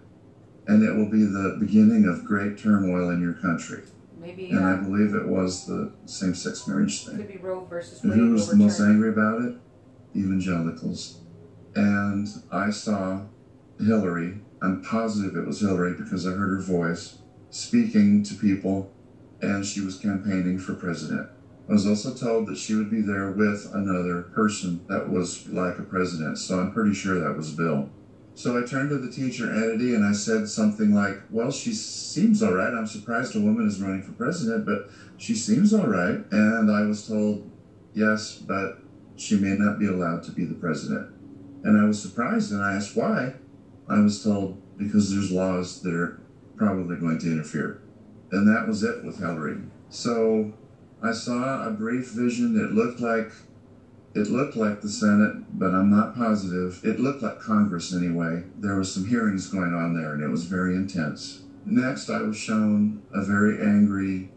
and 0.67 0.83
it 0.83 0.95
will 0.95 1.11
be 1.11 1.25
the 1.25 1.57
beginning 1.59 2.07
of 2.07 2.25
great 2.25 2.59
turmoil 2.59 3.11
in 3.11 3.21
your 3.21 3.35
country. 3.35 3.83
Maybe. 4.21 4.51
And 4.51 4.65
uh, 4.65 4.69
I 4.69 4.77
believe 4.77 5.15
it 5.15 5.27
was 5.27 5.67
the 5.67 5.93
same-sex 6.07 6.69
marriage 6.69 7.05
thing. 7.05 7.17
Could 7.17 7.29
be 7.29 7.39
Roe 7.39 7.65
versus 7.65 8.03
And 8.03 8.11
Wade. 8.13 8.21
who 8.21 8.33
was 8.33 8.49
the 8.49 8.57
most 8.57 8.79
angry 8.81 9.09
about 9.09 9.43
it? 9.43 9.55
Evangelicals. 10.15 11.21
And 11.75 12.29
I 12.51 12.71
saw 12.71 13.23
Hillary, 13.79 14.41
I'm 14.61 14.83
positive 14.83 15.37
it 15.37 15.47
was 15.47 15.61
Hillary 15.61 15.95
because 15.95 16.27
I 16.27 16.31
heard 16.31 16.51
her 16.51 16.61
voice, 16.61 17.19
speaking 17.51 18.23
to 18.25 18.35
people, 18.35 18.93
and 19.41 19.65
she 19.65 19.81
was 19.81 19.99
campaigning 19.99 20.59
for 20.59 20.75
president. 20.75 21.29
I 21.69 21.73
was 21.73 21.87
also 21.87 22.13
told 22.13 22.47
that 22.49 22.59
she 22.59 22.75
would 22.75 22.91
be 22.91 23.01
there 23.01 23.31
with 23.31 23.71
another 23.73 24.23
person 24.23 24.85
that 24.89 25.09
was 25.09 25.49
like 25.49 25.79
a 25.79 25.83
president, 25.83 26.39
so 26.39 26.61
I'm 26.61 26.73
pretty 26.73 26.95
sure 26.95 27.19
that 27.19 27.37
was 27.37 27.53
Bill. 27.53 27.89
So 28.35 28.59
I 28.59 28.67
turned 28.67 28.91
to 28.91 28.99
the 28.99 29.11
teacher 29.11 29.53
entity 29.53 29.95
and 29.95 30.05
I 30.05 30.13
said 30.13 30.49
something 30.49 30.95
like, 30.95 31.21
Well, 31.31 31.51
she 31.51 31.73
seems 31.73 32.43
all 32.43 32.55
right. 32.55 32.73
I'm 32.73 32.87
surprised 32.87 33.37
a 33.37 33.41
woman 33.41 33.67
is 33.67 33.81
running 33.81 34.03
for 34.03 34.13
president, 34.13 34.65
but 34.65 34.91
she 35.19 35.35
seems 35.35 35.75
all 35.75 35.87
right. 35.87 36.19
And 36.31 36.71
I 36.71 36.83
was 36.83 37.07
told, 37.07 37.51
Yes, 37.95 38.37
but 38.37 38.79
she 39.23 39.37
may 39.37 39.55
not 39.55 39.79
be 39.79 39.87
allowed 39.87 40.25
to 40.25 40.33
be 40.33 40.45
the 40.45 40.55
president. 40.55 41.09
And 41.63 41.81
I 41.81 41.85
was 41.85 42.03
surprised 42.03 42.51
and 42.51 42.61
I 42.61 42.75
asked 42.75 42.97
why. 42.97 43.35
I 43.89 44.01
was 44.01 44.23
told 44.23 44.61
because 44.77 45.11
there's 45.11 45.31
laws 45.31 45.81
that 45.83 45.95
are 45.95 46.21
probably 46.57 46.97
going 46.97 47.19
to 47.19 47.31
interfere. 47.31 47.83
And 48.33 48.49
that 48.49 48.67
was 48.67 48.83
it 48.83 49.05
with 49.05 49.21
Hillary. 49.21 49.59
So 49.91 50.53
I 51.01 51.13
saw 51.13 51.65
a 51.65 51.71
brief 51.71 52.11
vision. 52.11 52.57
It 52.57 52.73
looked 52.73 53.01
like 53.01 53.31
it 54.15 54.29
looked 54.29 54.57
like 54.57 54.81
the 54.81 54.89
Senate, 54.89 55.57
but 55.57 55.73
I'm 55.73 55.89
not 55.89 56.17
positive. 56.17 56.81
It 56.83 56.99
looked 56.99 57.23
like 57.23 57.39
Congress 57.39 57.95
anyway. 57.95 58.43
There 58.59 58.75
was 58.75 58.93
some 58.93 59.07
hearings 59.07 59.47
going 59.47 59.73
on 59.73 59.95
there 59.95 60.15
and 60.15 60.23
it 60.23 60.29
was 60.29 60.45
very 60.45 60.75
intense. 60.75 61.43
Next, 61.65 62.11
I 62.11 62.23
was 62.23 62.37
shown 62.37 63.03
a 63.15 63.23
very 63.23 63.63
angry, 63.63 64.31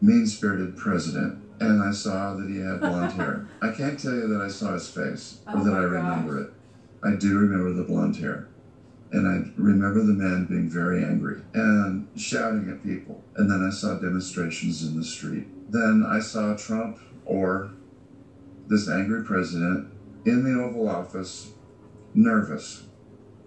mean-spirited 0.00 0.78
president 0.78 1.39
and 1.60 1.82
I 1.82 1.90
saw 1.90 2.32
that 2.34 2.48
he 2.48 2.58
had 2.58 2.80
blonde 2.80 3.12
hair. 3.12 3.46
I 3.60 3.70
can't 3.70 4.00
tell 4.00 4.14
you 4.14 4.26
that 4.28 4.40
I 4.40 4.48
saw 4.48 4.72
his 4.72 4.88
face 4.88 5.40
or 5.46 5.58
Oh 5.58 5.64
that 5.64 5.74
I 5.74 5.82
remember 5.82 6.38
it. 6.38 6.52
I 7.04 7.12
do 7.12 7.36
remember 7.36 7.72
the 7.72 7.84
blonde 7.84 8.16
hair. 8.16 8.48
And 9.12 9.26
I 9.26 9.50
remember 9.60 10.02
the 10.02 10.12
man 10.12 10.46
being 10.46 10.70
very 10.70 11.04
angry 11.04 11.42
and 11.52 12.08
shouting 12.16 12.70
at 12.70 12.82
people. 12.82 13.22
And 13.36 13.50
then 13.50 13.62
I 13.62 13.70
saw 13.70 13.98
demonstrations 13.98 14.82
in 14.82 14.96
the 14.96 15.04
street. 15.04 15.46
Then 15.70 16.04
I 16.06 16.20
saw 16.20 16.56
Trump 16.56 16.98
or 17.24 17.72
this 18.68 18.88
angry 18.88 19.24
president 19.24 19.92
in 20.24 20.44
the 20.44 20.58
Oval 20.58 20.88
Office 20.88 21.50
nervous, 22.14 22.84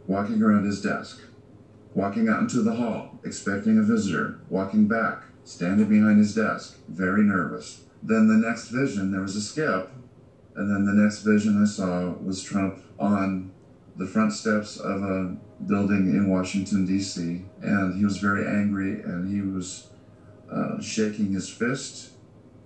walking 0.06 0.42
around 0.42 0.66
his 0.66 0.82
desk, 0.82 1.22
walking 1.96 2.28
out 2.28 2.42
into 2.42 2.62
the 2.62 2.76
hall, 2.76 3.20
expecting 3.24 3.78
a 3.78 3.84
visitor, 3.84 4.40
walking 4.50 4.88
back, 4.88 5.24
standing 5.46 5.88
behind 5.88 6.20
his 6.20 6.36
desk, 6.36 6.78
very 6.88 7.24
nervous. 7.24 7.84
Then 8.06 8.28
the 8.28 8.36
next 8.36 8.68
vision, 8.68 9.12
there 9.12 9.22
was 9.22 9.36
a 9.36 9.42
skip, 9.42 9.90
and 10.56 10.70
then 10.70 10.86
the 10.86 11.02
next 11.02 11.24
vision 11.24 11.62
I 11.62 11.66
saw 11.66 12.12
was 12.12 12.44
Trump 12.44 12.84
on 13.00 13.52
the 13.96 14.06
front 14.06 14.34
steps 14.34 14.78
of 14.78 15.02
a 15.04 15.36
building 15.66 16.10
in 16.10 16.30
Washington, 16.30 16.86
D.C., 16.86 17.46
and 17.62 17.96
he 17.96 18.04
was 18.04 18.18
very 18.18 18.46
angry 18.46 19.02
and 19.02 19.32
he 19.34 19.42
was 19.42 19.88
uh, 20.52 20.80
shaking 20.82 21.32
his 21.32 21.50
fist 21.50 22.12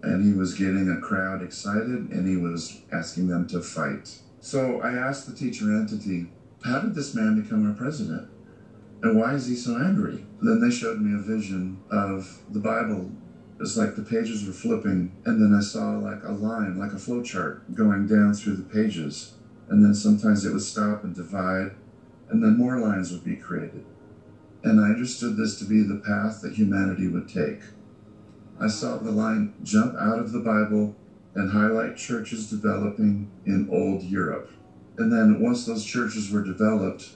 and 0.02 0.26
he 0.26 0.34
was 0.34 0.54
getting 0.54 0.90
a 0.90 1.00
crowd 1.00 1.42
excited 1.42 2.10
and 2.12 2.28
he 2.28 2.38
was 2.38 2.82
asking 2.92 3.28
them 3.28 3.48
to 3.48 3.62
fight. 3.62 4.20
So 4.40 4.82
I 4.82 4.94
asked 4.94 5.28
the 5.28 5.36
teacher 5.36 5.72
entity, 5.72 6.28
how 6.64 6.80
did 6.80 6.96
this 6.96 7.14
man 7.14 7.42
become 7.42 7.68
our 7.68 7.74
president? 7.74 8.30
And 9.02 9.18
why 9.18 9.34
is 9.34 9.48
he 9.48 9.56
so 9.56 9.78
angry? 9.78 10.26
Then 10.42 10.60
they 10.60 10.72
showed 10.72 11.00
me 11.00 11.14
a 11.14 11.22
vision 11.22 11.80
of 11.92 12.42
the 12.50 12.60
Bible. 12.60 13.12
It's 13.60 13.76
like 13.76 13.96
the 13.96 14.04
pages 14.04 14.46
were 14.46 14.54
flipping, 14.54 15.12
and 15.26 15.42
then 15.42 15.54
I 15.58 15.62
saw 15.62 15.98
like 15.98 16.24
a 16.24 16.32
line, 16.32 16.78
like 16.78 16.94
a 16.94 17.00
flow 17.00 17.24
chart, 17.24 17.74
going 17.74 18.08
down 18.08 18.34
through 18.34 18.58
the 18.58 18.64
pages. 18.64 19.34
And 19.70 19.84
then 19.84 19.94
sometimes 19.94 20.46
it 20.46 20.54
would 20.54 20.62
stop 20.62 21.04
and 21.04 21.16
divide, 21.16 21.72
and 22.30 22.44
then 22.44 22.58
more 22.58 22.80
lines 22.80 23.12
would 23.12 23.24
be 23.24 23.36
created. 23.36 23.84
And 24.64 24.80
I 24.80 24.90
understood 24.90 25.38
this 25.38 25.58
to 25.60 25.66
be 25.66 25.82
the 25.82 26.02
path 26.06 26.42
that 26.42 26.54
humanity 26.54 27.08
would 27.08 27.28
take. 27.28 27.62
I 28.60 28.68
saw 28.68 28.98
the 28.98 29.12
line 29.12 29.54
jump 29.64 29.96
out 29.96 30.20
of 30.20 30.32
the 30.32 30.40
Bible 30.40 30.96
and 31.36 31.52
highlight 31.52 31.98
churches 31.98 32.50
developing 32.50 33.30
in 33.46 33.70
old 33.72 34.04
Europe. 34.04 34.52
And 34.98 35.12
then 35.12 35.40
once 35.40 35.66
those 35.66 35.86
churches 35.86 36.32
were 36.32 36.44
developed, 36.44 37.10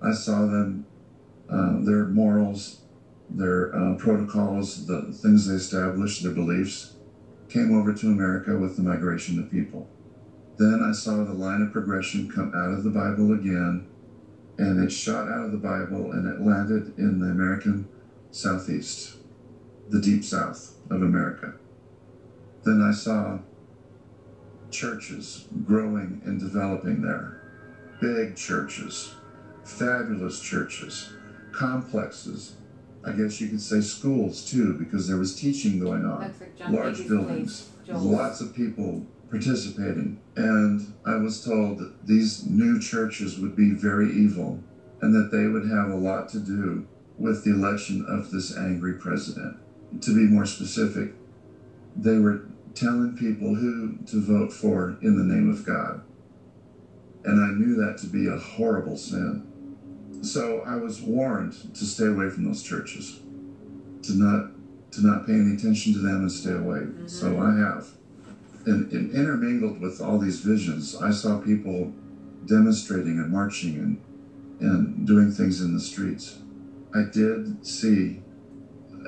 I 0.00 0.12
saw 0.12 0.46
them, 0.46 0.86
uh, 1.48 1.80
their 1.80 2.06
morals, 2.06 2.81
their 3.36 3.74
uh, 3.74 3.94
protocols, 3.96 4.86
the 4.86 5.12
things 5.12 5.46
they 5.46 5.54
established, 5.54 6.22
their 6.22 6.32
beliefs, 6.32 6.94
came 7.48 7.74
over 7.74 7.92
to 7.92 8.06
America 8.06 8.56
with 8.56 8.76
the 8.76 8.82
migration 8.82 9.38
of 9.38 9.50
people. 9.50 9.88
Then 10.58 10.82
I 10.82 10.92
saw 10.92 11.24
the 11.24 11.32
line 11.32 11.62
of 11.62 11.72
progression 11.72 12.30
come 12.30 12.52
out 12.54 12.70
of 12.70 12.84
the 12.84 12.90
Bible 12.90 13.32
again, 13.32 13.86
and 14.58 14.82
it 14.82 14.90
shot 14.90 15.28
out 15.28 15.46
of 15.46 15.52
the 15.52 15.58
Bible 15.58 16.12
and 16.12 16.26
it 16.26 16.40
landed 16.40 16.98
in 16.98 17.18
the 17.18 17.26
American 17.26 17.88
Southeast, 18.30 19.16
the 19.88 20.00
deep 20.00 20.24
South 20.24 20.76
of 20.90 21.02
America. 21.02 21.54
Then 22.64 22.80
I 22.80 22.92
saw 22.92 23.38
churches 24.70 25.46
growing 25.64 26.22
and 26.24 26.38
developing 26.38 27.02
there. 27.02 27.40
Big 28.00 28.36
churches, 28.36 29.14
fabulous 29.64 30.40
churches, 30.40 31.12
complexes. 31.52 32.56
I 33.04 33.12
guess 33.12 33.40
you 33.40 33.48
could 33.48 33.60
say 33.60 33.80
schools 33.80 34.44
too, 34.44 34.74
because 34.74 35.08
there 35.08 35.16
was 35.16 35.34
teaching 35.34 35.80
going 35.80 36.04
on. 36.04 36.20
Like 36.20 36.70
Large 36.70 37.08
buildings, 37.08 37.70
lots 37.88 38.40
of 38.40 38.54
people 38.54 39.04
participating. 39.30 40.20
And 40.36 40.94
I 41.06 41.16
was 41.16 41.44
told 41.44 41.78
that 41.78 42.06
these 42.06 42.46
new 42.46 42.78
churches 42.80 43.38
would 43.38 43.56
be 43.56 43.70
very 43.70 44.12
evil 44.12 44.60
and 45.00 45.14
that 45.14 45.36
they 45.36 45.46
would 45.46 45.66
have 45.68 45.90
a 45.90 45.96
lot 45.96 46.28
to 46.30 46.38
do 46.38 46.86
with 47.18 47.44
the 47.44 47.50
election 47.50 48.04
of 48.08 48.30
this 48.30 48.56
angry 48.56 48.94
president. 48.94 49.56
To 50.02 50.14
be 50.14 50.22
more 50.22 50.46
specific, 50.46 51.12
they 51.96 52.18
were 52.18 52.46
telling 52.74 53.16
people 53.16 53.54
who 53.54 53.98
to 54.06 54.20
vote 54.20 54.52
for 54.52 54.96
in 55.02 55.16
the 55.16 55.34
name 55.34 55.50
of 55.50 55.66
God. 55.66 56.02
And 57.24 57.40
I 57.40 57.48
knew 57.58 57.74
that 57.76 57.98
to 57.98 58.06
be 58.06 58.26
a 58.26 58.36
horrible 58.36 58.96
sin. 58.96 59.46
So 60.22 60.60
I 60.60 60.76
was 60.76 61.02
warned 61.02 61.52
to 61.74 61.84
stay 61.84 62.06
away 62.06 62.30
from 62.30 62.44
those 62.44 62.62
churches, 62.62 63.20
to 64.02 64.12
not 64.14 64.50
to 64.92 65.06
not 65.06 65.26
pay 65.26 65.32
any 65.32 65.54
attention 65.54 65.92
to 65.94 65.98
them 65.98 66.20
and 66.22 66.32
stay 66.32 66.52
away. 66.52 66.80
Mm-hmm. 66.80 67.06
So 67.06 67.40
I 67.40 67.56
have. 67.56 67.88
And, 68.64 68.92
and 68.92 69.12
intermingled 69.12 69.80
with 69.80 70.00
all 70.00 70.18
these 70.18 70.40
visions, 70.40 70.94
I 70.94 71.10
saw 71.10 71.40
people 71.40 71.92
demonstrating 72.46 73.18
and 73.18 73.32
marching 73.32 73.74
and 73.76 74.00
and 74.60 75.06
doing 75.06 75.32
things 75.32 75.60
in 75.60 75.74
the 75.74 75.80
streets. 75.80 76.38
I 76.94 77.02
did 77.12 77.66
see 77.66 78.20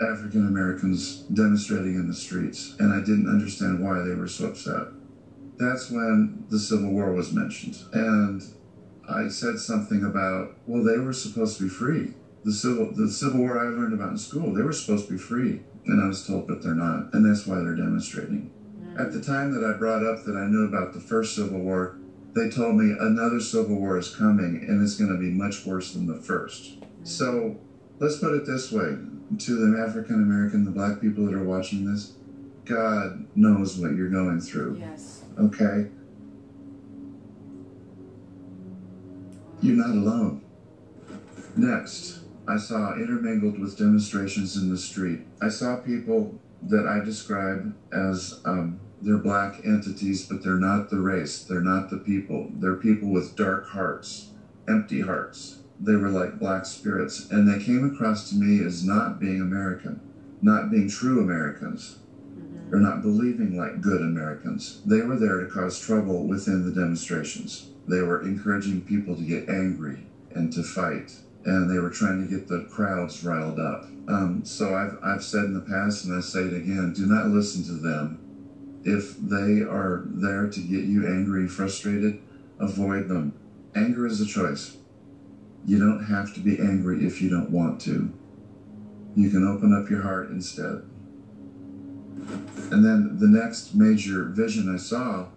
African 0.02 0.48
Americans 0.48 1.18
demonstrating 1.32 1.94
in 1.94 2.08
the 2.08 2.14
streets, 2.14 2.74
and 2.80 2.92
I 2.92 2.98
didn't 2.98 3.28
understand 3.28 3.84
why 3.84 4.00
they 4.00 4.14
were 4.14 4.26
so 4.26 4.48
upset. 4.48 4.88
That's 5.58 5.90
when 5.90 6.44
the 6.50 6.58
Civil 6.58 6.90
War 6.90 7.12
was 7.12 7.32
mentioned, 7.32 7.76
and 7.92 8.42
I 9.08 9.28
said 9.28 9.58
something 9.58 10.04
about, 10.04 10.56
well, 10.66 10.82
they 10.82 10.98
were 10.98 11.12
supposed 11.12 11.58
to 11.58 11.64
be 11.64 11.68
free. 11.68 12.14
The 12.44 12.52
Civil, 12.52 12.92
the 12.92 13.08
Civil 13.08 13.40
War 13.40 13.58
I 13.58 13.68
learned 13.68 13.94
about 13.94 14.10
in 14.10 14.18
school, 14.18 14.52
they 14.52 14.62
were 14.62 14.72
supposed 14.72 15.06
to 15.06 15.12
be 15.12 15.18
free, 15.18 15.62
and 15.86 16.02
I 16.02 16.06
was 16.06 16.26
told, 16.26 16.46
but 16.46 16.62
they're 16.62 16.74
not, 16.74 17.14
and 17.14 17.24
that's 17.24 17.46
why 17.46 17.56
they're 17.56 17.74
demonstrating. 17.74 18.50
Mm. 18.78 19.00
At 19.00 19.12
the 19.12 19.22
time 19.22 19.52
that 19.54 19.64
I 19.64 19.78
brought 19.78 20.04
up 20.04 20.24
that 20.24 20.36
I 20.36 20.46
knew 20.46 20.66
about 20.66 20.92
the 20.92 21.00
first 21.00 21.34
Civil 21.34 21.60
War, 21.60 21.98
they 22.34 22.50
told 22.50 22.74
me 22.74 22.94
another 22.98 23.40
Civil 23.40 23.76
War 23.76 23.96
is 23.96 24.14
coming, 24.14 24.64
and 24.68 24.82
it's 24.82 24.96
going 24.96 25.12
to 25.12 25.18
be 25.18 25.30
much 25.30 25.64
worse 25.64 25.92
than 25.94 26.06
the 26.06 26.20
first. 26.20 26.80
Mm. 26.80 26.86
So 27.02 27.56
let's 27.98 28.18
put 28.18 28.34
it 28.34 28.44
this 28.46 28.70
way 28.70 28.96
to 29.38 29.54
the 29.56 29.82
African 29.82 30.16
American, 30.16 30.64
the 30.64 30.70
black 30.70 31.00
people 31.00 31.24
that 31.26 31.34
are 31.34 31.44
watching 31.44 31.90
this, 31.90 32.12
God 32.64 33.26
knows 33.34 33.78
what 33.78 33.94
you're 33.94 34.10
going 34.10 34.40
through. 34.40 34.78
Yes. 34.80 35.24
Okay? 35.38 35.88
You're 39.64 39.76
not 39.76 39.96
alone. 39.96 40.42
Next, 41.56 42.20
I 42.46 42.56
saw 42.56 42.94
intermingled 42.94 43.58
with 43.58 43.78
demonstrations 43.78 44.56
in 44.56 44.70
the 44.70 44.76
street. 44.76 45.20
I 45.40 45.48
saw 45.48 45.76
people 45.76 46.38
that 46.62 46.86
I 46.86 47.04
describe 47.04 47.74
as 47.92 48.40
um, 48.44 48.80
they're 49.00 49.18
black 49.18 49.64
entities, 49.64 50.26
but 50.26 50.42
they're 50.42 50.54
not 50.54 50.90
the 50.90 51.00
race. 51.00 51.44
They're 51.44 51.60
not 51.60 51.90
the 51.90 51.96
people. 51.96 52.50
They're 52.54 52.76
people 52.76 53.08
with 53.08 53.36
dark 53.36 53.68
hearts, 53.68 54.30
empty 54.68 55.00
hearts 55.00 55.60
they 55.80 55.96
were 55.96 56.08
like 56.08 56.38
black 56.38 56.66
spirits, 56.66 57.30
and 57.30 57.48
they 57.48 57.62
came 57.62 57.84
across 57.84 58.30
to 58.30 58.36
me 58.36 58.64
as 58.64 58.84
not 58.84 59.18
being 59.18 59.40
American, 59.40 60.00
not 60.40 60.70
being 60.70 60.88
true 60.88 61.20
Americans, 61.20 61.98
or 62.70 62.78
not 62.78 63.02
believing 63.02 63.56
like 63.56 63.80
good 63.80 64.00
Americans. 64.00 64.80
They 64.86 65.02
were 65.02 65.16
there 65.16 65.40
to 65.40 65.50
cause 65.50 65.78
trouble 65.78 66.26
within 66.26 66.64
the 66.64 66.72
demonstrations. 66.72 67.70
They 67.86 68.00
were 68.00 68.22
encouraging 68.22 68.82
people 68.82 69.14
to 69.16 69.22
get 69.22 69.48
angry 69.48 70.06
and 70.34 70.52
to 70.52 70.62
fight, 70.62 71.12
and 71.44 71.70
they 71.70 71.78
were 71.78 71.90
trying 71.90 72.22
to 72.22 72.30
get 72.30 72.48
the 72.48 72.66
crowds 72.70 73.24
riled 73.24 73.60
up. 73.60 73.84
Um, 74.08 74.44
so 74.44 74.74
I've, 74.74 74.98
I've 75.02 75.24
said 75.24 75.44
in 75.44 75.54
the 75.54 75.60
past, 75.60 76.04
and 76.04 76.16
I 76.16 76.20
say 76.20 76.40
it 76.40 76.54
again, 76.54 76.92
do 76.94 77.06
not 77.06 77.28
listen 77.28 77.62
to 77.64 77.72
them. 77.72 78.20
If 78.84 79.16
they 79.18 79.62
are 79.62 80.02
there 80.06 80.48
to 80.48 80.60
get 80.60 80.84
you 80.84 81.06
angry 81.06 81.40
and 81.40 81.50
frustrated, 81.50 82.20
avoid 82.58 83.08
them. 83.08 83.34
Anger 83.74 84.06
is 84.06 84.20
a 84.20 84.26
choice. 84.26 84.76
You 85.66 85.78
don't 85.78 86.04
have 86.04 86.34
to 86.34 86.40
be 86.40 86.58
angry 86.58 87.06
if 87.06 87.22
you 87.22 87.30
don't 87.30 87.50
want 87.50 87.80
to. 87.82 88.12
You 89.16 89.30
can 89.30 89.46
open 89.46 89.72
up 89.72 89.88
your 89.88 90.02
heart 90.02 90.28
instead. 90.30 90.82
And 92.70 92.84
then 92.84 93.18
the 93.18 93.26
next 93.26 93.74
major 93.74 94.24
vision 94.24 94.72
I 94.72 94.76
saw 94.76 95.28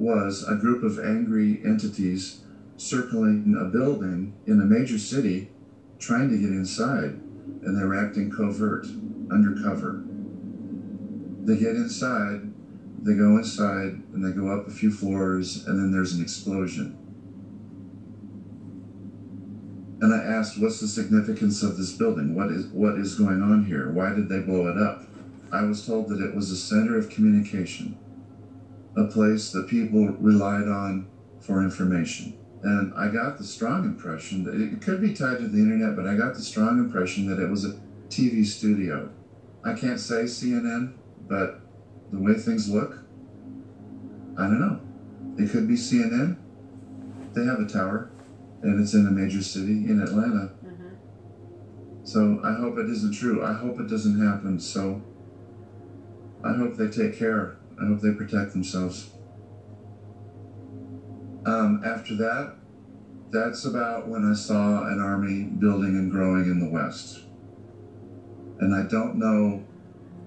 was 0.00 0.48
a 0.48 0.54
group 0.54 0.82
of 0.82 0.98
angry 0.98 1.60
entities 1.64 2.40
circling 2.76 3.54
a 3.60 3.64
building 3.66 4.32
in 4.46 4.60
a 4.60 4.64
major 4.64 4.98
city 4.98 5.50
trying 5.98 6.30
to 6.30 6.38
get 6.38 6.48
inside, 6.48 7.20
and 7.62 7.78
they 7.78 7.84
were 7.84 7.94
acting 7.94 8.30
covert, 8.30 8.86
undercover. 9.30 10.02
They 11.44 11.58
get 11.58 11.76
inside, 11.76 12.50
they 13.02 13.14
go 13.14 13.36
inside, 13.36 14.02
and 14.14 14.24
they 14.24 14.32
go 14.32 14.48
up 14.48 14.66
a 14.66 14.70
few 14.70 14.90
floors, 14.90 15.66
and 15.66 15.78
then 15.78 15.92
there's 15.92 16.14
an 16.14 16.22
explosion. 16.22 16.96
And 20.00 20.14
I 20.14 20.24
asked, 20.24 20.58
what's 20.58 20.80
the 20.80 20.88
significance 20.88 21.62
of 21.62 21.76
this 21.76 21.92
building? 21.92 22.34
What 22.34 22.50
is, 22.50 22.68
what 22.68 22.96
is 22.96 23.14
going 23.16 23.42
on 23.42 23.66
here? 23.66 23.90
Why 23.90 24.14
did 24.14 24.30
they 24.30 24.40
blow 24.40 24.68
it 24.68 24.78
up? 24.78 25.02
I 25.52 25.62
was 25.62 25.84
told 25.84 26.08
that 26.08 26.22
it 26.22 26.34
was 26.34 26.50
a 26.50 26.56
center 26.56 26.96
of 26.96 27.10
communication, 27.10 27.98
a 29.00 29.06
place 29.06 29.50
that 29.52 29.66
people 29.66 30.08
relied 30.20 30.68
on 30.68 31.08
for 31.40 31.62
information. 31.62 32.36
And 32.62 32.92
I 32.94 33.08
got 33.08 33.38
the 33.38 33.44
strong 33.44 33.84
impression 33.84 34.44
that 34.44 34.60
it 34.60 34.82
could 34.82 35.00
be 35.00 35.14
tied 35.14 35.38
to 35.38 35.48
the 35.48 35.58
internet, 35.58 35.96
but 35.96 36.06
I 36.06 36.14
got 36.14 36.34
the 36.34 36.42
strong 36.42 36.78
impression 36.78 37.26
that 37.28 37.42
it 37.42 37.48
was 37.48 37.64
a 37.64 37.80
TV 38.08 38.44
studio. 38.44 39.10
I 39.64 39.72
can't 39.72 39.98
say 39.98 40.24
CNN, 40.24 40.94
but 41.26 41.60
the 42.12 42.18
way 42.18 42.34
things 42.34 42.68
look, 42.68 42.98
I 44.36 44.42
don't 44.42 44.60
know. 44.60 44.80
It 45.42 45.50
could 45.50 45.66
be 45.66 45.74
CNN. 45.74 46.36
They 47.32 47.44
have 47.44 47.60
a 47.60 47.66
tower 47.66 48.10
and 48.62 48.80
it's 48.80 48.92
in 48.92 49.06
a 49.06 49.10
major 49.10 49.42
city 49.42 49.72
in 49.72 50.00
Atlanta. 50.02 50.52
Mm-hmm. 50.64 50.88
So 52.04 52.40
I 52.44 52.52
hope 52.54 52.76
it 52.78 52.90
isn't 52.90 53.14
true. 53.14 53.42
I 53.44 53.54
hope 53.54 53.80
it 53.80 53.88
doesn't 53.88 54.20
happen. 54.20 54.60
So 54.60 55.02
I 56.44 56.52
hope 56.52 56.76
they 56.76 56.88
take 56.88 57.18
care. 57.18 57.59
I 57.80 57.86
hope 57.86 58.00
they 58.00 58.12
protect 58.12 58.52
themselves. 58.52 59.10
Um, 61.46 61.82
after 61.84 62.14
that, 62.16 62.56
that's 63.30 63.64
about 63.64 64.08
when 64.08 64.24
I 64.24 64.34
saw 64.34 64.86
an 64.86 65.00
army 65.00 65.44
building 65.44 65.96
and 65.96 66.10
growing 66.10 66.44
in 66.44 66.60
the 66.60 66.68
West. 66.68 67.20
And 68.58 68.74
I 68.74 68.82
don't 68.82 69.16
know 69.16 69.64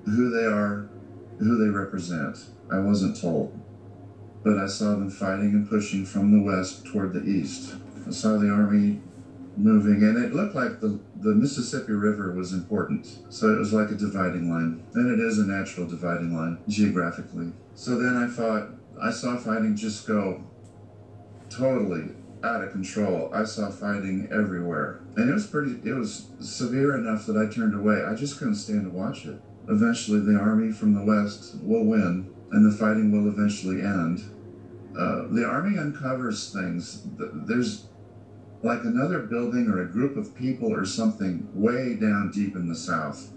who 0.05 0.31
they 0.31 0.45
are, 0.45 0.89
who 1.37 1.57
they 1.57 1.69
represent. 1.69 2.37
I 2.71 2.79
wasn't 2.79 3.19
told. 3.19 3.59
But 4.43 4.57
I 4.57 4.65
saw 4.65 4.91
them 4.91 5.09
fighting 5.09 5.51
and 5.53 5.69
pushing 5.69 6.05
from 6.05 6.31
the 6.31 6.43
west 6.43 6.85
toward 6.85 7.13
the 7.13 7.23
east. 7.23 7.75
I 8.05 8.11
saw 8.11 8.37
the 8.37 8.49
army 8.49 9.01
moving, 9.55 10.03
and 10.03 10.23
it 10.23 10.33
looked 10.33 10.55
like 10.55 10.79
the, 10.79 10.99
the 11.17 11.35
Mississippi 11.35 11.93
River 11.93 12.33
was 12.33 12.53
important. 12.53 13.19
So 13.29 13.53
it 13.53 13.59
was 13.59 13.73
like 13.73 13.91
a 13.91 13.95
dividing 13.95 14.49
line. 14.49 14.83
And 14.93 15.11
it 15.11 15.23
is 15.23 15.39
a 15.39 15.45
natural 15.45 15.87
dividing 15.87 16.35
line, 16.35 16.57
geographically. 16.67 17.51
So 17.75 17.97
then 17.97 18.15
I 18.15 18.27
thought, 18.27 18.69
I 19.01 19.11
saw 19.11 19.37
fighting 19.37 19.75
just 19.75 20.07
go 20.07 20.43
totally 21.49 22.09
out 22.43 22.63
of 22.63 22.71
control. 22.71 23.31
I 23.33 23.45
saw 23.45 23.69
fighting 23.69 24.27
everywhere. 24.31 25.01
And 25.15 25.29
it 25.29 25.33
was 25.33 25.47
pretty, 25.47 25.79
it 25.87 25.93
was 25.93 26.27
severe 26.39 26.97
enough 26.97 27.25
that 27.27 27.37
I 27.37 27.53
turned 27.53 27.75
away. 27.75 28.03
I 28.03 28.15
just 28.15 28.37
couldn't 28.37 28.55
stand 28.55 28.83
to 28.85 28.89
watch 28.89 29.25
it. 29.25 29.39
Eventually, 29.69 30.19
the 30.19 30.37
army 30.37 30.71
from 30.71 30.93
the 30.93 31.05
west 31.05 31.55
will 31.61 31.85
win, 31.85 32.33
and 32.51 32.65
the 32.69 32.77
fighting 32.77 33.11
will 33.11 33.31
eventually 33.31 33.81
end. 33.81 34.19
Uh, 34.97 35.27
the 35.31 35.45
army 35.45 35.77
uncovers 35.79 36.51
things. 36.51 37.07
There's 37.17 37.85
like 38.63 38.83
another 38.83 39.19
building 39.19 39.67
or 39.67 39.81
a 39.81 39.85
group 39.85 40.15
of 40.15 40.33
people 40.33 40.73
or 40.73 40.85
something 40.85 41.47
way 41.53 41.95
down 41.95 42.31
deep 42.33 42.55
in 42.55 42.67
the 42.69 42.75
south. 42.75 43.29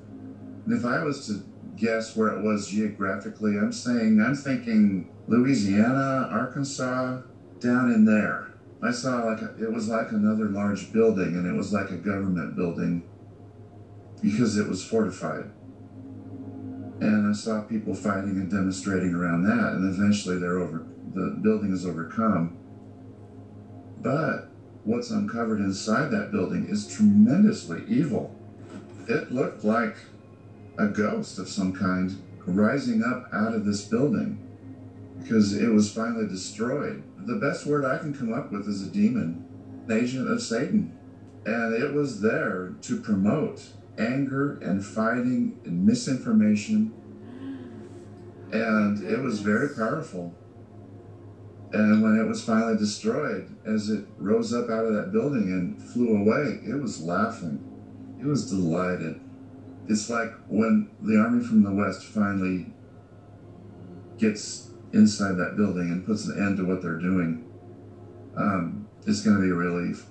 And 0.64 0.76
if 0.76 0.84
I 0.84 1.02
was 1.02 1.26
to 1.26 1.44
guess 1.76 2.16
where 2.16 2.28
it 2.28 2.42
was 2.42 2.68
geographically, 2.68 3.58
I'm 3.58 3.72
saying, 3.72 4.20
I'm 4.20 4.36
thinking 4.36 5.10
Louisiana, 5.26 6.28
Arkansas, 6.30 7.22
down 7.58 7.90
in 7.90 8.04
there. 8.04 8.54
I 8.82 8.92
saw 8.92 9.24
like 9.24 9.42
a, 9.42 9.56
it 9.62 9.72
was 9.72 9.88
like 9.88 10.12
another 10.12 10.44
large 10.44 10.92
building, 10.92 11.34
and 11.34 11.46
it 11.46 11.56
was 11.56 11.72
like 11.72 11.90
a 11.90 11.96
government 11.96 12.54
building 12.54 13.02
because 14.22 14.56
it 14.56 14.68
was 14.68 14.84
fortified. 14.84 15.50
And 17.00 17.28
I 17.28 17.32
saw 17.32 17.62
people 17.62 17.94
fighting 17.94 18.36
and 18.36 18.50
demonstrating 18.50 19.14
around 19.14 19.42
that, 19.44 19.72
and 19.72 19.92
eventually 19.92 20.38
they're 20.38 20.58
over. 20.58 20.86
The 21.14 21.38
building 21.42 21.72
is 21.72 21.84
overcome. 21.84 22.58
But 24.02 24.50
what's 24.86 25.10
uncovered 25.10 25.58
inside 25.58 26.10
that 26.12 26.30
building 26.30 26.66
is 26.68 26.86
tremendously 26.86 27.82
evil. 27.88 28.34
It 29.08 29.32
looked 29.32 29.64
like 29.64 29.96
a 30.78 30.86
ghost 30.86 31.38
of 31.38 31.48
some 31.48 31.72
kind 31.72 32.22
rising 32.46 33.02
up 33.02 33.28
out 33.32 33.52
of 33.52 33.64
this 33.64 33.84
building 33.84 34.38
because 35.20 35.54
it 35.54 35.68
was 35.68 35.92
finally 35.92 36.28
destroyed. 36.28 37.02
The 37.18 37.36
best 37.36 37.66
word 37.66 37.84
I 37.84 37.98
can 37.98 38.14
come 38.14 38.32
up 38.32 38.52
with 38.52 38.68
is 38.68 38.86
a 38.86 38.90
demon, 38.90 39.44
an 39.88 39.98
agent 39.98 40.30
of 40.30 40.40
Satan. 40.40 40.96
And 41.44 41.74
it 41.74 41.92
was 41.92 42.20
there 42.20 42.74
to 42.82 43.00
promote 43.00 43.62
anger 43.98 44.58
and 44.60 44.84
fighting 44.84 45.58
and 45.64 45.84
misinformation. 45.84 46.92
And 48.52 49.02
it 49.02 49.18
was 49.18 49.40
very 49.40 49.74
powerful. 49.74 50.34
And 51.72 52.02
when 52.02 52.18
it 52.18 52.28
was 52.28 52.44
finally 52.44 52.76
destroyed, 52.76 53.54
as 53.66 53.90
it 53.90 54.06
rose 54.18 54.54
up 54.54 54.70
out 54.70 54.86
of 54.86 54.94
that 54.94 55.12
building 55.12 55.42
and 55.50 55.82
flew 55.82 56.16
away, 56.16 56.60
it 56.64 56.80
was 56.80 57.02
laughing. 57.02 57.60
It 58.20 58.26
was 58.26 58.48
delighted. 58.48 59.20
It's 59.88 60.08
like 60.08 60.32
when 60.48 60.90
the 61.00 61.18
army 61.18 61.44
from 61.44 61.62
the 61.62 61.72
West 61.72 62.04
finally 62.04 62.72
gets 64.18 64.70
inside 64.92 65.36
that 65.36 65.56
building 65.56 65.90
and 65.90 66.06
puts 66.06 66.26
an 66.26 66.40
end 66.40 66.56
to 66.58 66.64
what 66.64 66.82
they're 66.82 66.98
doing. 66.98 67.44
Um, 68.36 68.88
it's 69.06 69.22
going 69.22 69.36
to 69.36 69.42
be 69.42 69.50
a 69.50 69.54
relief. 69.54 70.06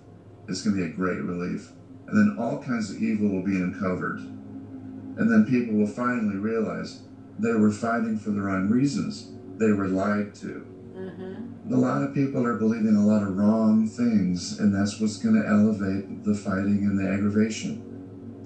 It's 0.47 0.61
going 0.61 0.75
to 0.75 0.83
be 0.83 0.91
a 0.91 0.93
great 0.93 1.21
relief. 1.21 1.71
And 2.07 2.17
then 2.17 2.37
all 2.37 2.61
kinds 2.61 2.91
of 2.91 3.01
evil 3.01 3.29
will 3.29 3.43
be 3.43 3.55
uncovered. 3.55 4.19
And 4.19 5.31
then 5.31 5.45
people 5.45 5.75
will 5.75 5.87
finally 5.87 6.35
realize 6.35 7.01
they 7.39 7.53
were 7.53 7.71
fighting 7.71 8.17
for 8.17 8.31
the 8.31 8.41
wrong 8.41 8.69
reasons. 8.69 9.31
They 9.57 9.71
were 9.71 9.87
lied 9.87 10.35
to 10.35 10.67
Mm-hmm. 10.95 11.73
A 11.73 11.77
lot 11.77 12.03
of 12.03 12.13
people 12.13 12.45
are 12.45 12.57
believing 12.57 12.95
a 12.95 13.05
lot 13.05 13.21
of 13.21 13.35
wrong 13.35 13.87
things, 13.87 14.59
and 14.59 14.73
that's 14.73 14.99
what's 14.99 15.17
going 15.17 15.35
to 15.35 15.47
elevate 15.47 16.23
the 16.23 16.33
fighting 16.33 16.85
and 16.85 16.97
the 16.97 17.11
aggravation. 17.11 17.81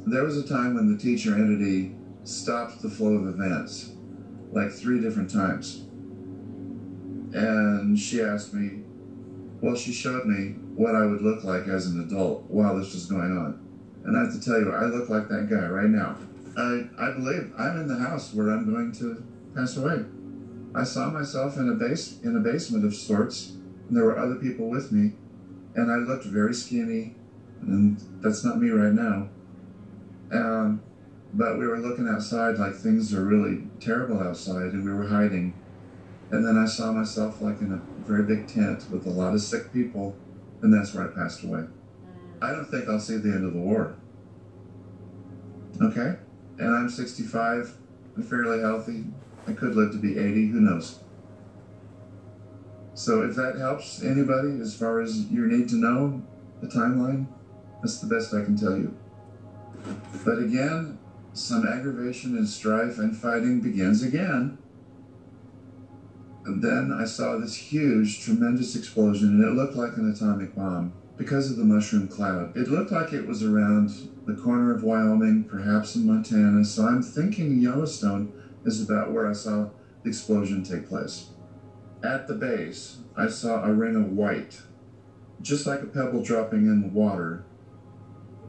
There 0.08 0.24
was 0.24 0.38
a 0.38 0.48
time 0.48 0.74
when 0.74 0.92
the 0.92 0.98
teacher 0.98 1.36
entity 1.36 1.96
stopped 2.24 2.82
the 2.82 2.90
flow 2.90 3.14
of 3.14 3.28
events, 3.28 3.92
like 4.52 4.72
three 4.72 5.00
different 5.00 5.30
times. 5.30 5.86
And 7.34 8.00
she 8.00 8.22
asked 8.22 8.54
me, 8.54 8.84
well, 9.62 9.76
she 9.76 9.92
showed 9.92 10.26
me 10.26 10.56
what 10.76 10.96
I 10.96 11.06
would 11.06 11.22
look 11.22 11.44
like 11.44 11.68
as 11.68 11.86
an 11.86 12.02
adult 12.02 12.46
while 12.50 12.78
this 12.78 12.94
was 12.94 13.06
going 13.06 13.38
on. 13.38 13.66
And 14.06 14.18
I 14.18 14.22
have 14.24 14.34
to 14.34 14.42
tell 14.42 14.60
you, 14.60 14.72
I 14.72 14.86
look 14.86 15.10
like 15.10 15.28
that 15.28 15.50
guy 15.50 15.68
right 15.68 15.90
now. 15.90 16.16
I, 16.58 16.90
I 16.98 17.12
believe 17.12 17.54
I'm 17.60 17.82
in 17.82 17.88
the 17.88 18.00
house 18.00 18.34
where 18.34 18.50
I'm 18.50 18.66
going 18.74 18.92
to 18.94 19.24
pass 19.54 19.78
away. 19.78 20.06
I 20.76 20.84
saw 20.84 21.10
myself 21.10 21.58
in 21.58 21.70
a 21.70 21.74
base 21.74 22.20
in 22.22 22.36
a 22.36 22.40
basement 22.40 22.86
of 22.86 22.94
sorts, 22.94 23.54
and 23.88 23.98
there 23.98 24.04
were 24.04 24.20
other 24.20 24.36
people 24.36 24.70
with 24.70 24.92
me, 24.92 25.14
and 25.76 25.92
I 25.92 25.96
looked 25.96 26.26
very 26.26 26.54
skinny, 26.54 27.16
and 27.62 28.00
that's 28.22 28.44
not 28.44 28.60
me 28.60 28.70
right 28.70 28.94
now. 28.94 29.30
Um, 30.32 30.82
but 31.34 31.58
we 31.58 31.68
were 31.68 31.80
looking 31.80 32.08
outside 32.08 32.58
like 32.58 32.76
things 32.76 33.14
are 33.14 33.24
really 33.24 33.64
terrible 33.80 34.20
outside, 34.20 34.74
and 34.74 34.84
we 34.84 34.92
were 34.92 35.08
hiding. 35.08 35.54
And 36.32 36.46
then 36.46 36.58
I 36.58 36.68
saw 36.68 36.92
myself 36.92 37.42
like 37.42 37.62
in 37.62 37.74
a 37.74 38.08
very 38.08 38.24
big 38.24 38.48
tent 38.48 38.86
with 38.92 39.08
a 39.08 39.10
lot 39.10 39.34
of 39.34 39.42
sick 39.42 39.74
people, 39.74 40.16
and 40.62 40.72
that's 40.72 40.94
where 40.94 41.10
I 41.10 41.16
passed 41.16 41.44
away. 41.44 41.66
I 42.42 42.52
don't 42.52 42.70
think 42.70 42.88
I'll 42.88 43.00
see 43.00 43.18
the 43.18 43.30
end 43.30 43.46
of 43.46 43.54
the 43.54 43.60
war. 43.60 43.96
Okay? 45.82 46.16
And 46.60 46.76
I'm 46.76 46.90
65, 46.90 47.76
I'm 48.16 48.24
fairly 48.24 48.60
healthy, 48.60 49.06
I 49.48 49.54
could 49.54 49.76
live 49.76 49.92
to 49.92 49.98
be 49.98 50.18
80, 50.18 50.48
who 50.48 50.62
knows? 50.62 51.00
So 52.94 53.22
if 53.22 53.36
that 53.36 53.58
helps 53.58 54.04
anybody 54.04 54.60
as 54.60 54.76
far 54.76 55.00
as 55.00 55.28
your 55.32 55.48
need 55.48 55.70
to 55.70 55.76
know 55.76 56.22
the 56.62 56.68
timeline, 56.68 57.28
that's 57.82 58.00
the 58.00 58.14
best 58.14 58.34
I 58.34 58.44
can 58.44 58.58
tell 58.58 58.78
you. 58.78 58.96
But 60.26 60.40
again, 60.40 61.00
some 61.34 61.66
aggravation 61.66 62.36
and 62.38 62.48
strife 62.48 62.98
and 62.98 63.16
fighting 63.16 63.62
begins 63.62 64.04
again. 64.04 64.58
And 66.46 66.62
then 66.62 66.92
I 66.92 67.06
saw 67.06 67.38
this 67.38 67.56
huge, 67.56 68.22
tremendous 68.22 68.76
explosion, 68.76 69.30
and 69.30 69.44
it 69.44 69.54
looked 69.54 69.76
like 69.76 69.96
an 69.98 70.12
atomic 70.12 70.56
bomb 70.56 70.94
because 71.16 71.52
of 71.52 71.58
the 71.58 71.64
mushroom 71.64 72.08
cloud. 72.08 72.56
It 72.58 72.70
looked 72.70 72.92
like 72.92 73.14
it 73.14 73.28
was 73.28 73.44
around 73.44 74.10
the 74.26 74.36
corner 74.36 74.74
of 74.74 74.84
Wyoming, 74.84 75.44
perhaps 75.44 75.96
in 75.96 76.08
Montana. 76.08 76.66
So 76.66 76.86
I'm 76.86 77.04
thinking 77.04 77.60
Yellowstone 77.60 78.34
is 78.66 78.82
about 78.82 79.12
where 79.12 79.28
I 79.28 79.34
saw 79.34 79.70
the 80.04 80.10
explosion 80.10 80.64
take 80.64 80.88
place. 80.88 81.30
At 82.04 82.28
the 82.28 82.36
base, 82.36 83.00
I 83.16 83.28
saw 83.28 83.64
a 83.64 83.74
ring 83.74 83.96
of 83.96 84.12
white, 84.14 84.62
just 85.42 85.66
like 85.66 85.82
a 85.82 85.88
pebble 85.88 86.24
dropping 86.24 86.68
in 86.68 86.82
the 86.82 86.88
water, 86.88 87.44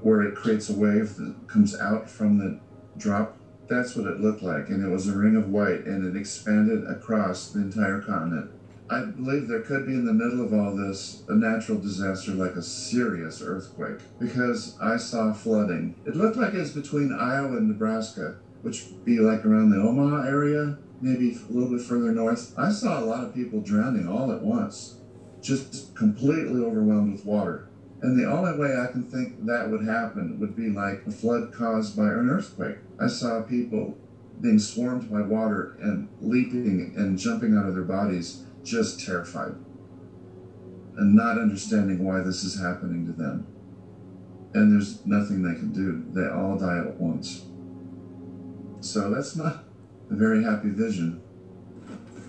where 0.02 0.22
it 0.22 0.36
creates 0.36 0.70
a 0.70 0.74
wave 0.74 1.16
that 1.16 1.34
comes 1.48 1.78
out 1.78 2.08
from 2.08 2.38
the 2.38 2.61
drop. 2.96 3.36
That's 3.68 3.94
what 3.94 4.06
it 4.06 4.20
looked 4.20 4.42
like, 4.42 4.68
and 4.68 4.84
it 4.84 4.88
was 4.88 5.08
a 5.08 5.16
ring 5.16 5.36
of 5.36 5.48
white, 5.48 5.84
and 5.86 6.04
it 6.04 6.18
expanded 6.18 6.88
across 6.88 7.50
the 7.50 7.61
entire 7.61 8.00
continent. 8.00 8.50
I 8.88 9.04
believe 9.04 9.46
there 9.46 9.61
could 9.61 9.86
be 9.86 9.92
in 9.92 10.04
the 10.04 10.12
middle 10.12 10.44
of 10.44 10.52
all 10.52 10.74
this 10.74 11.22
a 11.28 11.34
natural 11.36 11.78
disaster 11.78 12.32
like 12.32 12.56
a 12.56 12.62
serious 12.62 13.40
earthquake 13.40 14.00
because 14.18 14.76
I 14.80 14.96
saw 14.96 15.32
flooding. 15.32 15.94
It 16.04 16.16
looked 16.16 16.36
like 16.36 16.54
it 16.54 16.58
was 16.58 16.72
between 16.72 17.12
Iowa 17.12 17.58
and 17.58 17.68
Nebraska 17.68 18.38
which 18.62 18.86
be 19.04 19.18
like 19.18 19.44
around 19.44 19.70
the 19.70 19.80
Omaha 19.80 20.26
area, 20.26 20.78
maybe 21.00 21.32
a 21.32 21.52
little 21.52 21.70
bit 21.70 21.80
further 21.80 22.12
north. 22.12 22.54
I 22.58 22.70
saw 22.70 23.00
a 23.00 23.04
lot 23.04 23.24
of 23.24 23.34
people 23.34 23.61
drowning 23.61 24.08
all 24.08 24.32
at 24.32 24.42
once, 24.42 24.96
just 25.40 25.94
completely 25.94 26.62
overwhelmed 26.62 27.12
with 27.12 27.24
water. 27.24 27.68
And 28.02 28.18
the 28.18 28.30
only 28.30 28.58
way 28.58 28.76
I 28.76 28.90
can 28.90 29.02
think 29.02 29.44
that 29.46 29.70
would 29.70 29.84
happen 29.86 30.38
would 30.40 30.56
be 30.56 30.70
like 30.70 31.02
a 31.06 31.11
flood 31.11 31.52
caused 31.52 31.96
by 31.96 32.04
an 32.04 32.30
earthquake. 32.30 32.78
I 32.98 33.08
saw 33.08 33.42
people 33.42 33.98
being 34.40 34.58
swarmed 34.58 35.11
by 35.11 35.20
water 35.20 35.76
and 35.80 36.08
leaping 36.20 36.94
and 36.96 37.18
jumping 37.18 37.54
out 37.56 37.66
of 37.66 37.74
their 37.74 37.84
bodies, 37.84 38.44
just 38.64 39.04
terrified 39.04 39.54
and 41.00 41.14
not 41.14 41.38
understanding 41.38 42.04
why 42.04 42.20
this 42.20 42.44
is 42.44 42.61
happening 42.61 43.06
to 43.06 43.12
them. 43.12 43.46
And 44.52 44.70
there's 44.70 45.04
nothing 45.06 45.42
they 45.42 45.54
can 45.54 45.72
do. 45.72 46.04
They 46.12 46.28
all 46.28 46.58
die 46.58 46.78
at 46.78 47.00
once. 47.00 47.46
So 48.81 49.11
that's 49.11 49.37
not 49.37 49.64
a 50.11 50.14
very 50.14 50.43
happy 50.43 50.70
vision. 50.70 51.22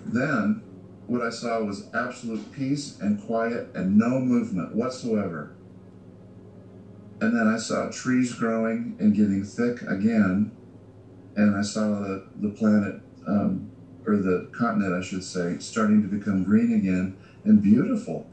Then, 0.05 0.63
what 1.07 1.21
I 1.21 1.29
saw 1.29 1.63
was 1.63 1.89
absolute 1.93 2.51
peace 2.51 2.99
and 2.99 3.21
quiet 3.21 3.69
and 3.73 3.97
no 3.97 4.19
movement 4.19 4.75
whatsoever. 4.75 5.55
And 7.21 7.35
then 7.35 7.47
I 7.47 7.57
saw 7.57 7.89
trees 7.91 8.33
growing 8.33 8.95
and 8.99 9.15
getting 9.15 9.43
thick 9.43 9.81
again. 9.83 10.51
And 11.35 11.55
I 11.55 11.61
saw 11.61 11.99
the, 11.99 12.27
the 12.41 12.49
planet, 12.49 13.01
um, 13.27 13.69
or 14.05 14.17
the 14.17 14.49
continent, 14.51 14.93
I 14.93 15.01
should 15.01 15.23
say, 15.23 15.57
starting 15.59 16.01
to 16.01 16.07
become 16.07 16.43
green 16.43 16.73
again. 16.73 17.17
and 17.43 17.61
beautiful. 17.61 18.27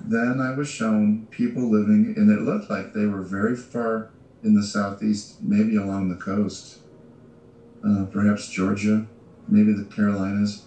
Then 0.00 0.40
I 0.40 0.52
was 0.52 0.68
shown 0.68 1.26
people 1.30 1.70
living, 1.70 2.14
and 2.16 2.30
it 2.30 2.42
looked 2.42 2.70
like 2.70 2.92
they 2.92 3.06
were 3.06 3.22
very 3.22 3.56
far 3.56 4.10
in 4.42 4.54
the 4.54 4.62
southeast, 4.62 5.42
maybe 5.42 5.76
along 5.76 6.08
the 6.08 6.16
coast, 6.16 6.78
uh, 7.84 8.04
perhaps 8.06 8.48
Georgia, 8.48 9.06
maybe 9.48 9.72
the 9.72 9.84
Carolinas. 9.84 10.66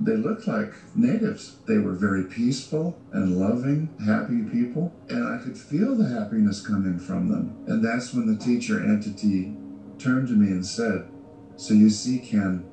They 0.00 0.16
looked 0.16 0.48
like 0.48 0.72
natives. 0.94 1.56
They 1.66 1.78
were 1.78 1.92
very 1.92 2.24
peaceful 2.24 2.98
and 3.12 3.38
loving, 3.38 3.90
happy 4.04 4.42
people, 4.42 4.92
and 5.08 5.28
I 5.28 5.42
could 5.42 5.56
feel 5.56 5.94
the 5.94 6.08
happiness 6.08 6.66
coming 6.66 6.98
from 6.98 7.28
them. 7.28 7.64
And 7.66 7.84
that's 7.84 8.12
when 8.12 8.26
the 8.26 8.42
teacher 8.42 8.82
entity 8.82 9.54
turned 9.98 10.28
to 10.28 10.34
me 10.34 10.48
and 10.48 10.66
said, 10.66 11.08
So 11.56 11.74
you 11.74 11.90
see, 11.90 12.18
Ken, 12.18 12.64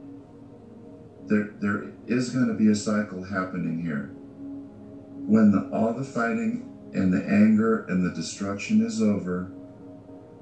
there, 1.28 1.54
there 1.60 1.92
is 2.08 2.32
going 2.32 2.48
to 2.48 2.56
be 2.56 2.70
a 2.70 2.76
cycle 2.76 3.24
happening 3.24 3.84
here. 3.84 4.12
When 5.28 5.52
the, 5.52 5.70
all 5.72 5.94
the 5.94 6.04
fighting 6.04 6.66
and 6.94 7.14
the 7.14 7.24
anger 7.24 7.86
and 7.86 8.04
the 8.04 8.16
destruction 8.16 8.84
is 8.84 9.02
over 9.02 9.52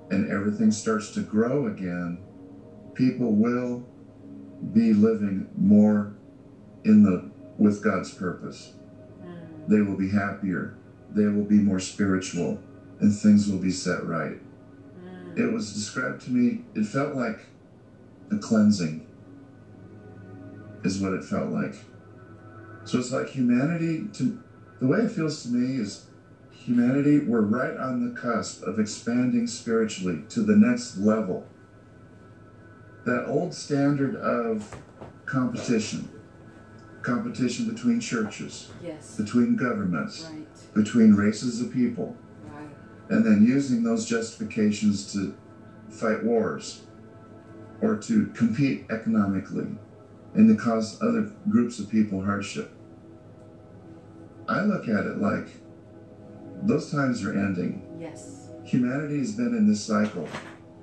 and 0.10 0.32
everything 0.32 0.72
starts 0.72 1.12
to 1.12 1.22
grow 1.22 1.68
again, 1.68 2.20
people 2.98 3.32
will 3.32 3.86
be 4.74 4.92
living 4.92 5.48
more 5.56 6.16
in 6.84 7.04
the 7.04 7.30
with 7.60 7.84
God's 7.84 8.12
purpose. 8.12 8.74
Mm. 9.24 9.68
They 9.70 9.82
will 9.82 9.98
be 9.98 10.10
happier. 10.10 10.76
They 11.12 11.26
will 11.26 11.44
be 11.44 11.60
more 11.60 11.80
spiritual 11.80 12.60
and 13.00 13.16
things 13.16 13.48
will 13.48 13.60
be 13.60 13.72
set 13.72 14.04
right. 14.06 14.40
Mm. 15.00 15.38
It 15.38 15.54
was 15.54 15.74
described 15.74 16.22
to 16.24 16.32
me, 16.32 16.66
it 16.74 16.86
felt 16.86 17.16
like 17.16 17.40
a 18.32 18.38
cleansing 18.38 19.06
is 20.84 21.00
what 21.00 21.14
it 21.14 21.24
felt 21.24 21.52
like. 21.52 21.76
So 22.84 22.98
it's 22.98 23.12
like 23.12 23.30
humanity 23.30 24.08
to 24.14 24.42
the 24.80 24.88
way 24.88 25.00
it 25.00 25.12
feels 25.12 25.44
to 25.44 25.50
me 25.50 25.80
is 25.80 26.06
humanity 26.52 27.20
we're 27.20 27.42
right 27.42 27.78
on 27.78 28.08
the 28.08 28.20
cusp 28.20 28.64
of 28.64 28.80
expanding 28.80 29.48
spiritually 29.48 30.24
to 30.30 30.42
the 30.42 30.56
next 30.56 30.98
level. 30.98 31.46
That 33.08 33.24
old 33.30 33.54
standard 33.54 34.18
of 34.18 34.76
competition, 35.26 36.10
competition 37.04 37.70
between 37.70 38.02
churches, 38.02 38.70
Yes. 38.84 39.16
between 39.16 39.56
governments, 39.56 40.30
Right. 40.30 40.46
between 40.74 41.14
races 41.14 41.62
of 41.62 41.72
people, 41.72 42.18
Right. 42.54 42.68
and 43.08 43.26
then 43.26 43.46
using 43.46 43.84
those 43.84 44.06
justifications 44.06 45.10
to 45.14 45.34
fight 45.90 46.26
wars 46.26 46.82
or 47.80 47.96
to 47.96 48.26
compete 48.34 48.86
economically 48.90 49.78
and 50.34 50.50
to 50.50 50.56
cause 50.62 51.02
other 51.02 51.32
groups 51.50 51.80
of 51.80 51.88
people 51.88 52.24
hardship. 52.26 52.72
I 54.50 54.66
look 54.66 54.90
at 54.90 55.06
it 55.06 55.20
like 55.22 55.48
those 56.64 56.92
times 56.92 57.24
are 57.24 57.32
ending. 57.32 57.84
Yes. 57.98 58.50
Humanity 58.66 59.20
has 59.20 59.32
been 59.32 59.56
in 59.56 59.66
this 59.66 59.80
cycle 59.80 60.28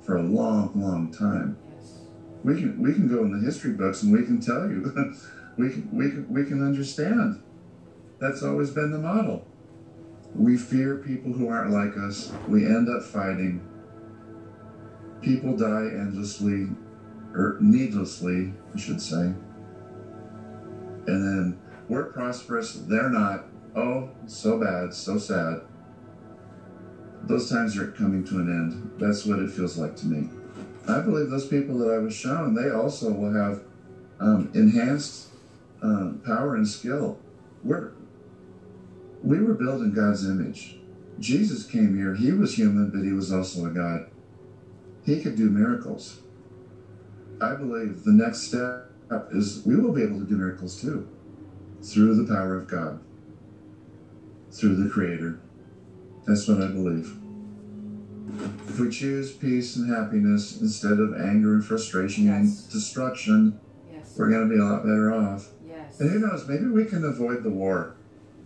for 0.00 0.16
a 0.16 0.22
long, 0.22 0.72
long 0.74 1.10
time. 1.10 1.58
We 2.44 2.60
can 2.60 2.80
we 2.80 2.92
can 2.92 3.08
go 3.08 3.22
in 3.24 3.32
the 3.32 3.44
history 3.44 3.72
books 3.72 4.02
and 4.02 4.12
we 4.12 4.24
can 4.24 4.38
tell 4.38 4.68
you, 4.68 5.14
we 5.56 5.70
can 5.70 5.88
we 5.90 6.10
can 6.10 6.28
we 6.28 6.44
can 6.44 6.62
understand. 6.62 7.42
That's 8.20 8.42
always 8.42 8.70
been 8.70 8.92
the 8.92 8.98
model. 8.98 9.46
We 10.34 10.58
fear 10.58 10.98
people 10.98 11.32
who 11.32 11.48
aren't 11.48 11.72
like 11.72 11.96
us. 11.96 12.32
We 12.46 12.66
end 12.66 12.88
up 12.88 13.02
fighting. 13.02 13.66
People 15.22 15.56
die 15.56 15.88
endlessly, 15.92 16.68
or 17.32 17.56
needlessly, 17.60 18.52
I 18.74 18.78
should 18.78 19.00
say. 19.00 19.32
And 21.06 21.06
then 21.06 21.58
we're 21.88 22.12
prosperous, 22.12 22.74
they're 22.74 23.08
not. 23.08 23.46
Oh, 23.74 24.10
so 24.26 24.60
bad, 24.60 24.92
so 24.92 25.18
sad. 25.18 25.62
Those 27.22 27.48
times 27.48 27.76
are 27.78 27.90
coming 27.92 28.22
to 28.24 28.38
an 28.38 28.48
end. 28.48 29.00
That's 29.00 29.24
what 29.24 29.38
it 29.38 29.50
feels 29.50 29.78
like 29.78 29.96
to 29.96 30.06
me. 30.06 30.28
I 30.86 31.00
believe 31.00 31.30
those 31.30 31.46
people 31.46 31.78
that 31.78 31.90
I 31.90 31.98
was 31.98 32.14
shown, 32.14 32.54
they 32.54 32.70
also 32.70 33.10
will 33.10 33.32
have 33.32 33.62
um, 34.20 34.50
enhanced 34.54 35.28
um, 35.82 36.20
power 36.24 36.54
and 36.54 36.68
skill. 36.68 37.18
We're, 37.62 37.92
we 39.22 39.40
were 39.40 39.54
built 39.54 39.80
in 39.80 39.92
God's 39.92 40.26
image. 40.26 40.76
Jesus 41.18 41.64
came 41.64 41.96
here. 41.96 42.14
He 42.14 42.32
was 42.32 42.56
human, 42.56 42.90
but 42.90 43.02
he 43.02 43.12
was 43.12 43.32
also 43.32 43.66
a 43.66 43.70
God. 43.70 44.10
He 45.04 45.22
could 45.22 45.36
do 45.36 45.48
miracles. 45.48 46.20
I 47.40 47.54
believe 47.54 48.04
the 48.04 48.12
next 48.12 48.42
step 48.42 48.90
is 49.32 49.62
we 49.64 49.76
will 49.76 49.92
be 49.92 50.02
able 50.02 50.18
to 50.18 50.26
do 50.26 50.36
miracles 50.36 50.80
too 50.80 51.08
through 51.82 52.14
the 52.14 52.32
power 52.32 52.56
of 52.56 52.68
God, 52.68 53.00
through 54.50 54.76
the 54.76 54.88
Creator. 54.88 55.38
That's 56.26 56.48
what 56.48 56.62
I 56.62 56.68
believe. 56.68 57.23
If 58.68 58.80
we 58.80 58.90
choose 58.90 59.32
peace 59.32 59.76
and 59.76 59.88
happiness 59.94 60.60
instead 60.60 60.98
of 60.98 61.14
anger 61.14 61.54
and 61.54 61.64
frustration 61.64 62.24
Yes. 62.24 62.64
and 62.64 62.72
destruction, 62.72 63.60
Yes. 63.92 64.14
we're 64.18 64.30
going 64.30 64.48
to 64.48 64.54
be 64.54 64.60
a 64.60 64.64
lot 64.64 64.82
better 64.82 65.12
off. 65.12 65.50
Yes. 65.66 66.00
And 66.00 66.10
who 66.10 66.18
knows, 66.20 66.48
maybe 66.48 66.66
we 66.66 66.84
can 66.86 67.04
avoid 67.04 67.42
the 67.42 67.50
war. 67.50 67.96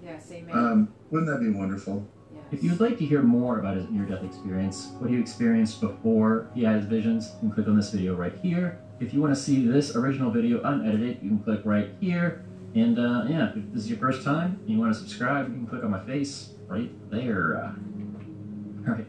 Yes. 0.03 0.31
Amen. 0.33 0.57
Um, 0.57 0.89
wouldn't 1.11 1.31
that 1.31 1.41
be 1.41 1.51
wonderful? 1.51 2.07
yes. 2.35 2.43
If 2.51 2.65
you'd 2.65 2.81
like 2.81 2.99
to 2.99 3.07
hear 3.07 3.23
more 3.23 3.59
about 3.61 3.77
his 3.77 3.89
near-death 3.89 4.25
experience, 4.25 4.93
what 4.99 5.11
he 5.11 5.19
experienced 5.19 5.81
before 5.81 6.51
he 6.55 6.65
had 6.65 6.77
his 6.77 6.87
visions, 6.87 7.31
you 7.35 7.49
can 7.49 7.53
click 7.53 7.69
on 7.69 7.77
this 7.77 7.91
video 7.91 8.15
right 8.17 8.35
here. 8.43 8.79
If 9.01 9.15
you 9.15 9.21
want 9.21 9.35
to 9.35 9.41
see 9.41 9.67
this 9.67 9.95
original 9.95 10.31
video 10.31 10.61
unedited, 10.63 11.21
you 11.23 11.29
can 11.31 11.39
click 11.39 11.61
right 11.65 11.91
here. 12.01 12.45
And 12.75 12.99
uh, 12.99 13.25
yeah, 13.29 13.51
if 13.57 13.73
this 13.73 13.85
is 13.85 13.91
your 13.91 13.99
first 13.99 14.25
time 14.25 14.59
and 14.61 14.69
you 14.71 14.79
want 14.79 14.93
to 14.93 14.99
subscribe, 14.99 15.49
you 15.49 15.55
can 15.55 15.67
click 15.67 15.85
on 15.85 15.91
my 15.91 16.05
face 16.05 16.51
right 16.67 16.91
there. 17.11 17.57
Uh, 17.57 17.73
all 18.89 18.95
right. 18.95 19.07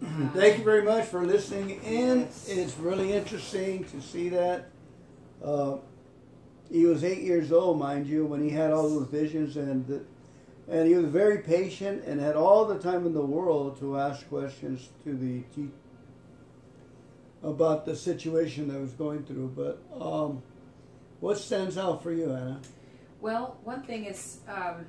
Thank 0.34 0.58
you 0.58 0.64
very 0.64 0.82
much 0.82 1.06
for 1.06 1.24
listening 1.24 1.70
in. 1.82 2.20
Yes. 2.20 2.48
It's 2.48 2.76
really 2.78 3.12
interesting 3.12 3.84
to 3.84 4.00
see 4.00 4.28
that. 4.28 4.70
Uh, 5.42 5.78
he 6.70 6.84
was 6.84 7.02
eight 7.02 7.22
years 7.22 7.50
old, 7.50 7.78
mind 7.78 8.06
you, 8.06 8.26
when 8.26 8.42
he 8.42 8.50
had 8.50 8.70
all 8.70 8.88
those 8.88 9.08
visions, 9.08 9.56
and 9.56 9.86
the, 9.86 10.04
and 10.68 10.86
he 10.86 10.94
was 10.94 11.06
very 11.06 11.38
patient 11.38 12.04
and 12.04 12.20
had 12.20 12.36
all 12.36 12.66
the 12.66 12.78
time 12.78 13.06
in 13.06 13.14
the 13.14 13.24
world 13.24 13.78
to 13.80 13.98
ask 13.98 14.28
questions 14.28 14.90
to 15.04 15.16
the 15.16 15.42
te- 15.54 15.72
about 17.42 17.86
the 17.86 17.96
situation 17.96 18.68
that 18.68 18.78
was 18.78 18.92
going 18.92 19.24
through. 19.24 19.48
But 19.56 19.82
um, 20.00 20.42
what 21.20 21.38
stands 21.38 21.78
out 21.78 22.02
for 22.02 22.12
you, 22.12 22.32
Anna? 22.32 22.60
Well, 23.20 23.56
one 23.64 23.82
thing 23.82 24.04
is, 24.04 24.38
um, 24.46 24.86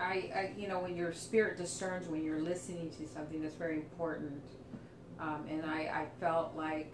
I, 0.00 0.04
I, 0.34 0.52
you 0.56 0.68
know, 0.68 0.78
when 0.78 0.96
your 0.96 1.12
spirit 1.12 1.56
discerns 1.56 2.08
when 2.08 2.24
you're 2.24 2.40
listening 2.40 2.90
to 2.98 3.08
something 3.08 3.42
that's 3.42 3.54
very 3.54 3.76
important, 3.76 4.42
um, 5.18 5.44
and 5.50 5.64
I, 5.64 5.80
I 5.80 6.06
felt 6.20 6.54
like, 6.56 6.92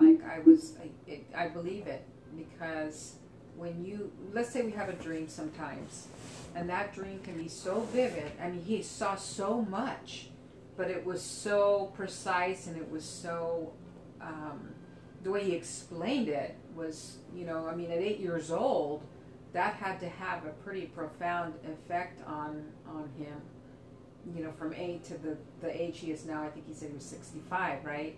like 0.00 0.22
I 0.24 0.40
was, 0.40 0.74
I, 0.82 1.10
it, 1.10 1.24
I 1.34 1.48
believe 1.48 1.86
it 1.86 2.04
because 2.36 3.14
when 3.56 3.84
you, 3.84 4.12
let's 4.32 4.50
say 4.50 4.62
we 4.62 4.72
have 4.72 4.88
a 4.88 4.94
dream 4.94 5.28
sometimes, 5.28 6.08
and 6.54 6.68
that 6.68 6.94
dream 6.94 7.20
can 7.20 7.36
be 7.36 7.48
so 7.48 7.80
vivid. 7.92 8.32
I 8.42 8.50
mean, 8.50 8.62
he 8.62 8.82
saw 8.82 9.14
so 9.16 9.62
much, 9.62 10.28
but 10.76 10.90
it 10.90 11.04
was 11.04 11.22
so 11.22 11.92
precise 11.96 12.66
and 12.66 12.76
it 12.76 12.90
was 12.90 13.04
so. 13.04 13.72
Um, 14.20 14.74
the 15.22 15.30
way 15.30 15.44
he 15.44 15.52
explained 15.52 16.28
it 16.28 16.56
was, 16.74 17.18
you 17.34 17.44
know, 17.44 17.66
I 17.66 17.74
mean, 17.74 17.90
at 17.90 17.98
eight 17.98 18.20
years 18.20 18.50
old, 18.50 19.02
that 19.52 19.74
had 19.74 19.98
to 20.00 20.08
have 20.08 20.44
a 20.46 20.50
pretty 20.50 20.86
profound 20.86 21.54
effect 21.64 22.26
on 22.26 22.64
on 22.88 23.10
him. 23.18 23.40
You 24.36 24.44
know, 24.44 24.52
from 24.52 24.74
eight 24.74 25.04
to 25.04 25.18
the 25.18 25.36
the 25.60 25.82
age 25.82 25.98
he 25.98 26.10
is 26.10 26.24
now, 26.24 26.42
I 26.42 26.48
think 26.48 26.66
he 26.68 26.74
said 26.74 26.88
he 26.88 26.94
was 26.94 27.04
sixty 27.04 27.40
five, 27.48 27.84
right? 27.84 28.16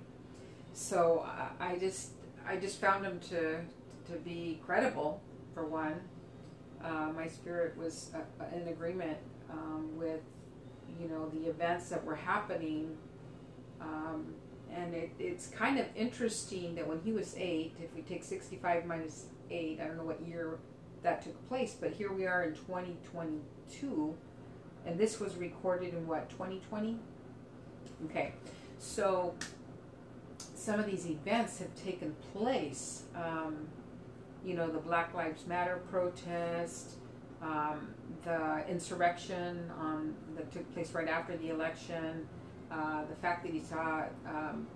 So 0.74 1.26
I, 1.61 1.76
just 1.76 2.12
I 2.47 2.57
just 2.57 2.80
found 2.80 3.05
him 3.05 3.20
to 3.30 3.61
to 4.11 4.18
be 4.24 4.61
credible 4.64 5.20
for 5.55 5.64
one. 5.64 6.01
Uh, 6.83 7.11
my 7.14 7.28
spirit 7.28 7.76
was 7.76 8.11
uh, 8.14 8.57
in 8.57 8.68
agreement 8.68 9.18
um, 9.51 9.97
with 9.97 10.20
you 11.01 11.09
know 11.09 11.28
the 11.30 11.49
events 11.49 11.89
that 11.91 12.05
were 12.05 12.16
happening. 12.16 12.97
Um, 13.80 14.35
and 14.74 14.95
it, 14.95 15.11
it's 15.18 15.49
kind 15.49 15.78
of 15.78 15.87
interesting 15.95 16.74
that 16.76 16.87
when 16.87 17.01
he 17.01 17.12
was 17.12 17.35
eight, 17.37 17.74
if 17.83 17.95
we 17.95 18.01
take 18.03 18.24
65 18.24 18.87
minus 18.87 19.26
8, 19.51 19.78
I 19.80 19.87
don't 19.87 19.99
know 19.99 20.05
what 20.05 20.26
year 20.26 20.59
that 21.03 21.22
took 21.22 21.48
place, 21.48 21.76
but 21.78 21.92
here 21.92 22.12
we 22.12 22.26
are 22.26 22.44
in 22.44 22.55
2022, 22.55 24.14
and 24.86 24.98
this 24.98 25.18
was 25.20 25.36
recorded 25.36 25.94
in 25.94 26.07
what, 26.07 26.28
2020? 26.30 26.98
Okay, 28.07 28.32
so 28.78 29.34
some 30.55 30.78
of 30.78 30.86
these 30.86 31.07
events 31.07 31.59
have 31.59 31.74
taken 31.74 32.14
place. 32.32 33.05
Um, 33.14 33.68
you 34.44 34.55
know, 34.55 34.68
the 34.68 34.78
Black 34.78 35.14
Lives 35.14 35.46
Matter 35.46 35.80
protest, 35.90 36.96
um, 37.42 37.94
the 38.24 38.64
insurrection 38.68 39.70
um, 39.78 40.14
that 40.36 40.53
took 40.53 40.72
place 40.74 40.92
right 40.92 41.09
after 41.09 41.36
the 41.36 41.50
election, 41.50 42.26
uh, 42.70 43.05
the 43.05 43.16
fact 43.16 43.44
that 43.44 43.53
he 43.53 43.61
saw 43.61 44.05
um, 44.26 44.66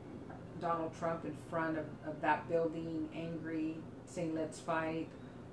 Donald 0.60 0.92
Trump 0.98 1.24
in 1.24 1.36
front 1.48 1.78
of, 1.78 1.84
of 2.06 2.20
that 2.20 2.48
building, 2.48 3.08
angry, 3.14 3.76
saying 4.06 4.34
"Let's 4.34 4.58
fight," 4.58 5.08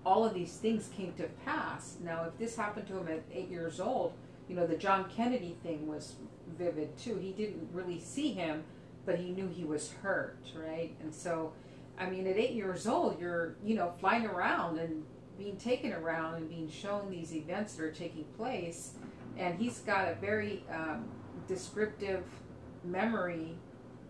all 0.06 0.26
of 0.26 0.34
these 0.34 0.58
things 0.58 0.90
came 0.96 1.14
to 1.14 1.24
pass. 1.46 1.98
Now, 2.04 2.26
if 2.26 2.38
this 2.38 2.56
happened 2.56 2.88
to 2.88 2.98
him 2.98 3.08
at 3.08 3.24
eight 3.32 3.50
years 3.50 3.80
old, 3.80 4.14
you 4.50 4.56
know, 4.56 4.68
the 4.68 4.76
John 4.76 5.10
Kennedy 5.10 5.56
thing 5.64 5.88
was 5.88 6.16
vivid 6.58 6.98
too. 6.98 7.16
He 7.18 7.32
didn't 7.32 7.70
really 7.72 8.00
see 8.00 8.34
him, 8.34 8.64
but 9.06 9.18
he 9.18 9.32
knew 9.32 9.48
he 9.48 9.64
was 9.64 9.94
hurt, 10.02 10.38
right? 10.56 10.94
And 11.02 11.14
so, 11.14 11.54
I 11.98 12.10
mean, 12.10 12.28
at 12.28 12.38
eight 12.38 12.52
years 12.52 12.88
old, 12.88 13.20
you're, 13.20 13.56
you 13.64 13.76
know, 13.76 13.92
flying 14.00 14.26
around 14.26 14.80
and 14.80 15.04
being 15.38 15.58
taken 15.58 15.94
around 15.94 16.36
and 16.36 16.50
being 16.50 16.70
shown 16.70 17.10
these 17.10 17.34
events 17.34 17.76
that 17.76 17.84
are 17.84 17.92
taking 17.92 18.26
place. 18.38 18.92
And 19.38 19.58
he's 19.58 19.80
got 19.80 20.08
a 20.08 20.16
very 20.16 20.64
um, 20.72 21.06
descriptive 21.48 22.24
memory 22.84 23.56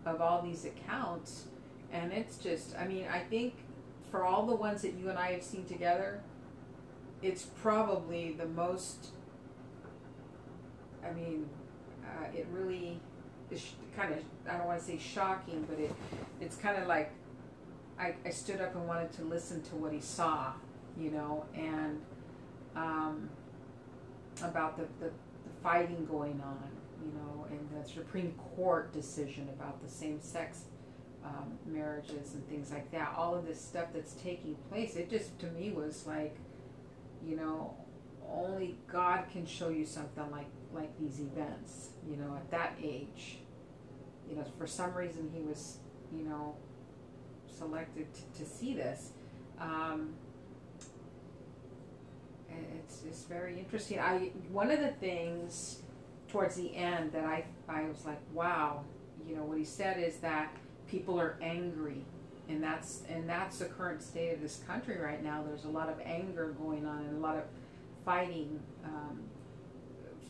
of 0.04 0.20
all 0.20 0.42
these 0.42 0.64
accounts. 0.64 1.46
And 1.92 2.12
it's 2.12 2.36
just, 2.36 2.76
I 2.76 2.86
mean, 2.86 3.06
I 3.10 3.20
think 3.20 3.54
for 4.14 4.24
all 4.24 4.46
the 4.46 4.54
ones 4.54 4.82
that 4.82 4.94
you 4.94 5.10
and 5.10 5.18
I 5.18 5.32
have 5.32 5.42
seen 5.42 5.64
together, 5.64 6.20
it's 7.20 7.42
probably 7.60 8.30
the 8.30 8.46
most. 8.46 9.08
I 11.04 11.12
mean, 11.12 11.48
uh, 12.04 12.26
it 12.32 12.46
really 12.52 13.00
is 13.50 13.72
kind 13.96 14.12
of. 14.12 14.20
I 14.48 14.56
don't 14.56 14.68
want 14.68 14.78
to 14.78 14.84
say 14.86 14.98
shocking, 14.98 15.66
but 15.68 15.80
it 15.80 15.92
it's 16.40 16.54
kind 16.54 16.80
of 16.80 16.86
like 16.86 17.10
I, 17.98 18.14
I 18.24 18.30
stood 18.30 18.60
up 18.60 18.76
and 18.76 18.86
wanted 18.86 19.10
to 19.14 19.24
listen 19.24 19.62
to 19.62 19.74
what 19.74 19.92
he 19.92 20.00
saw, 20.00 20.52
you 20.96 21.10
know, 21.10 21.44
and 21.56 22.00
um, 22.76 23.28
about 24.44 24.76
the, 24.76 24.84
the, 25.04 25.10
the 25.10 25.50
fighting 25.60 26.06
going 26.08 26.40
on, 26.40 26.70
you 27.04 27.10
know, 27.18 27.46
and 27.50 27.68
the 27.82 27.88
Supreme 27.88 28.32
Court 28.54 28.92
decision 28.92 29.48
about 29.48 29.82
the 29.82 29.90
same 29.90 30.20
sex 30.20 30.66
um, 31.24 31.58
marriages 31.66 32.34
and 32.34 32.46
things 32.48 32.70
like 32.70 32.90
that. 32.92 33.14
All 33.16 33.34
of 33.34 33.46
this 33.46 33.60
stuff 33.60 33.88
that's 33.94 34.12
taking 34.14 34.56
place, 34.70 34.96
it 34.96 35.10
just 35.10 35.38
to 35.40 35.46
me 35.46 35.70
was 35.70 36.06
like, 36.06 36.36
you 37.26 37.36
know, 37.36 37.74
only 38.30 38.76
God 38.90 39.24
can 39.32 39.46
show 39.46 39.68
you 39.68 39.86
something 39.86 40.30
like 40.30 40.48
like 40.72 40.96
these 40.98 41.20
events. 41.20 41.90
You 42.08 42.16
know, 42.16 42.34
at 42.36 42.50
that 42.50 42.74
age, 42.82 43.38
you 44.28 44.36
know, 44.36 44.44
for 44.58 44.66
some 44.66 44.94
reason 44.94 45.30
he 45.32 45.40
was, 45.40 45.78
you 46.14 46.24
know, 46.24 46.56
selected 47.48 48.06
to, 48.14 48.40
to 48.40 48.48
see 48.48 48.74
this. 48.74 49.10
Um, 49.58 50.14
it's 52.84 53.02
it's 53.04 53.22
very 53.24 53.58
interesting. 53.58 53.98
I 53.98 54.30
one 54.50 54.70
of 54.70 54.80
the 54.80 54.92
things 54.92 55.78
towards 56.28 56.56
the 56.56 56.76
end 56.76 57.12
that 57.12 57.24
I 57.24 57.44
I 57.68 57.84
was 57.84 58.04
like, 58.04 58.20
wow, 58.32 58.84
you 59.26 59.36
know, 59.36 59.44
what 59.44 59.58
he 59.58 59.64
said 59.64 59.98
is 59.98 60.16
that 60.18 60.54
people 60.88 61.20
are 61.20 61.36
angry. 61.40 62.04
And 62.48 62.62
that's 62.62 63.02
and 63.08 63.28
that's 63.28 63.58
the 63.58 63.64
current 63.64 64.02
state 64.02 64.34
of 64.34 64.42
this 64.42 64.62
country 64.66 64.98
right 64.98 65.22
now. 65.22 65.42
There's 65.46 65.64
a 65.64 65.68
lot 65.70 65.88
of 65.88 65.98
anger 66.04 66.54
going 66.58 66.84
on 66.84 66.98
and 66.98 67.16
a 67.16 67.20
lot 67.20 67.36
of 67.36 67.44
fighting 68.04 68.60
um, 68.84 69.20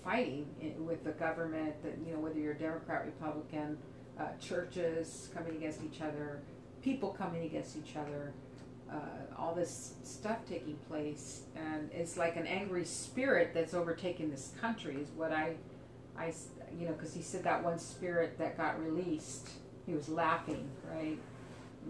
fighting 0.05 0.47
with 0.79 1.03
the 1.03 1.11
government 1.13 1.83
that 1.83 1.95
you 2.07 2.13
know 2.13 2.21
whether 2.21 2.39
you're 2.39 2.55
democrat 2.55 3.07
republican 3.07 3.79
uh, 4.21 4.27
churches 4.39 5.31
coming 5.35 5.57
against 5.57 5.83
each 5.83 6.03
other 6.03 6.43
people 6.83 7.09
coming 7.09 7.45
against 7.47 7.75
each 7.77 7.97
other 7.97 8.35
uh, 8.91 8.97
all 9.39 9.55
this 9.55 9.95
stuff 10.03 10.39
taking 10.49 10.77
place. 10.89 11.43
And 11.57 11.91
it's 11.93 12.17
like 12.17 12.37
an 12.37 12.47
angry 12.47 12.85
spirit 12.85 13.53
that's 13.55 13.75
overtaken 13.75 14.31
this 14.31 14.53
country 14.61 14.97
is 14.97 15.09
what 15.17 15.33
i 15.33 15.55
i 16.17 16.33
you 16.79 16.87
know 16.87 16.93
because 16.93 17.13
he 17.13 17.23
said 17.23 17.43
that 17.45 17.63
one 17.65 17.79
spirit 17.79 18.39
that 18.39 18.57
got 18.57 18.81
released 18.81 19.51
he 19.87 19.95
was 19.95 20.09
laughing, 20.09 20.69
right? 20.91 21.19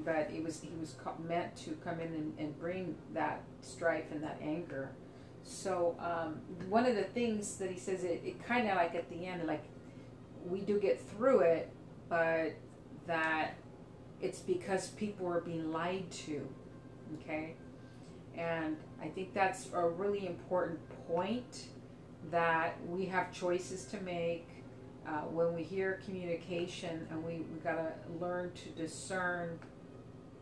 But 0.04 0.30
it 0.34 0.42
was 0.42 0.60
he 0.60 0.70
was 0.80 0.96
meant 1.26 1.56
to 1.58 1.70
come 1.84 2.00
in 2.00 2.08
and, 2.08 2.34
and 2.38 2.58
bring 2.58 2.96
that 3.12 3.42
strife 3.60 4.10
and 4.10 4.22
that 4.22 4.38
anger. 4.42 4.90
So 5.44 5.94
um, 6.00 6.40
one 6.68 6.86
of 6.86 6.96
the 6.96 7.04
things 7.04 7.56
that 7.56 7.70
he 7.70 7.78
says, 7.78 8.02
it, 8.02 8.22
it 8.24 8.44
kind 8.44 8.68
of 8.68 8.76
like 8.76 8.94
at 8.94 9.08
the 9.10 9.26
end, 9.26 9.46
like 9.46 9.62
we 10.48 10.60
do 10.60 10.80
get 10.80 11.00
through 11.00 11.40
it, 11.40 11.70
but 12.08 12.54
that 13.06 13.54
it's 14.20 14.40
because 14.40 14.88
people 14.88 15.28
are 15.28 15.40
being 15.40 15.70
lied 15.70 16.10
to, 16.10 16.48
okay? 17.20 17.54
And 18.36 18.76
I 19.00 19.08
think 19.08 19.34
that's 19.34 19.68
a 19.74 19.86
really 19.86 20.26
important 20.26 20.80
point 21.06 21.66
that 22.30 22.76
we 22.88 23.04
have 23.06 23.32
choices 23.32 23.84
to 23.86 24.00
make 24.00 24.48
uh, 25.06 25.22
when 25.22 25.54
we 25.54 25.62
hear 25.62 26.00
communication 26.04 27.06
and 27.10 27.22
we, 27.24 27.44
we 27.52 27.58
got 27.62 27.76
to 27.76 27.92
learn 28.20 28.52
to 28.52 28.68
discern, 28.70 29.58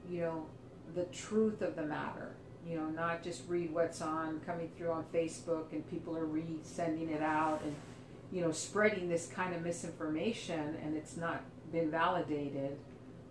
you 0.09 0.21
know, 0.21 0.47
the 0.95 1.05
truth 1.07 1.63
of 1.63 1.77
the 1.77 1.83
matter. 1.83 2.35
You 2.67 2.77
know, 2.77 2.87
not 2.87 3.25
just 3.25 3.43
read 3.49 3.73
what's 3.73 4.01
on 4.01 4.41
coming 4.47 4.71
through 4.77 4.93
on 4.93 5.05
Facebook 5.13 5.73
and 5.73 5.89
people 5.91 6.17
are 6.17 6.27
re-sending 6.27 7.11
it 7.11 7.23
out 7.23 7.61
and, 7.65 7.75
you 8.31 8.41
know, 8.41 8.53
spreading 8.53 9.09
this 9.09 9.27
kind 9.27 9.53
of 9.53 9.63
misinformation 9.63 10.77
and 10.85 10.97
it's 10.97 11.17
not 11.17 11.43
been 11.73 11.91
validated 11.91 12.79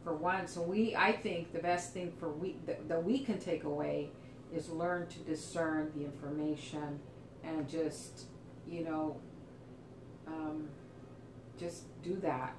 for 0.04 0.14
one. 0.14 0.48
So 0.48 0.62
we, 0.62 0.96
I 0.98 1.14
think 1.14 1.54
the 1.54 1.60
best 1.60 1.94
thing 1.94 2.12
for 2.20 2.30
we 2.30 2.58
that, 2.66 2.90
that 2.90 3.04
we 3.04 3.20
can 3.20 3.40
take 3.40 3.64
away 3.64 4.10
is 4.54 4.70
learn 4.70 5.08
to 5.08 5.20
discern 5.20 5.92
the 5.96 6.04
information 6.04 7.00
and 7.44 7.70
just, 7.70 8.26
you 8.68 8.84
know, 8.84 9.16
um, 10.28 10.68
just 11.62 11.84
do 12.04 12.16
that, 12.22 12.56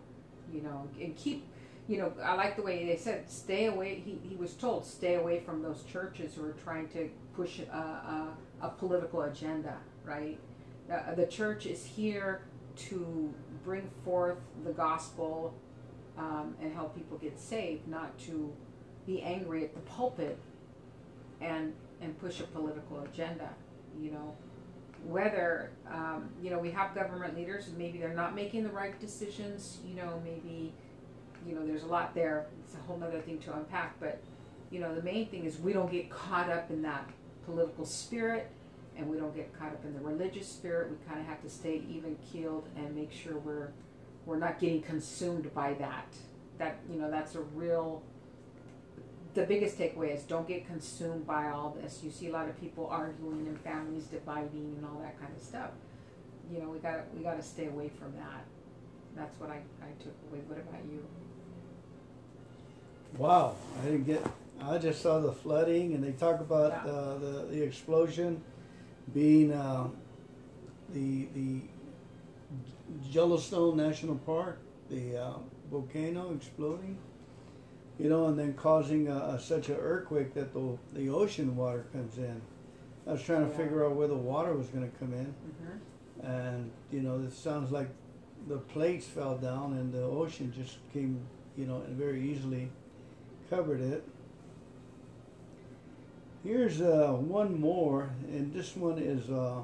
you 0.53 0.63
know, 0.63 0.89
and 1.01 1.17
keep, 1.17 1.47
you 1.89 1.99
know, 1.99 2.13
I 2.23 2.35
like 2.35 2.57
the 2.57 2.63
way 2.63 2.87
they 2.87 2.97
said, 2.97 3.31
stay 3.31 3.67
away. 3.67 4.03
He, 4.05 4.19
he 4.27 4.37
was 4.37 4.55
told, 4.55 4.87
stay 4.87 5.17
away 5.17 5.41
from 5.41 5.63
those 5.63 5.83
churches 5.83 6.35
who 6.35 6.45
are 6.45 6.55
trying 6.65 6.89
to 6.91 7.11
push 7.35 7.59
a, 7.59 7.77
a, 7.77 8.37
a 8.63 8.69
political 8.71 9.23
agenda, 9.23 9.77
right? 10.05 10.39
The 11.17 11.27
church 11.27 11.67
is 11.67 11.85
here 11.85 12.43
to 12.77 13.35
bring 13.65 13.91
forth 14.05 14.39
the 14.65 14.73
gospel 14.73 15.55
um, 16.17 16.55
and 16.61 16.73
help 16.73 16.95
people 16.95 17.19
get 17.19 17.39
saved, 17.39 17.89
not 17.89 18.17
to 18.21 18.53
be 19.07 19.21
angry 19.23 19.65
at 19.65 19.75
the 19.75 19.81
pulpit 19.81 20.39
and 21.41 21.75
and 22.01 22.19
push 22.19 22.41
a 22.41 22.45
political 22.45 23.01
agenda, 23.03 23.49
you 24.01 24.11
know 24.11 24.35
whether 25.05 25.71
um, 25.91 26.29
you 26.43 26.51
know 26.51 26.59
we 26.59 26.71
have 26.71 26.95
government 26.95 27.37
leaders 27.37 27.69
and 27.69 27.77
maybe 27.77 27.99
they're 27.99 28.15
not 28.15 28.35
making 28.35 28.63
the 28.63 28.71
right 28.71 28.99
decisions 29.01 29.79
you 29.87 29.95
know 29.95 30.21
maybe 30.25 30.73
you 31.47 31.55
know 31.55 31.67
there's 31.67 31.83
a 31.83 31.87
lot 31.87 32.15
there. 32.15 32.47
It's 32.65 32.75
a 32.75 32.79
whole 32.87 33.03
other 33.03 33.21
thing 33.21 33.39
to 33.41 33.55
unpack 33.55 33.99
but 34.01 34.21
you 34.71 34.81
know 34.81 34.95
the 34.95 35.03
main 35.03 35.29
thing 35.29 35.45
is 35.45 35.59
we 35.59 35.73
don't 35.73 35.91
get 35.91 36.11
caught 36.11 36.51
up 36.51 36.71
in 36.71 36.83
that 36.83 37.09
political 37.45 37.85
spirit 37.85 38.51
and 38.97 39.09
we 39.09 39.17
don't 39.17 39.35
get 39.35 39.57
caught 39.59 39.69
up 39.69 39.85
in 39.85 39.95
the 39.95 40.01
religious 40.01 40.49
spirit. 40.49 40.91
We 40.91 40.97
kind 41.07 41.21
of 41.21 41.27
have 41.27 41.43
to 41.43 41.51
stay 41.51 41.83
even 41.89 42.17
keeled 42.31 42.69
and 42.77 42.95
make 42.95 43.13
sure 43.13 43.39
we're 43.39 43.69
we're 44.25 44.39
not 44.39 44.61
getting 44.61 44.83
consumed 44.83 45.53
by 45.55 45.75
that. 45.75 46.07
That 46.59 46.79
you 46.91 46.99
know 46.99 47.11
that's 47.11 47.35
a 47.35 47.41
real 47.41 48.03
the 49.35 49.45
biggest 49.45 49.79
takeaway 49.79 50.15
is 50.15 50.23
don't 50.25 50.47
get 50.47 50.67
consumed 50.67 51.27
by 51.27 51.49
all 51.49 51.77
this. 51.81 52.01
You 52.03 52.11
see 52.11 52.29
a 52.29 52.33
lot 52.33 52.49
of 52.49 52.61
people 52.61 52.87
arguing 52.89 53.47
and 53.47 53.59
families 53.61 54.05
dividing 54.05 54.75
and 54.77 54.85
all 54.87 55.01
that 55.01 55.19
kind 55.21 55.33
of 55.35 55.43
stuff. 55.43 55.71
You 56.53 56.61
know, 56.61 56.69
we 56.69 56.79
got 56.79 57.15
we 57.17 57.23
got 57.23 57.37
to 57.37 57.43
stay 57.43 57.67
away 57.67 57.89
from 57.89 58.13
that. 58.17 58.45
That's 59.17 59.39
what 59.41 59.51
I, 59.51 59.61
I 59.83 59.91
took 60.03 60.15
away. 60.31 60.41
What 60.49 60.59
about 60.59 60.85
you? 60.91 61.05
Wow, 63.19 63.55
I 63.81 63.85
didn't 63.87 64.05
get. 64.05 64.25
I 64.61 64.79
just 64.79 65.03
saw 65.03 65.19
the 65.21 65.33
flooding, 65.33 65.95
and 65.95 66.03
they 66.05 66.13
talk 66.13 66.41
about 66.41 66.71
Yeah. 66.73 66.93
uh, 66.93 67.19
the 67.19 67.47
the 67.51 67.63
explosion 67.63 68.43
being 69.15 69.53
uh, 69.53 69.89
the 70.93 71.27
the 71.35 71.61
Yellowstone 73.11 73.77
National 73.77 74.17
Park, 74.17 74.59
the 74.91 75.17
uh, 75.17 75.33
volcano 75.71 76.33
exploding 76.35 76.99
you 77.99 78.09
know, 78.09 78.27
and 78.27 78.39
then 78.39 78.55
causing 78.55 79.09
a, 79.09 79.17
a, 79.17 79.41
such 79.41 79.69
an 79.69 79.77
earthquake 79.77 80.35
that 80.35 80.53
the 80.53 80.79
the 80.95 81.09
ocean 81.09 81.57
water 81.57 81.87
comes 81.93 82.19
in. 82.19 82.41
I 83.07 83.13
was 83.13 83.23
trying 83.23 83.45
to 83.45 83.51
Yeah. 83.51 83.57
figure 83.59 83.85
out 83.85 83.97
where 83.97 84.09
the 84.09 84.17
water 84.17 84.55
was 84.55 84.69
going 84.69 84.91
to 84.91 84.97
come 84.99 85.13
in, 85.13 85.35
Mm-hmm. 85.35 86.27
and 86.27 86.71
you 86.91 87.01
know, 87.01 87.21
it 87.21 87.33
sounds 87.33 87.71
like 87.73 87.89
the 88.49 88.59
plates 88.59 89.07
fell 89.07 89.37
down 89.39 89.75
and 89.75 89.93
the 89.93 90.03
ocean 90.03 90.53
just 90.57 90.79
came, 90.93 91.21
you 91.57 91.65
know, 91.67 91.83
and 91.87 91.97
very 91.97 92.21
easily 92.31 92.71
covered 93.51 93.81
it. 93.81 94.03
Here's 96.45 96.81
uh, 96.81 97.13
one 97.13 97.61
more, 97.61 98.11
and 98.29 98.53
this 98.53 98.75
one 98.77 98.99
is 98.99 99.31
uh, 99.31 99.63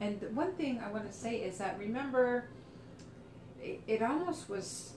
And 0.00 0.22
one 0.36 0.52
thing 0.52 0.78
I 0.78 0.92
want 0.92 1.10
to 1.10 1.12
say 1.16 1.38
is 1.38 1.58
that 1.58 1.76
remember, 1.78 2.44
it, 3.60 3.80
it 3.88 4.02
almost 4.02 4.48
was. 4.48 4.92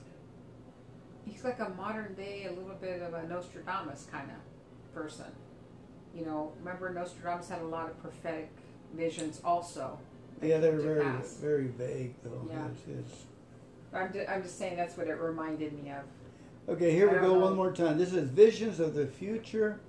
He's 1.26 1.44
like 1.44 1.60
a 1.60 1.68
modern 1.70 2.14
day, 2.14 2.46
a 2.46 2.52
little 2.52 2.74
bit 2.80 3.00
of 3.02 3.14
a 3.14 3.26
Nostradamus 3.28 4.06
kind 4.10 4.28
of 4.30 4.94
person. 4.94 5.26
You 6.14 6.24
know, 6.26 6.52
remember 6.58 6.92
Nostradamus 6.92 7.48
had 7.48 7.60
a 7.62 7.66
lot 7.66 7.88
of 7.88 8.00
prophetic 8.02 8.50
visions 8.94 9.40
also. 9.44 9.98
yeah, 10.42 10.58
they're 10.58 10.78
very 10.78 11.02
pass. 11.04 11.34
very 11.40 11.68
vague 11.68 12.14
though. 12.24 12.46
Yeah. 12.50 12.66
I'm, 13.94 14.12
ju- 14.12 14.24
I'm 14.28 14.42
just 14.42 14.58
saying 14.58 14.76
that's 14.76 14.96
what 14.96 15.06
it 15.06 15.14
reminded 15.14 15.72
me 15.82 15.90
of. 15.90 16.04
Okay, 16.74 16.92
here 16.92 17.10
I 17.10 17.14
we 17.14 17.18
go 17.20 17.34
know. 17.34 17.40
one 17.40 17.56
more 17.56 17.72
time. 17.72 17.98
This 17.98 18.12
is 18.12 18.28
Visions 18.30 18.80
of 18.80 18.94
the 18.94 19.06
Future. 19.06 19.80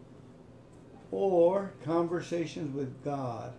or 1.11 1.71
Conversations 1.83 2.73
with 2.75 3.03
God. 3.03 3.53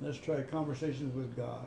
Let's 0.00 0.18
try 0.18 0.42
Conversations 0.42 1.14
with 1.14 1.36
God. 1.36 1.66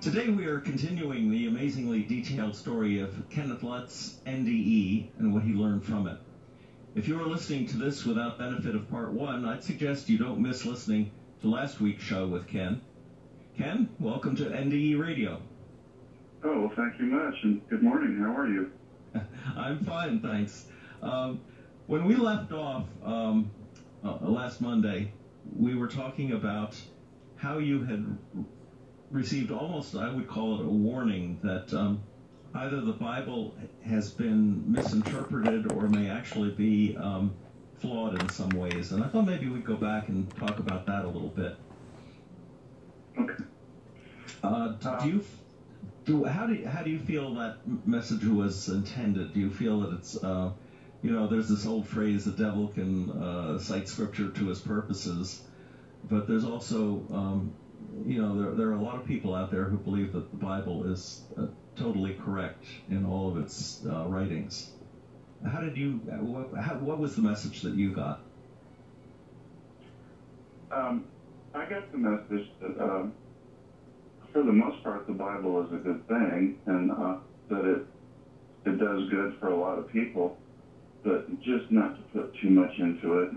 Today 0.00 0.30
we 0.30 0.46
are 0.46 0.60
continuing 0.60 1.30
the 1.30 1.46
amazingly 1.46 2.02
detailed 2.02 2.56
story 2.56 3.00
of 3.00 3.14
Kenneth 3.28 3.62
Lutz's 3.62 4.18
NDE 4.26 5.08
and 5.18 5.34
what 5.34 5.42
he 5.42 5.52
learned 5.52 5.84
from 5.84 6.06
it. 6.06 6.16
If 6.94 7.06
you 7.06 7.20
are 7.20 7.26
listening 7.26 7.66
to 7.66 7.76
this 7.76 8.06
without 8.06 8.38
benefit 8.38 8.74
of 8.74 8.88
part 8.88 9.12
one, 9.12 9.44
I'd 9.44 9.62
suggest 9.62 10.08
you 10.08 10.16
don't 10.16 10.40
miss 10.40 10.64
listening 10.64 11.10
to 11.42 11.50
last 11.50 11.82
week's 11.82 12.02
show 12.02 12.26
with 12.26 12.46
Ken. 12.46 12.80
Ken, 13.58 13.90
welcome 13.98 14.34
to 14.36 14.44
NDE 14.44 14.98
Radio. 14.98 15.42
Oh, 16.44 16.62
well, 16.62 16.72
thank 16.74 16.98
you 16.98 17.04
much, 17.04 17.34
and 17.42 17.60
good 17.68 17.82
morning. 17.82 18.16
How 18.16 18.34
are 18.34 18.48
you? 18.48 18.72
I'm 19.54 19.84
fine, 19.84 20.20
thanks. 20.20 20.64
Um, 21.02 21.42
when 21.88 22.06
we 22.06 22.14
left 22.14 22.52
off 22.52 22.86
um, 23.04 23.50
uh, 24.02 24.16
last 24.22 24.62
Monday, 24.62 25.12
we 25.54 25.74
were 25.74 25.88
talking 25.88 26.32
about 26.32 26.74
how 27.36 27.58
you 27.58 27.84
had 27.84 28.16
received 29.10 29.50
almost, 29.50 29.96
I 29.96 30.12
would 30.12 30.28
call 30.28 30.60
it 30.60 30.64
a 30.64 30.68
warning 30.68 31.38
that 31.42 31.72
um, 31.74 32.02
either 32.54 32.80
the 32.80 32.92
Bible 32.92 33.54
has 33.84 34.10
been 34.10 34.70
misinterpreted 34.70 35.72
or 35.72 35.88
may 35.88 36.08
actually 36.08 36.50
be 36.50 36.96
um, 36.96 37.34
flawed 37.78 38.20
in 38.20 38.28
some 38.28 38.50
ways. 38.50 38.92
And 38.92 39.02
I 39.02 39.08
thought 39.08 39.26
maybe 39.26 39.48
we'd 39.48 39.64
go 39.64 39.76
back 39.76 40.08
and 40.08 40.28
talk 40.36 40.58
about 40.58 40.86
that 40.86 41.04
a 41.04 41.08
little 41.08 41.28
bit. 41.28 41.56
Okay. 43.18 43.44
Uh, 44.42 44.68
do 44.68 45.08
you 45.08 45.24
do 46.04 46.24
how 46.24 46.46
do 46.46 46.54
you, 46.54 46.66
how 46.66 46.82
do 46.82 46.90
you 46.90 46.98
feel 46.98 47.34
that 47.34 47.58
message 47.86 48.24
was 48.24 48.68
intended? 48.68 49.34
Do 49.34 49.40
you 49.40 49.50
feel 49.50 49.80
that 49.80 49.94
it's 49.94 50.22
uh, 50.22 50.52
you 51.02 51.10
know 51.10 51.26
there's 51.26 51.48
this 51.48 51.66
old 51.66 51.86
phrase 51.86 52.24
the 52.24 52.30
devil 52.30 52.68
can 52.68 53.10
uh, 53.10 53.58
cite 53.58 53.88
scripture 53.88 54.30
to 54.30 54.46
his 54.46 54.60
purposes, 54.60 55.42
but 56.08 56.26
there's 56.26 56.44
also 56.44 57.04
um, 57.12 57.52
you 58.06 58.20
know 58.20 58.40
there, 58.40 58.54
there 58.54 58.68
are 58.68 58.74
a 58.74 58.82
lot 58.82 58.96
of 58.96 59.06
people 59.06 59.34
out 59.34 59.50
there 59.50 59.64
who 59.64 59.76
believe 59.76 60.12
that 60.12 60.30
the 60.30 60.36
Bible 60.36 60.90
is 60.90 61.22
uh, 61.38 61.46
totally 61.76 62.14
correct 62.14 62.64
in 62.88 63.04
all 63.04 63.28
of 63.28 63.36
its 63.36 63.82
uh, 63.86 64.06
writings. 64.06 64.72
How 65.46 65.60
did 65.60 65.76
you 65.76 65.94
what, 66.20 66.62
how, 66.62 66.74
what 66.76 66.98
was 66.98 67.16
the 67.16 67.22
message 67.22 67.62
that 67.62 67.74
you 67.74 67.92
got? 67.92 68.20
Um, 70.70 71.06
I 71.54 71.64
got 71.64 71.90
the 71.92 71.98
message 71.98 72.48
that. 72.60 72.82
Um, 72.82 73.12
for 74.32 74.42
the 74.42 74.52
most 74.52 74.82
part, 74.82 75.06
the 75.06 75.12
Bible 75.12 75.64
is 75.66 75.72
a 75.72 75.76
good 75.76 76.06
thing, 76.06 76.58
and 76.66 76.90
uh, 76.92 77.16
that 77.48 77.64
it 77.64 77.86
it 78.64 78.78
does 78.78 79.08
good 79.08 79.36
for 79.40 79.48
a 79.48 79.56
lot 79.56 79.78
of 79.78 79.90
people, 79.90 80.36
but 81.02 81.28
just 81.40 81.70
not 81.70 81.96
to 81.96 82.02
put 82.20 82.34
too 82.40 82.50
much 82.50 82.72
into 82.78 83.18
it. 83.20 83.30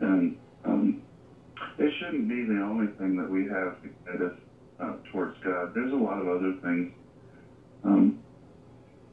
And 0.00 0.38
um, 0.64 1.02
it 1.78 1.92
shouldn't 1.98 2.28
be 2.28 2.44
the 2.44 2.60
only 2.60 2.86
thing 2.98 3.16
that 3.16 3.28
we 3.28 3.44
have 3.46 3.80
to 3.82 3.88
guide 4.04 4.22
us 4.22 4.38
uh, 4.80 4.92
towards 5.10 5.36
God. 5.44 5.74
There's 5.74 5.92
a 5.92 5.96
lot 5.96 6.18
of 6.18 6.28
other 6.28 6.54
things. 6.62 6.92
Um, 7.84 8.18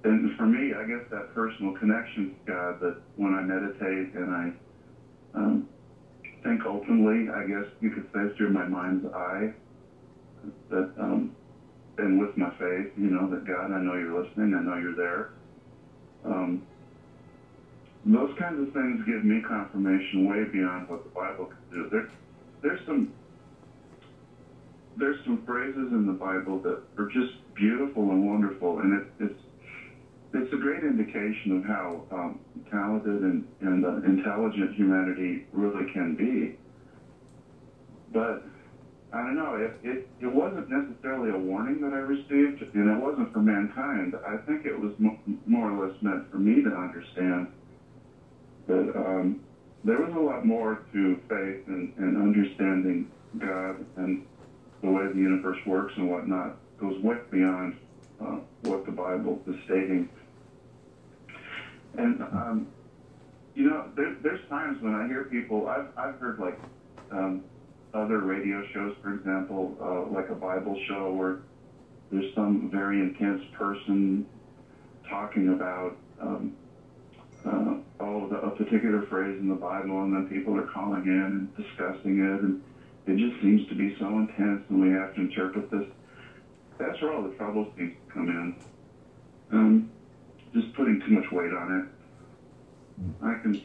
and 0.03 0.35
for 0.37 0.45
me, 0.45 0.73
I 0.73 0.83
guess 0.85 1.01
that 1.09 1.33
personal 1.33 1.73
connection 1.73 2.35
to 2.35 2.51
God, 2.51 2.79
that 2.81 2.95
when 3.15 3.33
I 3.33 3.41
meditate 3.41 4.13
and 4.13 4.31
I 4.31 4.51
um, 5.33 5.67
think 6.43 6.65
openly, 6.65 7.29
I 7.29 7.43
guess 7.43 7.65
you 7.81 7.89
could 7.89 8.05
say 8.13 8.35
through 8.37 8.51
my 8.51 8.65
mind's 8.65 9.05
eye, 9.05 9.51
that 10.69 10.89
um, 10.99 11.31
and 11.97 12.19
with 12.19 12.35
my 12.37 12.49
faith, 12.59 12.91
you 12.97 13.09
know, 13.09 13.27
that 13.29 13.45
God, 13.45 13.71
I 13.71 13.79
know 13.79 13.95
you're 13.95 14.21
listening, 14.21 14.53
I 14.53 14.61
know 14.61 14.75
you're 14.75 14.95
there. 14.95 15.29
Um, 16.25 16.61
those 18.05 18.29
kinds 18.37 18.59
of 18.59 18.71
things 18.73 19.01
give 19.05 19.23
me 19.23 19.41
confirmation 19.41 20.25
way 20.25 20.43
beyond 20.43 20.87
what 20.87 21.03
the 21.03 21.09
Bible 21.09 21.45
can 21.45 21.57
do. 21.71 21.89
There, 21.89 22.07
there's 22.65 22.79
some 22.87 23.07
there's 24.97 25.15
some 25.23 25.43
phrases 25.45 25.91
in 25.91 26.07
the 26.07 26.13
Bible 26.13 26.59
that 26.63 26.79
are 26.97 27.05
just 27.05 27.29
beautiful 27.53 28.09
and 28.11 28.25
wonderful, 28.25 28.79
and 28.79 28.93
it, 28.93 29.03
it's 29.19 29.39
it's 30.33 30.51
a 30.51 30.57
great 30.57 30.81
indication 30.81 31.51
of 31.51 31.63
how 31.63 32.01
um, 32.11 32.39
talented 32.71 33.21
and, 33.21 33.43
and 33.61 33.85
uh, 33.85 33.97
intelligent 34.03 34.73
humanity 34.73 35.41
really 35.53 35.85
can 35.93 36.15
be. 36.15 36.51
But 38.11 38.41
I 39.13 39.23
don't 39.23 39.35
know. 39.35 39.53
It, 39.53 39.71
it, 39.83 39.99
it 40.19 40.27
wasn't 40.27 40.67
necessarily 40.67 41.29
a 41.29 41.37
warning 41.37 41.79
that 41.81 41.93
I 41.93 41.97
received, 41.97 42.65
and 42.73 42.89
it 42.89 42.97
wasn't 42.97 43.31
for 43.31 43.41
mankind. 43.41 44.15
I 44.25 44.37
think 44.47 44.65
it 44.65 44.77
was 44.77 44.91
mo- 44.97 45.13
more 45.45 45.69
or 45.69 45.83
less 45.83 45.93
meant 46.01 46.23
for 46.31 46.37
me 46.39 46.61
to 46.63 46.69
understand 46.69 47.47
that 48.67 48.89
um, 48.95 49.37
there 49.85 49.99
was 49.99 50.13
a 50.13 50.19
lot 50.19 50.45
more 50.45 50.83
to 50.91 51.15
faith 51.29 51.67
and, 51.67 51.93
and 51.97 52.17
understanding 52.17 53.09
God 53.39 53.85
and 53.95 54.25
the 54.81 54.89
way 54.89 55.07
the 55.07 55.19
universe 55.19 55.57
works 55.65 55.93
and 55.95 56.09
whatnot 56.09 56.57
It 56.73 56.81
goes 56.81 57.01
way 57.01 57.17
beyond 57.31 57.77
uh, 58.19 58.39
what 58.63 58.85
the 58.85 58.91
Bible 58.91 59.41
is 59.47 59.55
stating. 59.65 60.09
And 61.97 62.21
um, 62.21 62.67
you 63.55 63.69
know, 63.69 63.85
there, 63.95 64.17
there's 64.21 64.41
times 64.49 64.81
when 64.81 64.93
I 64.95 65.07
hear 65.07 65.23
people. 65.25 65.69
I've 65.69 65.87
I've 65.97 66.19
heard 66.19 66.39
like. 66.39 66.59
Um, 67.11 67.43
other 67.95 68.19
radio 68.19 68.61
shows, 68.73 68.93
for 69.01 69.13
example, 69.13 69.75
uh, 69.81 70.13
like 70.13 70.29
a 70.29 70.35
Bible 70.35 70.77
show 70.87 71.13
where 71.13 71.39
there's 72.11 72.33
some 72.35 72.69
very 72.69 72.99
intense 72.99 73.41
person 73.57 74.25
talking 75.09 75.53
about 75.53 75.95
um, 76.21 76.55
uh, 77.45 77.73
oh, 78.01 78.27
the, 78.27 78.35
a 78.37 78.51
particular 78.51 79.01
phrase 79.09 79.37
in 79.39 79.47
the 79.47 79.55
Bible, 79.55 80.01
and 80.03 80.13
then 80.13 80.25
people 80.25 80.57
are 80.57 80.63
calling 80.63 81.05
in 81.05 81.11
and 81.11 81.47
discussing 81.55 82.19
it, 82.19 82.41
and 82.41 82.55
it 83.07 83.17
just 83.17 83.39
seems 83.41 83.63
to 83.67 83.75
be 83.75 83.91
so 83.99 84.19
intense, 84.19 84.61
and 84.69 84.79
we 84.79 84.89
have 84.89 85.11
to 85.13 85.21
interpret 85.21 85.65
this. 85.71 85.83
That's 86.79 86.99
where 87.01 87.11
all 87.11 87.21
the 87.21 87.29
trouble 87.29 87.65
seems 87.77 87.91
to 87.91 88.13
come 88.13 88.29
in. 88.29 88.53
Um, 89.51 89.83
just 90.53 90.71
putting 90.73 90.97
too 91.05 91.11
much 91.11 91.25
weight 91.31 91.51
on 91.53 91.71
it. 91.71 91.83
I 93.21 93.35
can 93.41 93.55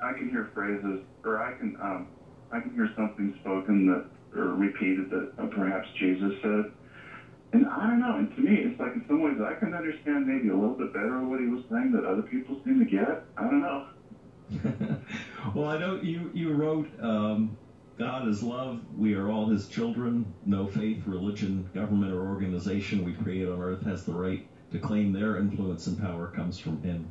I 0.00 0.12
can 0.12 0.28
hear 0.28 0.46
phrases, 0.54 0.98
or 1.24 1.40
I 1.40 1.52
can 1.52 1.74
um, 1.80 2.06
I 2.50 2.60
can 2.60 2.72
hear 2.72 2.88
something 2.96 3.30
spoken 3.40 3.86
that 3.86 4.02
or 4.38 4.54
repeated 4.54 5.06
that 5.10 5.26
uh, 5.38 5.46
perhaps 5.50 5.88
Jesus 5.98 6.32
said. 6.42 6.66
And 7.52 7.66
I 7.66 7.86
don't 7.86 8.00
know. 8.00 8.16
And 8.16 8.34
to 8.34 8.40
me, 8.40 8.56
it's 8.56 8.80
like 8.80 8.94
in 8.94 9.04
some 9.06 9.22
ways 9.22 9.36
I 9.40 9.54
can 9.54 9.74
understand 9.74 10.26
maybe 10.26 10.48
a 10.48 10.54
little 10.54 10.74
bit 10.74 10.92
better 10.92 11.24
what 11.24 11.40
he 11.40 11.46
was 11.46 11.64
saying 11.70 11.92
that 11.92 12.04
other 12.04 12.22
people 12.22 12.60
seem 12.64 12.78
to 12.78 12.84
get. 12.84 13.24
I 13.36 13.42
don't 13.42 13.62
know. 13.62 13.86
well, 15.54 15.68
I 15.68 15.78
know 15.78 16.00
you 16.00 16.30
you 16.32 16.52
wrote 16.52 16.88
um, 17.02 17.56
God 17.98 18.28
is 18.28 18.42
love. 18.42 18.80
We 18.96 19.14
are 19.14 19.30
all 19.30 19.48
His 19.48 19.68
children. 19.68 20.32
No 20.44 20.66
faith, 20.66 21.02
religion, 21.06 21.68
government, 21.74 22.12
or 22.12 22.28
organization 22.28 23.04
we 23.04 23.14
create 23.14 23.48
on 23.48 23.60
earth 23.60 23.82
has 23.84 24.04
the 24.04 24.12
right 24.12 24.46
to 24.72 24.78
claim 24.78 25.12
their 25.12 25.38
influence 25.38 25.86
and 25.86 25.98
power 25.98 26.28
comes 26.28 26.58
from 26.58 26.82
Him. 26.82 27.10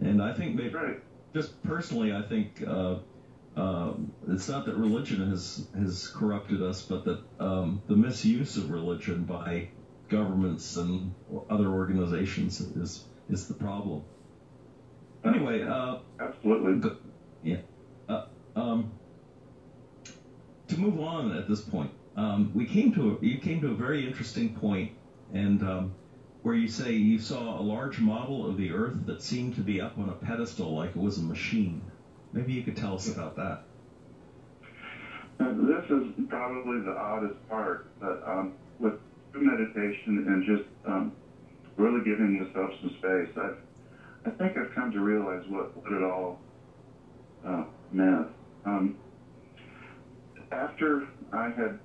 And 0.00 0.22
I 0.22 0.32
think 0.32 0.56
maybe, 0.56 0.70
right. 0.70 1.00
just 1.34 1.62
personally, 1.62 2.12
I 2.12 2.22
think 2.22 2.62
uh, 2.66 2.96
um, 3.60 4.12
it's 4.28 4.48
not 4.48 4.64
that 4.64 4.76
religion 4.76 5.28
has 5.28 5.66
has 5.76 6.08
corrupted 6.08 6.62
us, 6.62 6.80
but 6.82 7.04
that 7.04 7.20
um, 7.38 7.82
the 7.88 7.96
misuse 7.96 8.56
of 8.56 8.70
religion 8.70 9.24
by 9.24 9.68
governments 10.08 10.76
and 10.76 11.14
other 11.50 11.68
organizations 11.68 12.60
is 12.60 13.04
is 13.28 13.48
the 13.48 13.54
problem. 13.54 14.02
Anyway, 15.24 15.62
uh, 15.62 15.98
absolutely, 16.18 16.90
yeah. 17.42 17.58
Uh, 18.08 18.24
um, 18.56 18.92
to 20.68 20.80
move 20.80 20.98
on 20.98 21.36
at 21.36 21.46
this 21.46 21.60
point, 21.60 21.90
um, 22.16 22.50
we 22.54 22.64
came 22.64 22.94
to 22.94 23.18
a, 23.18 23.24
you 23.26 23.38
came 23.38 23.60
to 23.60 23.68
a 23.68 23.74
very 23.74 24.06
interesting 24.06 24.54
point, 24.54 24.92
and 25.34 25.62
um, 25.62 25.94
where 26.42 26.54
you 26.54 26.68
say 26.68 26.92
you 26.92 27.18
saw 27.18 27.60
a 27.60 27.62
large 27.62 27.98
model 27.98 28.48
of 28.48 28.56
the 28.56 28.72
Earth 28.72 29.04
that 29.04 29.20
seemed 29.20 29.54
to 29.56 29.60
be 29.60 29.82
up 29.82 29.98
on 29.98 30.08
a 30.08 30.14
pedestal 30.14 30.74
like 30.74 30.90
it 30.90 30.96
was 30.96 31.18
a 31.18 31.22
machine. 31.22 31.82
Maybe 32.32 32.52
you 32.52 32.62
could 32.62 32.76
tell 32.76 32.94
us 32.94 33.12
about 33.12 33.36
that. 33.36 33.64
This 35.38 35.84
is 35.90 36.26
probably 36.28 36.80
the 36.80 36.94
oddest 36.96 37.48
part, 37.48 37.86
but 37.98 38.22
um, 38.26 38.52
with 38.78 38.94
meditation 39.34 40.24
and 40.28 40.44
just 40.44 40.68
um, 40.86 41.12
really 41.76 42.04
giving 42.04 42.36
yourself 42.36 42.70
some 42.80 42.90
space, 42.98 43.28
I, 43.36 44.28
I 44.28 44.30
think 44.30 44.56
I've 44.56 44.74
come 44.74 44.92
to 44.92 45.00
realize 45.00 45.42
what, 45.48 45.76
what 45.76 45.92
it 45.92 46.02
all 46.02 46.38
uh, 47.44 47.64
meant. 47.90 48.28
Um, 48.64 48.96
after 50.52 51.06
I 51.32 51.48
had 51.50 51.78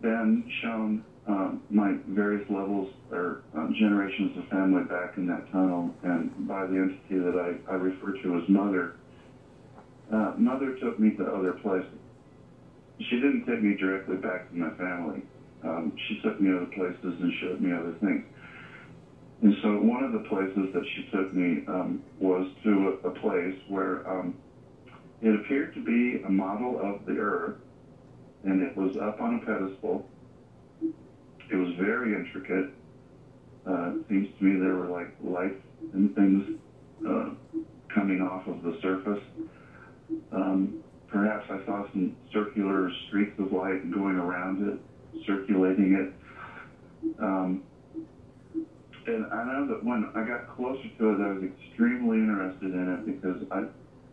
been 0.00 0.50
shown 0.62 1.04
um, 1.26 1.62
my 1.68 1.96
various 2.08 2.48
levels 2.48 2.90
or 3.12 3.42
um, 3.54 3.74
generations 3.78 4.36
of 4.38 4.48
family 4.48 4.84
back 4.84 5.16
in 5.16 5.26
that 5.26 5.50
tunnel, 5.52 5.94
and 6.02 6.48
by 6.48 6.64
the 6.66 6.76
entity 6.76 7.18
that 7.18 7.36
I, 7.36 7.70
I 7.70 7.74
refer 7.74 8.12
to 8.22 8.36
as 8.36 8.48
Mother, 8.48 8.94
uh, 10.12 10.32
Mother 10.36 10.74
took 10.80 10.98
me 10.98 11.10
to 11.12 11.24
other 11.24 11.52
places. 11.52 11.88
She 13.08 13.16
didn't 13.16 13.44
take 13.46 13.62
me 13.62 13.74
directly 13.74 14.16
back 14.16 14.48
to 14.50 14.56
my 14.56 14.70
family. 14.70 15.22
Um, 15.64 15.92
she 16.08 16.18
took 16.22 16.40
me 16.40 16.50
other 16.50 16.66
places 16.66 17.14
and 17.20 17.32
showed 17.40 17.60
me 17.60 17.72
other 17.72 17.94
things. 18.00 18.22
And 19.42 19.54
so 19.62 19.78
one 19.78 20.02
of 20.02 20.12
the 20.12 20.18
places 20.18 20.68
that 20.72 20.82
she 20.94 21.02
took 21.10 21.32
me 21.32 21.60
um, 21.66 21.98
was 22.18 22.44
to 22.64 22.92
a, 23.04 23.08
a 23.08 23.10
place 23.10 23.54
where 23.68 24.06
um, 24.08 24.34
it 25.22 25.34
appeared 25.34 25.72
to 25.74 25.80
be 25.80 26.16
a 26.24 26.30
model 26.30 26.78
of 26.78 27.04
the 27.06 27.12
Earth, 27.12 27.54
and 28.44 28.60
it 28.60 28.74
was 28.76 28.90
up 29.00 29.20
on 29.20 29.34
a 29.34 29.38
pedestal. 29.38 30.02
It 31.50 31.56
was 31.56 31.68
very 31.78 32.14
intricate. 32.14 32.66
Uh, 33.66 33.88
it 33.90 34.04
seems 34.08 34.26
to 34.38 34.44
me 34.44 34.58
there 34.58 34.74
were 34.74 34.86
like 34.86 35.08
lights 35.22 35.60
and 35.92 36.14
things 36.14 36.42
uh, 37.06 37.30
coming 37.94 38.20
off 38.20 38.46
of 38.46 38.62
the 38.62 38.72
surface. 38.80 39.18
Um, 40.32 40.82
perhaps 41.08 41.46
I 41.50 41.64
saw 41.66 41.90
some 41.92 42.16
circular 42.32 42.90
streaks 43.08 43.38
of 43.38 43.52
light 43.52 43.90
going 43.92 44.16
around 44.16 44.66
it, 44.68 45.24
circulating 45.26 45.94
it. 45.94 47.20
Um, 47.22 47.62
and 49.06 49.26
I 49.32 49.44
know 49.44 49.66
that 49.68 49.84
when 49.84 50.10
I 50.14 50.24
got 50.26 50.54
closer 50.54 50.88
to 50.98 51.10
it, 51.10 51.20
I 51.20 51.32
was 51.32 51.42
extremely 51.42 52.18
interested 52.18 52.72
in 52.72 52.88
it 52.88 53.06
because 53.06 53.42
I, 53.50 53.64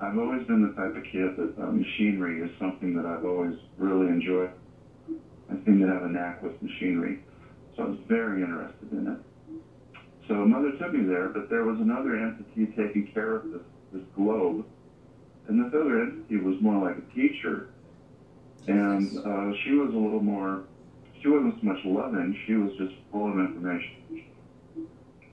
I've 0.03 0.17
always 0.17 0.45
been 0.47 0.61
the 0.61 0.73
type 0.73 0.95
of 0.95 1.03
kid 1.03 1.35
that 1.37 1.61
uh, 1.61 1.71
machinery 1.71 2.41
is 2.41 2.49
something 2.59 2.95
that 2.95 3.05
I've 3.05 3.25
always 3.25 3.57
really 3.77 4.07
enjoyed. 4.07 4.51
I 5.49 5.55
seem 5.65 5.79
to 5.79 5.87
have 5.87 6.03
a 6.03 6.09
knack 6.09 6.41
with 6.41 6.61
machinery, 6.61 7.19
so 7.75 7.83
I 7.83 7.85
was 7.87 7.99
very 8.07 8.41
interested 8.41 8.91
in 8.91 9.07
it. 9.07 9.19
So 10.27 10.45
mother 10.45 10.71
took 10.77 10.93
me 10.93 11.05
there, 11.05 11.29
but 11.29 11.49
there 11.49 11.63
was 11.63 11.79
another 11.79 12.15
entity 12.17 12.67
taking 12.75 13.09
care 13.13 13.35
of 13.35 13.43
this, 13.51 13.61
this 13.93 14.03
globe, 14.15 14.65
and 15.47 15.59
this 15.59 15.73
other 15.73 16.01
entity 16.01 16.37
was 16.37 16.55
more 16.61 16.83
like 16.83 16.97
a 16.97 17.15
teacher, 17.15 17.69
and 18.67 19.17
uh, 19.19 19.51
she 19.63 19.71
was 19.71 19.93
a 19.93 19.97
little 19.97 20.21
more. 20.21 20.63
She 21.21 21.27
wasn't 21.27 21.55
so 21.59 21.65
much 21.65 21.79
loving; 21.85 22.37
she 22.45 22.53
was 22.53 22.71
just 22.77 22.93
full 23.11 23.31
of 23.31 23.39
information 23.39 23.97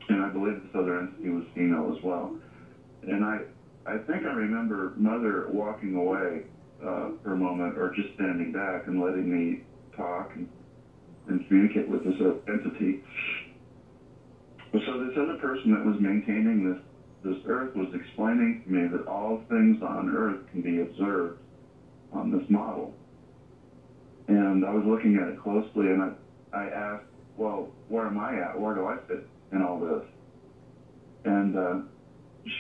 and 0.09 0.23
I 0.23 0.28
believe 0.28 0.62
this 0.62 0.74
other 0.74 1.01
entity 1.01 1.31
was 1.31 1.45
female 1.55 1.95
as 1.97 2.03
well. 2.03 2.36
And 3.03 3.24
I, 3.24 3.41
I 3.86 3.99
think 3.99 4.24
I 4.24 4.32
remember 4.32 4.95
Mother 4.97 5.49
walking 5.51 5.95
away 5.95 6.43
uh, 6.82 7.11
for 7.23 7.32
a 7.32 7.36
moment, 7.36 7.78
or 7.78 7.95
just 7.95 8.15
standing 8.15 8.53
back 8.53 8.86
and 8.86 9.01
letting 9.01 9.31
me 9.31 9.62
talk 9.97 10.32
and, 10.35 10.49
and 11.28 11.47
communicate 11.49 11.89
with 11.89 12.05
this 12.05 12.15
entity. 12.49 13.03
So 14.73 15.05
this 15.05 15.16
other 15.16 15.39
person 15.39 15.73
that 15.73 15.85
was 15.85 15.97
maintaining 16.01 16.69
this 16.69 16.82
this 17.25 17.39
earth 17.47 17.75
was 17.75 17.89
explaining 17.95 18.63
to 18.65 18.71
me 18.71 18.89
that 18.89 19.07
all 19.07 19.43
things 19.49 19.83
on 19.83 20.15
earth 20.15 20.41
can 20.53 20.61
be 20.61 20.83
observed 20.83 21.41
on 22.13 22.31
this 22.31 22.49
model. 22.51 22.95
And 24.29 24.65
I 24.65 24.73
was 24.73 24.85
looking 24.87 25.17
at 25.17 25.29
it 25.29 25.41
closely, 25.43 25.91
and 25.91 26.03
I, 26.03 26.57
I 26.57 26.65
asked, 26.67 27.07
well, 27.37 27.69
where 27.89 28.07
am 28.07 28.19
I 28.19 28.41
at? 28.41 28.59
Where 28.59 28.75
do 28.75 28.87
I 28.87 28.97
fit 29.09 29.27
in 29.55 29.63
all 29.63 29.79
this. 29.79 30.03
And 31.25 31.57
uh, 31.57 31.75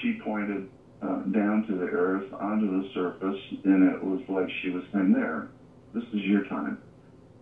she 0.00 0.18
pointed 0.24 0.68
uh, 1.02 1.22
down 1.34 1.66
to 1.68 1.74
the 1.74 1.86
earth, 1.86 2.32
onto 2.32 2.82
the 2.82 2.88
surface, 2.94 3.40
and 3.64 3.92
it 3.92 4.02
was 4.02 4.20
like 4.28 4.48
she 4.62 4.70
was 4.70 4.82
saying, 4.92 5.12
There, 5.12 5.48
this 5.92 6.04
is 6.14 6.20
your 6.22 6.44
time. 6.44 6.78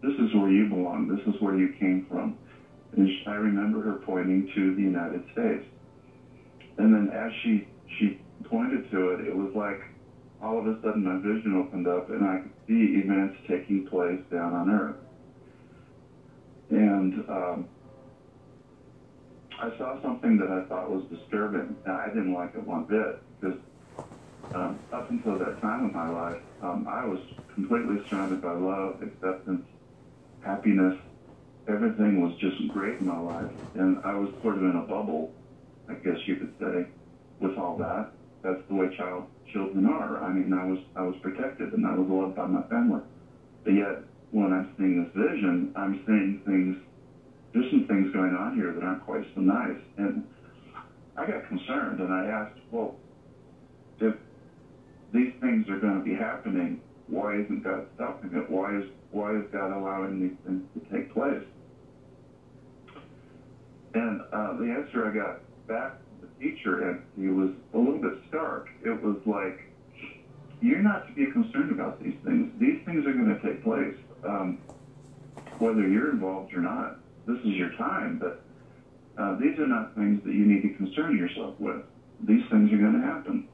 This 0.02 0.14
is 0.14 0.34
where 0.34 0.50
you 0.50 0.68
belong. 0.68 1.06
This 1.06 1.24
is 1.32 1.40
where 1.40 1.56
you 1.56 1.74
came 1.78 2.06
from. 2.10 2.36
And 2.96 3.08
I 3.26 3.34
remember 3.34 3.80
her 3.82 4.00
pointing 4.04 4.50
to 4.54 4.74
the 4.74 4.82
United 4.82 5.22
States. 5.32 5.64
And 6.78 6.92
then 6.92 7.10
as 7.14 7.32
she, 7.42 7.68
she 7.98 8.20
pointed 8.44 8.90
to 8.90 9.10
it, 9.10 9.26
it 9.26 9.34
was 9.34 9.52
like 9.54 9.80
all 10.42 10.58
of 10.58 10.66
a 10.66 10.80
sudden 10.82 11.04
my 11.04 11.16
vision 11.18 11.62
opened 11.64 11.86
up 11.86 12.10
and 12.10 12.24
I 12.24 12.38
could 12.42 12.52
see 12.66 13.02
events 13.04 13.36
taking 13.48 13.86
place 13.86 14.20
down 14.30 14.52
on 14.52 14.70
Earth. 14.70 14.96
And 16.70 17.14
um, 17.28 17.68
I 19.62 19.70
saw 19.78 20.00
something 20.02 20.38
that 20.38 20.50
I 20.50 20.66
thought 20.68 20.90
was 20.90 21.04
disturbing, 21.08 21.76
and 21.84 21.94
I 21.94 22.08
didn't 22.08 22.32
like 22.32 22.54
it 22.54 22.66
one 22.66 22.84
bit 22.84 23.22
because 23.40 23.58
um, 24.54 24.80
up 24.92 25.08
until 25.10 25.38
that 25.38 25.60
time 25.60 25.86
in 25.86 25.92
my 25.92 26.08
life, 26.08 26.42
um, 26.62 26.86
I 26.88 27.04
was 27.04 27.20
completely 27.54 27.96
surrounded 28.08 28.42
by 28.42 28.52
love, 28.54 29.02
acceptance, 29.02 29.66
happiness. 30.40 30.98
Everything 31.68 32.22
was 32.22 32.32
just 32.40 32.56
great 32.72 32.98
in 33.00 33.06
my 33.06 33.20
life, 33.20 33.52
and 33.74 33.98
I 34.04 34.14
was 34.14 34.30
sort 34.42 34.56
of 34.56 34.62
in 34.62 34.82
a 34.82 34.88
bubble, 34.88 35.30
I 35.88 35.94
guess 35.94 36.16
you 36.26 36.36
could 36.36 36.54
say, 36.60 36.86
with 37.40 37.56
all 37.58 37.76
that. 37.78 38.12
That's 38.42 38.60
the 38.68 38.74
way 38.74 38.96
child 38.96 39.24
children 39.52 39.86
are. 39.86 40.22
I 40.22 40.32
mean, 40.32 40.52
I 40.52 40.64
was 40.64 40.78
I 40.96 41.02
was 41.02 41.14
protected 41.22 41.72
and 41.72 41.86
I 41.86 41.94
was 41.94 42.08
loved 42.08 42.36
by 42.36 42.46
my 42.46 42.62
family. 42.68 43.00
But 43.64 43.74
yet, 43.74 44.02
when 44.30 44.52
I'm 44.52 44.74
seeing 44.76 45.04
this 45.04 45.12
vision, 45.14 45.72
I'm 45.76 46.02
seeing 46.06 46.42
things 46.44 46.76
there's 47.52 47.70
some 47.70 47.86
things 47.86 48.12
going 48.12 48.34
on 48.34 48.54
here 48.54 48.72
that 48.72 48.82
aren't 48.82 49.04
quite 49.04 49.24
so 49.34 49.40
nice. 49.40 49.78
And 49.98 50.24
I 51.16 51.26
got 51.26 51.46
concerned 51.48 52.00
and 52.00 52.12
I 52.12 52.24
asked, 52.24 52.58
well, 52.70 52.96
if 54.00 54.14
these 55.12 55.32
things 55.40 55.68
are 55.68 55.78
going 55.78 55.98
to 55.98 56.04
be 56.04 56.14
happening, 56.14 56.80
why 57.08 57.36
isn't 57.36 57.62
God 57.62 57.86
stopping 57.94 58.30
it? 58.32 58.48
Why 58.50 58.76
is 58.78 58.84
why 59.10 59.36
is 59.36 59.44
God 59.52 59.70
allowing 59.70 60.20
these 60.20 60.38
things 60.46 60.62
to 60.74 60.96
take 60.96 61.12
place? 61.12 61.44
And 63.94 64.22
uh, 64.32 64.56
the 64.56 64.72
answer 64.72 65.06
I 65.06 65.14
got 65.14 65.40
back 65.72 65.92
from 66.20 66.28
the 66.28 66.44
teacher 66.44 66.88
and 66.90 67.02
he 67.16 67.28
was 67.28 67.50
a 67.74 67.78
little 67.78 68.00
bit 68.00 68.20
stark. 68.28 68.68
It 68.84 69.02
was 69.02 69.16
like, 69.24 69.72
you're 70.60 70.82
not 70.82 71.08
to 71.08 71.12
be 71.14 71.30
concerned 71.32 71.72
about 71.72 72.02
these 72.02 72.16
things. 72.24 72.52
These 72.60 72.84
things 72.84 73.06
are 73.06 73.12
going 73.12 73.34
to 73.34 73.40
take 73.42 73.64
place, 73.64 73.96
um, 74.24 74.58
whether 75.58 75.88
you're 75.88 76.10
involved 76.10 76.54
or 76.54 76.60
not 76.60 76.98
this 77.26 77.38
is 77.38 77.54
your 77.54 77.70
time, 77.76 78.18
but 78.18 78.42
uh, 79.20 79.34
these 79.38 79.58
are 79.58 79.66
not 79.66 79.94
things 79.94 80.22
that 80.24 80.32
you 80.32 80.44
need 80.44 80.62
to 80.62 80.74
concern 80.74 81.16
yourself 81.16 81.54
with. 81.58 81.82
These 82.26 82.42
things 82.50 82.72
are 82.72 82.78
going 82.78 83.00
to 83.00 83.06
happen. 83.06 83.48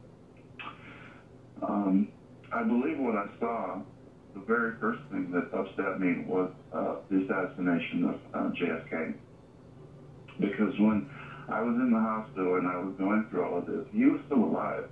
Um, 1.62 2.08
I 2.52 2.62
believe 2.62 2.98
what 2.98 3.14
I 3.14 3.26
saw, 3.38 3.80
the 4.34 4.40
very 4.40 4.74
first 4.80 5.00
thing 5.10 5.30
that 5.32 5.52
upset 5.52 6.00
me 6.00 6.24
was 6.26 6.50
uh, 6.72 6.96
the 7.10 7.24
assassination 7.24 8.04
of 8.04 8.14
uh, 8.34 8.50
JFK. 8.54 9.14
Because 10.40 10.78
when 10.78 11.10
I 11.48 11.62
was 11.62 11.76
in 11.76 11.90
the 11.90 11.98
hospital 11.98 12.56
and 12.56 12.68
I 12.68 12.76
was 12.76 12.94
going 12.98 13.26
through 13.30 13.44
all 13.44 13.58
of 13.58 13.66
this, 13.66 13.86
he 13.92 14.04
was 14.04 14.20
still 14.26 14.44
alive. 14.44 14.88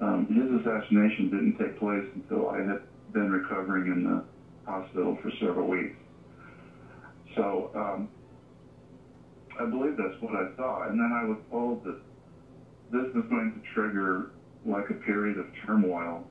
Um, 0.00 0.26
his 0.26 0.46
assassination 0.60 1.30
didn't 1.30 1.58
take 1.58 1.78
place 1.78 2.06
until 2.14 2.48
I 2.50 2.58
had 2.58 2.82
been 3.12 3.30
recovering 3.30 3.90
in 3.90 4.04
the 4.04 4.24
hospital 4.70 5.18
for 5.20 5.30
several 5.40 5.66
weeks. 5.66 5.96
So 7.34 7.70
um, 7.74 8.08
I 9.58 9.64
believe 9.64 9.96
that's 9.96 10.20
what 10.22 10.34
I 10.34 10.54
saw. 10.56 10.88
And 10.88 10.98
then 10.98 11.10
I 11.12 11.24
was 11.24 11.38
told 11.50 11.82
that 11.84 11.98
this 12.92 13.06
is 13.08 13.28
going 13.28 13.52
to 13.54 13.74
trigger 13.74 14.30
like 14.64 14.88
a 14.90 14.94
period 14.94 15.38
of 15.38 15.46
turmoil 15.66 16.24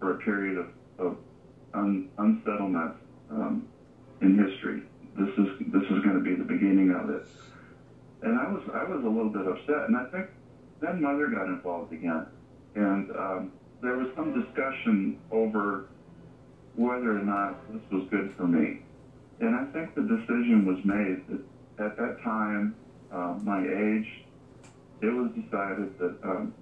or 0.00 0.12
a 0.12 0.18
period 0.18 0.56
of, 0.58 0.66
of 0.98 1.16
un, 1.74 2.08
unsettlement 2.18 2.94
um, 3.30 3.66
in 4.22 4.38
history. 4.38 4.82
This 5.18 5.28
is 5.36 5.48
this 5.72 5.82
is 5.82 6.04
going 6.04 6.14
to 6.14 6.20
be 6.20 6.34
the 6.34 6.44
beginning 6.44 6.92
of 6.92 7.10
it. 7.10 7.26
And 8.22 8.38
I 8.38 8.48
was 8.50 8.62
I 8.74 8.84
was 8.84 9.02
a 9.04 9.08
little 9.08 9.30
bit 9.30 9.46
upset, 9.46 9.88
and 9.88 9.96
I 9.96 10.04
think 10.10 10.26
then 10.80 11.00
mother 11.00 11.28
got 11.28 11.46
involved 11.46 11.92
again, 11.92 12.26
and 12.74 13.10
um, 13.16 13.52
there 13.82 13.96
was 13.96 14.08
some 14.14 14.38
discussion 14.38 15.18
over 15.30 15.88
whether 16.76 17.18
or 17.18 17.22
not 17.22 17.72
this 17.72 17.82
was 17.90 18.08
good 18.10 18.34
for 18.36 18.46
me. 18.46 18.82
And 19.40 19.54
I 19.54 19.64
think 19.72 19.94
the 19.94 20.02
decision 20.02 20.66
was 20.66 20.78
made 20.84 21.26
that 21.28 21.84
at 21.84 21.96
that 21.96 22.22
time, 22.22 22.74
uh, 23.10 23.38
my 23.42 23.60
age, 23.60 24.06
it 25.00 25.06
was 25.06 25.30
decided 25.32 25.98
that 25.98 26.16
um, 26.22 26.54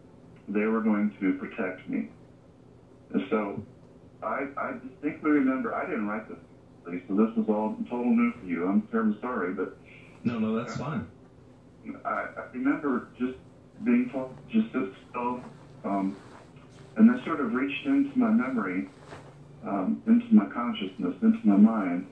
they 0.46 0.64
were 0.64 0.80
going 0.80 1.14
to 1.20 1.32
protect 1.34 1.88
me. 1.88 2.08
And 3.12 3.26
so 3.30 3.62
I, 4.22 4.46
I 4.56 4.72
distinctly 4.88 5.30
remember, 5.30 5.74
I 5.74 5.86
didn't 5.86 6.06
write 6.06 6.28
this, 6.28 6.38
so 6.84 7.14
this 7.14 7.36
was 7.36 7.46
all 7.48 7.76
total 7.90 8.14
new 8.14 8.32
for 8.40 8.46
you. 8.46 8.66
I'm 8.66 8.82
terribly 8.90 9.20
sorry, 9.20 9.52
but. 9.52 9.76
No, 10.24 10.38
no, 10.38 10.54
that's 10.54 10.76
fine. 10.76 11.06
I, 12.04 12.26
I 12.36 12.42
remember 12.52 13.08
just 13.18 13.34
being 13.84 14.10
told, 14.12 14.36
just 14.50 14.72
sit 14.72 14.92
still, 15.10 15.40
um, 15.84 16.16
and 16.96 17.08
that 17.08 17.24
sort 17.24 17.40
of 17.40 17.52
reached 17.52 17.86
into 17.86 18.18
my 18.18 18.30
memory, 18.30 18.88
um, 19.66 20.02
into 20.06 20.26
my 20.34 20.46
consciousness, 20.52 21.14
into 21.22 21.40
my 21.44 21.56
mind, 21.56 22.06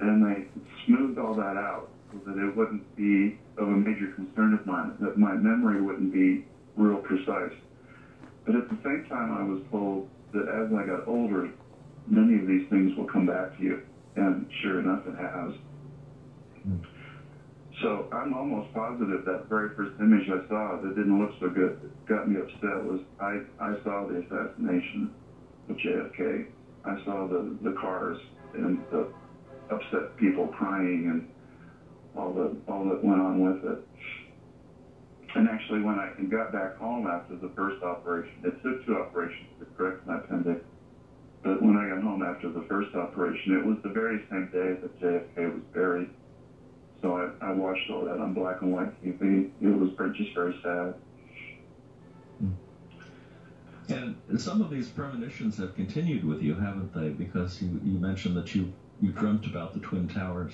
and 0.00 0.24
they 0.24 0.48
smoothed 0.86 1.18
all 1.18 1.34
that 1.34 1.56
out 1.56 1.88
so 2.12 2.18
that 2.26 2.36
it 2.38 2.56
wouldn't 2.56 2.84
be 2.96 3.38
of 3.58 3.68
a 3.68 3.70
major 3.70 4.12
concern 4.14 4.54
of 4.54 4.66
mine, 4.66 4.94
that 5.00 5.16
my 5.16 5.34
memory 5.34 5.80
wouldn't 5.80 6.12
be 6.12 6.44
real 6.76 6.98
precise. 6.98 7.52
but 8.44 8.54
at 8.56 8.68
the 8.68 8.78
same 8.82 9.06
time, 9.08 9.32
I 9.32 9.42
was 9.44 9.62
told 9.70 10.08
that 10.32 10.48
as 10.48 10.72
I 10.74 10.86
got 10.86 11.06
older, 11.06 11.50
many 12.08 12.40
of 12.40 12.46
these 12.46 12.68
things 12.70 12.96
will 12.96 13.06
come 13.06 13.26
back 13.26 13.56
to 13.58 13.62
you. 13.62 13.82
And 14.16 14.46
sure 14.60 14.80
enough, 14.80 15.06
it 15.06 15.16
has. 15.16 15.54
So 17.82 18.06
I'm 18.12 18.32
almost 18.32 18.72
positive 18.74 19.24
that 19.24 19.48
very 19.48 19.74
first 19.74 19.98
image 20.00 20.28
I 20.30 20.46
saw 20.48 20.78
that 20.80 20.94
didn't 20.94 21.18
look 21.18 21.32
so 21.40 21.50
good, 21.50 21.90
got 22.06 22.28
me 22.28 22.38
upset, 22.38 22.78
was 22.84 23.00
I, 23.20 23.42
I 23.58 23.74
saw 23.82 24.06
the 24.06 24.22
assassination 24.22 25.10
of 25.68 25.76
JFK. 25.76 26.46
I 26.84 27.04
saw 27.04 27.26
the, 27.26 27.56
the 27.62 27.74
cars 27.80 28.18
and 28.54 28.84
the 28.90 29.08
upset 29.70 30.16
people 30.16 30.46
crying 30.48 31.08
and 31.10 31.28
all 32.16 32.32
the 32.32 32.54
all 32.70 32.88
that 32.88 33.02
went 33.02 33.20
on 33.20 33.40
with 33.40 33.64
it. 33.64 33.78
And 35.34 35.48
actually, 35.48 35.80
when 35.80 35.98
I 35.98 36.12
got 36.30 36.52
back 36.52 36.76
home 36.76 37.06
after 37.06 37.36
the 37.36 37.50
first 37.56 37.82
operation, 37.82 38.34
it 38.44 38.62
took 38.62 38.84
two 38.86 38.96
operations 38.96 39.48
to 39.58 39.64
correct 39.76 40.06
my 40.06 40.18
appendix. 40.18 40.60
But 41.42 41.62
when 41.62 41.76
I 41.76 41.88
got 41.88 42.02
home 42.02 42.22
after 42.22 42.50
the 42.50 42.64
first 42.68 42.94
operation, 42.94 43.58
it 43.58 43.64
was 43.64 43.78
the 43.82 43.88
very 43.88 44.22
same 44.30 44.50
day 44.52 44.76
that 44.78 45.00
JFK 45.00 45.54
was 45.54 45.62
buried. 45.72 46.10
So 47.02 47.16
I, 47.16 47.46
I 47.46 47.52
watched 47.52 47.90
all 47.90 48.04
that 48.04 48.18
on 48.18 48.32
black 48.32 48.62
and 48.62 48.72
white 48.72 49.04
TV. 49.04 49.50
It 49.60 49.66
was 49.66 49.90
just 50.16 50.34
very 50.34 50.58
sad. 50.62 50.94
And 53.88 54.16
some 54.40 54.62
of 54.62 54.70
these 54.70 54.88
premonitions 54.88 55.56
have 55.58 55.74
continued 55.74 56.24
with 56.24 56.40
you, 56.40 56.54
haven't 56.54 56.94
they? 56.94 57.10
Because 57.10 57.60
you, 57.60 57.80
you 57.84 57.98
mentioned 57.98 58.36
that 58.36 58.54
you, 58.54 58.72
you 59.00 59.10
dreamt 59.10 59.46
about 59.46 59.74
the 59.74 59.80
Twin 59.80 60.08
Towers. 60.08 60.52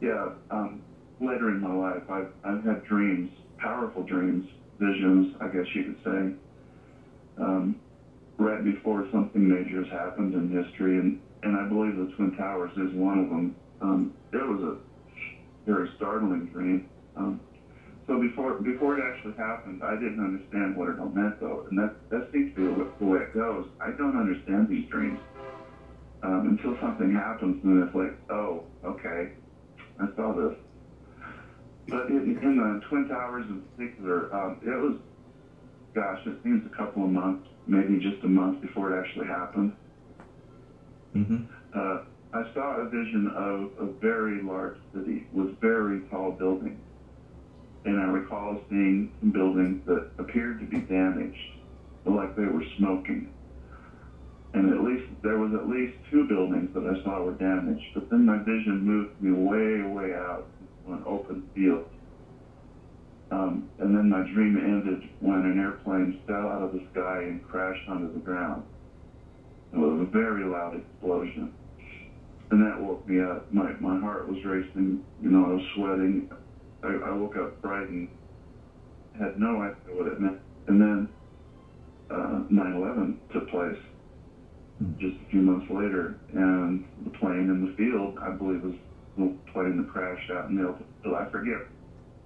Yeah, 0.00 0.30
um, 0.50 0.82
later 1.20 1.50
in 1.50 1.60
my 1.60 1.72
life, 1.72 2.02
I've, 2.10 2.32
I've 2.42 2.64
had 2.64 2.84
dreams, 2.84 3.30
powerful 3.58 4.02
dreams, 4.02 4.48
visions, 4.80 5.36
I 5.40 5.48
guess 5.48 5.66
you 5.74 5.84
could 5.84 6.02
say, 6.02 7.42
um, 7.42 7.76
right 8.38 8.64
before 8.64 9.06
something 9.12 9.46
major 9.46 9.84
has 9.84 9.92
happened 9.92 10.34
in 10.34 10.50
history. 10.50 10.98
And, 10.98 11.20
and 11.42 11.56
I 11.56 11.68
believe 11.68 11.96
the 11.96 12.10
Twin 12.16 12.34
Towers 12.36 12.72
is 12.72 12.92
one 12.94 13.18
of 13.20 13.28
them. 13.28 13.54
Um, 13.82 14.14
it 14.32 14.36
was 14.36 14.62
a 14.62 14.76
very 15.66 15.90
startling 15.96 16.46
dream. 16.46 16.88
Um, 17.16 17.40
so 18.06 18.20
before 18.20 18.54
before 18.54 18.98
it 18.98 19.02
actually 19.02 19.34
happened, 19.34 19.82
I 19.82 19.94
didn't 19.94 20.20
understand 20.20 20.76
what 20.76 20.88
it 20.88 20.98
all 20.98 21.10
meant, 21.10 21.40
though, 21.40 21.66
and 21.68 21.78
that 21.78 21.94
that 22.10 22.28
seems 22.32 22.54
to 22.54 22.74
be 22.76 22.84
the 22.98 23.04
way 23.04 23.18
it 23.18 23.34
goes. 23.34 23.66
I 23.80 23.90
don't 23.90 24.16
understand 24.16 24.68
these 24.68 24.88
dreams 24.88 25.18
um, 26.22 26.56
until 26.56 26.78
something 26.80 27.12
happens, 27.12 27.62
and 27.64 27.82
it's 27.82 27.94
like, 27.94 28.14
oh, 28.30 28.64
okay, 28.84 29.32
I 30.00 30.06
saw 30.16 30.32
this. 30.32 30.56
But 31.88 32.06
in, 32.06 32.38
in 32.42 32.56
the 32.56 32.80
Twin 32.88 33.08
Towers 33.08 33.44
in 33.48 33.62
particular, 33.62 34.32
um, 34.32 34.60
it 34.62 34.80
was, 34.80 34.96
gosh, 35.94 36.20
it 36.26 36.36
seems 36.44 36.64
a 36.64 36.76
couple 36.76 37.04
of 37.04 37.10
months, 37.10 37.48
maybe 37.66 37.98
just 37.98 38.22
a 38.24 38.28
month 38.28 38.62
before 38.62 38.96
it 38.96 39.00
actually 39.00 39.26
happened. 39.26 39.72
Mm-hmm. 41.14 41.44
Uh, 41.74 42.04
I 42.34 42.44
saw 42.54 42.80
a 42.80 42.88
vision 42.88 43.30
of 43.36 43.72
a 43.78 43.92
very 44.00 44.42
large 44.42 44.78
city 44.94 45.26
with 45.34 45.60
very 45.60 46.00
tall 46.08 46.30
buildings. 46.30 46.80
And 47.84 48.00
I 48.00 48.04
recall 48.04 48.58
seeing 48.70 49.12
some 49.20 49.32
buildings 49.32 49.82
that 49.86 50.08
appeared 50.18 50.60
to 50.60 50.66
be 50.66 50.78
damaged, 50.78 51.36
like 52.06 52.34
they 52.34 52.44
were 52.44 52.64
smoking. 52.78 53.34
And 54.54 54.72
at 54.72 54.82
least 54.82 55.04
there 55.22 55.36
was 55.36 55.52
at 55.52 55.68
least 55.68 55.98
two 56.10 56.26
buildings 56.26 56.72
that 56.72 56.86
I 56.86 57.04
saw 57.04 57.22
were 57.22 57.32
damaged. 57.32 57.84
But 57.92 58.08
then 58.08 58.24
my 58.24 58.38
vision 58.38 58.80
moved 58.80 59.20
me 59.20 59.32
way, 59.32 59.82
way 59.82 60.14
out 60.14 60.46
into 60.86 60.96
an 60.96 61.02
open 61.06 61.50
field. 61.54 61.84
Um, 63.30 63.68
and 63.78 63.94
then 63.94 64.08
my 64.08 64.22
dream 64.32 64.56
ended 64.56 65.08
when 65.20 65.40
an 65.40 65.58
airplane 65.58 66.20
fell 66.26 66.48
out 66.48 66.62
of 66.62 66.72
the 66.72 66.82
sky 66.92 67.24
and 67.24 67.46
crashed 67.46 67.86
onto 67.88 68.12
the 68.12 68.20
ground. 68.20 68.62
It 69.74 69.78
was 69.78 70.00
a 70.00 70.10
very 70.10 70.44
loud 70.44 70.76
explosion 70.76 71.52
and 72.52 72.60
that 72.60 72.78
woke 72.78 73.08
me 73.08 73.18
up. 73.20 73.52
My 73.52 73.72
my 73.80 73.98
heart 73.98 74.28
was 74.28 74.44
racing. 74.44 75.02
You 75.22 75.30
know, 75.30 75.46
I 75.46 75.54
was 75.54 75.64
sweating. 75.74 76.30
I, 76.84 77.10
I 77.10 77.10
woke 77.14 77.34
up 77.36 77.60
frightened. 77.62 78.10
Had 79.18 79.40
no 79.40 79.62
idea 79.62 79.96
what 79.96 80.06
it 80.06 80.20
meant. 80.20 80.38
And 80.68 80.80
then 80.80 81.08
uh, 82.10 82.44
9/11 82.52 83.16
took 83.32 83.48
place 83.48 83.78
just 84.98 85.16
a 85.16 85.30
few 85.30 85.40
months 85.40 85.66
later, 85.70 86.18
and 86.34 86.84
the 87.04 87.10
plane 87.10 87.48
in 87.48 87.66
the 87.66 87.72
field, 87.72 88.18
I 88.20 88.30
believe, 88.30 88.62
was 88.62 88.74
the 89.16 89.34
plane 89.52 89.78
that 89.78 89.88
crashed 89.88 90.30
out 90.30 90.50
in 90.50 90.56
the 90.56 90.68
open 90.68 90.84
field. 91.02 91.14
I 91.14 91.30
forget. 91.30 91.58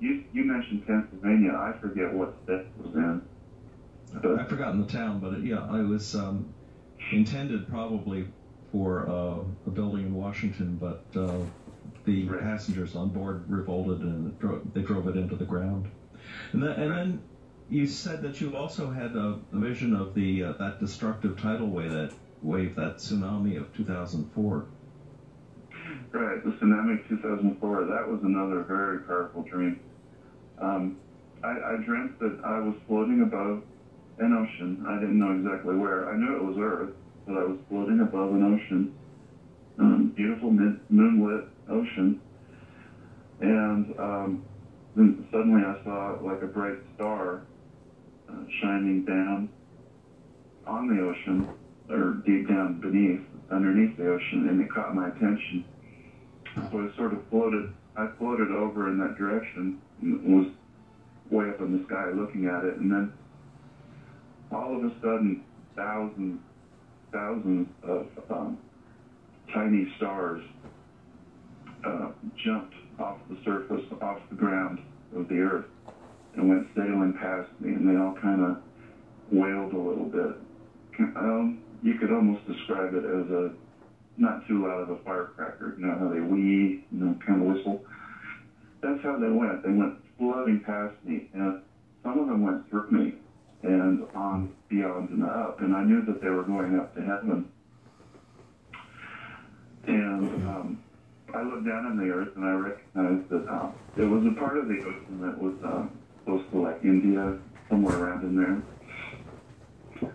You 0.01 0.25
you 0.33 0.45
mentioned 0.45 0.87
Pennsylvania. 0.89 1.53
I 1.53 1.73
forget 1.81 2.13
what 2.13 2.35
state 2.45 2.67
was 2.83 2.95
in. 2.95 3.23
But, 4.21 4.41
I've 4.41 4.49
forgotten 4.49 4.81
the 4.81 4.89
town, 4.89 5.21
but 5.21 5.35
it, 5.35 5.45
yeah, 5.45 5.67
I 5.71 5.83
was 5.83 6.15
um, 6.17 6.53
intended 7.13 7.69
probably 7.69 8.27
for 8.77 9.09
uh, 9.09 9.39
a 9.67 9.71
building 9.71 10.05
in 10.05 10.13
Washington, 10.13 10.77
but 10.79 11.03
uh, 11.19 11.39
the 12.05 12.25
Right. 12.25 12.43
passengers 12.43 12.95
on 12.95 13.09
board 13.09 13.45
revolted 13.49 14.01
and 14.03 14.39
dro- 14.39 14.61
they 14.75 14.83
drove 14.83 15.09
it 15.09 15.17
into 15.17 15.35
the 15.35 15.47
ground. 15.47 15.89
And 16.53 16.63
then, 16.63 16.73
and 16.73 16.91
then 16.91 17.23
you 17.71 17.87
said 17.87 18.21
that 18.23 18.39
you 18.41 18.55
also 18.55 18.91
had 18.91 19.17
a, 19.17 19.39
a 19.53 19.59
vision 19.59 19.97
of 19.97 20.13
the 20.15 20.43
uh, 20.43 20.53
that 20.59 20.79
destructive 20.79 21.41
tidal 21.41 21.69
wave 21.69 21.91
that 21.91 22.13
wave 22.43 22.75
that 22.77 22.97
tsunami 22.99 23.59
of 23.59 23.75
2004. 23.75 24.67
Right, 26.13 26.45
the 26.45 26.51
tsunami 26.51 27.01
of 27.01 27.09
2004, 27.09 27.85
that 27.87 28.07
was 28.07 28.21
another 28.25 28.61
very 28.61 28.99
powerful 29.01 29.43
dream. 29.43 29.81
Um, 30.61 30.99
I, 31.43 31.49
I 31.49 31.77
dreamt 31.83 32.19
that 32.19 32.41
I 32.45 32.59
was 32.59 32.75
floating 32.87 33.23
above 33.23 33.63
an 34.19 34.33
ocean. 34.35 34.85
I 34.87 34.97
didn't 35.01 35.19
know 35.19 35.33
exactly 35.33 35.75
where. 35.77 36.11
I 36.13 36.17
knew 36.19 36.37
it 36.37 36.43
was 36.45 36.57
Earth, 36.59 36.91
but 37.27 37.37
I 37.37 37.45
was 37.45 37.59
floating 37.69 38.01
above 38.01 38.33
an 38.33 38.43
ocean, 38.43 38.95
um, 39.79 40.13
beautiful 40.17 40.51
moonlit 40.51 41.49
ocean. 41.69 42.21
And 43.41 43.99
um, 43.99 44.45
then 44.95 45.27
suddenly 45.31 45.63
I 45.63 45.83
saw 45.85 46.19
like 46.23 46.43
a 46.43 46.47
bright 46.47 46.79
star 46.95 47.43
uh, 48.31 48.45
shining 48.63 49.05
down 49.05 49.49
on 50.67 50.89
the 50.89 51.01
ocean, 51.03 51.49
or 51.91 52.23
deep 52.27 52.49
down 52.49 52.81
beneath, 52.81 53.21
underneath 53.53 53.97
the 53.97 54.09
ocean, 54.09 54.49
and 54.49 54.61
it 54.61 54.69
caught 54.73 54.95
my 54.95 55.09
attention. 55.09 55.65
So 56.55 56.89
I 56.89 56.97
sort 56.97 57.13
of 57.13 57.21
floated, 57.31 57.73
I 57.97 58.09
floated 58.19 58.51
over 58.51 58.89
in 58.91 58.99
that 58.99 59.17
direction, 59.17 59.81
and 60.01 60.25
was 60.25 60.53
way 61.31 61.49
up 61.51 61.61
in 61.61 61.79
the 61.79 61.85
sky 61.87 62.11
looking 62.15 62.47
at 62.47 62.65
it, 62.65 62.77
and 62.79 62.91
then 62.91 63.13
all 64.51 64.77
of 64.77 64.85
a 64.85 64.95
sudden, 65.01 65.45
thousands, 65.77 66.41
thousands 67.17 67.69
of 67.83 68.07
um, 68.31 68.59
tiny 69.55 69.89
stars 69.97 70.43
uh, 71.87 72.11
jumped 72.45 72.75
off 72.99 73.17
the 73.31 73.39
surface, 73.45 73.85
off 74.03 74.19
the 74.29 74.37
ground 74.37 74.81
of 75.17 75.29
the 75.29 75.37
earth, 75.37 75.65
and 76.35 76.49
went 76.49 76.67
sailing 76.75 77.17
past 77.19 77.49
me, 77.61 77.73
and 77.73 77.89
they 77.89 77.99
all 77.99 78.15
kind 78.21 78.43
of 78.43 78.59
wailed 79.33 79.73
a 79.73 79.79
little 79.79 80.05
bit. 80.05 80.37
Um, 81.17 81.63
you 81.83 81.95
could 81.95 82.11
almost 82.11 82.47
describe 82.47 82.95
it 82.95 83.05
as 83.05 83.31
a 83.31 83.53
not 84.19 84.47
too 84.47 84.63
loud 84.63 84.81
of 84.83 84.91
a 84.91 84.97
firecracker. 85.05 85.77
You 85.79 85.87
know 85.87 85.97
how 85.99 86.09
they 86.09 86.21
wee, 86.21 86.85
you 86.91 86.99
know, 86.99 87.17
kind 87.27 87.41
of 87.43 87.57
whistle. 87.57 87.85
That's 88.83 89.03
how 89.03 89.19
they 89.19 89.29
went. 89.29 89.63
They 89.63 89.73
went 89.73 89.95
floating 90.19 90.61
past 90.61 90.95
me, 91.05 91.29
and 91.33 91.63
some 92.03 92.19
of 92.19 92.27
them 92.27 92.43
went 92.43 92.69
through 92.69 92.91
me 92.91 93.15
and 93.67 94.07
on 94.15 94.55
beyond 94.69 95.11
and 95.11 95.25
up, 95.25 95.61
and 95.61 95.75
I 95.75 95.83
knew 95.85 96.05
that 96.07 96.21
they 96.23 96.29
were 96.29 96.45
going 96.45 96.79
up 96.79 96.95
to 96.95 97.01
heaven. 97.03 97.51
And 99.87 100.31
um, 100.47 100.85
I 101.35 101.43
looked 101.43 101.65
down 101.67 101.87
on 101.87 101.97
the 101.97 102.11
earth, 102.13 102.29
and 102.37 102.45
I 102.45 102.53
recognized 102.53 103.29
that 103.31 103.47
uh, 103.51 103.71
it 103.97 104.05
was 104.05 104.25
a 104.27 104.39
part 104.39 104.59
of 104.59 104.69
the 104.69 104.75
ocean 104.83 105.21
that 105.21 105.39
was 105.39 105.55
uh, 105.65 105.87
close 106.25 106.43
to 106.51 106.59
like 106.59 106.81
India, 106.85 107.39
somewhere 107.69 107.97
around 107.97 108.23
in 108.25 108.37
there, 110.01 110.11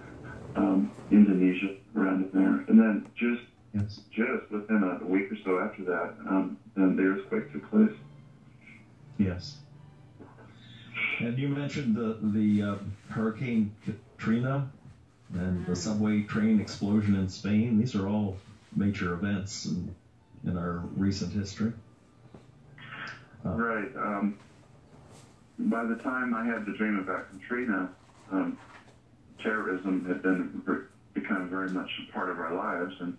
um, 0.55 0.91
Indonesia, 1.09 1.75
around 1.95 2.23
in 2.25 2.31
there, 2.33 2.65
and 2.67 2.79
then 2.79 3.05
just 3.15 3.41
Yes. 3.73 4.01
just 4.11 4.51
within 4.51 4.83
a 4.83 5.05
week 5.05 5.31
or 5.31 5.37
so 5.45 5.59
after 5.59 5.85
that, 5.85 6.17
um, 6.29 6.57
then 6.75 6.97
the 6.97 7.03
earthquake 7.03 7.53
took 7.53 7.69
place. 7.71 7.95
Yes. 9.17 9.59
And 11.25 11.37
you 11.37 11.49
mentioned 11.49 11.95
the 11.95 12.17
the 12.21 12.61
uh, 12.61 12.75
Hurricane 13.09 13.71
Katrina 13.85 14.67
and 15.33 15.65
the 15.65 15.75
subway 15.75 16.23
train 16.23 16.59
explosion 16.59 17.15
in 17.15 17.29
Spain. 17.29 17.77
These 17.77 17.95
are 17.95 18.07
all 18.07 18.37
major 18.75 19.13
events 19.13 19.65
in, 19.65 19.93
in 20.45 20.57
our 20.57 20.81
recent 20.95 21.31
history. 21.31 21.71
Uh, 23.45 23.49
Right. 23.49 23.95
Um, 23.95 24.37
by 25.59 25.83
the 25.85 25.95
time 25.95 26.33
I 26.33 26.43
had 26.43 26.65
the 26.65 26.73
dream 26.73 26.97
about 26.97 27.29
Katrina, 27.31 27.89
um, 28.31 28.57
terrorism 29.39 30.05
had 30.05 30.21
been 30.21 30.61
become 31.13 31.49
very 31.49 31.69
much 31.69 31.89
a 32.07 32.11
part 32.11 32.29
of 32.29 32.39
our 32.39 32.53
lives, 32.53 32.95
and 32.99 33.13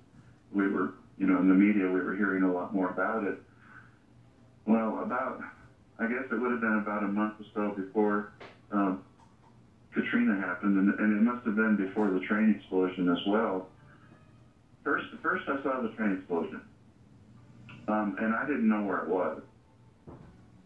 we 0.53 0.67
were, 0.67 0.91
you 1.19 1.27
know, 1.27 1.39
in 1.39 1.49
the 1.49 1.55
media, 1.55 1.89
we 1.89 2.01
were 2.01 2.15
hearing 2.15 2.43
a 2.43 2.53
lot 2.53 2.73
more 2.73 2.89
about 2.89 3.23
it. 3.25 3.37
Well, 4.67 5.01
about, 5.03 5.41
I 5.99 6.07
guess 6.07 6.25
it 6.31 6.39
would 6.39 6.51
have 6.51 6.61
been 6.61 6.77
about 6.77 7.03
a 7.03 7.09
month 7.09 7.35
or 7.39 7.45
so 7.55 7.75
before 7.77 8.29
um, 8.71 8.99
Katrina 9.93 10.35
happened, 10.37 10.77
and, 10.77 10.89
and 10.99 11.13
it 11.13 11.23
must 11.23 11.45
have 11.45 11.55
been 11.55 11.77
before 11.77 12.11
the 12.11 12.19
train 12.19 12.49
explosion 12.51 13.09
as 13.09 13.19
well. 13.27 13.67
First, 14.85 15.07
first 15.23 15.43
I 15.47 15.61
saw 15.63 15.79
the 15.81 15.89
train 15.89 16.13
explosion, 16.13 16.61
um, 17.89 18.15
and 18.19 18.33
I 18.33 18.45
didn't 18.45 18.69
know 18.69 18.81
where 18.81 18.99
it 18.99 19.07
was. 19.07 19.41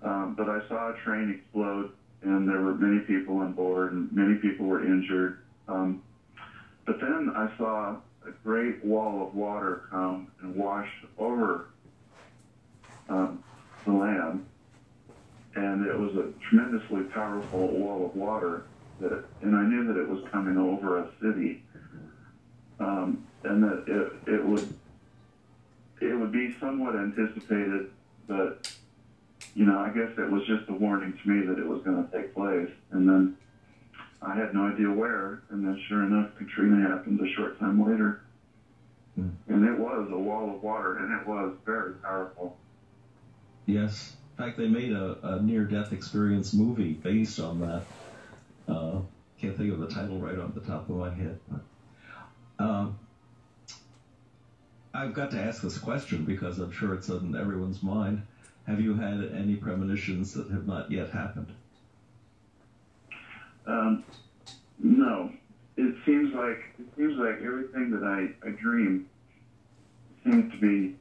Um, 0.03 0.35
but 0.36 0.48
I 0.48 0.61
saw 0.69 0.90
a 0.90 0.93
train 0.93 1.28
explode, 1.28 1.89
and 2.23 2.47
there 2.47 2.61
were 2.61 2.74
many 2.74 3.01
people 3.01 3.39
on 3.39 3.53
board, 3.53 3.93
and 3.93 4.11
many 4.12 4.35
people 4.35 4.66
were 4.66 4.81
injured. 4.81 5.35
Um, 5.69 5.98
but 6.85 6.97
then 7.01 7.28
I 7.35 7.48
saw 7.57 7.97
a 8.24 8.31
great 8.44 8.82
wall 8.85 9.23
of 9.23 9.32
water 9.35 9.81
come 9.90 10.28
and 10.40 10.55
wash 10.55 10.86
over 11.19 11.65
um, 13.09 13.39
the 13.85 13.93
land, 13.93 14.40
and 15.57 15.87
it 15.87 15.99
was 15.99 16.15
a 16.16 16.33
tremendously 16.49 17.03
powerful 17.05 17.69
wall 17.69 18.07
of 18.07 18.15
water. 18.15 18.65
That, 19.01 19.24
and 19.43 19.55
I 19.57 19.62
knew 19.62 19.93
that 19.93 20.01
it 20.01 20.09
was 20.09 20.23
coming 20.31 20.57
over 20.57 20.99
a 20.99 21.09
city, 21.20 21.62
um, 22.81 23.27
and 23.43 23.62
that 23.62 23.85
it, 23.87 24.33
it 24.33 24.45
would 24.45 24.73
it 26.01 26.15
would 26.15 26.33
be 26.33 26.55
somewhat 26.61 26.95
anticipated, 26.95 27.91
but 28.27 28.70
you 29.55 29.65
know, 29.65 29.78
I 29.78 29.89
guess 29.89 30.11
it 30.19 30.31
was 30.31 30.47
just 30.47 30.69
a 30.69 30.73
warning 30.74 31.19
to 31.23 31.28
me 31.28 31.47
that 31.47 31.59
it 31.59 31.66
was 31.66 31.83
going 31.83 32.07
to 32.07 32.16
take 32.16 32.35
place. 32.35 32.69
And 32.91 33.09
then 33.09 33.37
I 34.20 34.35
had 34.35 34.53
no 34.55 34.66
idea 34.66 34.91
where. 34.91 35.43
And 35.49 35.66
then, 35.66 35.83
sure 35.89 36.05
enough, 36.05 36.31
Katrina 36.37 36.87
happened 36.87 37.19
a 37.20 37.33
short 37.35 37.59
time 37.59 37.83
later. 37.83 38.20
Hmm. 39.15 39.31
And 39.49 39.66
it 39.66 39.78
was 39.78 40.09
a 40.12 40.19
wall 40.19 40.55
of 40.55 40.62
water, 40.62 40.99
and 40.99 41.19
it 41.19 41.27
was 41.27 41.55
very 41.65 41.95
powerful. 41.95 42.59
Yes. 43.65 44.15
In 44.39 44.45
fact, 44.45 44.59
they 44.59 44.69
made 44.69 44.93
a, 44.93 45.17
a 45.23 45.43
near-death 45.43 45.95
experience 45.95 46.53
movie 46.53 46.93
based 46.93 47.41
on 47.41 47.61
that. 47.61 47.83
Uh, 48.69 48.99
can't 49.41 49.57
think 49.57 49.73
of 49.73 49.79
the 49.79 49.87
title 49.87 50.19
right 50.19 50.39
off 50.39 50.53
the 50.53 50.61
top 50.61 50.91
of 50.91 50.97
my 50.97 51.09
head. 51.11 51.39
But, 51.49 52.65
um, 52.65 52.99
I've 54.93 55.15
got 55.15 55.31
to 55.31 55.41
ask 55.41 55.63
this 55.63 55.79
question 55.79 56.25
because 56.25 56.59
I'm 56.59 56.71
sure 56.71 56.93
it's 56.93 57.09
on 57.09 57.35
everyone's 57.35 57.83
mind. 57.83 58.21
Have 58.65 58.79
you 58.79 58.95
had 58.95 59.31
any 59.33 59.57
premonitions 59.57 60.35
that 60.35 60.51
have 60.51 60.67
not 60.67 60.91
yet 60.91 61.09
happened? 61.09 61.53
Um, 63.67 64.05
no, 64.79 65.31
it 65.79 65.95
seems 66.05 66.35
like 66.35 66.59
it 66.79 66.87
seems 66.97 67.17
like 67.17 67.41
everything 67.43 67.91
that 67.91 68.03
I, 68.05 68.47
I 68.47 68.51
dream 68.51 69.07
seems 70.25 70.53
to 70.53 70.59
be 70.59 70.95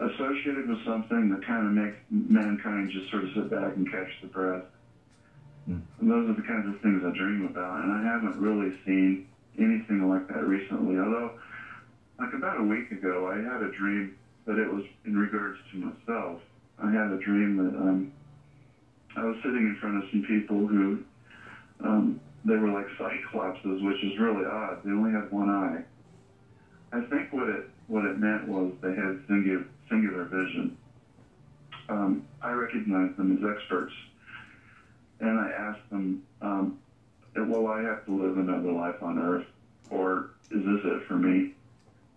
associated 0.00 0.68
with 0.68 0.84
something 0.84 1.30
that 1.30 1.46
kind 1.46 1.66
of 1.66 1.72
makes 1.72 1.96
mankind 2.10 2.90
just 2.90 3.10
sort 3.10 3.24
of 3.24 3.30
sit 3.34 3.50
back 3.50 3.76
and 3.76 3.90
catch 3.90 4.10
the 4.22 4.26
breath. 4.26 4.64
Hmm. 5.66 5.78
And 6.00 6.10
those 6.10 6.30
are 6.30 6.34
the 6.34 6.42
kinds 6.42 6.66
of 6.68 6.80
things 6.80 7.02
I 7.04 7.16
dream 7.16 7.46
about, 7.46 7.84
and 7.84 7.92
I 7.92 8.02
haven't 8.02 8.36
really 8.36 8.76
seen 8.84 9.28
anything 9.58 10.08
like 10.08 10.26
that 10.28 10.44
recently. 10.46 10.98
Although, 10.98 11.38
like 12.18 12.34
about 12.34 12.60
a 12.60 12.64
week 12.64 12.90
ago, 12.90 13.30
I 13.30 13.36
had 13.36 13.62
a 13.62 13.70
dream, 13.72 14.16
that 14.46 14.58
it 14.58 14.70
was 14.70 14.84
in 15.06 15.16
regards 15.16 15.58
to 15.72 15.78
myself. 15.78 16.40
I 16.78 16.90
had 16.90 17.12
a 17.12 17.18
dream 17.18 17.56
that 17.56 17.78
um, 17.78 18.12
I 19.16 19.24
was 19.24 19.36
sitting 19.42 19.72
in 19.72 19.76
front 19.80 20.02
of 20.02 20.10
some 20.10 20.22
people 20.22 20.66
who 20.66 20.98
um, 21.82 22.20
they 22.44 22.56
were 22.56 22.68
like 22.68 22.86
cyclopses, 22.98 23.82
which 23.82 24.02
is 24.04 24.18
really 24.18 24.44
odd. 24.44 24.82
They 24.84 24.90
only 24.90 25.12
had 25.12 25.30
one 25.30 25.48
eye. 25.48 25.82
I 26.92 27.00
think 27.06 27.32
what 27.32 27.48
it 27.48 27.70
what 27.86 28.04
it 28.04 28.18
meant 28.18 28.48
was 28.48 28.72
they 28.82 28.94
had 28.94 29.22
singular 29.28 29.64
singular 29.88 30.24
vision. 30.24 30.76
Um, 31.88 32.26
I 32.42 32.50
recognized 32.52 33.16
them 33.16 33.36
as 33.36 33.56
experts, 33.56 33.92
and 35.20 35.38
I 35.38 35.50
asked 35.50 35.90
them, 35.90 36.22
um, 36.40 36.78
"Will 37.36 37.66
I 37.66 37.82
have 37.82 38.04
to 38.06 38.12
live 38.12 38.38
another 38.38 38.70
life 38.72 39.02
on 39.02 39.18
Earth, 39.18 39.46
or 39.90 40.30
is 40.50 40.64
this 40.64 40.80
it 40.84 41.02
for 41.06 41.16
me? 41.16 41.54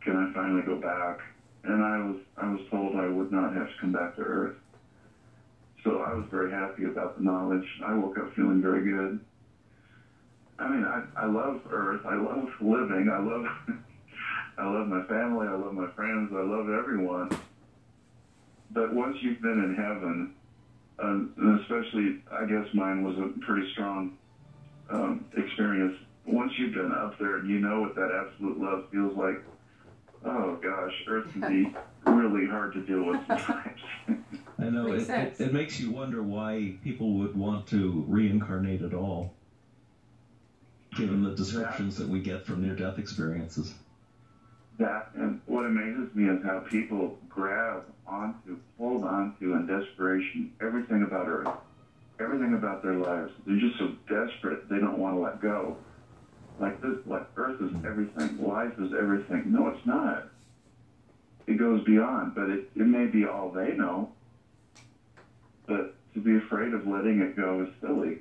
Can 0.02 0.16
I 0.16 0.32
finally 0.34 0.62
go 0.62 0.80
back?" 0.80 1.20
And 1.64 1.82
I 1.82 1.98
was 2.00 2.18
I 2.38 2.48
was 2.48 2.62
told 2.70 2.96
I 2.96 3.08
would 3.08 3.32
not 3.32 3.54
have 3.54 3.68
to 3.68 3.74
come 3.82 3.92
back 3.92 4.16
to 4.16 4.22
Earth. 4.22 4.56
So 5.84 6.00
I 6.00 6.14
was 6.14 6.26
very 6.30 6.52
happy 6.52 6.86
about 6.86 7.18
the 7.18 7.24
knowledge. 7.24 7.66
I 7.86 7.94
woke 7.94 8.18
up 8.18 8.34
feeling 8.34 8.62
very 8.62 8.84
good. 8.84 9.20
I 10.60 10.70
mean, 10.70 10.84
I, 10.84 11.04
I 11.16 11.26
love 11.26 11.62
Earth. 11.70 12.06
I 12.06 12.16
love 12.16 12.50
living. 12.60 13.10
I 13.10 13.20
love 13.20 13.46
I 14.58 14.66
love 14.66 14.88
my 14.88 15.04
family. 15.04 15.48
I 15.48 15.54
love 15.54 15.74
my 15.74 15.88
friends. 15.92 16.32
I 16.34 16.42
love 16.42 16.70
everyone. 16.70 17.30
But 18.72 18.94
once 18.94 19.18
you've 19.22 19.42
been 19.42 19.60
in 19.64 19.76
heaven, 19.76 20.34
um, 21.00 21.34
and 21.38 21.60
especially, 21.62 22.22
I 22.32 22.46
guess 22.46 22.66
mine 22.74 23.04
was 23.04 23.18
a 23.18 23.40
pretty 23.46 23.72
strong 23.72 24.18
um, 24.90 25.26
experience. 25.36 25.96
Once 26.26 26.52
you've 26.58 26.74
been 26.74 26.92
up 26.92 27.18
there 27.20 27.38
and 27.38 27.50
you 27.50 27.60
know 27.60 27.82
what 27.82 27.96
that 27.96 28.12
absolute 28.12 28.60
love 28.60 28.86
feels 28.92 29.16
like, 29.16 29.42
oh 30.26 30.56
gosh, 30.62 30.94
Earth 31.08 31.32
can 31.32 31.42
be 31.42 31.74
really 32.12 32.46
hard 32.48 32.74
to 32.74 32.82
deal 32.82 33.04
with 33.06 33.20
sometimes. 33.28 33.80
I 34.60 34.70
know 34.70 34.88
Makes 34.88 35.10
it, 35.10 35.36
it, 35.40 35.40
it 35.40 35.54
makes 35.54 35.80
you 35.80 35.92
wonder 35.92 36.22
why 36.24 36.74
people 36.84 37.14
would 37.20 37.36
want 37.36 37.68
to 37.68 38.04
reincarnate 38.08 38.82
at 38.82 38.94
all, 38.94 39.32
given 40.96 41.22
the 41.22 41.32
descriptions 41.32 41.96
that 41.98 42.08
we 42.08 42.20
get 42.20 42.44
from 42.44 42.62
near-death 42.62 42.98
experiences. 42.98 43.74
that 44.80 45.10
and 45.16 45.40
what 45.46 45.64
amazes 45.66 46.14
me 46.16 46.28
is 46.28 46.44
how 46.44 46.60
people 46.60 47.18
grab 47.30 47.84
onto, 48.08 48.58
hold 48.78 49.04
onto 49.04 49.54
in 49.54 49.68
desperation 49.68 50.52
everything 50.62 51.04
about 51.04 51.28
Earth, 51.28 51.50
everything 52.20 52.54
about 52.54 52.82
their 52.84 52.96
lives. 52.96 53.32
They're 53.46 53.60
just 53.60 53.78
so 53.78 53.92
desperate 54.08 54.70
they 54.70 54.80
don't 54.80 54.98
want 54.98 55.16
to 55.16 55.20
let 55.20 55.42
go. 55.42 55.78
Like 56.60 56.82
this, 56.82 56.98
like 57.06 57.28
Earth 57.36 57.62
is 57.62 57.72
everything, 57.86 58.42
life 58.44 58.74
is 58.80 58.94
everything. 58.94 59.44
No, 59.48 59.68
it's 59.68 59.86
not. 59.86 60.30
It 61.46 61.58
goes 61.58 61.84
beyond, 61.86 62.36
but 62.36 62.50
it, 62.50 62.70
it 62.76 62.88
may 62.88 63.06
be 63.06 63.26
all 63.26 63.50
they 63.50 63.74
know. 63.74 64.12
But 65.66 65.96
to 66.14 66.20
be 66.20 66.36
afraid 66.38 66.74
of 66.74 66.88
letting 66.88 67.22
it 67.22 67.36
go 67.36 67.64
is 67.64 67.70
silly. 67.82 68.20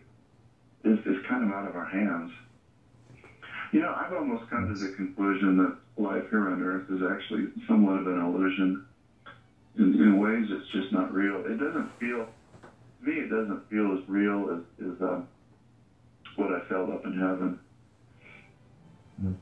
Is 0.84 0.98
is 1.06 1.24
kind 1.28 1.42
of 1.42 1.50
out 1.50 1.66
of 1.66 1.74
our 1.74 1.86
hands. 1.86 2.30
You 3.72 3.80
know, 3.80 3.94
I've 3.96 4.12
almost 4.12 4.48
come 4.48 4.72
to 4.72 4.78
the 4.78 4.94
conclusion 4.94 5.56
that 5.58 5.76
life 6.00 6.24
here 6.30 6.48
on 6.48 6.62
Earth 6.62 6.88
is 6.90 7.02
actually 7.02 7.48
somewhat 7.66 8.00
of 8.00 8.06
an 8.06 8.20
illusion. 8.20 8.86
In, 9.78 9.94
in 9.94 10.18
ways, 10.18 10.46
it's 10.50 10.68
just 10.72 10.92
not 10.92 11.12
real. 11.12 11.44
It 11.46 11.58
doesn't 11.58 11.90
feel, 11.98 12.26
to 12.26 13.10
me, 13.10 13.20
it 13.20 13.28
doesn't 13.28 13.68
feel 13.68 13.98
as 13.98 14.08
real 14.08 14.50
as, 14.80 14.86
as 14.86 15.02
uh, 15.02 15.20
what 16.36 16.52
I 16.52 16.60
felt 16.68 16.90
up 16.90 17.04
in 17.04 17.18
heaven. 17.18 17.60
Hmm. 19.20 19.32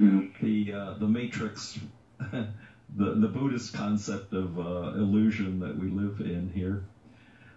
Mm. 0.00 0.40
The 0.40 0.72
uh, 0.72 0.94
the 0.94 1.06
Matrix, 1.06 1.78
the 2.32 2.46
the 2.96 3.28
Buddhist 3.28 3.74
concept 3.74 4.32
of 4.32 4.58
uh, 4.58 4.94
illusion 4.94 5.60
that 5.60 5.76
we 5.76 5.88
live 5.88 6.20
in 6.20 6.50
here. 6.54 6.84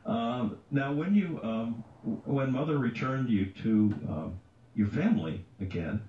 Um, 0.06 0.57
now, 0.69 0.91
when 0.91 1.15
you 1.15 1.40
um, 1.41 1.84
when 2.26 2.52
Mother 2.52 2.77
returned 2.77 3.30
you 3.30 3.45
to 3.64 3.95
um, 4.10 4.40
your 4.76 4.88
family 4.88 5.45
again, 5.61 6.02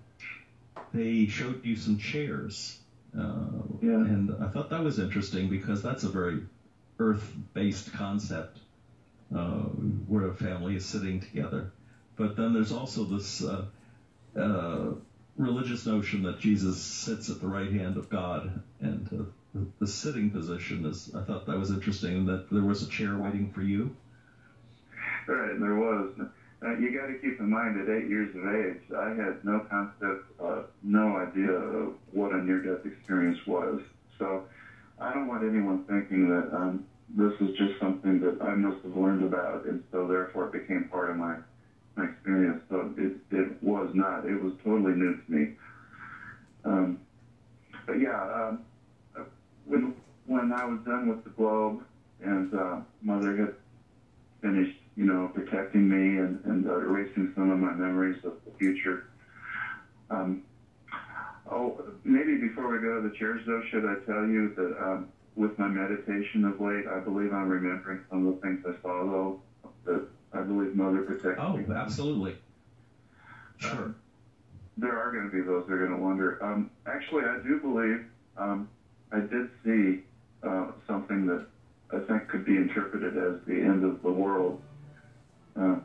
they 0.93 1.27
showed 1.27 1.65
you 1.65 1.77
some 1.77 1.99
chairs. 1.99 2.79
Uh, 3.19 3.63
Yeah. 3.81 4.01
And 4.01 4.31
I 4.41 4.49
thought 4.49 4.71
that 4.71 4.83
was 4.83 4.99
interesting 4.99 5.49
because 5.49 5.83
that's 5.83 6.05
a 6.05 6.09
very 6.09 6.41
earth-based 6.99 7.93
concept 7.93 8.59
uh, 9.35 9.65
where 10.07 10.27
a 10.27 10.35
family 10.35 10.75
is 10.75 10.85
sitting 10.85 11.21
together. 11.21 11.67
But 12.17 12.37
then 12.37 12.53
there's 12.53 12.73
also 12.73 13.05
this 13.05 13.43
uh, 13.43 13.65
uh, 14.37 14.95
religious 15.37 15.87
notion 15.87 16.23
that 16.23 16.39
Jesus 16.39 16.81
sits 16.81 17.31
at 17.31 17.41
the 17.41 17.47
right 17.47 17.71
hand 17.71 17.97
of 17.97 18.09
God, 18.09 18.63
and 18.81 19.09
uh, 19.13 19.25
the, 19.55 19.67
the 19.81 19.87
sitting 19.87 20.31
position 20.31 20.85
is. 20.87 21.11
I 21.15 21.23
thought 21.23 21.47
that 21.47 21.59
was 21.59 21.71
interesting 21.71 22.27
that 22.27 22.51
there 22.51 22.63
was 22.63 22.83
a 22.83 22.87
chair 22.87 23.17
waiting 23.17 23.49
for 23.49 23.63
you. 23.63 23.91
Right, 25.27 25.59
there 25.59 25.75
was. 25.75 26.11
Uh, 26.65 26.71
you 26.79 26.91
got 26.91 27.07
to 27.07 27.15
keep 27.15 27.39
in 27.41 27.51
mind, 27.51 27.77
at 27.77 27.89
eight 27.89 28.09
years 28.09 28.31
of 28.35 28.47
age, 28.47 28.81
I 28.97 29.09
had 29.11 29.37
no 29.45 29.61
concept, 29.69 30.25
uh, 30.43 30.63
no 30.83 31.17
idea 31.17 31.51
of 31.51 31.93
what 32.13 32.33
a 32.33 32.41
near-death 32.41 32.85
experience 32.85 33.37
was. 33.47 33.81
So 34.19 34.41
I 34.99 35.13
don't 35.13 35.27
want 35.27 35.43
anyone 35.45 35.79
thinking 35.87 36.29
that 36.29 36.57
um, 36.57 36.81
this 37.15 37.33
is 37.41 37.51
just 37.59 37.73
something 37.79 38.19
that 38.21 38.37
I 38.41 38.55
must 38.55 38.79
have 38.83 38.97
learned 38.97 39.23
about, 39.23 39.65
and 39.65 39.79
so 39.93 40.07
therefore 40.07 40.45
it 40.45 40.53
became 40.53 40.85
part 40.85 41.11
of 41.11 41.17
my 41.17 41.37
my 41.97 42.05
experience. 42.05 42.59
So 42.71 42.91
it 42.97 43.13
it 43.31 43.47
was 43.63 43.91
not. 43.95 44.25
It 44.25 44.41
was 44.41 44.53
totally 44.65 44.95
new 44.95 45.13
to 45.13 45.33
me. 45.33 45.49
Um, 46.65 46.97
but 47.87 47.99
yeah, 47.99 48.49
um, 48.49 48.59
when 49.67 49.93
when 50.27 50.51
I 50.53 50.65
was 50.65 50.79
done 50.85 51.07
with 51.07 51.23
the 51.25 51.31
globe, 51.31 51.81
and 52.21 52.53
uh, 52.55 52.79
Mother 53.03 53.35
had 53.35 53.51
finished, 54.41 54.77
you 54.97 55.05
know, 55.05 55.31
protecting 55.35 55.89
me 55.89 56.19
and, 56.19 56.41
and 56.45 56.67
uh, 56.67 56.77
erasing 56.79 57.33
some 57.35 57.51
of 57.51 57.59
my 57.59 57.73
memories 57.73 58.23
of 58.25 58.35
the 58.45 58.53
future. 58.59 59.05
Um, 60.11 60.43
oh, 61.51 61.81
maybe 62.05 62.37
before 62.37 62.69
we 62.69 62.79
go 62.79 63.01
to 63.01 63.09
the 63.09 63.15
chairs, 63.15 63.41
though, 63.47 63.63
should 63.71 63.85
I 63.85 63.97
tell 64.07 64.25
you 64.27 64.53
that 64.57 64.77
um, 64.83 65.09
with 65.35 65.59
my 65.59 65.69
meditation 65.69 66.45
of 66.45 66.61
late, 66.61 66.87
I 66.87 67.01
believe 67.01 67.33
I'm 67.33 67.49
remembering 67.49 68.01
some 68.09 68.27
of 68.27 68.35
the 68.35 68.41
things 68.41 68.61
I 68.67 68.81
saw, 68.83 69.05
though, 69.05 69.41
that 69.85 70.07
I 70.33 70.43
believe 70.43 70.75
Mother 70.75 71.03
protected 71.03 71.39
Oh, 71.39 71.57
me. 71.57 71.65
absolutely. 71.75 72.37
Sure. 73.59 73.71
Um, 73.87 73.97
there 74.77 74.97
are 74.99 75.11
going 75.13 75.25
to 75.25 75.31
be 75.31 75.41
those 75.41 75.65
that 75.67 75.73
are 75.73 75.79
going 75.79 75.91
to 75.97 75.97
wonder. 76.05 76.43
Um, 76.43 76.71
actually, 76.87 77.25
I 77.25 77.39
do 77.43 77.59
believe 77.59 78.05
um, 78.37 78.69
I 79.13 79.21
did 79.21 79.49
see 79.65 80.03
uh, 80.43 80.67
something 80.87 81.27
that 81.27 81.47
I 81.93 81.99
think 82.01 82.29
could 82.29 82.45
be 82.45 82.57
interpreted 82.57 83.17
as 83.17 83.35
the 83.47 83.61
end 83.61 83.85
of 83.85 84.03
the 84.03 84.11
world. 84.11 84.61
Uh, 85.57 85.77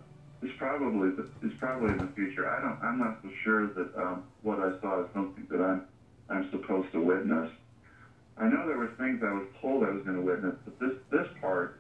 it's 0.41 0.53
probably 0.57 1.09
the, 1.09 1.25
it's 1.41 1.53
probably 1.59 1.91
in 1.91 1.97
the 1.97 2.07
future. 2.15 2.47
I 2.47 2.61
don't. 2.61 2.77
I'm 2.81 2.97
not 2.97 3.15
so 3.21 3.29
sure 3.43 3.67
that 3.67 3.95
um, 3.95 4.23
what 4.41 4.59
I 4.59 4.71
saw 4.79 5.01
is 5.01 5.07
something 5.13 5.45
that 5.49 5.61
I'm 5.61 5.81
I'm 6.29 6.45
supposed 6.49 6.91
to 6.93 6.99
witness. 6.99 7.47
I 8.37 8.47
know 8.47 8.65
there 8.65 8.77
were 8.77 8.89
things 8.97 9.19
I 9.21 9.31
was 9.31 9.43
told 9.59 9.83
I 9.83 9.89
was 9.89 10.01
going 10.01 10.15
to 10.15 10.21
witness, 10.21 10.53
but 10.63 10.79
this 10.79 10.93
this 11.11 11.25
part, 11.41 11.71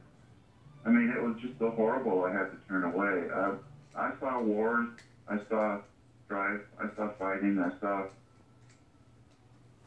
I 0.85 0.89
mean, 0.89 1.09
it 1.09 1.21
was 1.21 1.35
just 1.39 1.53
so 1.57 1.69
horrible. 1.71 2.23
I 2.23 2.31
had 2.31 2.49
to 2.51 2.57
turn 2.67 2.83
away. 2.83 3.27
Uh, 3.33 3.51
I 3.95 4.11
saw 4.19 4.39
wars. 4.39 4.87
I 5.27 5.37
saw 5.47 5.77
strife. 6.25 6.59
I 6.77 6.87
saw 6.95 7.09
fighting. 7.17 7.59
I 7.59 7.69
saw 7.79 8.03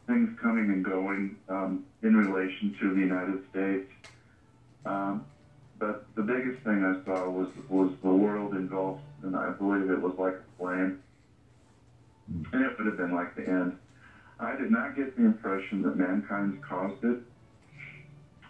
things 0.07 0.29
coming 0.41 0.69
and 0.69 0.83
going 0.83 1.35
um, 1.47 1.79
in 2.01 2.15
relation 2.15 2.71
to 2.79 2.91
the 2.91 2.99
United 2.99 3.37
States. 3.49 3.83
Um, 4.85 5.23
but 5.83 6.05
the 6.15 6.21
biggest 6.21 6.63
thing 6.63 6.83
I 6.85 7.03
saw 7.05 7.29
was 7.29 7.49
was 7.67 7.91
the 8.01 8.09
world 8.09 8.53
engulfed, 8.53 9.03
and 9.23 9.35
I 9.35 9.49
believe 9.49 9.89
it 9.89 10.01
was 10.01 10.13
like 10.17 10.35
a 10.35 10.57
flame, 10.57 11.01
and 12.53 12.63
it 12.63 12.77
would 12.77 12.87
have 12.87 12.97
been 12.97 13.13
like 13.13 13.35
the 13.35 13.45
end. 13.47 13.77
I 14.39 14.55
did 14.55 14.71
not 14.71 14.95
get 14.95 15.17
the 15.17 15.25
impression 15.25 15.81
that 15.83 15.97
mankind 15.97 16.61
caused 16.63 17.03
it, 17.03 17.17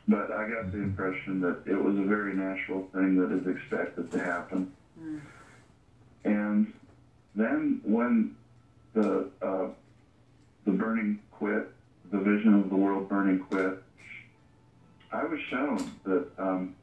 but 0.07 0.31
I 0.31 0.47
got 0.47 0.71
the 0.71 0.77
impression 0.77 1.41
that 1.41 1.63
it 1.65 1.75
was 1.75 1.97
a 1.97 2.03
very 2.03 2.35
natural 2.35 2.87
thing 2.93 3.15
that 3.15 3.31
is 3.31 3.47
expected 3.47 4.11
to 4.11 4.19
happen. 4.19 4.71
Mm. 5.01 5.21
And 6.25 6.73
then 7.35 7.81
when 7.83 8.35
the 8.93 9.29
uh, 9.41 9.67
the 10.65 10.71
burning 10.71 11.19
quit, 11.31 11.67
the 12.11 12.19
vision 12.19 12.53
of 12.53 12.69
the 12.69 12.75
world 12.75 13.09
burning 13.09 13.39
quit, 13.39 13.81
I 15.11 15.23
was 15.23 15.39
shown 15.49 15.91
that 16.03 16.27
um, 16.37 16.75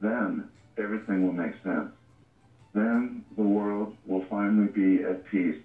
then 0.00 0.44
everything 0.76 1.22
will 1.22 1.32
make 1.32 1.52
sense. 1.62 1.88
Then 2.72 3.22
the 3.36 3.42
world 3.42 3.92
will 4.06 4.22
finally 4.28 4.68
be 4.68 5.02
at 5.02 5.24
peace. 5.24 5.56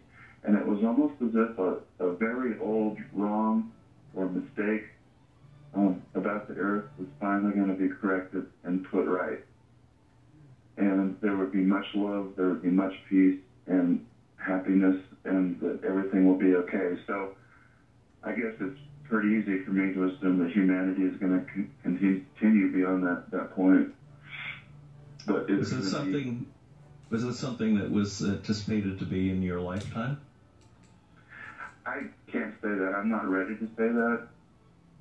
And 0.43 0.55
it 0.55 0.65
was 0.65 0.79
almost 0.83 1.13
as 1.21 1.29
if 1.33 1.57
a, 1.57 1.77
a 1.99 2.15
very 2.15 2.57
old 2.57 2.97
wrong 3.13 3.65
or 4.13 4.27
mistake 4.27 4.83
um, 5.73 6.01
about 6.13 6.47
the 6.47 6.55
earth 6.55 6.83
was 6.97 7.07
finally 7.19 7.51
going 7.53 7.67
to 7.67 7.73
be 7.73 7.87
corrected 7.87 8.43
and 8.63 8.81
put 8.83 9.05
right. 9.05 9.39
And 10.77 11.15
there 11.21 11.35
would 11.35 11.51
be 11.51 11.61
much 11.61 11.85
love, 11.93 12.29
there 12.35 12.47
would 12.47 12.61
be 12.61 12.69
much 12.69 12.93
peace 13.09 13.35
and 13.67 13.99
happiness, 14.37 14.95
and 15.23 15.57
that 15.59 15.79
everything 15.83 16.25
will 16.25 16.35
be 16.35 16.53
okay. 16.53 16.95
So 17.07 17.29
I 18.23 18.31
guess 18.31 18.51
it's 18.59 18.73
pretty 19.03 19.29
easy 19.29 19.57
for 19.63 19.71
me 19.71 19.89
to 19.91 20.03
assume 20.03 20.37
that 20.37 20.49
humanity 20.49 21.03
is 21.03 21.15
going 21.17 21.31
to 21.31 21.41
con- 21.51 21.67
continue 21.83 22.67
beyond 22.67 23.03
that, 23.03 23.19
that 23.31 23.49
point. 23.49 23.87
But 25.25 25.49
Was 25.49 25.71
it 25.71 25.83
something? 25.83 26.45
Was 27.09 27.23
it 27.23 27.33
something 27.33 27.77
that 27.77 27.91
was 27.91 28.23
anticipated 28.23 28.99
to 28.99 29.05
be 29.05 29.29
in 29.29 29.41
your 29.41 29.59
lifetime? 29.59 30.19
I 31.85 32.03
can't 32.27 32.53
say 32.61 32.69
that. 32.69 32.93
I'm 32.97 33.09
not 33.09 33.27
ready 33.27 33.55
to 33.55 33.65
say 33.77 33.87
that. 33.89 34.27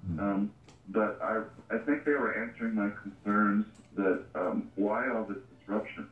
Hmm. 0.06 0.20
Um, 0.20 0.52
but 0.90 1.18
I, 1.22 1.42
I 1.74 1.78
think 1.78 2.04
they 2.04 2.12
were 2.12 2.44
answering 2.44 2.74
my 2.74 2.90
concerns 3.02 3.66
that 3.96 4.22
um, 4.34 4.70
why 4.76 5.08
all 5.08 5.24
this 5.24 5.38
disruption. 5.58 6.06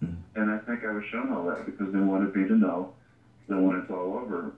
Hmm. 0.00 0.14
And 0.34 0.50
I 0.50 0.58
think 0.58 0.84
I 0.84 0.92
was 0.92 1.04
shown 1.12 1.30
all 1.30 1.46
that 1.46 1.64
because 1.66 1.92
they 1.92 2.00
wanted 2.00 2.34
me 2.34 2.48
to 2.48 2.56
know 2.56 2.92
that 3.48 3.58
when 3.58 3.76
it's 3.76 3.90
all 3.90 4.18
over, 4.18 4.52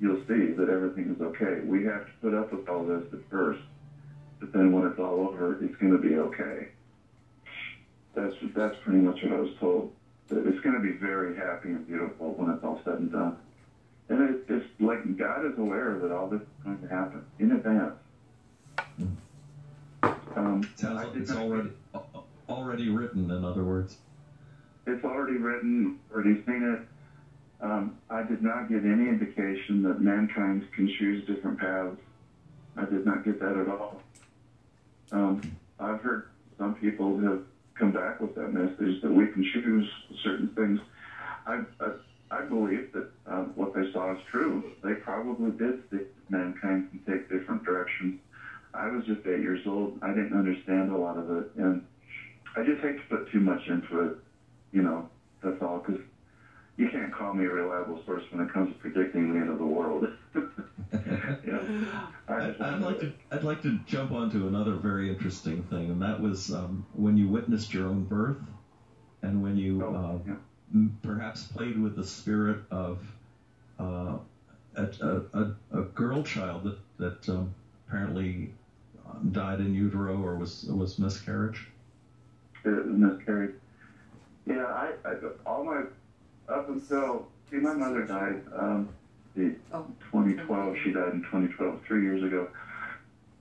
you'll 0.00 0.22
see 0.26 0.52
that 0.52 0.68
everything 0.68 1.14
is 1.14 1.20
okay. 1.20 1.60
We 1.64 1.84
have 1.84 2.04
to 2.04 2.12
put 2.20 2.34
up 2.34 2.52
with 2.52 2.68
all 2.68 2.84
this 2.84 3.04
at 3.12 3.20
first, 3.30 3.62
but 4.38 4.52
then 4.52 4.72
when 4.72 4.86
it's 4.86 4.98
all 4.98 5.28
over, 5.28 5.56
it's 5.62 5.76
going 5.76 5.92
to 5.92 5.98
be 5.98 6.16
okay. 6.16 6.68
That's 8.14 8.34
that's 8.54 8.76
pretty 8.84 9.00
much 9.00 9.22
what 9.22 9.32
I 9.32 9.40
was 9.40 9.50
told. 9.58 9.90
It's 10.30 10.60
going 10.60 10.76
to 10.76 10.80
be 10.82 10.92
very 10.92 11.34
happy 11.34 11.70
and 11.70 11.86
beautiful 11.86 12.32
when 12.34 12.50
it's 12.50 12.62
all 12.62 12.80
said 12.84 12.98
and 12.98 13.10
done. 13.10 13.36
And 14.08 14.20
it, 14.30 14.44
it's 14.48 14.64
like 14.80 15.16
God 15.16 15.44
is 15.46 15.56
aware 15.58 15.98
that 15.98 16.10
all 16.10 16.26
this 16.26 16.40
is 16.40 16.46
going 16.64 16.78
to 16.78 16.86
happen 16.88 17.22
in 17.38 17.52
advance. 17.52 17.92
Um, 20.36 20.62
Sounds 20.76 21.02
like 21.04 21.14
it's 21.14 21.30
already 21.30 21.70
already 22.48 22.88
written. 22.88 23.30
In 23.30 23.44
other 23.44 23.64
words, 23.64 23.96
It's 24.86 25.04
already 25.04 25.36
written, 25.36 25.92
already 26.12 26.36
seen 26.46 26.62
it. 26.62 26.80
Um, 27.64 27.92
I 28.10 28.22
did 28.22 28.42
not 28.42 28.68
get 28.68 28.84
any 28.84 29.08
indication 29.08 29.82
that 29.82 30.00
mankind 30.00 30.64
can 30.74 30.88
choose 30.88 31.22
different 31.24 31.58
paths. 31.58 31.94
I 32.76 32.84
did 32.86 33.04
not 33.04 33.22
get 33.22 33.38
that 33.38 33.56
at 33.56 33.68
all. 33.68 34.00
Um, 35.12 35.40
I've 35.78 36.00
heard 36.00 36.22
some 36.58 36.74
people 36.74 37.16
have 37.18 37.40
come 37.74 37.90
back 37.90 38.20
with 38.20 38.34
that 38.34 38.52
message 38.52 39.00
that 39.00 39.10
we 39.12 39.26
can 39.26 39.42
choose 39.42 39.88
certain 40.22 40.48
things. 40.48 40.78
I, 41.46 41.60
I, 41.80 41.90
I 42.30 42.42
believe 42.42 42.84
that 42.92 43.04
um, 43.26 43.50
what 43.54 43.72
they 43.72 43.84
saw 43.92 44.12
is 44.12 44.18
true. 44.30 44.62
They 44.82 44.94
probably 44.94 45.50
did 45.50 45.74
that 45.90 46.04
mankind 46.28 46.84
can 46.90 47.00
take 47.06 47.28
different 47.28 47.62
directions. 47.62 48.14
I 48.74 48.88
was 48.88 49.04
just 49.04 49.26
eight 49.26 49.40
years 49.40 49.60
old. 49.66 49.92
I 50.00 50.12
didn't 50.12 50.32
understand 50.32 50.88
a 50.88 50.96
lot 50.96 51.16
of 51.16 51.28
it, 51.28 51.46
and 51.56 51.80
I 52.56 52.62
just 52.62 52.80
hate 52.80 52.96
to 52.96 53.04
put 53.04 53.26
too 53.26 53.40
much 53.40 53.66
into 53.66 54.00
it. 54.00 54.12
You 54.70 54.82
know, 54.82 55.04
that's 55.42 55.60
all. 55.60 55.78
Because 55.78 56.00
you 56.82 56.88
can't 56.88 57.12
call 57.12 57.32
me 57.32 57.44
a 57.44 57.50
reliable 57.50 57.98
source 58.04 58.24
when 58.30 58.40
it 58.42 58.52
comes 58.52 58.68
to 58.70 58.74
predicting 58.76 59.32
the 59.32 59.38
end 59.38 59.50
of 59.50 59.58
the 59.58 59.66
world. 59.66 60.06
yeah. 61.46 61.64
I 62.28 62.40
I'd, 62.40 62.56
I'd 62.60 62.80
like 62.80 62.98
to 63.00 63.12
I'd 63.32 63.44
like 63.44 63.60
to 63.62 63.72
jump 63.86 64.12
onto 64.12 64.46
another 64.46 64.76
very 64.76 65.08
interesting 65.08 65.62
thing, 65.62 65.90
and 65.90 66.02
that 66.02 66.18
was 66.18 66.50
um, 66.50 66.84
when 66.92 67.16
you 67.16 67.28
witnessed 67.28 67.74
your 67.74 67.86
own 67.86 68.04
birth, 68.04 68.52
and 69.22 69.42
when 69.42 69.56
you 69.56 69.84
Oh, 69.84 69.92
uh, 69.92 70.18
yeah. 70.26 70.36
m- 70.74 70.92
perhaps 71.02 71.44
played 71.44 71.78
with 71.78 71.94
the 71.94 72.04
spirit 72.04 72.58
of 72.70 73.16
uh, 73.78 74.18
a, 74.76 74.88
a, 75.00 75.22
a, 75.34 75.46
a 75.72 75.82
girl 75.82 76.22
child 76.22 76.64
that 76.64 76.74
that 76.98 77.28
um, 77.30 77.52
apparently 77.86 78.48
died 79.32 79.60
in 79.60 79.74
utero 79.74 80.18
or 80.20 80.36
was 80.36 80.64
was 80.64 80.98
miscarriage. 80.98 81.66
it 82.64 82.86
miscarried. 82.86 83.52
Yeah, 84.46 84.66
I, 84.66 84.94
I 85.04 85.14
all 85.46 85.62
my 85.62 85.82
up 86.52 86.68
until 86.68 87.28
see 87.50 87.56
my 87.56 87.74
mother 87.74 88.04
died 88.04 88.42
um 88.56 88.88
Oh. 89.72 89.86
2012 90.10 90.76
she 90.84 90.92
died 90.92 91.14
in 91.14 91.22
2012 91.22 91.80
three 91.86 92.02
years 92.02 92.22
ago. 92.22 92.48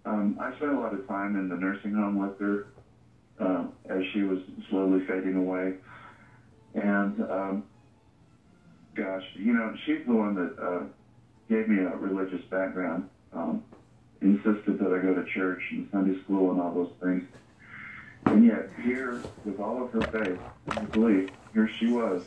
Um, 0.05 0.37
I 0.39 0.55
spent 0.55 0.71
a 0.71 0.79
lot 0.79 0.93
of 0.93 1.05
time 1.07 1.35
in 1.35 1.49
the 1.49 1.55
nursing 1.55 1.93
home 1.93 2.15
with 2.15 2.39
her 2.39 2.67
um, 3.39 3.73
as 3.89 4.01
she 4.13 4.23
was 4.23 4.39
slowly 4.69 5.05
fading 5.05 5.35
away, 5.35 5.73
and 6.75 7.21
um, 7.29 7.63
gosh, 8.95 9.23
you 9.35 9.53
know 9.53 9.73
she's 9.85 10.05
the 10.07 10.13
one 10.13 10.35
that 10.35 10.63
uh, 10.63 10.83
gave 11.49 11.67
me 11.67 11.83
a 11.83 11.95
religious 11.97 12.43
background. 12.45 13.09
Um, 13.33 13.63
insisted 14.21 14.79
that 14.79 14.93
I 14.93 15.01
go 15.01 15.13
to 15.15 15.25
church 15.33 15.61
and 15.71 15.89
Sunday 15.91 16.21
school 16.23 16.51
and 16.51 16.61
all 16.61 16.73
those 16.73 16.91
things. 17.01 17.23
And 18.25 18.45
yet, 18.45 18.69
here, 18.83 19.23
with 19.43 19.59
all 19.59 19.83
of 19.83 19.91
her 19.91 20.01
faith 20.01 20.39
and 20.77 20.91
belief, 20.91 21.31
here 21.53 21.69
she 21.79 21.87
was 21.87 22.21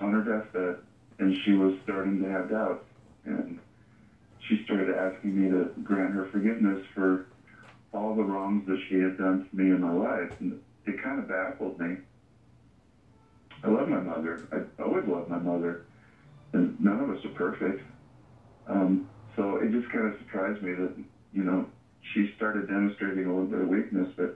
on 0.00 0.12
her 0.12 0.20
deathbed, 0.20 0.76
and 1.18 1.36
she 1.44 1.52
was 1.52 1.72
starting 1.82 2.18
to 2.18 2.28
have 2.28 2.48
doubts. 2.48 2.84
And 3.24 3.58
she 4.48 4.60
started 4.64 4.88
asking 4.88 5.34
me 5.34 5.48
to 5.48 5.68
grant 5.82 6.12
her 6.12 6.24
forgiveness 6.30 6.78
for 6.94 7.24
all 7.92 8.14
the 8.14 8.22
wrongs 8.22 8.62
that 8.66 8.78
she 8.88 8.96
had 8.96 9.16
done 9.16 9.38
to 9.38 9.56
me 9.56 9.70
in 9.70 9.80
my 9.80 9.90
life. 9.90 10.30
And 10.40 10.56
it 10.84 11.00
kind 11.02 11.18
of 11.18 11.26
baffled 11.26 11.78
me. 11.78 11.96
I 13.62 13.68
love 13.68 13.86
my 13.86 13.98
mother. 13.98 14.38
I 14.52 14.60
always 14.80 15.04
loved 15.06 15.28
my 15.28 15.38
mother. 15.38 15.78
And 16.52 16.72
none 16.78 17.00
of 17.00 17.08
us 17.08 17.16
are 17.24 17.30
perfect. 17.30 17.80
Um, 18.66 19.00
so 19.34 19.56
it 19.56 19.70
just 19.70 19.88
kind 19.88 20.06
of 20.06 20.14
surprised 20.18 20.60
me 20.62 20.72
that, 20.72 20.90
you 21.32 21.42
know, 21.42 21.64
she 22.14 22.24
started 22.36 22.66
demonstrating 22.66 23.24
a 23.24 23.28
little 23.28 23.46
bit 23.46 23.60
of 23.60 23.66
weakness, 23.66 24.08
but 24.16 24.30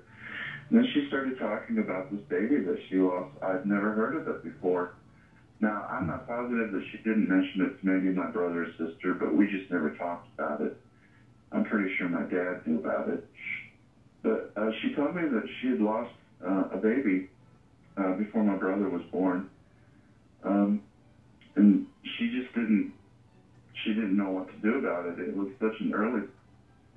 then 0.70 0.84
she 0.92 1.02
started 1.06 1.36
talking 1.38 1.78
about 1.78 2.10
this 2.10 2.20
baby 2.28 2.58
that 2.58 2.76
she 2.88 2.96
lost. 2.96 3.28
I'd 3.42 3.64
never 3.64 3.92
heard 3.92 4.14
of 4.14 4.26
it 4.26 4.42
before. 4.42 4.90
Now, 5.60 5.84
I'm 5.88 6.06
not 6.06 6.26
positive 6.26 6.70
that 6.70 6.80
she 6.90 6.98
didn't 6.98 7.28
mention 7.28 7.60
it 7.60 7.78
to 7.78 7.86
maybe 7.86 8.10
my 8.10 8.26
brother 8.26 8.62
or 8.62 8.66
sister, 8.78 9.12
but 9.12 9.34
we 9.34 9.46
just 9.46 9.70
never 9.70 9.90
talked 9.90 10.26
about 10.34 10.60
it. 10.60 10.72
I'm 11.52 11.64
pretty 11.64 11.90
sure 11.98 12.08
my 12.08 12.22
dad 12.22 12.60
knew 12.64 12.76
about 12.76 13.08
it. 13.08 13.20
But 14.22 14.50
uh, 14.56 14.70
she 14.80 14.88
told 14.90 15.14
me 15.14 15.24
that 15.26 15.42
she 15.60 15.68
had 15.68 15.80
lost 15.80 16.10
uh, 16.44 16.64
a 16.70 16.76
baby 16.76 17.24
uh, 17.96 18.12
before 18.12 18.42
my 18.42 18.54
brother 18.54 18.88
was 18.88 19.02
born. 19.10 19.44
Um, 20.42 20.80
and 21.56 21.80
she 22.16 22.28
just 22.28 22.52
didn't, 22.54 22.86
she 23.84 23.92
didn't 23.92 24.16
know 24.16 24.28
what 24.28 24.46
to 24.48 24.56
do 24.62 24.74
about 24.74 25.04
it. 25.04 25.18
It 25.18 25.34
was 25.34 25.48
such 25.60 25.74
an 25.80 25.92
early, 25.92 26.22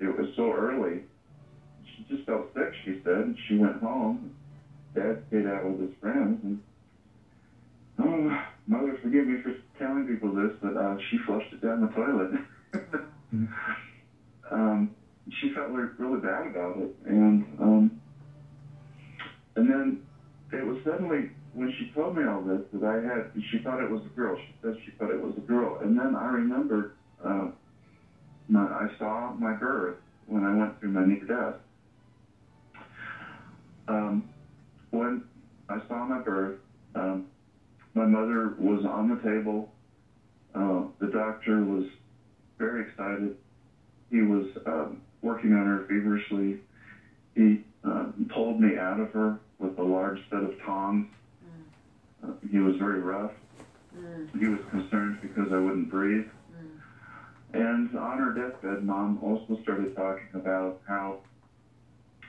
it 0.00 0.16
was 0.16 0.26
so 0.36 0.50
early 0.52 1.02
she 1.96 2.04
just 2.14 2.24
felt 2.24 2.44
sick, 2.54 2.70
she 2.84 2.94
said, 3.02 3.34
she 3.46 3.54
went 3.54 3.76
home. 3.76 4.30
Dad 4.94 5.16
stayed 5.28 5.46
out 5.46 5.64
with 5.64 5.78
his 5.78 5.88
friends, 6.00 6.38
and 6.42 6.56
oh, 7.98 8.36
mother, 8.66 8.98
forgive 9.02 9.26
me 9.26 9.36
for 9.42 9.52
telling 9.78 10.06
people 10.06 10.32
this, 10.32 10.52
but 10.60 10.76
uh, 10.76 10.96
she 11.10 11.18
flushed 11.26 11.52
it 11.52 11.60
down 11.60 11.80
the 11.80 11.86
toilet. 11.88 12.30
um, 14.50 14.88
she 15.40 15.48
felt 15.54 15.70
really 15.70 16.20
bad 16.20 16.46
about 16.46 16.76
it, 16.76 16.94
and 17.06 17.42
um, 17.58 17.90
and 19.56 19.68
then 19.68 19.98
it 20.52 20.64
was 20.64 20.76
suddenly 20.84 21.30
when 21.54 21.70
she 21.78 21.86
told 21.94 22.14
me 22.14 22.24
all 22.24 22.42
this 22.42 22.60
that 22.72 22.82
I 22.82 22.94
had. 23.00 23.30
She 23.50 23.58
thought 23.58 23.80
it 23.80 23.88
was 23.88 24.04
a 24.04 24.08
girl. 24.16 24.36
She 24.36 24.54
said 24.62 24.74
she 24.84 24.90
thought 24.92 25.10
it 25.10 25.20
was 25.20 25.34
a 25.36 25.40
girl, 25.40 25.78
and 25.80 25.96
then 25.98 26.14
I 26.14 26.26
remembered. 26.26 26.90
Uh, 27.22 27.48
my, 28.48 28.60
I 28.60 28.88
saw 28.98 29.32
my 29.32 29.52
birth 29.52 29.94
when 30.26 30.44
I 30.44 30.52
went 30.52 30.78
through 30.78 30.90
my 30.90 31.02
near 31.02 31.16
death. 31.16 31.54
Um, 33.88 34.22
when 34.90 35.20
I 35.68 35.78
saw 35.88 36.04
my 36.04 36.18
birth, 36.18 36.54
um, 36.94 37.24
my 37.94 38.04
mother 38.04 38.48
was 38.56 38.84
on 38.84 39.08
the 39.08 39.16
table. 39.16 39.68
Uh, 40.54 40.82
the 40.98 41.06
doctor 41.08 41.62
was 41.62 41.84
very 42.58 42.80
excited. 42.82 43.34
He 44.10 44.20
was 44.22 44.44
um, 44.66 45.00
working 45.22 45.52
on 45.52 45.66
her 45.66 45.84
feverishly. 45.88 46.56
He 47.34 47.60
uh, 47.82 48.06
pulled 48.28 48.60
me 48.60 48.76
out 48.76 48.98
of 48.98 49.10
her 49.10 49.38
with 49.58 49.76
a 49.78 49.82
large 49.82 50.20
set 50.30 50.42
of 50.42 50.52
tongs. 50.64 51.06
Uh, 52.22 52.32
he 52.50 52.58
was 52.58 52.74
very 52.76 52.98
rough. 52.98 53.30
He 54.38 54.46
was 54.46 54.60
concerned 54.70 55.16
because 55.20 55.50
I 55.52 55.56
wouldn't 55.56 55.88
breathe. 55.88 56.24
And 57.52 57.94
on 57.94 58.18
her 58.18 58.30
deathbed, 58.30 58.82
mom 58.82 59.16
also 59.20 59.56
started 59.62 59.94
talking 59.94 60.26
about 60.32 60.74
how 60.86 61.16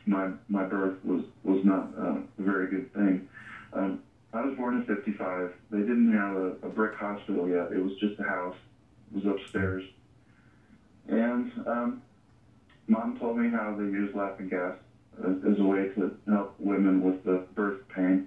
my 0.06 0.28
my 0.48 0.64
birth 0.64 0.94
was 1.04 1.22
was 1.44 1.60
not 1.64 1.88
uh, 1.98 2.20
a 2.38 2.42
very 2.44 2.68
good 2.68 2.92
thing. 2.94 3.20
Um, 3.74 3.98
I 4.36 4.42
was 4.42 4.52
born 4.54 4.74
in 4.74 4.82
'55. 4.82 5.50
They 5.72 5.82
didn't 5.82 6.12
have 6.12 6.34
a, 6.34 6.54
a 6.62 6.70
brick 6.70 6.94
hospital 6.94 7.48
yet. 7.48 7.72
It 7.72 7.78
was 7.82 7.94
just 7.94 8.20
a 8.20 8.24
house. 8.24 8.54
It 9.10 9.16
was 9.16 9.26
upstairs. 9.26 9.82
And 11.08 11.48
um, 11.66 11.96
mom 12.88 13.14
told 13.14 13.38
me 13.38 13.48
how 13.48 13.74
they 13.74 13.86
used 13.86 14.14
laughing 14.14 14.48
gas 14.48 14.74
as, 15.24 15.36
as 15.48 15.58
a 15.58 15.64
way 15.64 15.86
to 15.96 16.12
help 16.28 16.50
women 16.58 17.00
with 17.00 17.16
the 17.24 17.40
birth 17.54 17.76
pain. 17.88 18.22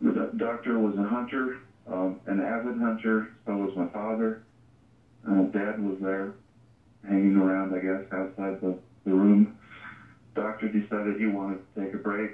The 0.00 0.12
do- 0.12 0.28
doctor 0.36 0.78
was 0.78 0.94
a 0.96 1.02
hunter, 1.02 1.52
um, 1.86 2.16
an 2.26 2.38
avid 2.38 2.76
hunter. 2.76 3.26
So 3.44 3.56
was 3.56 3.70
my 3.74 3.86
father. 3.86 4.38
Uh, 5.26 5.42
Dad 5.52 5.78
was 5.78 5.96
there, 5.98 6.30
hanging 7.02 7.34
around, 7.34 7.72
I 7.72 7.78
guess, 7.78 8.00
outside 8.12 8.60
the, 8.60 8.74
the 9.04 9.12
room. 9.12 9.48
Doctor 10.34 10.68
decided 10.68 11.16
he 11.16 11.26
wanted 11.26 11.58
to 11.74 11.80
take 11.80 11.92
a 11.94 11.96
break, 11.96 12.30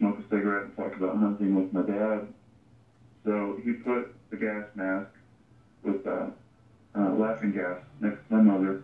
smoke 0.00 0.18
a 0.18 0.22
cigarette, 0.22 0.64
and 0.64 0.76
talk 0.76 0.96
about 0.96 1.16
hunting 1.18 1.54
with 1.54 1.72
my 1.72 1.82
dad. 1.82 2.26
So 3.24 3.60
he 3.62 3.72
put 3.72 4.14
the 4.30 4.36
gas 4.36 4.64
mask 4.74 5.10
with 5.84 6.06
uh, 6.06 6.26
uh, 6.96 7.10
laughing 7.14 7.52
gas 7.52 7.78
next 8.00 8.26
to 8.28 8.34
my 8.34 8.40
mother, 8.40 8.82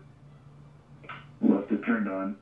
left 1.41 1.73
it 1.73 1.83
turned 1.85 2.09
on, 2.09 2.37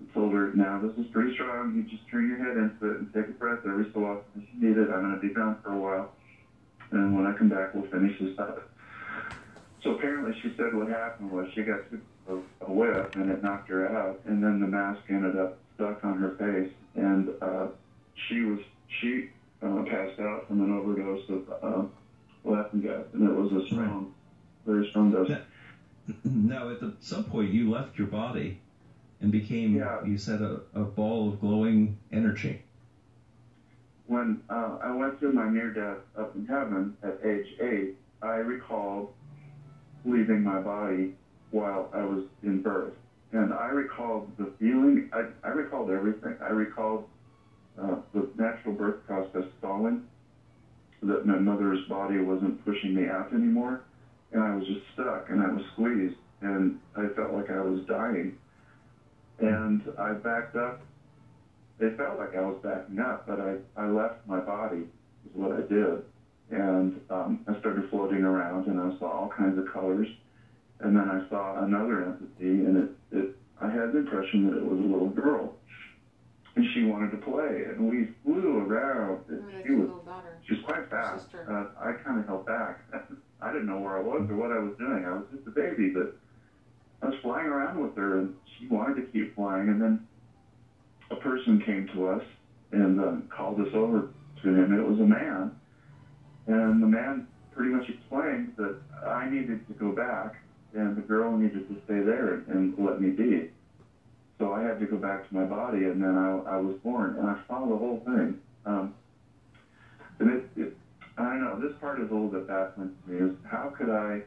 and 0.00 0.12
told 0.12 0.32
her, 0.34 0.52
now 0.54 0.80
this 0.80 0.98
is 0.98 1.10
pretty 1.12 1.32
strong. 1.34 1.74
You 1.76 1.82
just 1.84 2.08
turn 2.10 2.28
your 2.28 2.38
head 2.38 2.56
into 2.56 2.92
it 2.92 2.98
and 3.00 3.14
take 3.14 3.28
a 3.28 3.38
breath 3.38 3.60
every 3.64 3.88
so 3.94 4.04
often 4.04 4.42
as 4.42 4.48
you 4.52 4.68
need 4.68 4.76
it. 4.76 4.90
I'm 4.90 5.02
going 5.02 5.14
to 5.14 5.20
be 5.20 5.32
gone 5.32 5.56
for 5.62 5.72
a 5.72 5.78
while. 5.78 6.12
And 6.90 7.16
when 7.16 7.26
I 7.26 7.36
come 7.36 7.48
back, 7.48 7.72
we'll 7.72 7.90
finish 7.90 8.18
this 8.20 8.38
up. 8.38 8.68
So 9.82 9.92
apparently 9.92 10.34
she 10.42 10.52
said 10.56 10.74
what 10.74 10.88
happened 10.88 11.30
was 11.30 11.46
she 11.54 11.62
got 11.62 11.80
a 12.28 12.72
whiff 12.72 13.14
and 13.14 13.30
it 13.30 13.42
knocked 13.42 13.68
her 13.68 13.86
out, 13.96 14.20
and 14.26 14.42
then 14.42 14.60
the 14.60 14.66
mask 14.66 15.02
ended 15.08 15.36
up 15.38 15.58
stuck 15.76 16.04
on 16.04 16.18
her 16.18 16.34
face, 16.36 16.72
and 16.96 17.28
uh, 17.40 17.66
she 18.28 18.40
was 18.40 18.58
she 19.00 19.22
uh, 19.62 19.82
passed 19.82 20.18
out 20.18 20.42
from 20.46 20.60
an 20.60 20.70
overdose 20.70 21.20
of 21.28 21.40
uh, 21.62 21.82
laughing 22.44 22.80
gas, 22.80 23.04
and 23.12 23.22
it 23.22 23.32
was 23.32 23.50
a 23.52 23.60
strong, 23.60 24.06
very 24.64 24.84
strong 24.84 25.10
dose. 25.10 25.28
Now, 26.24 26.68
at 26.68 26.78
the, 26.78 26.92
some 27.00 27.24
point, 27.24 27.50
you 27.50 27.68
left 27.68 27.98
your 27.98 28.06
body 28.06 28.54
and 29.20 29.32
became, 29.32 29.74
Yeah. 29.74 29.98
you 30.04 30.16
said, 30.16 30.40
a, 30.40 30.60
a 30.72 30.84
ball 30.84 31.26
of 31.26 31.38
glowing 31.38 31.94
energy. 32.12 32.58
When 34.06 34.36
uh, 34.48 34.76
I 34.80 34.90
went 34.90 35.18
through 35.18 35.30
my 35.30 35.48
near 35.48 35.68
death 35.68 35.98
up 36.16 36.28
in 36.34 36.44
heaven 36.44 36.92
at 37.02 37.16
age 37.24 37.52
eight, 37.60 37.90
I 38.22 38.34
recalled 38.36 39.06
leaving 40.04 40.42
my 40.42 40.58
body 40.58 41.10
while 41.50 41.88
I 41.92 42.02
was 42.04 42.20
in 42.42 42.58
birth. 42.58 42.92
And 43.36 43.52
I 43.52 43.66
recalled 43.66 44.30
the 44.38 44.48
feeling, 44.58 45.08
I, 45.12 45.24
I 45.44 45.50
recalled 45.50 45.90
everything. 45.90 46.34
I 46.40 46.48
recalled 46.48 47.04
uh, 47.80 47.96
the 48.14 48.26
natural 48.36 48.74
birth 48.74 48.96
process 49.06 49.44
stalling, 49.58 50.00
that 51.02 51.26
my 51.26 51.36
mother's 51.36 51.80
body 51.88 52.18
wasn't 52.18 52.64
pushing 52.64 52.94
me 52.94 53.06
out 53.06 53.32
anymore, 53.32 53.80
and 54.32 54.42
I 54.42 54.50
was 54.52 54.66
just 54.66 54.80
stuck 54.94 55.28
and 55.28 55.40
I 55.40 55.48
was 55.48 55.62
squeezed, 55.72 56.14
and 56.40 56.72
I 56.96 57.06
felt 57.14 57.32
like 57.32 57.50
I 57.50 57.60
was 57.60 57.80
dying. 57.86 58.32
And 59.38 59.82
I 59.98 60.14
backed 60.14 60.56
up 60.56 60.80
it 61.78 61.96
felt 61.96 62.16
like 62.16 62.34
I 62.34 62.40
was 62.40 62.56
backing 62.62 62.98
up, 62.98 63.26
but 63.26 63.38
I, 63.38 63.56
I 63.76 63.86
left 63.86 64.14
my 64.26 64.40
body, 64.40 64.86
is 65.26 65.34
what 65.34 65.52
I 65.52 65.60
did. 65.60 66.00
And 66.50 66.92
um, 67.10 67.38
I 67.46 67.54
started 67.58 67.84
floating 67.90 68.22
around 68.22 68.66
and 68.66 68.78
I 68.78 68.90
saw 68.98 69.06
all 69.06 69.28
kinds 69.28 69.58
of 69.58 69.64
colors. 69.66 70.08
And 70.80 70.94
then 70.94 71.08
I 71.08 71.20
saw 71.28 71.62
another 71.62 72.02
entity 72.02 72.64
and 72.64 72.76
it, 72.76 72.88
it 73.10 73.28
I 73.60 73.68
had 73.68 73.92
the 73.92 73.98
impression 73.98 74.44
that 74.44 74.52
it 74.54 74.62
was 74.62 74.78
a 74.78 74.82
little 74.82 75.08
girl. 75.08 75.52
And 76.54 76.64
she 76.72 76.82
wanted 76.82 77.10
to 77.10 77.16
play 77.18 77.64
and 77.68 77.86
we 77.88 78.06
flew 78.22 78.56
around 78.58 79.18
and 79.28 79.42
Oh, 79.42 79.62
she 79.62 79.70
was 79.70 79.88
daughter. 80.04 80.38
she 80.46 80.52
was 80.54 80.60
quite 80.62 80.88
fast. 80.88 81.26
Uh, 81.34 81.64
I 81.78 81.92
kind 81.92 82.18
of 82.18 82.24
held 82.24 82.44
back. 82.44 82.76
I 83.40 83.50
didn't 83.50 83.66
know 83.66 83.76
where 83.76 83.94
I 83.94 83.98
was 84.00 84.24
or 84.28 84.34
what 84.36 84.50
I 84.50 84.58
was 84.58 84.72
doing. 84.78 85.04
I 85.04 85.12
was 85.12 85.22
just 85.30 85.42
a 85.46 85.50
baby, 85.50 85.88
but 85.88 86.08
I 87.02 87.06
was 87.06 87.14
flying 87.20 87.46
around 87.46 87.78
with 87.78 87.94
her, 87.94 88.16
and 88.16 88.30
she 88.56 88.66
wanted 88.66 88.94
to 88.94 89.02
keep 89.02 89.34
flying. 89.34 89.68
And 89.68 89.78
then 89.78 89.98
a 91.10 91.14
person 91.14 91.58
came 91.58 91.84
to 91.92 92.06
us 92.06 92.22
and 92.72 92.98
um, 92.98 93.22
called 93.28 93.58
us 93.58 93.68
over 93.74 94.02
to 94.42 94.48
him. 94.48 94.72
It 94.72 94.82
was 94.82 94.98
a 94.98 95.04
man, 95.04 95.50
and 96.46 96.80
the 96.80 96.86
man 96.86 97.22
pretty 97.50 97.68
much 97.68 97.88
explained 97.88 98.48
that 98.56 98.72
I 99.06 99.26
needed 99.26 99.58
to 99.68 99.74
go 99.74 99.90
back, 99.90 100.32
and 100.76 100.94
the 100.94 101.00
girl 101.00 101.34
needed 101.34 101.66
to 101.68 101.76
stay 101.84 102.00
there 102.00 102.40
and 102.46 102.72
let 102.76 102.98
me 102.98 103.10
be. 103.10 103.46
So 104.38 104.52
I 104.52 104.60
had 104.60 104.78
to 104.78 104.86
go 104.86 104.96
back 104.98 105.26
to 105.26 105.34
my 105.34 105.44
body, 105.44 105.84
and 105.84 106.00
then 106.00 106.14
I, 106.14 106.38
I 106.44 106.56
was 106.56 106.74
born, 106.82 107.14
and 107.16 107.26
I 107.26 107.34
saw 107.46 107.66
the 107.66 107.76
whole 107.76 107.98
thing. 108.04 108.36
Um, 108.66 108.90
and 110.18 110.28
it, 110.28 110.40
it, 110.54 110.68
I 111.16 111.22
don't 111.22 111.40
know, 111.40 111.56
this 111.56 111.70
part 111.80 111.98
is 111.98 112.08
a 112.10 112.12
little 112.12 112.28
bit 112.28 112.46
baffling 112.46 112.90
to 112.90 113.10
me, 113.10 113.20
is 113.24 113.30
how 113.44 113.70
could 113.74 113.88
I, 113.88 114.20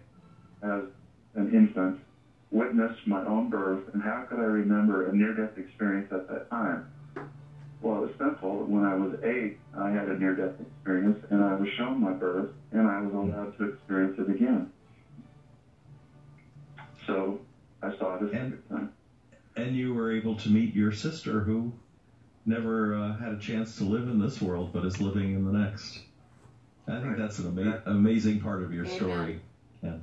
as 0.64 0.84
an 1.36 1.48
infant, 1.50 1.96
witness 2.50 2.92
my 3.06 3.22
own 3.24 3.50
birth, 3.50 3.82
and 3.94 4.02
how 4.02 4.24
could 4.28 4.40
I 4.40 4.44
remember 4.44 5.04
a 5.04 5.12
near-death 5.12 5.56
experience 5.56 6.08
at 6.10 6.26
that 6.28 6.50
time? 6.50 6.82
Well, 7.82 8.04
it's 8.04 8.12
simple. 8.18 8.64
When 8.64 8.84
I 8.84 8.94
was 8.94 9.12
eight, 9.22 9.54
I 9.78 9.90
had 9.90 10.08
a 10.08 10.16
near-death 10.16 10.52
experience, 10.60 11.18
and 11.30 11.42
I 11.42 11.54
was 11.54 11.68
shown 11.78 12.00
my 12.00 12.12
birth, 12.12 12.48
and 12.72 12.88
I 12.88 12.98
was 13.00 13.14
allowed 13.14 13.50
to 13.58 13.64
experience 13.64 14.14
it 14.18 14.28
again. 14.28 14.66
So 17.10 17.40
I 17.82 17.98
saw 17.98 18.16
it 18.18 18.24
a 18.24 18.32
second 18.32 18.64
time. 18.70 18.92
And 19.56 19.76
you 19.76 19.94
were 19.94 20.12
able 20.12 20.36
to 20.38 20.50
meet 20.50 20.76
your 20.76 20.92
sister 20.92 21.42
who 21.42 21.74
never 22.46 22.94
uh, 22.96 23.18
had 23.18 23.34
a 23.34 23.38
chance 23.38 23.78
to 23.78 23.84
live 23.84 24.08
in 24.08 24.20
this 24.20 24.42
world 24.42 24.70
but 24.72 24.86
is 24.86 25.02
living 25.02 25.34
in 25.34 25.44
the 25.44 25.52
next. 25.52 26.02
I 26.88 26.94
think 26.94 27.06
Right. 27.06 27.18
that's 27.18 27.40
an 27.40 27.48
ama- 27.58 27.82
amazing 27.88 28.40
part 28.42 28.62
of 28.62 28.72
your 28.72 28.86
Amen. 28.86 28.96
story. 28.96 29.40
Yeah. 29.84 29.94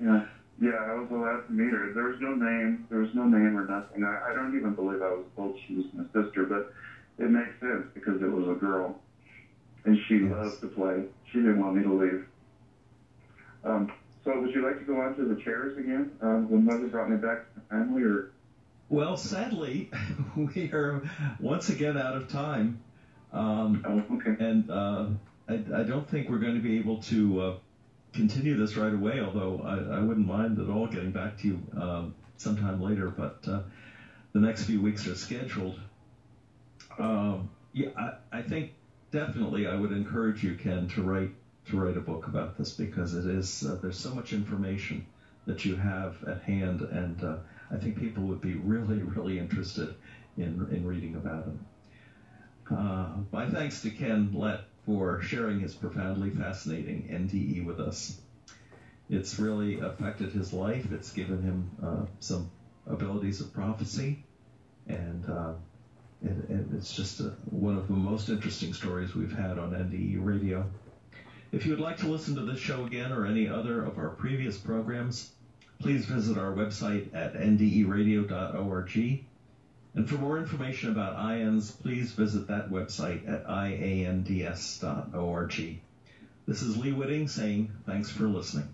Yeah, 0.00 0.24
yeah, 0.60 0.70
I 0.70 0.94
was 0.94 1.10
allowed 1.10 1.46
to 1.46 1.52
meet 1.52 1.72
her. 1.72 1.92
There 1.92 2.04
was 2.04 2.18
no 2.20 2.34
name. 2.34 2.84
There 2.88 3.00
was 3.00 3.12
no 3.14 3.26
name 3.26 3.54
or 3.56 3.64
nothing. 3.64 4.02
I, 4.02 4.30
I 4.30 4.34
don't 4.34 4.56
even 4.56 4.72
believe 4.72 5.02
I 5.02 5.10
was 5.10 5.24
told 5.36 5.54
she 5.66 5.74
was 5.74 5.84
my 5.92 6.04
sister, 6.14 6.44
but 6.44 6.70
it 7.18 7.30
makes 7.30 7.52
sense 7.60 7.84
because 7.92 8.20
it 8.22 8.30
was 8.30 8.48
a 8.48 8.54
girl, 8.54 8.98
and 9.84 9.96
she 10.08 10.16
Yes. 10.20 10.30
loved 10.30 10.60
to 10.62 10.68
play. 10.68 11.04
She 11.30 11.38
didn't 11.38 11.58
want 11.58 11.76
me 11.76 11.82
to 11.82 11.92
leave. 11.92 12.24
Um, 13.62 13.88
so, 14.24 14.40
would 14.40 14.54
you 14.54 14.64
like 14.64 14.78
to 14.78 14.84
go 14.84 15.00
on 15.00 15.16
to 15.16 15.24
the 15.24 15.40
chairs 15.40 15.78
again? 15.78 16.10
Um, 16.20 16.50
when 16.50 16.64
mother 16.64 16.86
brought 16.88 17.08
me 17.08 17.16
back 17.16 17.52
to 17.54 17.60
the 17.60 17.66
family, 17.68 18.02
or 18.02 18.30
Well, 18.88 19.16
sadly, 19.16 19.90
we 20.36 20.70
are 20.72 21.02
once 21.40 21.70
again 21.70 21.96
out 21.96 22.16
of 22.16 22.28
time. 22.28 22.80
Um, 23.32 23.82
oh, 23.86 24.16
okay, 24.16 24.44
and 24.44 24.70
uh, 24.70 25.06
I, 25.48 25.54
I 25.74 25.82
don't 25.84 26.08
think 26.08 26.28
we're 26.28 26.38
going 26.38 26.54
to 26.56 26.60
be 26.60 26.78
able 26.78 27.00
to 27.04 27.40
uh, 27.40 27.54
continue 28.12 28.56
this 28.56 28.76
right 28.76 28.92
away, 28.92 29.20
although 29.20 29.60
I, 29.60 29.96
I 29.96 30.00
wouldn't 30.00 30.26
mind 30.26 30.58
at 30.58 30.68
all 30.68 30.86
getting 30.86 31.12
back 31.12 31.38
to 31.38 31.48
you 31.48 31.62
um, 31.80 32.14
sometime 32.36 32.80
later. 32.80 33.08
But 33.08 33.38
uh, 33.46 33.62
the 34.32 34.40
next 34.40 34.64
few 34.64 34.80
weeks 34.80 35.06
are 35.06 35.14
scheduled. 35.14 35.78
Um, 36.98 37.48
yeah, 37.72 37.88
I, 37.96 38.38
I 38.38 38.42
think 38.42 38.72
definitely 39.10 39.66
I 39.66 39.76
would 39.76 39.92
encourage 39.92 40.42
you, 40.42 40.54
Ken, 40.54 40.88
to 40.88 41.02
write 41.02 41.30
to 41.66 41.76
write 41.76 41.96
a 41.96 42.00
book 42.00 42.26
about 42.26 42.54
this 42.54 42.72
because 42.72 43.12
it 43.12 43.24
is 43.24 43.62
uh, 43.62 43.76
there's 43.80 43.96
so 43.96 44.10
much 44.10 44.32
information 44.32 45.02
that 45.46 45.64
you 45.64 45.74
have 45.74 46.12
at 46.26 46.38
hand, 46.38 46.82
and 46.90 47.22
uh, 47.22 47.36
I 47.70 47.76
think 47.76 47.94
people 47.96 48.24
would 48.24 48.40
be 48.40 48.54
really, 48.54 49.02
really 49.02 49.36
interested 49.38 49.92
in 50.36 50.64
in 50.68 50.84
reading 50.84 51.14
about 51.14 51.46
it. 51.46 51.54
Uh, 52.70 53.06
my 53.32 53.46
thanks 53.46 53.80
to 53.80 53.90
Ken 53.90 54.30
Lett 54.32 54.60
for 54.84 55.18
sharing 55.20 55.58
his 55.58 55.74
profoundly 55.74 56.30
fascinating 56.30 57.02
NDE 57.08 57.60
with 57.60 57.78
us. 57.80 58.12
It's 59.08 59.38
really 59.38 59.76
affected 59.78 60.30
his 60.32 60.52
life. 60.52 60.90
It's 60.90 61.10
given 61.10 61.40
him 61.40 61.66
uh, 61.82 62.02
some 62.20 62.46
abilities 62.86 63.40
of 63.40 63.52
prophecy, 63.52 64.16
and 64.86 65.28
uh, 65.28 65.52
it, 66.22 66.36
it, 66.48 66.64
it's 66.72 66.92
just 66.92 67.20
a, 67.20 67.32
one 67.50 67.74
of 67.74 67.86
the 67.86 67.94
most 67.94 68.28
interesting 68.28 68.72
stories 68.72 69.14
we've 69.14 69.30
had 69.32 69.58
on 69.58 69.70
NDE 69.70 70.16
Radio. 70.18 70.66
If 71.52 71.66
you 71.66 71.72
would 71.72 71.80
like 71.80 71.96
to 71.98 72.06
listen 72.06 72.36
to 72.36 72.42
this 72.42 72.60
show 72.60 72.84
again 72.84 73.10
or 73.12 73.26
any 73.26 73.48
other 73.48 73.82
of 73.82 73.98
our 73.98 74.10
previous 74.10 74.56
programs, 74.56 75.32
please 75.80 76.06
visit 76.06 76.38
our 76.38 76.52
website 76.52 77.12
at 77.12 77.34
nderadio.org. 77.34 79.24
And 79.94 80.08
for 80.08 80.14
more 80.14 80.38
information 80.38 80.92
about 80.92 81.16
IANDS, 81.16 81.72
please 81.82 82.12
visit 82.12 82.46
that 82.46 82.70
website 82.70 83.28
at 83.28 83.44
iands.org. 83.48 84.30
This 86.46 86.62
is 86.62 86.76
Lee 86.76 86.92
Witting 86.92 87.26
saying 87.26 87.72
thanks 87.84 88.08
for 88.08 88.28
listening. 88.28 88.68